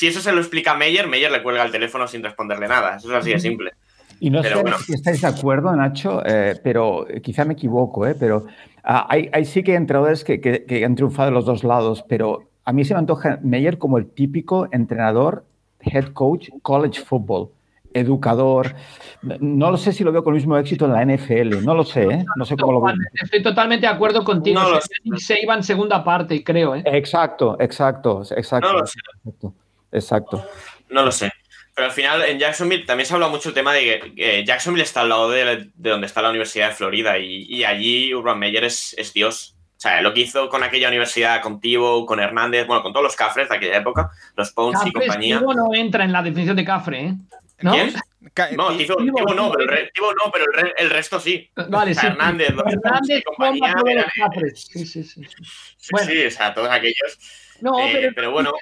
[0.06, 2.96] eso se lo- explica a Meyer, Meyer le cuelga el teléfono sin responderle nada.
[2.96, 3.72] Eso es así de simple.
[4.20, 4.78] Y no Pero sé bueno.
[4.78, 8.46] si estáis de acuerdo, Nacho, eh, pero eh, quizá me equivoco, eh, pero
[8.84, 11.64] ah, hay, hay sí que hay entrenadores que, que- que han triunfado de los dos
[11.64, 15.44] lados, pero a mí se me antoja Meyer como el típico entrenador,
[15.80, 17.50] head coach, college football,
[17.92, 18.74] educador.
[19.22, 21.84] No lo sé si lo veo con el mismo éxito en la NFL, no lo
[21.84, 22.94] sé, eh, no sé cómo lo veo.
[23.22, 24.60] Estoy totalmente de acuerdo contigo.
[25.04, 26.82] No iba en segunda parte, creo, ¿eh?
[26.86, 28.72] Exacto, exacto, exacto.
[28.72, 28.98] No lo sé.
[29.24, 29.54] exacto,
[29.92, 30.44] exacto.
[30.90, 31.30] No lo sé.
[31.74, 34.44] Pero al final, en Jacksonville también se ha hablado mucho el tema de que eh,
[34.44, 38.14] Jacksonville está al lado de, de donde está la Universidad de Florida y, y allí
[38.14, 39.53] Urban Meyer es, es Dios.
[39.84, 43.04] O sea, lo que hizo con aquella universidad, con Tibo, con Hernández, bueno, con todos
[43.04, 45.38] los cafres de aquella época, los Pounds y compañía.
[45.40, 47.14] Tibo no entra en la definición de Cafre, ¿eh?
[47.60, 47.72] ¿No?
[47.72, 47.92] ¿Quién?
[48.32, 50.88] Ca- No, ti- Tibo, Tibo, Tibo no, pero el, Tibo no, pero el, re- el
[50.88, 51.50] resto sí.
[51.68, 52.06] Vale, O sea, sí.
[52.06, 53.74] Hernández, los Hernández, y compañía.
[53.86, 54.68] Eran- Cafres.
[54.72, 55.20] Sí, sí, sí.
[55.22, 55.88] sí.
[55.92, 56.06] Bueno.
[56.10, 57.18] sí, o sea, todos aquellos.
[57.60, 58.52] No, Eh, pero, pero bueno,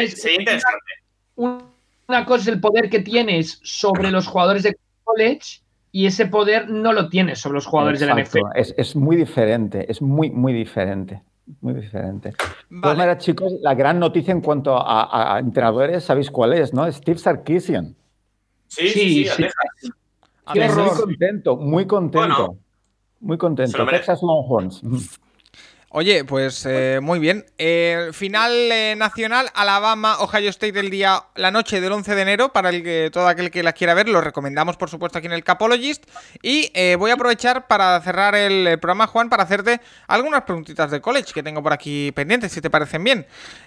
[0.00, 0.92] es- Sería interesante.
[1.36, 1.72] un-
[2.08, 5.60] una cosa es el poder que tienes sobre los jugadores de college
[5.92, 8.58] y ese poder no lo tienes sobre los jugadores de la Exacto, NFL.
[8.58, 11.22] Es, es muy diferente, es muy, muy diferente.
[11.60, 12.32] Muy diferente.
[12.70, 12.96] Vale.
[12.96, 16.72] maneras, chicos, la gran noticia en cuanto a, a- a entrenadores, ¿sabéis cuál es?
[16.72, 16.90] ¿no?
[16.90, 17.94] Steve Sarkisian.
[18.68, 19.26] Sí, sí,
[20.54, 22.46] Muy contento, muy contento.
[22.46, 22.56] Bueno,
[23.20, 23.86] muy contento.
[23.86, 24.82] Texas Longhorns.
[25.94, 27.44] Oye, pues eh, muy bien.
[27.58, 32.50] Eh, final eh, nacional, Alabama, Ohio State el día, la noche del 11 de enero,
[32.50, 35.34] para el que, todo aquel que la quiera ver, lo recomendamos por supuesto aquí en
[35.34, 36.08] el Capologist.
[36.40, 41.02] Y eh, voy a aprovechar para cerrar el programa, Juan, para hacerte algunas preguntitas de
[41.02, 43.26] college que tengo por aquí pendientes, si te parecen bien.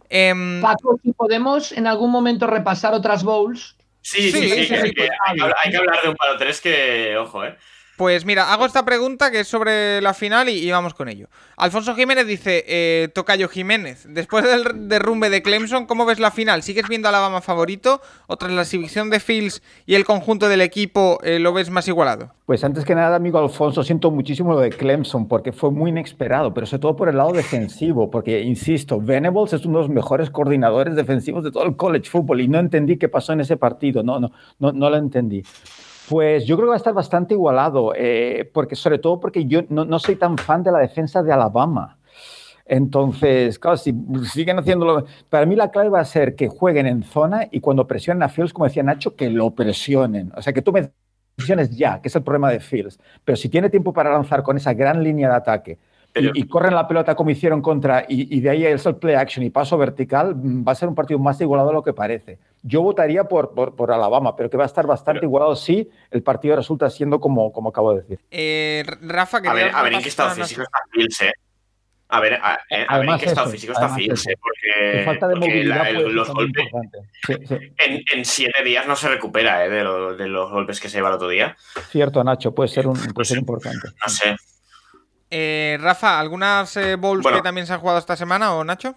[0.10, 3.76] Em, Paco, si podemos en algún momento repasar otras bowls.
[4.02, 4.74] Sí, sí, Sí, sí.
[4.74, 7.56] hay, que hablar, hay que hablar de un palo 3 que, ojo, ¿eh?
[7.98, 11.28] Pues mira, hago esta pregunta que es sobre la final y, vamos con ello.
[11.56, 16.62] Alfonso Jiménez dice, eh, Tocayo Jiménez, después del derrumbe de Clemson, ¿cómo ves la final?
[16.62, 18.02] ¿Sigues viendo a Alabama favorito?
[18.28, 21.88] ¿O tras la exhibición de Fields y el conjunto del equipo eh, lo ves más
[21.88, 22.34] igualado?
[22.46, 26.54] Pues antes que nada, amigo Alfonso, siento muchísimo lo de Clemson porque fue muy inesperado,
[26.54, 30.30] pero sobre todo por el lado defensivo, porque, insisto, Venables es uno de los mejores
[30.30, 34.04] coordinadores defensivos de todo el college football y no entendí qué pasó en ese partido,
[34.04, 35.44] no, no, no, no lo entendí.
[36.10, 39.62] Pues yo creo que va a estar bastante igualado, eh, porque sobre todo porque yo
[39.70, 41.98] no, no soy tan fan de la defensa de Alabama.
[42.66, 43.94] Entonces, claro, si
[44.32, 47.86] siguen haciéndolo, para mí la clave va a ser que jueguen en zona y cuando
[47.86, 50.32] presionen a Fields, como decía Nacho, que lo presionen.
[50.36, 50.92] O sea, que tomen
[51.38, 53.00] decisiones ya, que es el problema de Fields.
[53.24, 55.80] Pero si tiene tiempo para lanzar con esa gran línea de ataque
[56.16, 59.16] y, y corren la pelota como hicieron contra, y, y de ahí es el play
[59.16, 61.94] action y paso vertical, mm, va a ser un partido más igualado de lo que
[61.94, 62.40] parece.
[62.68, 65.88] Yo votaría por, por, por Alabama, pero que va a estar bastante Pero- igualado si
[66.10, 68.20] el partido resulta siendo como, como acabo de decir.
[68.32, 71.34] Eh, Rafa, que A ver, a ver en qué estado físico está Fields, ¿eh?
[72.08, 74.28] A ver, a, eh, a ver en qué estado físico está Fields.
[74.28, 74.36] ¿eh?
[74.42, 76.98] Porque, falta de porque movilidad la- el- los golpes importante.
[77.28, 77.56] Sí, sí.
[77.78, 79.70] en, en siete días no se recupera, ¿eh?
[79.70, 81.56] De, lo- de los golpes que se lleva el otro día.
[81.92, 83.90] Cierto, Nacho, puede ser, un, puede ser importante.
[84.02, 84.36] No sé.
[85.30, 87.38] Eh, Rafa, ¿algunas eh, bowls Bueno.
[87.40, 88.96] que también se han jugado esta semana o Nacho?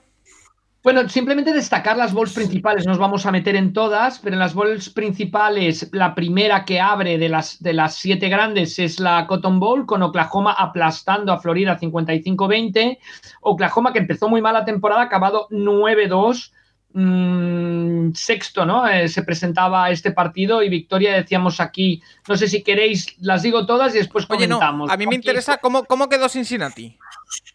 [0.82, 4.54] Bueno, simplemente destacar las bowls principales, nos vamos a meter en todas, pero en las
[4.54, 9.58] bowls principales, la primera que abre de las, de las siete grandes es la Cotton
[9.58, 12.98] Bowl, con Oklahoma aplastando a Florida 55-20.
[13.40, 16.52] Oklahoma que empezó muy mal la temporada, acabado 9-2.
[16.94, 18.88] Mm, sexto, ¿no?
[18.88, 22.02] Eh, se presentaba este partido y victoria, decíamos aquí.
[22.26, 24.90] No sé si queréis, las digo todas y después Oye, no, comentamos.
[24.90, 26.98] a mí me interesa cómo, cómo quedó Cincinnati.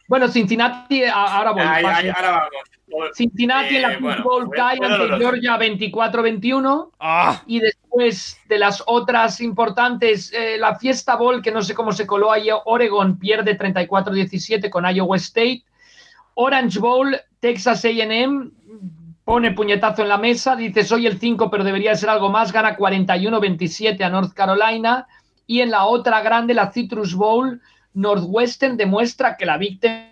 [0.07, 1.61] Bueno, Cincinnati, ahora voy.
[1.61, 2.17] Ay, ay, paso.
[2.17, 2.73] ahora vamos.
[3.15, 5.17] Cincinnati en la Eh, bueno, Football fue ante.
[5.17, 6.91] Georgia 24-21.
[6.99, 7.41] ¡Ah!
[7.48, 12.06] Y después de las otras importantes, eh, la Fiesta Bowl, que no sé cómo se
[12.06, 15.64] coló ahí, Oregon pierde 34-17 con Iowa State.
[16.35, 18.51] Orange Bowl, Texas AM
[19.23, 22.75] pone puñetazo en la mesa, dice soy el 5, pero debería ser algo más, gana
[22.75, 25.07] 41-27 a North Carolina.
[25.45, 27.61] Y en la otra grande, la Citrus Bowl,
[27.93, 30.11] Northwestern demuestra que la Big Ten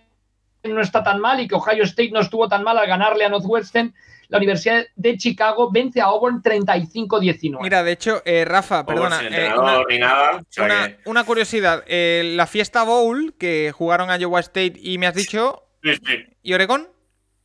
[0.64, 3.30] no está tan mal y que Ohio State no estuvo tan mal al ganarle a
[3.30, 3.93] Northwestern.
[4.27, 7.60] La Universidad de Chicago vence a Auburn 35-19.
[7.61, 9.19] Mira, de hecho, eh, Rafa, perdona.
[9.30, 10.38] eh, una- ni nada.
[10.38, 14.76] o sea Una, que- una curiosidad, eh, la fiesta Bowl que jugaron a Iowa State
[14.82, 16.14] y me has dicho, sí, sí.
[16.43, 16.88] ¿y Oregón?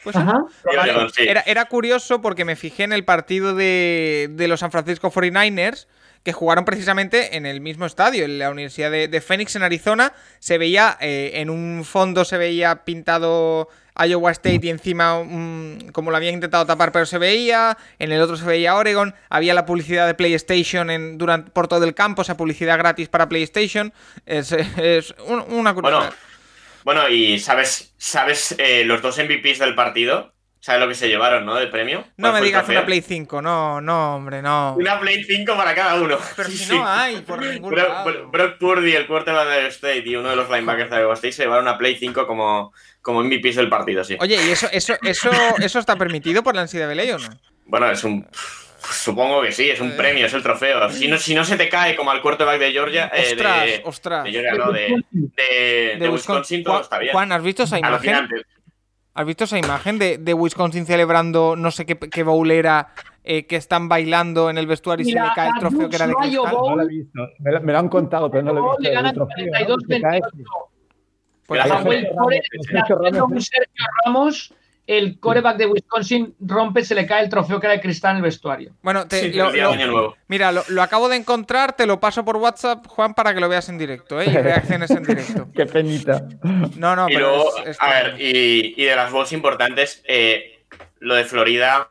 [0.04, 0.22] Pues sí.
[0.22, 0.38] Ajá.
[0.72, 1.24] Yo Vale, digo, sí.
[1.26, 5.88] Era, era curioso porque me fijé en el partido de, de los San Francisco 49ers
[6.26, 10.12] que jugaron precisamente en el mismo estadio, en la Universidad de, de Phoenix en Arizona.
[10.40, 15.22] Se veía, eh, en un fondo se veía pintado Iowa State y encima
[15.92, 17.78] como lo habían intentado tapar, pero se veía.
[18.00, 19.14] En el otro se veía Oregon.
[19.30, 23.28] Había la publicidad de PlayStation en, durante, por todo el campo, esa publicidad gratis para
[23.28, 23.92] PlayStation.
[24.26, 26.12] Es, es un- una curiosidad.
[26.82, 30.32] Bueno, bueno, y ¿sabes, sabes eh, los dos MVPs del partido?
[30.66, 31.54] ¿Sabes lo que se llevaron, no?
[31.54, 32.00] De premio.
[32.16, 34.74] no ¿Cuál me digas una Play 5, no, no, hombre, no.
[34.76, 36.18] Una Play 5 para cada uno.
[36.36, 36.74] Pero si sí.
[36.76, 38.30] no hay, por ningún Brock, lado.
[38.32, 41.42] Brock- Purdy, el quarterback de State y uno de los linebackers de Iowa State se
[41.44, 44.16] llevaron una Play 5 como, como MVPs del partido, sí.
[44.18, 45.30] Oye, ¿y eso, eso, eso,
[45.60, 47.28] eso está permitido por la NCAA o no?
[47.66, 48.26] Bueno, es un...
[48.90, 49.94] Supongo que sí, es un Eh.
[49.96, 50.90] premio, es el trofeo.
[50.90, 53.08] Si no, si no se te cae como al quarterback de Georgia...
[53.14, 54.24] eh, Ostras, de, ostras.
[54.24, 57.12] de Georgia, no, de, de, de Wisconsin, todo está bien.
[57.12, 57.94] Juan, ¿has visto esa imagen?
[58.14, 58.46] Alucinante.
[59.16, 62.88] ¿Has visto esa imagen de, de Wisconsin celebrando no sé qué, qué bowlera
[63.24, 65.96] eh, que están bailando en el vestuario y Y se le cae el trofeo que
[65.96, 66.52] era de cristal?
[66.52, 67.20] Bowl, No lo he visto.
[67.38, 68.82] Me lo, me lo han contado, pero no lo he visto.
[68.82, 69.50] le ganan El trofeo, ¿no?
[69.52, 70.20] 42 Se cae.
[70.20, 70.44] 28.
[71.46, 71.62] Pues
[72.68, 72.98] Sergio
[74.04, 74.54] Ramos,
[74.86, 78.16] el coreback de Wisconsin rompe, se le cae el trofeo que era de cristal en
[78.18, 78.72] el vestuario.
[78.82, 80.16] Bueno, te- Sí, lo- lo- de Año Nuevo.
[80.28, 83.48] mira, lo, lo acabo de encontrar, te lo paso por WhatsApp, Juan, para que lo
[83.48, 84.26] veas en directo, ¿eh?
[84.28, 85.48] Y reacciones en directo.
[85.54, 86.22] Qué penita.
[86.76, 90.02] No, no, y pero luego, es- es a ver, y, y de las balls importantes,
[90.06, 90.60] eh,
[91.00, 91.90] lo de Florida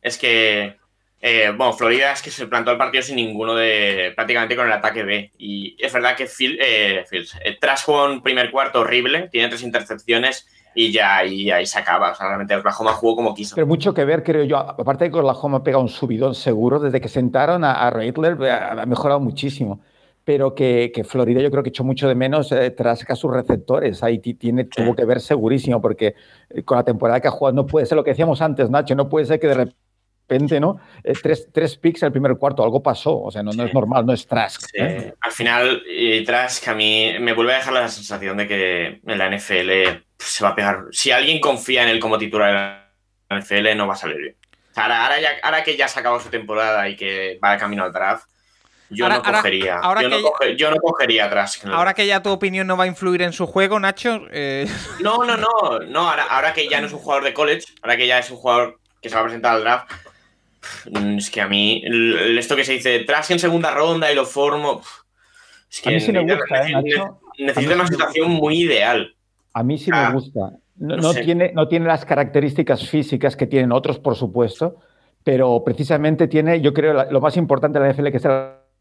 [0.00, 0.76] es que,
[1.20, 4.72] eh, bueno, Florida es que se plantó el partido sin ninguno de, prácticamente con el
[4.72, 5.32] ataque B.
[5.38, 9.62] Y es verdad que Phil, eh, eh, Trash jugó un primer cuarto horrible, tiene tres
[9.62, 10.46] intercepciones
[10.76, 12.12] y ya ahí, ahí se acaba.
[12.12, 13.54] O sea, realmente Oklahoma jugó como quiso.
[13.56, 14.58] Pero mucho que ver, creo yo.
[14.58, 18.36] Aparte de que Oklahoma ha pegado un subidón seguro, desde que sentaron a, a Rattler
[18.50, 19.80] ha, ha mejorado muchísimo.
[20.24, 23.32] Pero que, que Florida yo creo que echó mucho de menos eh, tras a sus
[23.32, 24.02] receptores.
[24.02, 26.14] Ahí ti- tiene, tuvo que ver segurísimo, porque
[26.50, 28.94] eh, con la temporada que ha jugado no puede ser lo que decíamos antes, Nacho,
[28.96, 29.54] no puede ser que de
[30.26, 30.78] repente, ¿no?
[31.04, 33.22] Eh, tres, tres picks el primer cuarto, algo pasó.
[33.22, 34.62] O sea, no, no es normal, no es Trask.
[34.62, 35.14] Sí, ¿eh?
[35.20, 39.00] Al final, y Trash, que a mí me vuelve a dejar la sensación de que
[39.06, 40.84] en la NFL se va a pegar.
[40.92, 44.36] Si alguien confía en él como titular en la NFL, no va a salir bien.
[44.74, 47.58] Ahora, ahora, ya- ahora que ya se ha acabado su temporada y que va de
[47.58, 48.26] camino al draft,
[48.90, 49.78] yo Ahora- no ahora- cogería.
[49.78, 51.64] ahora yo, que no ya- coge- yo no cogería a Trask.
[51.64, 54.20] en el Ahora que ya tu opinión no va a influir en su juego, Nacho,
[54.30, 54.66] eh,
[55.00, 55.48] No, no, no.
[55.88, 58.30] no ahora, ahora que ya no es un jugador de college, ahora que ya es
[58.30, 59.90] un jugador que se va a presentar al draft,
[61.18, 64.24] es que a mí, el- esto que se dice, Trask en segunda ronda y lo
[64.24, 64.82] formo.
[65.70, 67.20] Es que A mí sí necesita- gusta, ¿eh, Nacho?
[67.38, 69.15] necesita una situación muy ideal.
[69.56, 70.52] A mí sí Ah, me gusta.
[70.78, 71.22] No, no sé.
[71.24, 74.76] tiene, no tiene las características físicas que tienen otros, por supuesto,
[75.24, 78.32] pero precisamente tiene, yo creo, la- lo más importante de la NFL, que es el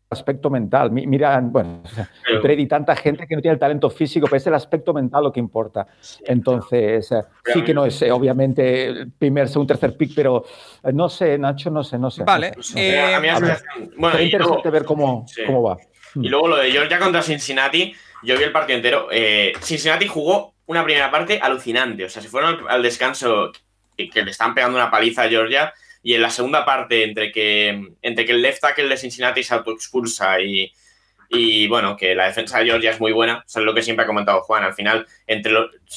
[0.10, 0.92] aspecto mental.
[0.92, 1.82] Mi- Mira, bueno,
[2.28, 5.24] Pero- Brady, tanta gente que no tiene el talento físico, pero es el aspecto mental
[5.24, 5.88] lo que importa.
[6.26, 7.22] Entonces, eh,
[7.54, 10.44] sí que no es, eh, obviamente, el primer, segundo, tercer pick, pero
[10.84, 12.26] eh, no sé, Nacho, no sé, no sé.
[12.26, 12.90] Vale, no sé.
[12.96, 15.42] eh, a mí la a ver, sensación- bueno, y luego, interesante ver cómo, Sí.
[15.46, 15.78] cómo va.
[16.16, 17.94] y luego lo de Georgia contra Cincinnati,
[18.26, 19.08] yo vi el partido entero.
[19.12, 22.06] eh, Cincinnati jugó una primera parte alucinante.
[22.06, 23.52] O sea, se fueron al, descanso
[23.98, 25.74] que, le están pegando una paliza a Georgia.
[26.04, 29.56] Y en la segunda parte, entre que, entre que el left tackle de Cincinnati se
[29.56, 30.72] autoexpulsa y,
[31.30, 34.04] y bueno, que la defensa de Georgia es muy buena, eso es lo que siempre
[34.04, 34.64] ha comentado Juan.
[34.64, 35.52] Al final, entre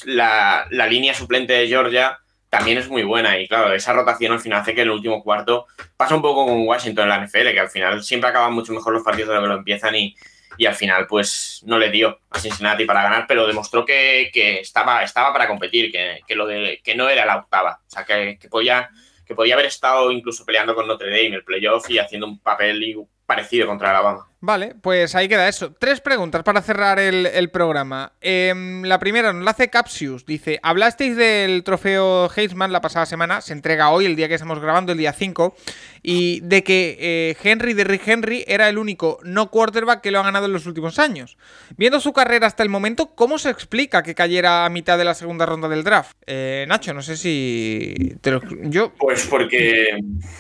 [0.05, 3.39] la, la línea suplente de Georgia también es muy buena.
[3.39, 5.67] Y claro, esa rotación al final hace que el último cuarto
[5.97, 8.95] pasa un poco con Washington en la NFL, que al final siempre acaban mucho mejor
[8.95, 10.17] los partidos de lo que lo empiezan y,
[10.59, 14.59] y al final pues no le dio a Cincinnati para ganar, pero demostró que, que
[14.61, 18.05] estaba, estaba para competir, que, que lo de, que no era la octava, o sea,
[18.05, 18.91] que, que podía,
[19.25, 23.07] que podía haber estado incluso peleando con Notre Dame el playoff y haciendo un papel
[23.25, 24.28] parecido contra Alabama.
[24.41, 25.75] Vale, pues ahí queda eso.
[25.81, 28.13] Tres preguntas para cerrar el, el programa.
[28.21, 30.25] Em, la primera nos la hace Capsius.
[30.27, 34.61] Dice, hablasteis del trofeo Heisman la pasada semana, se entrega hoy, el día que estamos
[34.61, 35.57] grabando, el día 5,
[36.05, 40.21] y de que eh, Henry de Rick Henry era el único no quarterback que lo
[40.21, 41.37] ha ganado en los últimos años.
[41.77, 45.15] Viendo su carrera hasta el momento, ¿cómo se explica que cayera a mitad de la
[45.15, 46.17] segunda ronda del draft?
[46.29, 48.15] Eh, Nacho, no sé si...
[48.21, 48.93] te lo- Yo...
[48.97, 49.99] Pues porque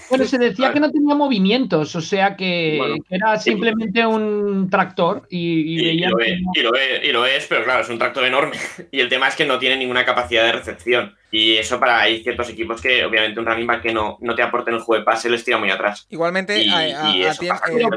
[0.09, 2.94] Bueno, se decía que no tenía movimientos, o sea que, Bueno.
[3.09, 6.62] que era simplemente un tractor y, y Y, y veían lo que es, no- y,
[6.62, 8.57] lo es, y lo es, pero claro, es un tractor enorme.
[8.91, 11.15] Y el tema es que no tiene ninguna capacidad de recepción.
[11.31, 14.42] Y eso para hay ciertos equipos que obviamente un running back que no, no te
[14.42, 16.07] aporte en el juego de pase les tira muy atrás.
[16.08, 17.34] Igualmente, Y- a- a- y a eh,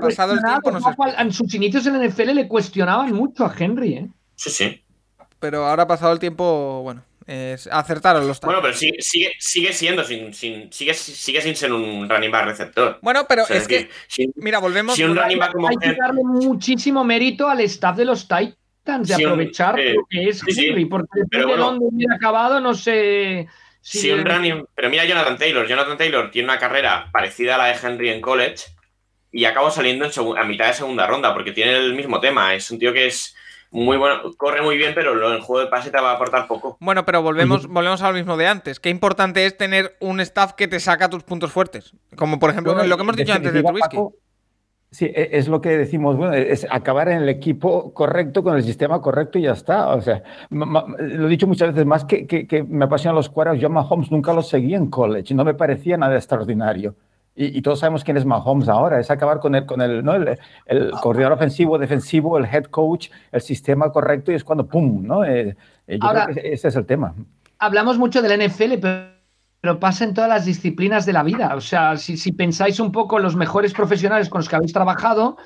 [0.01, 0.71] pasado el tiempo.
[1.17, 4.07] En sus inicios en la NFL le cuestionaban mucho a Henry, ¿eh?
[4.35, 4.83] Sí, sí.
[5.39, 7.03] Pero ahora pasado el tiempo, bueno,
[7.71, 12.09] acertaron los Bueno, pero sigue, sigue, sigue siendo sin, sin, sigue, sigue sin ser un
[12.09, 12.99] running back receptor.
[13.01, 13.89] Bueno, pero O sea, es que,
[14.35, 14.95] mira, volvemos.
[14.95, 19.07] si un running back como Hay que darle muchísimo mérito al staff de los Titans
[19.07, 20.67] de un- aprovechar eh, lo que es sí.
[20.67, 21.65] Henry, porque después Pero de bueno.
[21.65, 23.47] dónde hubiera acabado, no sé
[23.81, 23.99] si.
[23.99, 25.67] si un running, pero mira a Jonathan Taylor.
[25.67, 28.65] Jonathan Taylor tiene una carrera parecida a la de Henry en college
[29.31, 32.53] y acaba saliendo en a mitad de segunda ronda porque tiene el mismo tema.
[32.55, 33.35] Es un tío que es
[33.71, 36.15] muy bueno, corre muy bien, pero lo- en el juego de pase te va a
[36.15, 36.77] aportar poco.
[36.79, 38.79] Bueno, pero volvemos, volvemos a lo mismo de antes.
[38.79, 41.93] Qué importante es tener un staff que te saca tus puntos fuertes.
[42.15, 43.95] Como por ejemplo Bueno, lo que hemos dicho antes de Trubisky.
[43.97, 44.13] Paco,
[44.93, 48.63] Sí, e- es lo que decimos, bueno, es acabar en el equipo correcto, con el
[48.63, 49.87] sistema correcto y ya está.
[49.87, 53.57] O sea, lo he dicho muchas veces más que, que, que me apasionan los cuadros.
[53.57, 56.93] Yo a Mahomes nunca lo seguí en college, no me parecía nada extraordinario.
[57.41, 60.13] Y, y todos sabemos quién es Mahomes ahora, es acabar con el, con el, ¿no?
[60.13, 60.37] el,
[60.67, 65.01] el coordinador ofensivo, defensivo, el head coach, el sistema correcto y es cuando ¡pum!
[65.03, 65.23] ¿no?
[65.25, 65.55] Eh,
[65.87, 67.15] eh, yo Ahora- creo que ese es el tema.
[67.57, 69.05] Hablamos mucho del NFL, pero,
[69.59, 71.55] pero pasa en todas las disciplinas de la vida.
[71.55, 74.73] O sea, si, si pensáis un poco en los mejores profesionales con los que habéis
[74.73, 75.37] trabajado,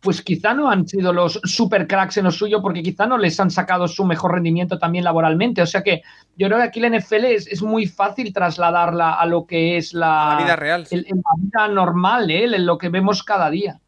[0.00, 3.38] pues quizá no han sido los super cracks en lo suyo, porque quizá no les
[3.38, 5.60] han sacado su mejor rendimiento también laboralmente.
[5.60, 6.02] O sea que
[6.36, 9.92] yo creo que aquí la NFL es, es muy fácil trasladarla a lo que es
[9.92, 10.86] la, La vida real.
[10.90, 12.44] el- en la vida normal, ¿eh?
[12.44, 13.78] en lo que vemos cada día.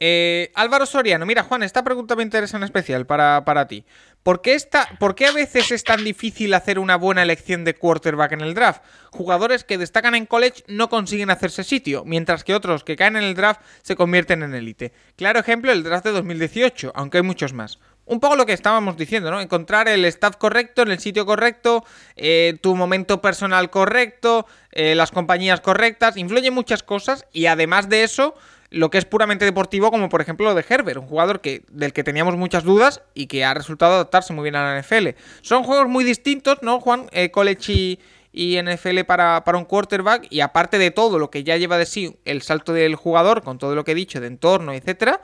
[0.00, 3.84] Eh, Álvaro Soriano, mira Juan, esta pregunta me interesa en especial para, para ti.
[4.24, 7.74] ¿Por qué, está, ¿Por qué a veces es tan difícil hacer una buena elección de
[7.74, 8.82] quarterback en el draft?
[9.10, 13.24] Jugadores que destacan en college no consiguen hacerse sitio, mientras que otros que caen en
[13.24, 14.92] el draft se convierten en élite.
[15.16, 17.78] Claro ejemplo, el draft de 2018, aunque hay muchos más.
[18.06, 19.40] Un poco lo que estábamos diciendo, ¿no?
[19.40, 21.84] Encontrar el staff correcto, en el sitio correcto,
[22.16, 28.04] eh, tu momento personal correcto, eh, las compañías correctas, influyen muchas cosas y además de
[28.04, 28.34] eso
[28.70, 31.92] lo que es puramente deportivo, como por ejemplo lo de Herbert, un jugador que, del
[31.92, 35.10] que teníamos muchas dudas y que ha resultado adaptarse muy bien a la NFL.
[35.42, 37.06] Son juegos muy distintos, ¿no, Juan?
[37.12, 37.98] Eh, college
[38.32, 41.86] y, NFL para, para, un quarterback, y aparte de todo lo que ya lleva de
[41.86, 45.20] sí el salto del jugador, con todo lo que he dicho de entorno, etcétera,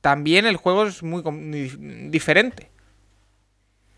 [0.00, 2.70] también el juego es muy, muy diferente.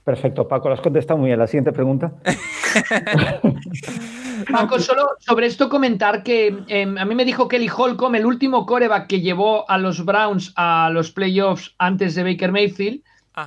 [0.06, 1.38] Perfecto, Paco, lo has contestado muy bien.
[1.40, 2.12] La siguiente pregunta.
[4.50, 8.66] Paco, solo sobre esto comentar que em, a mí me dijo Kelly Holcomb, el último
[8.66, 13.02] coreback que llevó a los Browns a los playoffs antes de Baker Mayfield,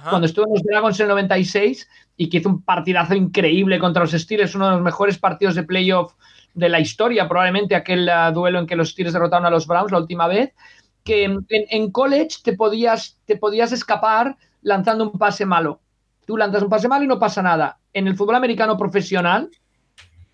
[0.10, 4.04] cuando estuvo en los Dragons en el 96 y que hizo un partidazo increíble contra
[4.04, 6.14] los Steelers, uno de los mejores partidos de playoff
[6.54, 9.92] de la historia, probablemente aquel uh, duelo en que los Steelers derrotaron a los Browns
[9.92, 10.54] la última vez,
[11.04, 15.80] que en, en college te podías, te podías escapar lanzando un pase malo.
[16.26, 17.80] Tú lanzas un pase malo y no pasa nada.
[17.94, 19.50] En el fútbol americano profesional,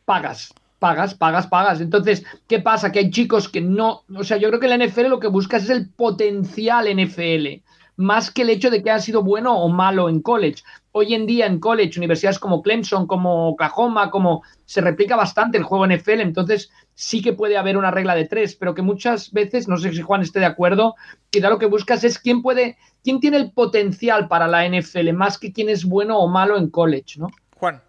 [0.05, 1.81] pagas, pagas, pagas, pagas.
[1.81, 2.91] Entonces, ¿qué pasa?
[2.91, 5.63] Que hay chicos que no, o sea, yo creo que la NFL lo que buscas
[5.63, 7.63] es el potencial NFL,
[7.97, 10.63] más que el hecho de que ha sido bueno o malo en college.
[10.91, 15.63] Hoy en día en college, universidades como Clemson, como Oklahoma, como se replica bastante el
[15.63, 19.67] juego NFL, entonces sí que puede haber una regla de tres, pero que muchas veces,
[19.67, 20.95] no sé si Juan esté de acuerdo,
[21.29, 25.37] quizá lo que buscas es quién puede, quién tiene el potencial para la NFL, más
[25.37, 27.29] que quién es bueno o malo en college, ¿no?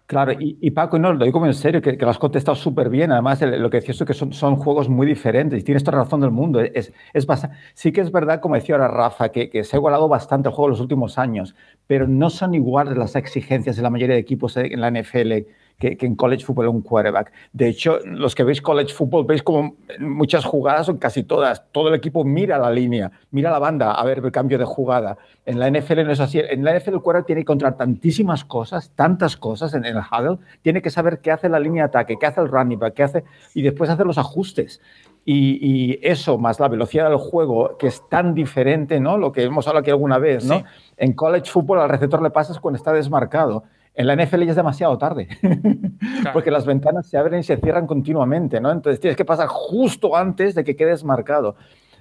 [0.05, 3.11] Claro, y, Paco, no, lo digo en serio, que, lo has contestado súper bien.
[3.11, 6.03] Además, lo que decías es que son, son, juegos muy diferentes y tienes toda la
[6.03, 6.61] razón del mundo.
[6.61, 7.27] Es, es
[7.73, 10.55] sí que es verdad, como decía ahora Rafa, que, que, se ha igualado bastante el
[10.55, 11.55] juego en los últimos años,
[11.87, 15.45] pero no son iguales las exigencias de la mayoría de equipos en la NFL
[15.77, 17.31] que, en college football un quarterback.
[17.53, 21.89] De hecho, los que veis college football veis como muchas jugadas, o casi todas, todo
[21.89, 25.17] el equipo mira la línea, mira la banda a ver el cambio de jugada.
[25.45, 26.39] En la NFL no es así.
[26.39, 30.39] En la NFL el quarterback tiene que encontrar tantísimas cosas, tantas cosas en, el huddle,
[30.61, 33.03] tiene que saber qué hace la línea de ataque, qué hace el running back, qué
[33.03, 33.23] hace,
[33.53, 34.81] y después hacer los ajustes.
[35.29, 39.17] Y, eso, más la velocidad del juego, que es tan diferente, ¿no?
[39.17, 40.63] Lo que hemos hablado aquí alguna vez, ¿no?
[40.95, 43.65] En college football al receptor le pasas cuando está desmarcado.
[43.97, 45.27] En la NFL ya es demasiado tarde,
[46.33, 48.71] porque las ventanas se abren y se cierran continuamente, ¿no?
[48.71, 51.55] Entonces tienes que pasar justo antes de que quedes marcado.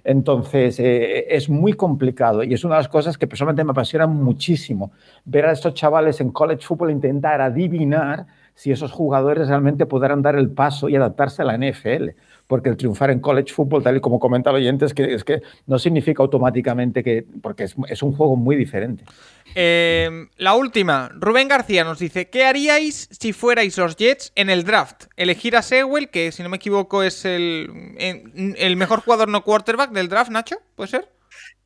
[0.04, 4.06] Entonces, eh, es muy complicado y es una de las cosas que personalmente me apasiona
[4.06, 4.92] muchísimo.
[5.24, 10.34] Ver a estos chavales en college football intentar adivinar si esos jugadores realmente podrán dar
[10.34, 12.10] el paso y adaptarse a la NFL
[12.46, 15.24] porque el triunfar en college football, tal y como comenta el oyente, es que, es
[15.24, 19.04] que no significa automáticamente que, porque es, es un juego muy diferente.
[19.54, 24.64] Eh, la última, Rubén García nos dice, ¿qué haríais si fuerais los Jets en el
[24.64, 25.04] draft?
[25.16, 29.90] Elegir a Sewell, que si no me equivoco es el, el mejor jugador no quarterback
[29.90, 31.08] del draft, Nacho, ¿puede ser?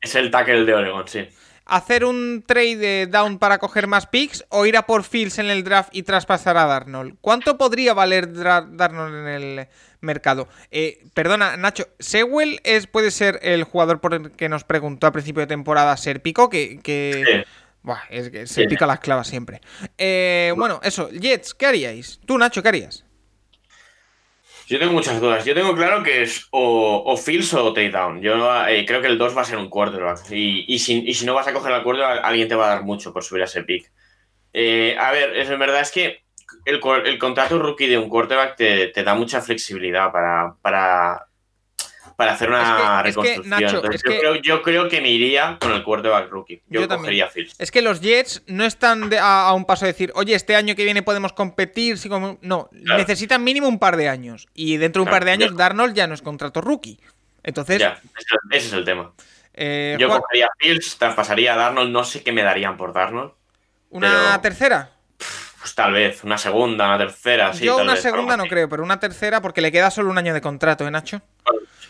[0.01, 1.27] Es el tackle de Oregon, sí
[1.65, 5.63] hacer un trade down para coger más picks o ir a por Fields en el
[5.63, 7.17] draft y traspasar a Darnold?
[7.21, 9.67] ¿Cuánto podría valer Darnold en el
[10.01, 10.47] mercado?
[10.71, 15.11] Eh, perdona, Nacho, ¿Sewell es, puede ser el jugador por el que nos preguntó a
[15.11, 16.49] principio de temporada ser pico?
[16.49, 17.45] Que, que...
[18.09, 19.61] es que se pica las clavas siempre.
[19.97, 22.19] Eh, bueno, eso, Jets, ¿qué haríais?
[22.25, 23.05] Tú, Nacho, ¿qué harías?
[24.71, 25.43] Yo tengo muchas dudas.
[25.43, 28.21] Yo tengo claro que es o, o Fields o Takedown.
[28.21, 30.31] Yo eh, creo que el 2 va a ser un quarterback.
[30.31, 33.21] Y, si, no vas a coger el quarterback, alguien te va a dar mucho por
[33.21, 33.91] subir a ese pick.
[34.53, 36.23] Eh, a ver, es, en verdad es que
[36.63, 41.27] el, contrato rookie de un quarterback te, da mucha flexibilidad para
[42.21, 44.41] para hacer una reconstrucción.
[44.43, 46.61] yo, creo, que me iría con el quarterback rookie.
[46.67, 47.55] Yo, cogería Fields.
[47.57, 50.83] Es que los Jets no están a, un paso de decir, oye, este año que
[50.83, 51.97] viene podemos competir.
[52.41, 54.49] No, necesitan mínimo un par de años.
[54.53, 56.99] Y dentro de un par de años, Darnold ya no es contrato rookie.
[57.41, 57.79] Entonces.
[57.79, 57.99] Ya,
[58.51, 59.13] ese es el tema.
[59.55, 61.89] Eh, yo cogería Fields, traspasaría a Darnold.
[61.91, 63.31] No sé qué me darían por Darnold.
[63.89, 64.91] ¿Una tercera?
[65.61, 67.51] Pues tal vez, una segunda, una tercera.
[67.51, 70.41] Yo una segunda no creo, pero una tercera porque le queda solo un año de
[70.41, 71.21] contrato, ¿eh, Nacho?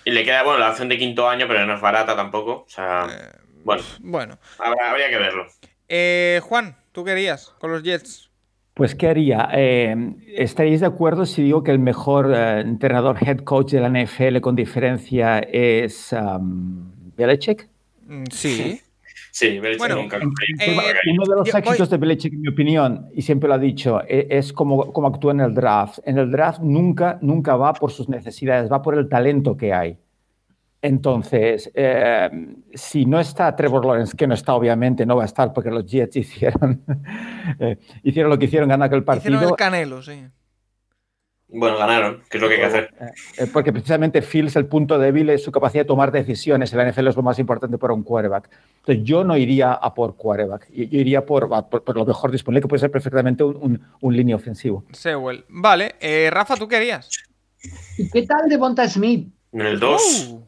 [0.04, 2.52] Y le queda, bueno, la opción de quinto año, pero no es barata tampoco.
[2.52, 3.82] O sea, eh, bueno.
[4.02, 4.38] Bueno.
[4.60, 5.48] Habría, que verlo.
[5.88, 8.30] Eh, Juan, ¿tú querías con los Jets?
[8.74, 9.48] Pues, ¿qué haría?
[9.54, 9.96] Eh,
[10.36, 14.58] ¿Estaréis de acuerdo si digo que el mejor entrenador head coach de la NFL con
[14.58, 17.70] diferencia es um, Belichick?
[18.06, 18.82] Mm, sí.
[19.32, 20.18] Sí, Belichick nunca.
[20.18, 24.28] uno de los éxitos de Belichick, en mi opinión, y siempre lo ha dicho, e,
[24.30, 26.00] es como, como actúa en el draft.
[26.06, 29.98] En el draft nunca, nunca va por sus necesidades, va por el talento que hay.
[30.82, 32.30] Entonces, eh,
[32.74, 35.86] si no está Trevor Lawrence, que no está obviamente, no va a estar porque los
[35.86, 36.84] Jets hicieron,
[37.60, 39.36] eh, hicieron lo que hicieron, ganar aquel partido.
[39.36, 40.26] Hicieron el canelo, sí.
[41.54, 42.94] Bueno, ganaron, que es lo que hay que hacer.
[43.38, 46.72] Eh, porque precisamente Fields, el punto débil es su capacidad de tomar decisiones.
[46.72, 48.50] En la NFL es lo más importante para un quarterback.
[48.80, 50.70] Entonces, yo no iría a por quarterback.
[50.72, 53.82] Yo, iría por, a por, por lo mejor disponible, que puede ser perfectamente un, un,
[54.00, 54.86] un línea ofensivo.
[54.94, 55.44] Sewell.
[55.50, 55.96] Vale.
[56.00, 57.10] Eh, Rafa, ¿tú querías?
[57.98, 59.28] ¿Y qué tal de Bonta Smith?
[59.52, 60.28] En el 2.
[60.32, 60.42] Uh,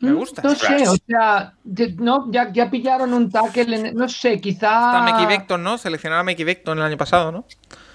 [0.00, 0.40] me Mm, gusta.
[0.42, 4.86] No sé, o sea, de- no, ya, ya pillaron un tackle, en- no sé, quizá...
[4.96, 5.76] Está Mickey Beckton, ¿no?
[5.76, 7.44] Seleccionaron a Mickey Beckton el año pasado, ¿no?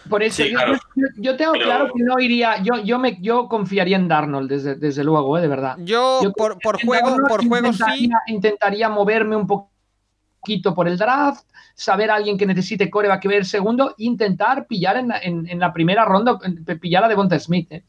[0.09, 0.73] Por eso, Sí, yo, claro.
[0.95, 4.49] yo- yo tengo Pero- claro que no iría, yo, yo, me, yo confiaría en Darnold,
[4.49, 5.75] desde, desde luego, eh, de verdad.
[5.79, 7.79] Yo, Yo por, por juego, Darnold por juego sí.
[7.83, 11.43] intentaría, Intentaría moverme un poquito por el draft,
[11.73, 15.47] saber a alguien que necesite coreback que ver el segundo, intentar pillar en la, en,
[15.49, 17.67] en la primera ronda, en- pillar a Devonta Smith.
[17.71, 17.83] eh.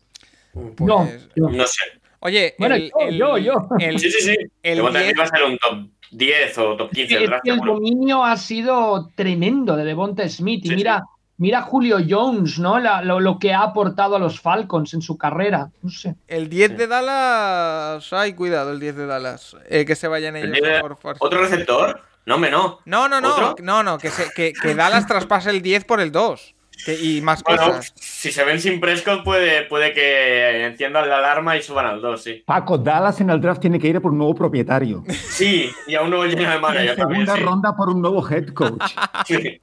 [0.52, 1.82] Pues- no, yo- No sé.
[2.20, 3.68] Oye, Bueno, el, yo, el- yo, yo.
[3.78, 4.36] el- Sí, sí, sí.
[4.62, 7.28] el Devonta Smith 10 va a ser un top 10 o top 15 del Es
[7.30, 7.46] draft.
[7.46, 10.64] el dominio ha sido tremendo de Devonta Smith.
[10.64, 11.02] Y Sí, mira,
[11.39, 12.78] mira Julio Jones, ¿no?
[12.78, 15.70] La- lo, lo que ha aportado a los Falcons en su carrera.
[15.82, 16.16] No sé.
[16.28, 18.12] El 10 de Dallas.
[18.12, 19.56] Ay, cuidado, el 10 de Dallas.
[19.68, 21.24] Eh, que se vayan ellos 10 de- por fuerza.
[21.24, 22.00] ¿Otro receptor?
[22.24, 22.81] No, me no.
[22.86, 23.34] No, no, no.
[23.34, 23.55] ¿Otro?
[23.62, 26.55] No, no, que, se- que, que Dallas traspase el 10 por el 2.
[26.84, 27.92] Que- y más Bueno, cosas.
[27.96, 32.22] si se ven sin Prescott, puede, puede que enciendan la alarma y suban al 2,
[32.22, 32.42] sí.
[32.44, 35.05] Paco, Dallas en el draft tiene que ir a por un nuevo propietario.
[35.08, 37.42] Sí, y a un nuevo general En manager también, segunda sí.
[37.42, 38.82] ronda por un nuevo head coach.
[39.26, 39.60] Sí,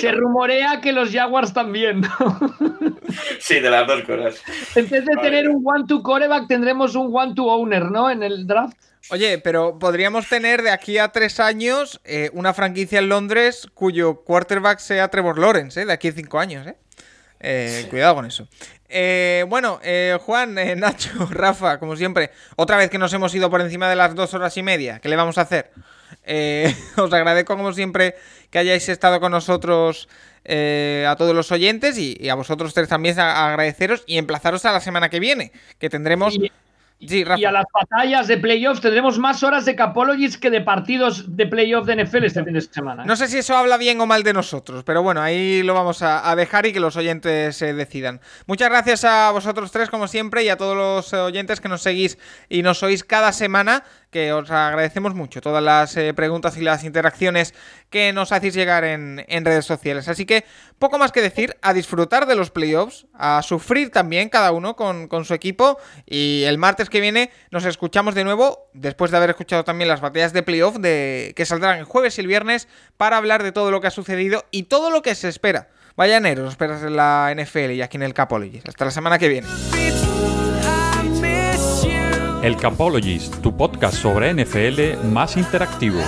[0.00, 2.02] Se rumorea que los Jaguars también.
[3.38, 4.42] Sí, de las dos cosas.
[4.74, 5.28] en vez de Vale.
[5.30, 8.10] tener un one-to coreback, tendremos un one-to owner, ¿no?
[8.10, 8.76] En el draft.
[9.10, 14.22] Oye, pero podríamos tener de aquí a tres años eh, una franquicia en Londres cuyo
[14.24, 15.86] quarterback sea Trevor Lawrence, ¿eh?
[15.86, 16.74] De aquí a cinco años, ¿eh?
[17.38, 18.48] Eh, Cuidado con eso.
[18.88, 23.60] Eh, bueno, eh, Juan, Nacho, Rafa, como siempre, otra vez que nos hemos ido por
[23.60, 25.70] encima de las dos horas y media, ¿qué le vamos a hacer?
[26.96, 28.16] Os agradezco como siempre
[28.50, 30.08] que hayáis estado con nosotros
[30.48, 34.72] a todos los oyentes y, y a vosotros tres también a- agradeceros y emplazaros a
[34.72, 36.36] la semana que viene, que tendremos...
[37.00, 37.40] Sí, Rafa.
[37.40, 41.46] Y a las batallas de playoffs tendremos más horas de Capologies que de partidos de
[41.46, 43.04] playoff de NFL este fin de semana.
[43.04, 46.00] No sé si eso habla bien o mal de nosotros, pero bueno, ahí lo vamos
[46.02, 48.20] a, a dejar y que los oyentes eh, decidan.
[48.46, 51.82] Muchas gracias a vosotros tres, como siempre, y a todos los eh, oyentes que nos
[51.82, 52.18] seguís
[52.48, 56.84] y nos oís cada semana, que os agradecemos mucho todas las eh, preguntas y las
[56.84, 57.54] interacciones
[57.90, 60.08] que nos hacéis llegar en, en redes sociales.
[60.08, 60.44] Así que
[60.78, 65.08] poco más que decir, a disfrutar de los playoffs, a sufrir también cada uno con,
[65.08, 69.30] con su equipo, y el martes que viene nos escuchamos de nuevo, después de haber
[69.30, 73.16] escuchado también las batallas de playoff de, que saldrán el jueves y el viernes, para
[73.16, 75.68] hablar de todo lo que ha sucedido y todo lo que se espera.
[75.96, 78.60] Vaya enero, nos esperas en la NFL y aquí en el Capology.
[78.66, 79.48] Hasta la semana que viene.
[82.46, 85.98] El Capologist, tu podcast sobre NFL más interactivo.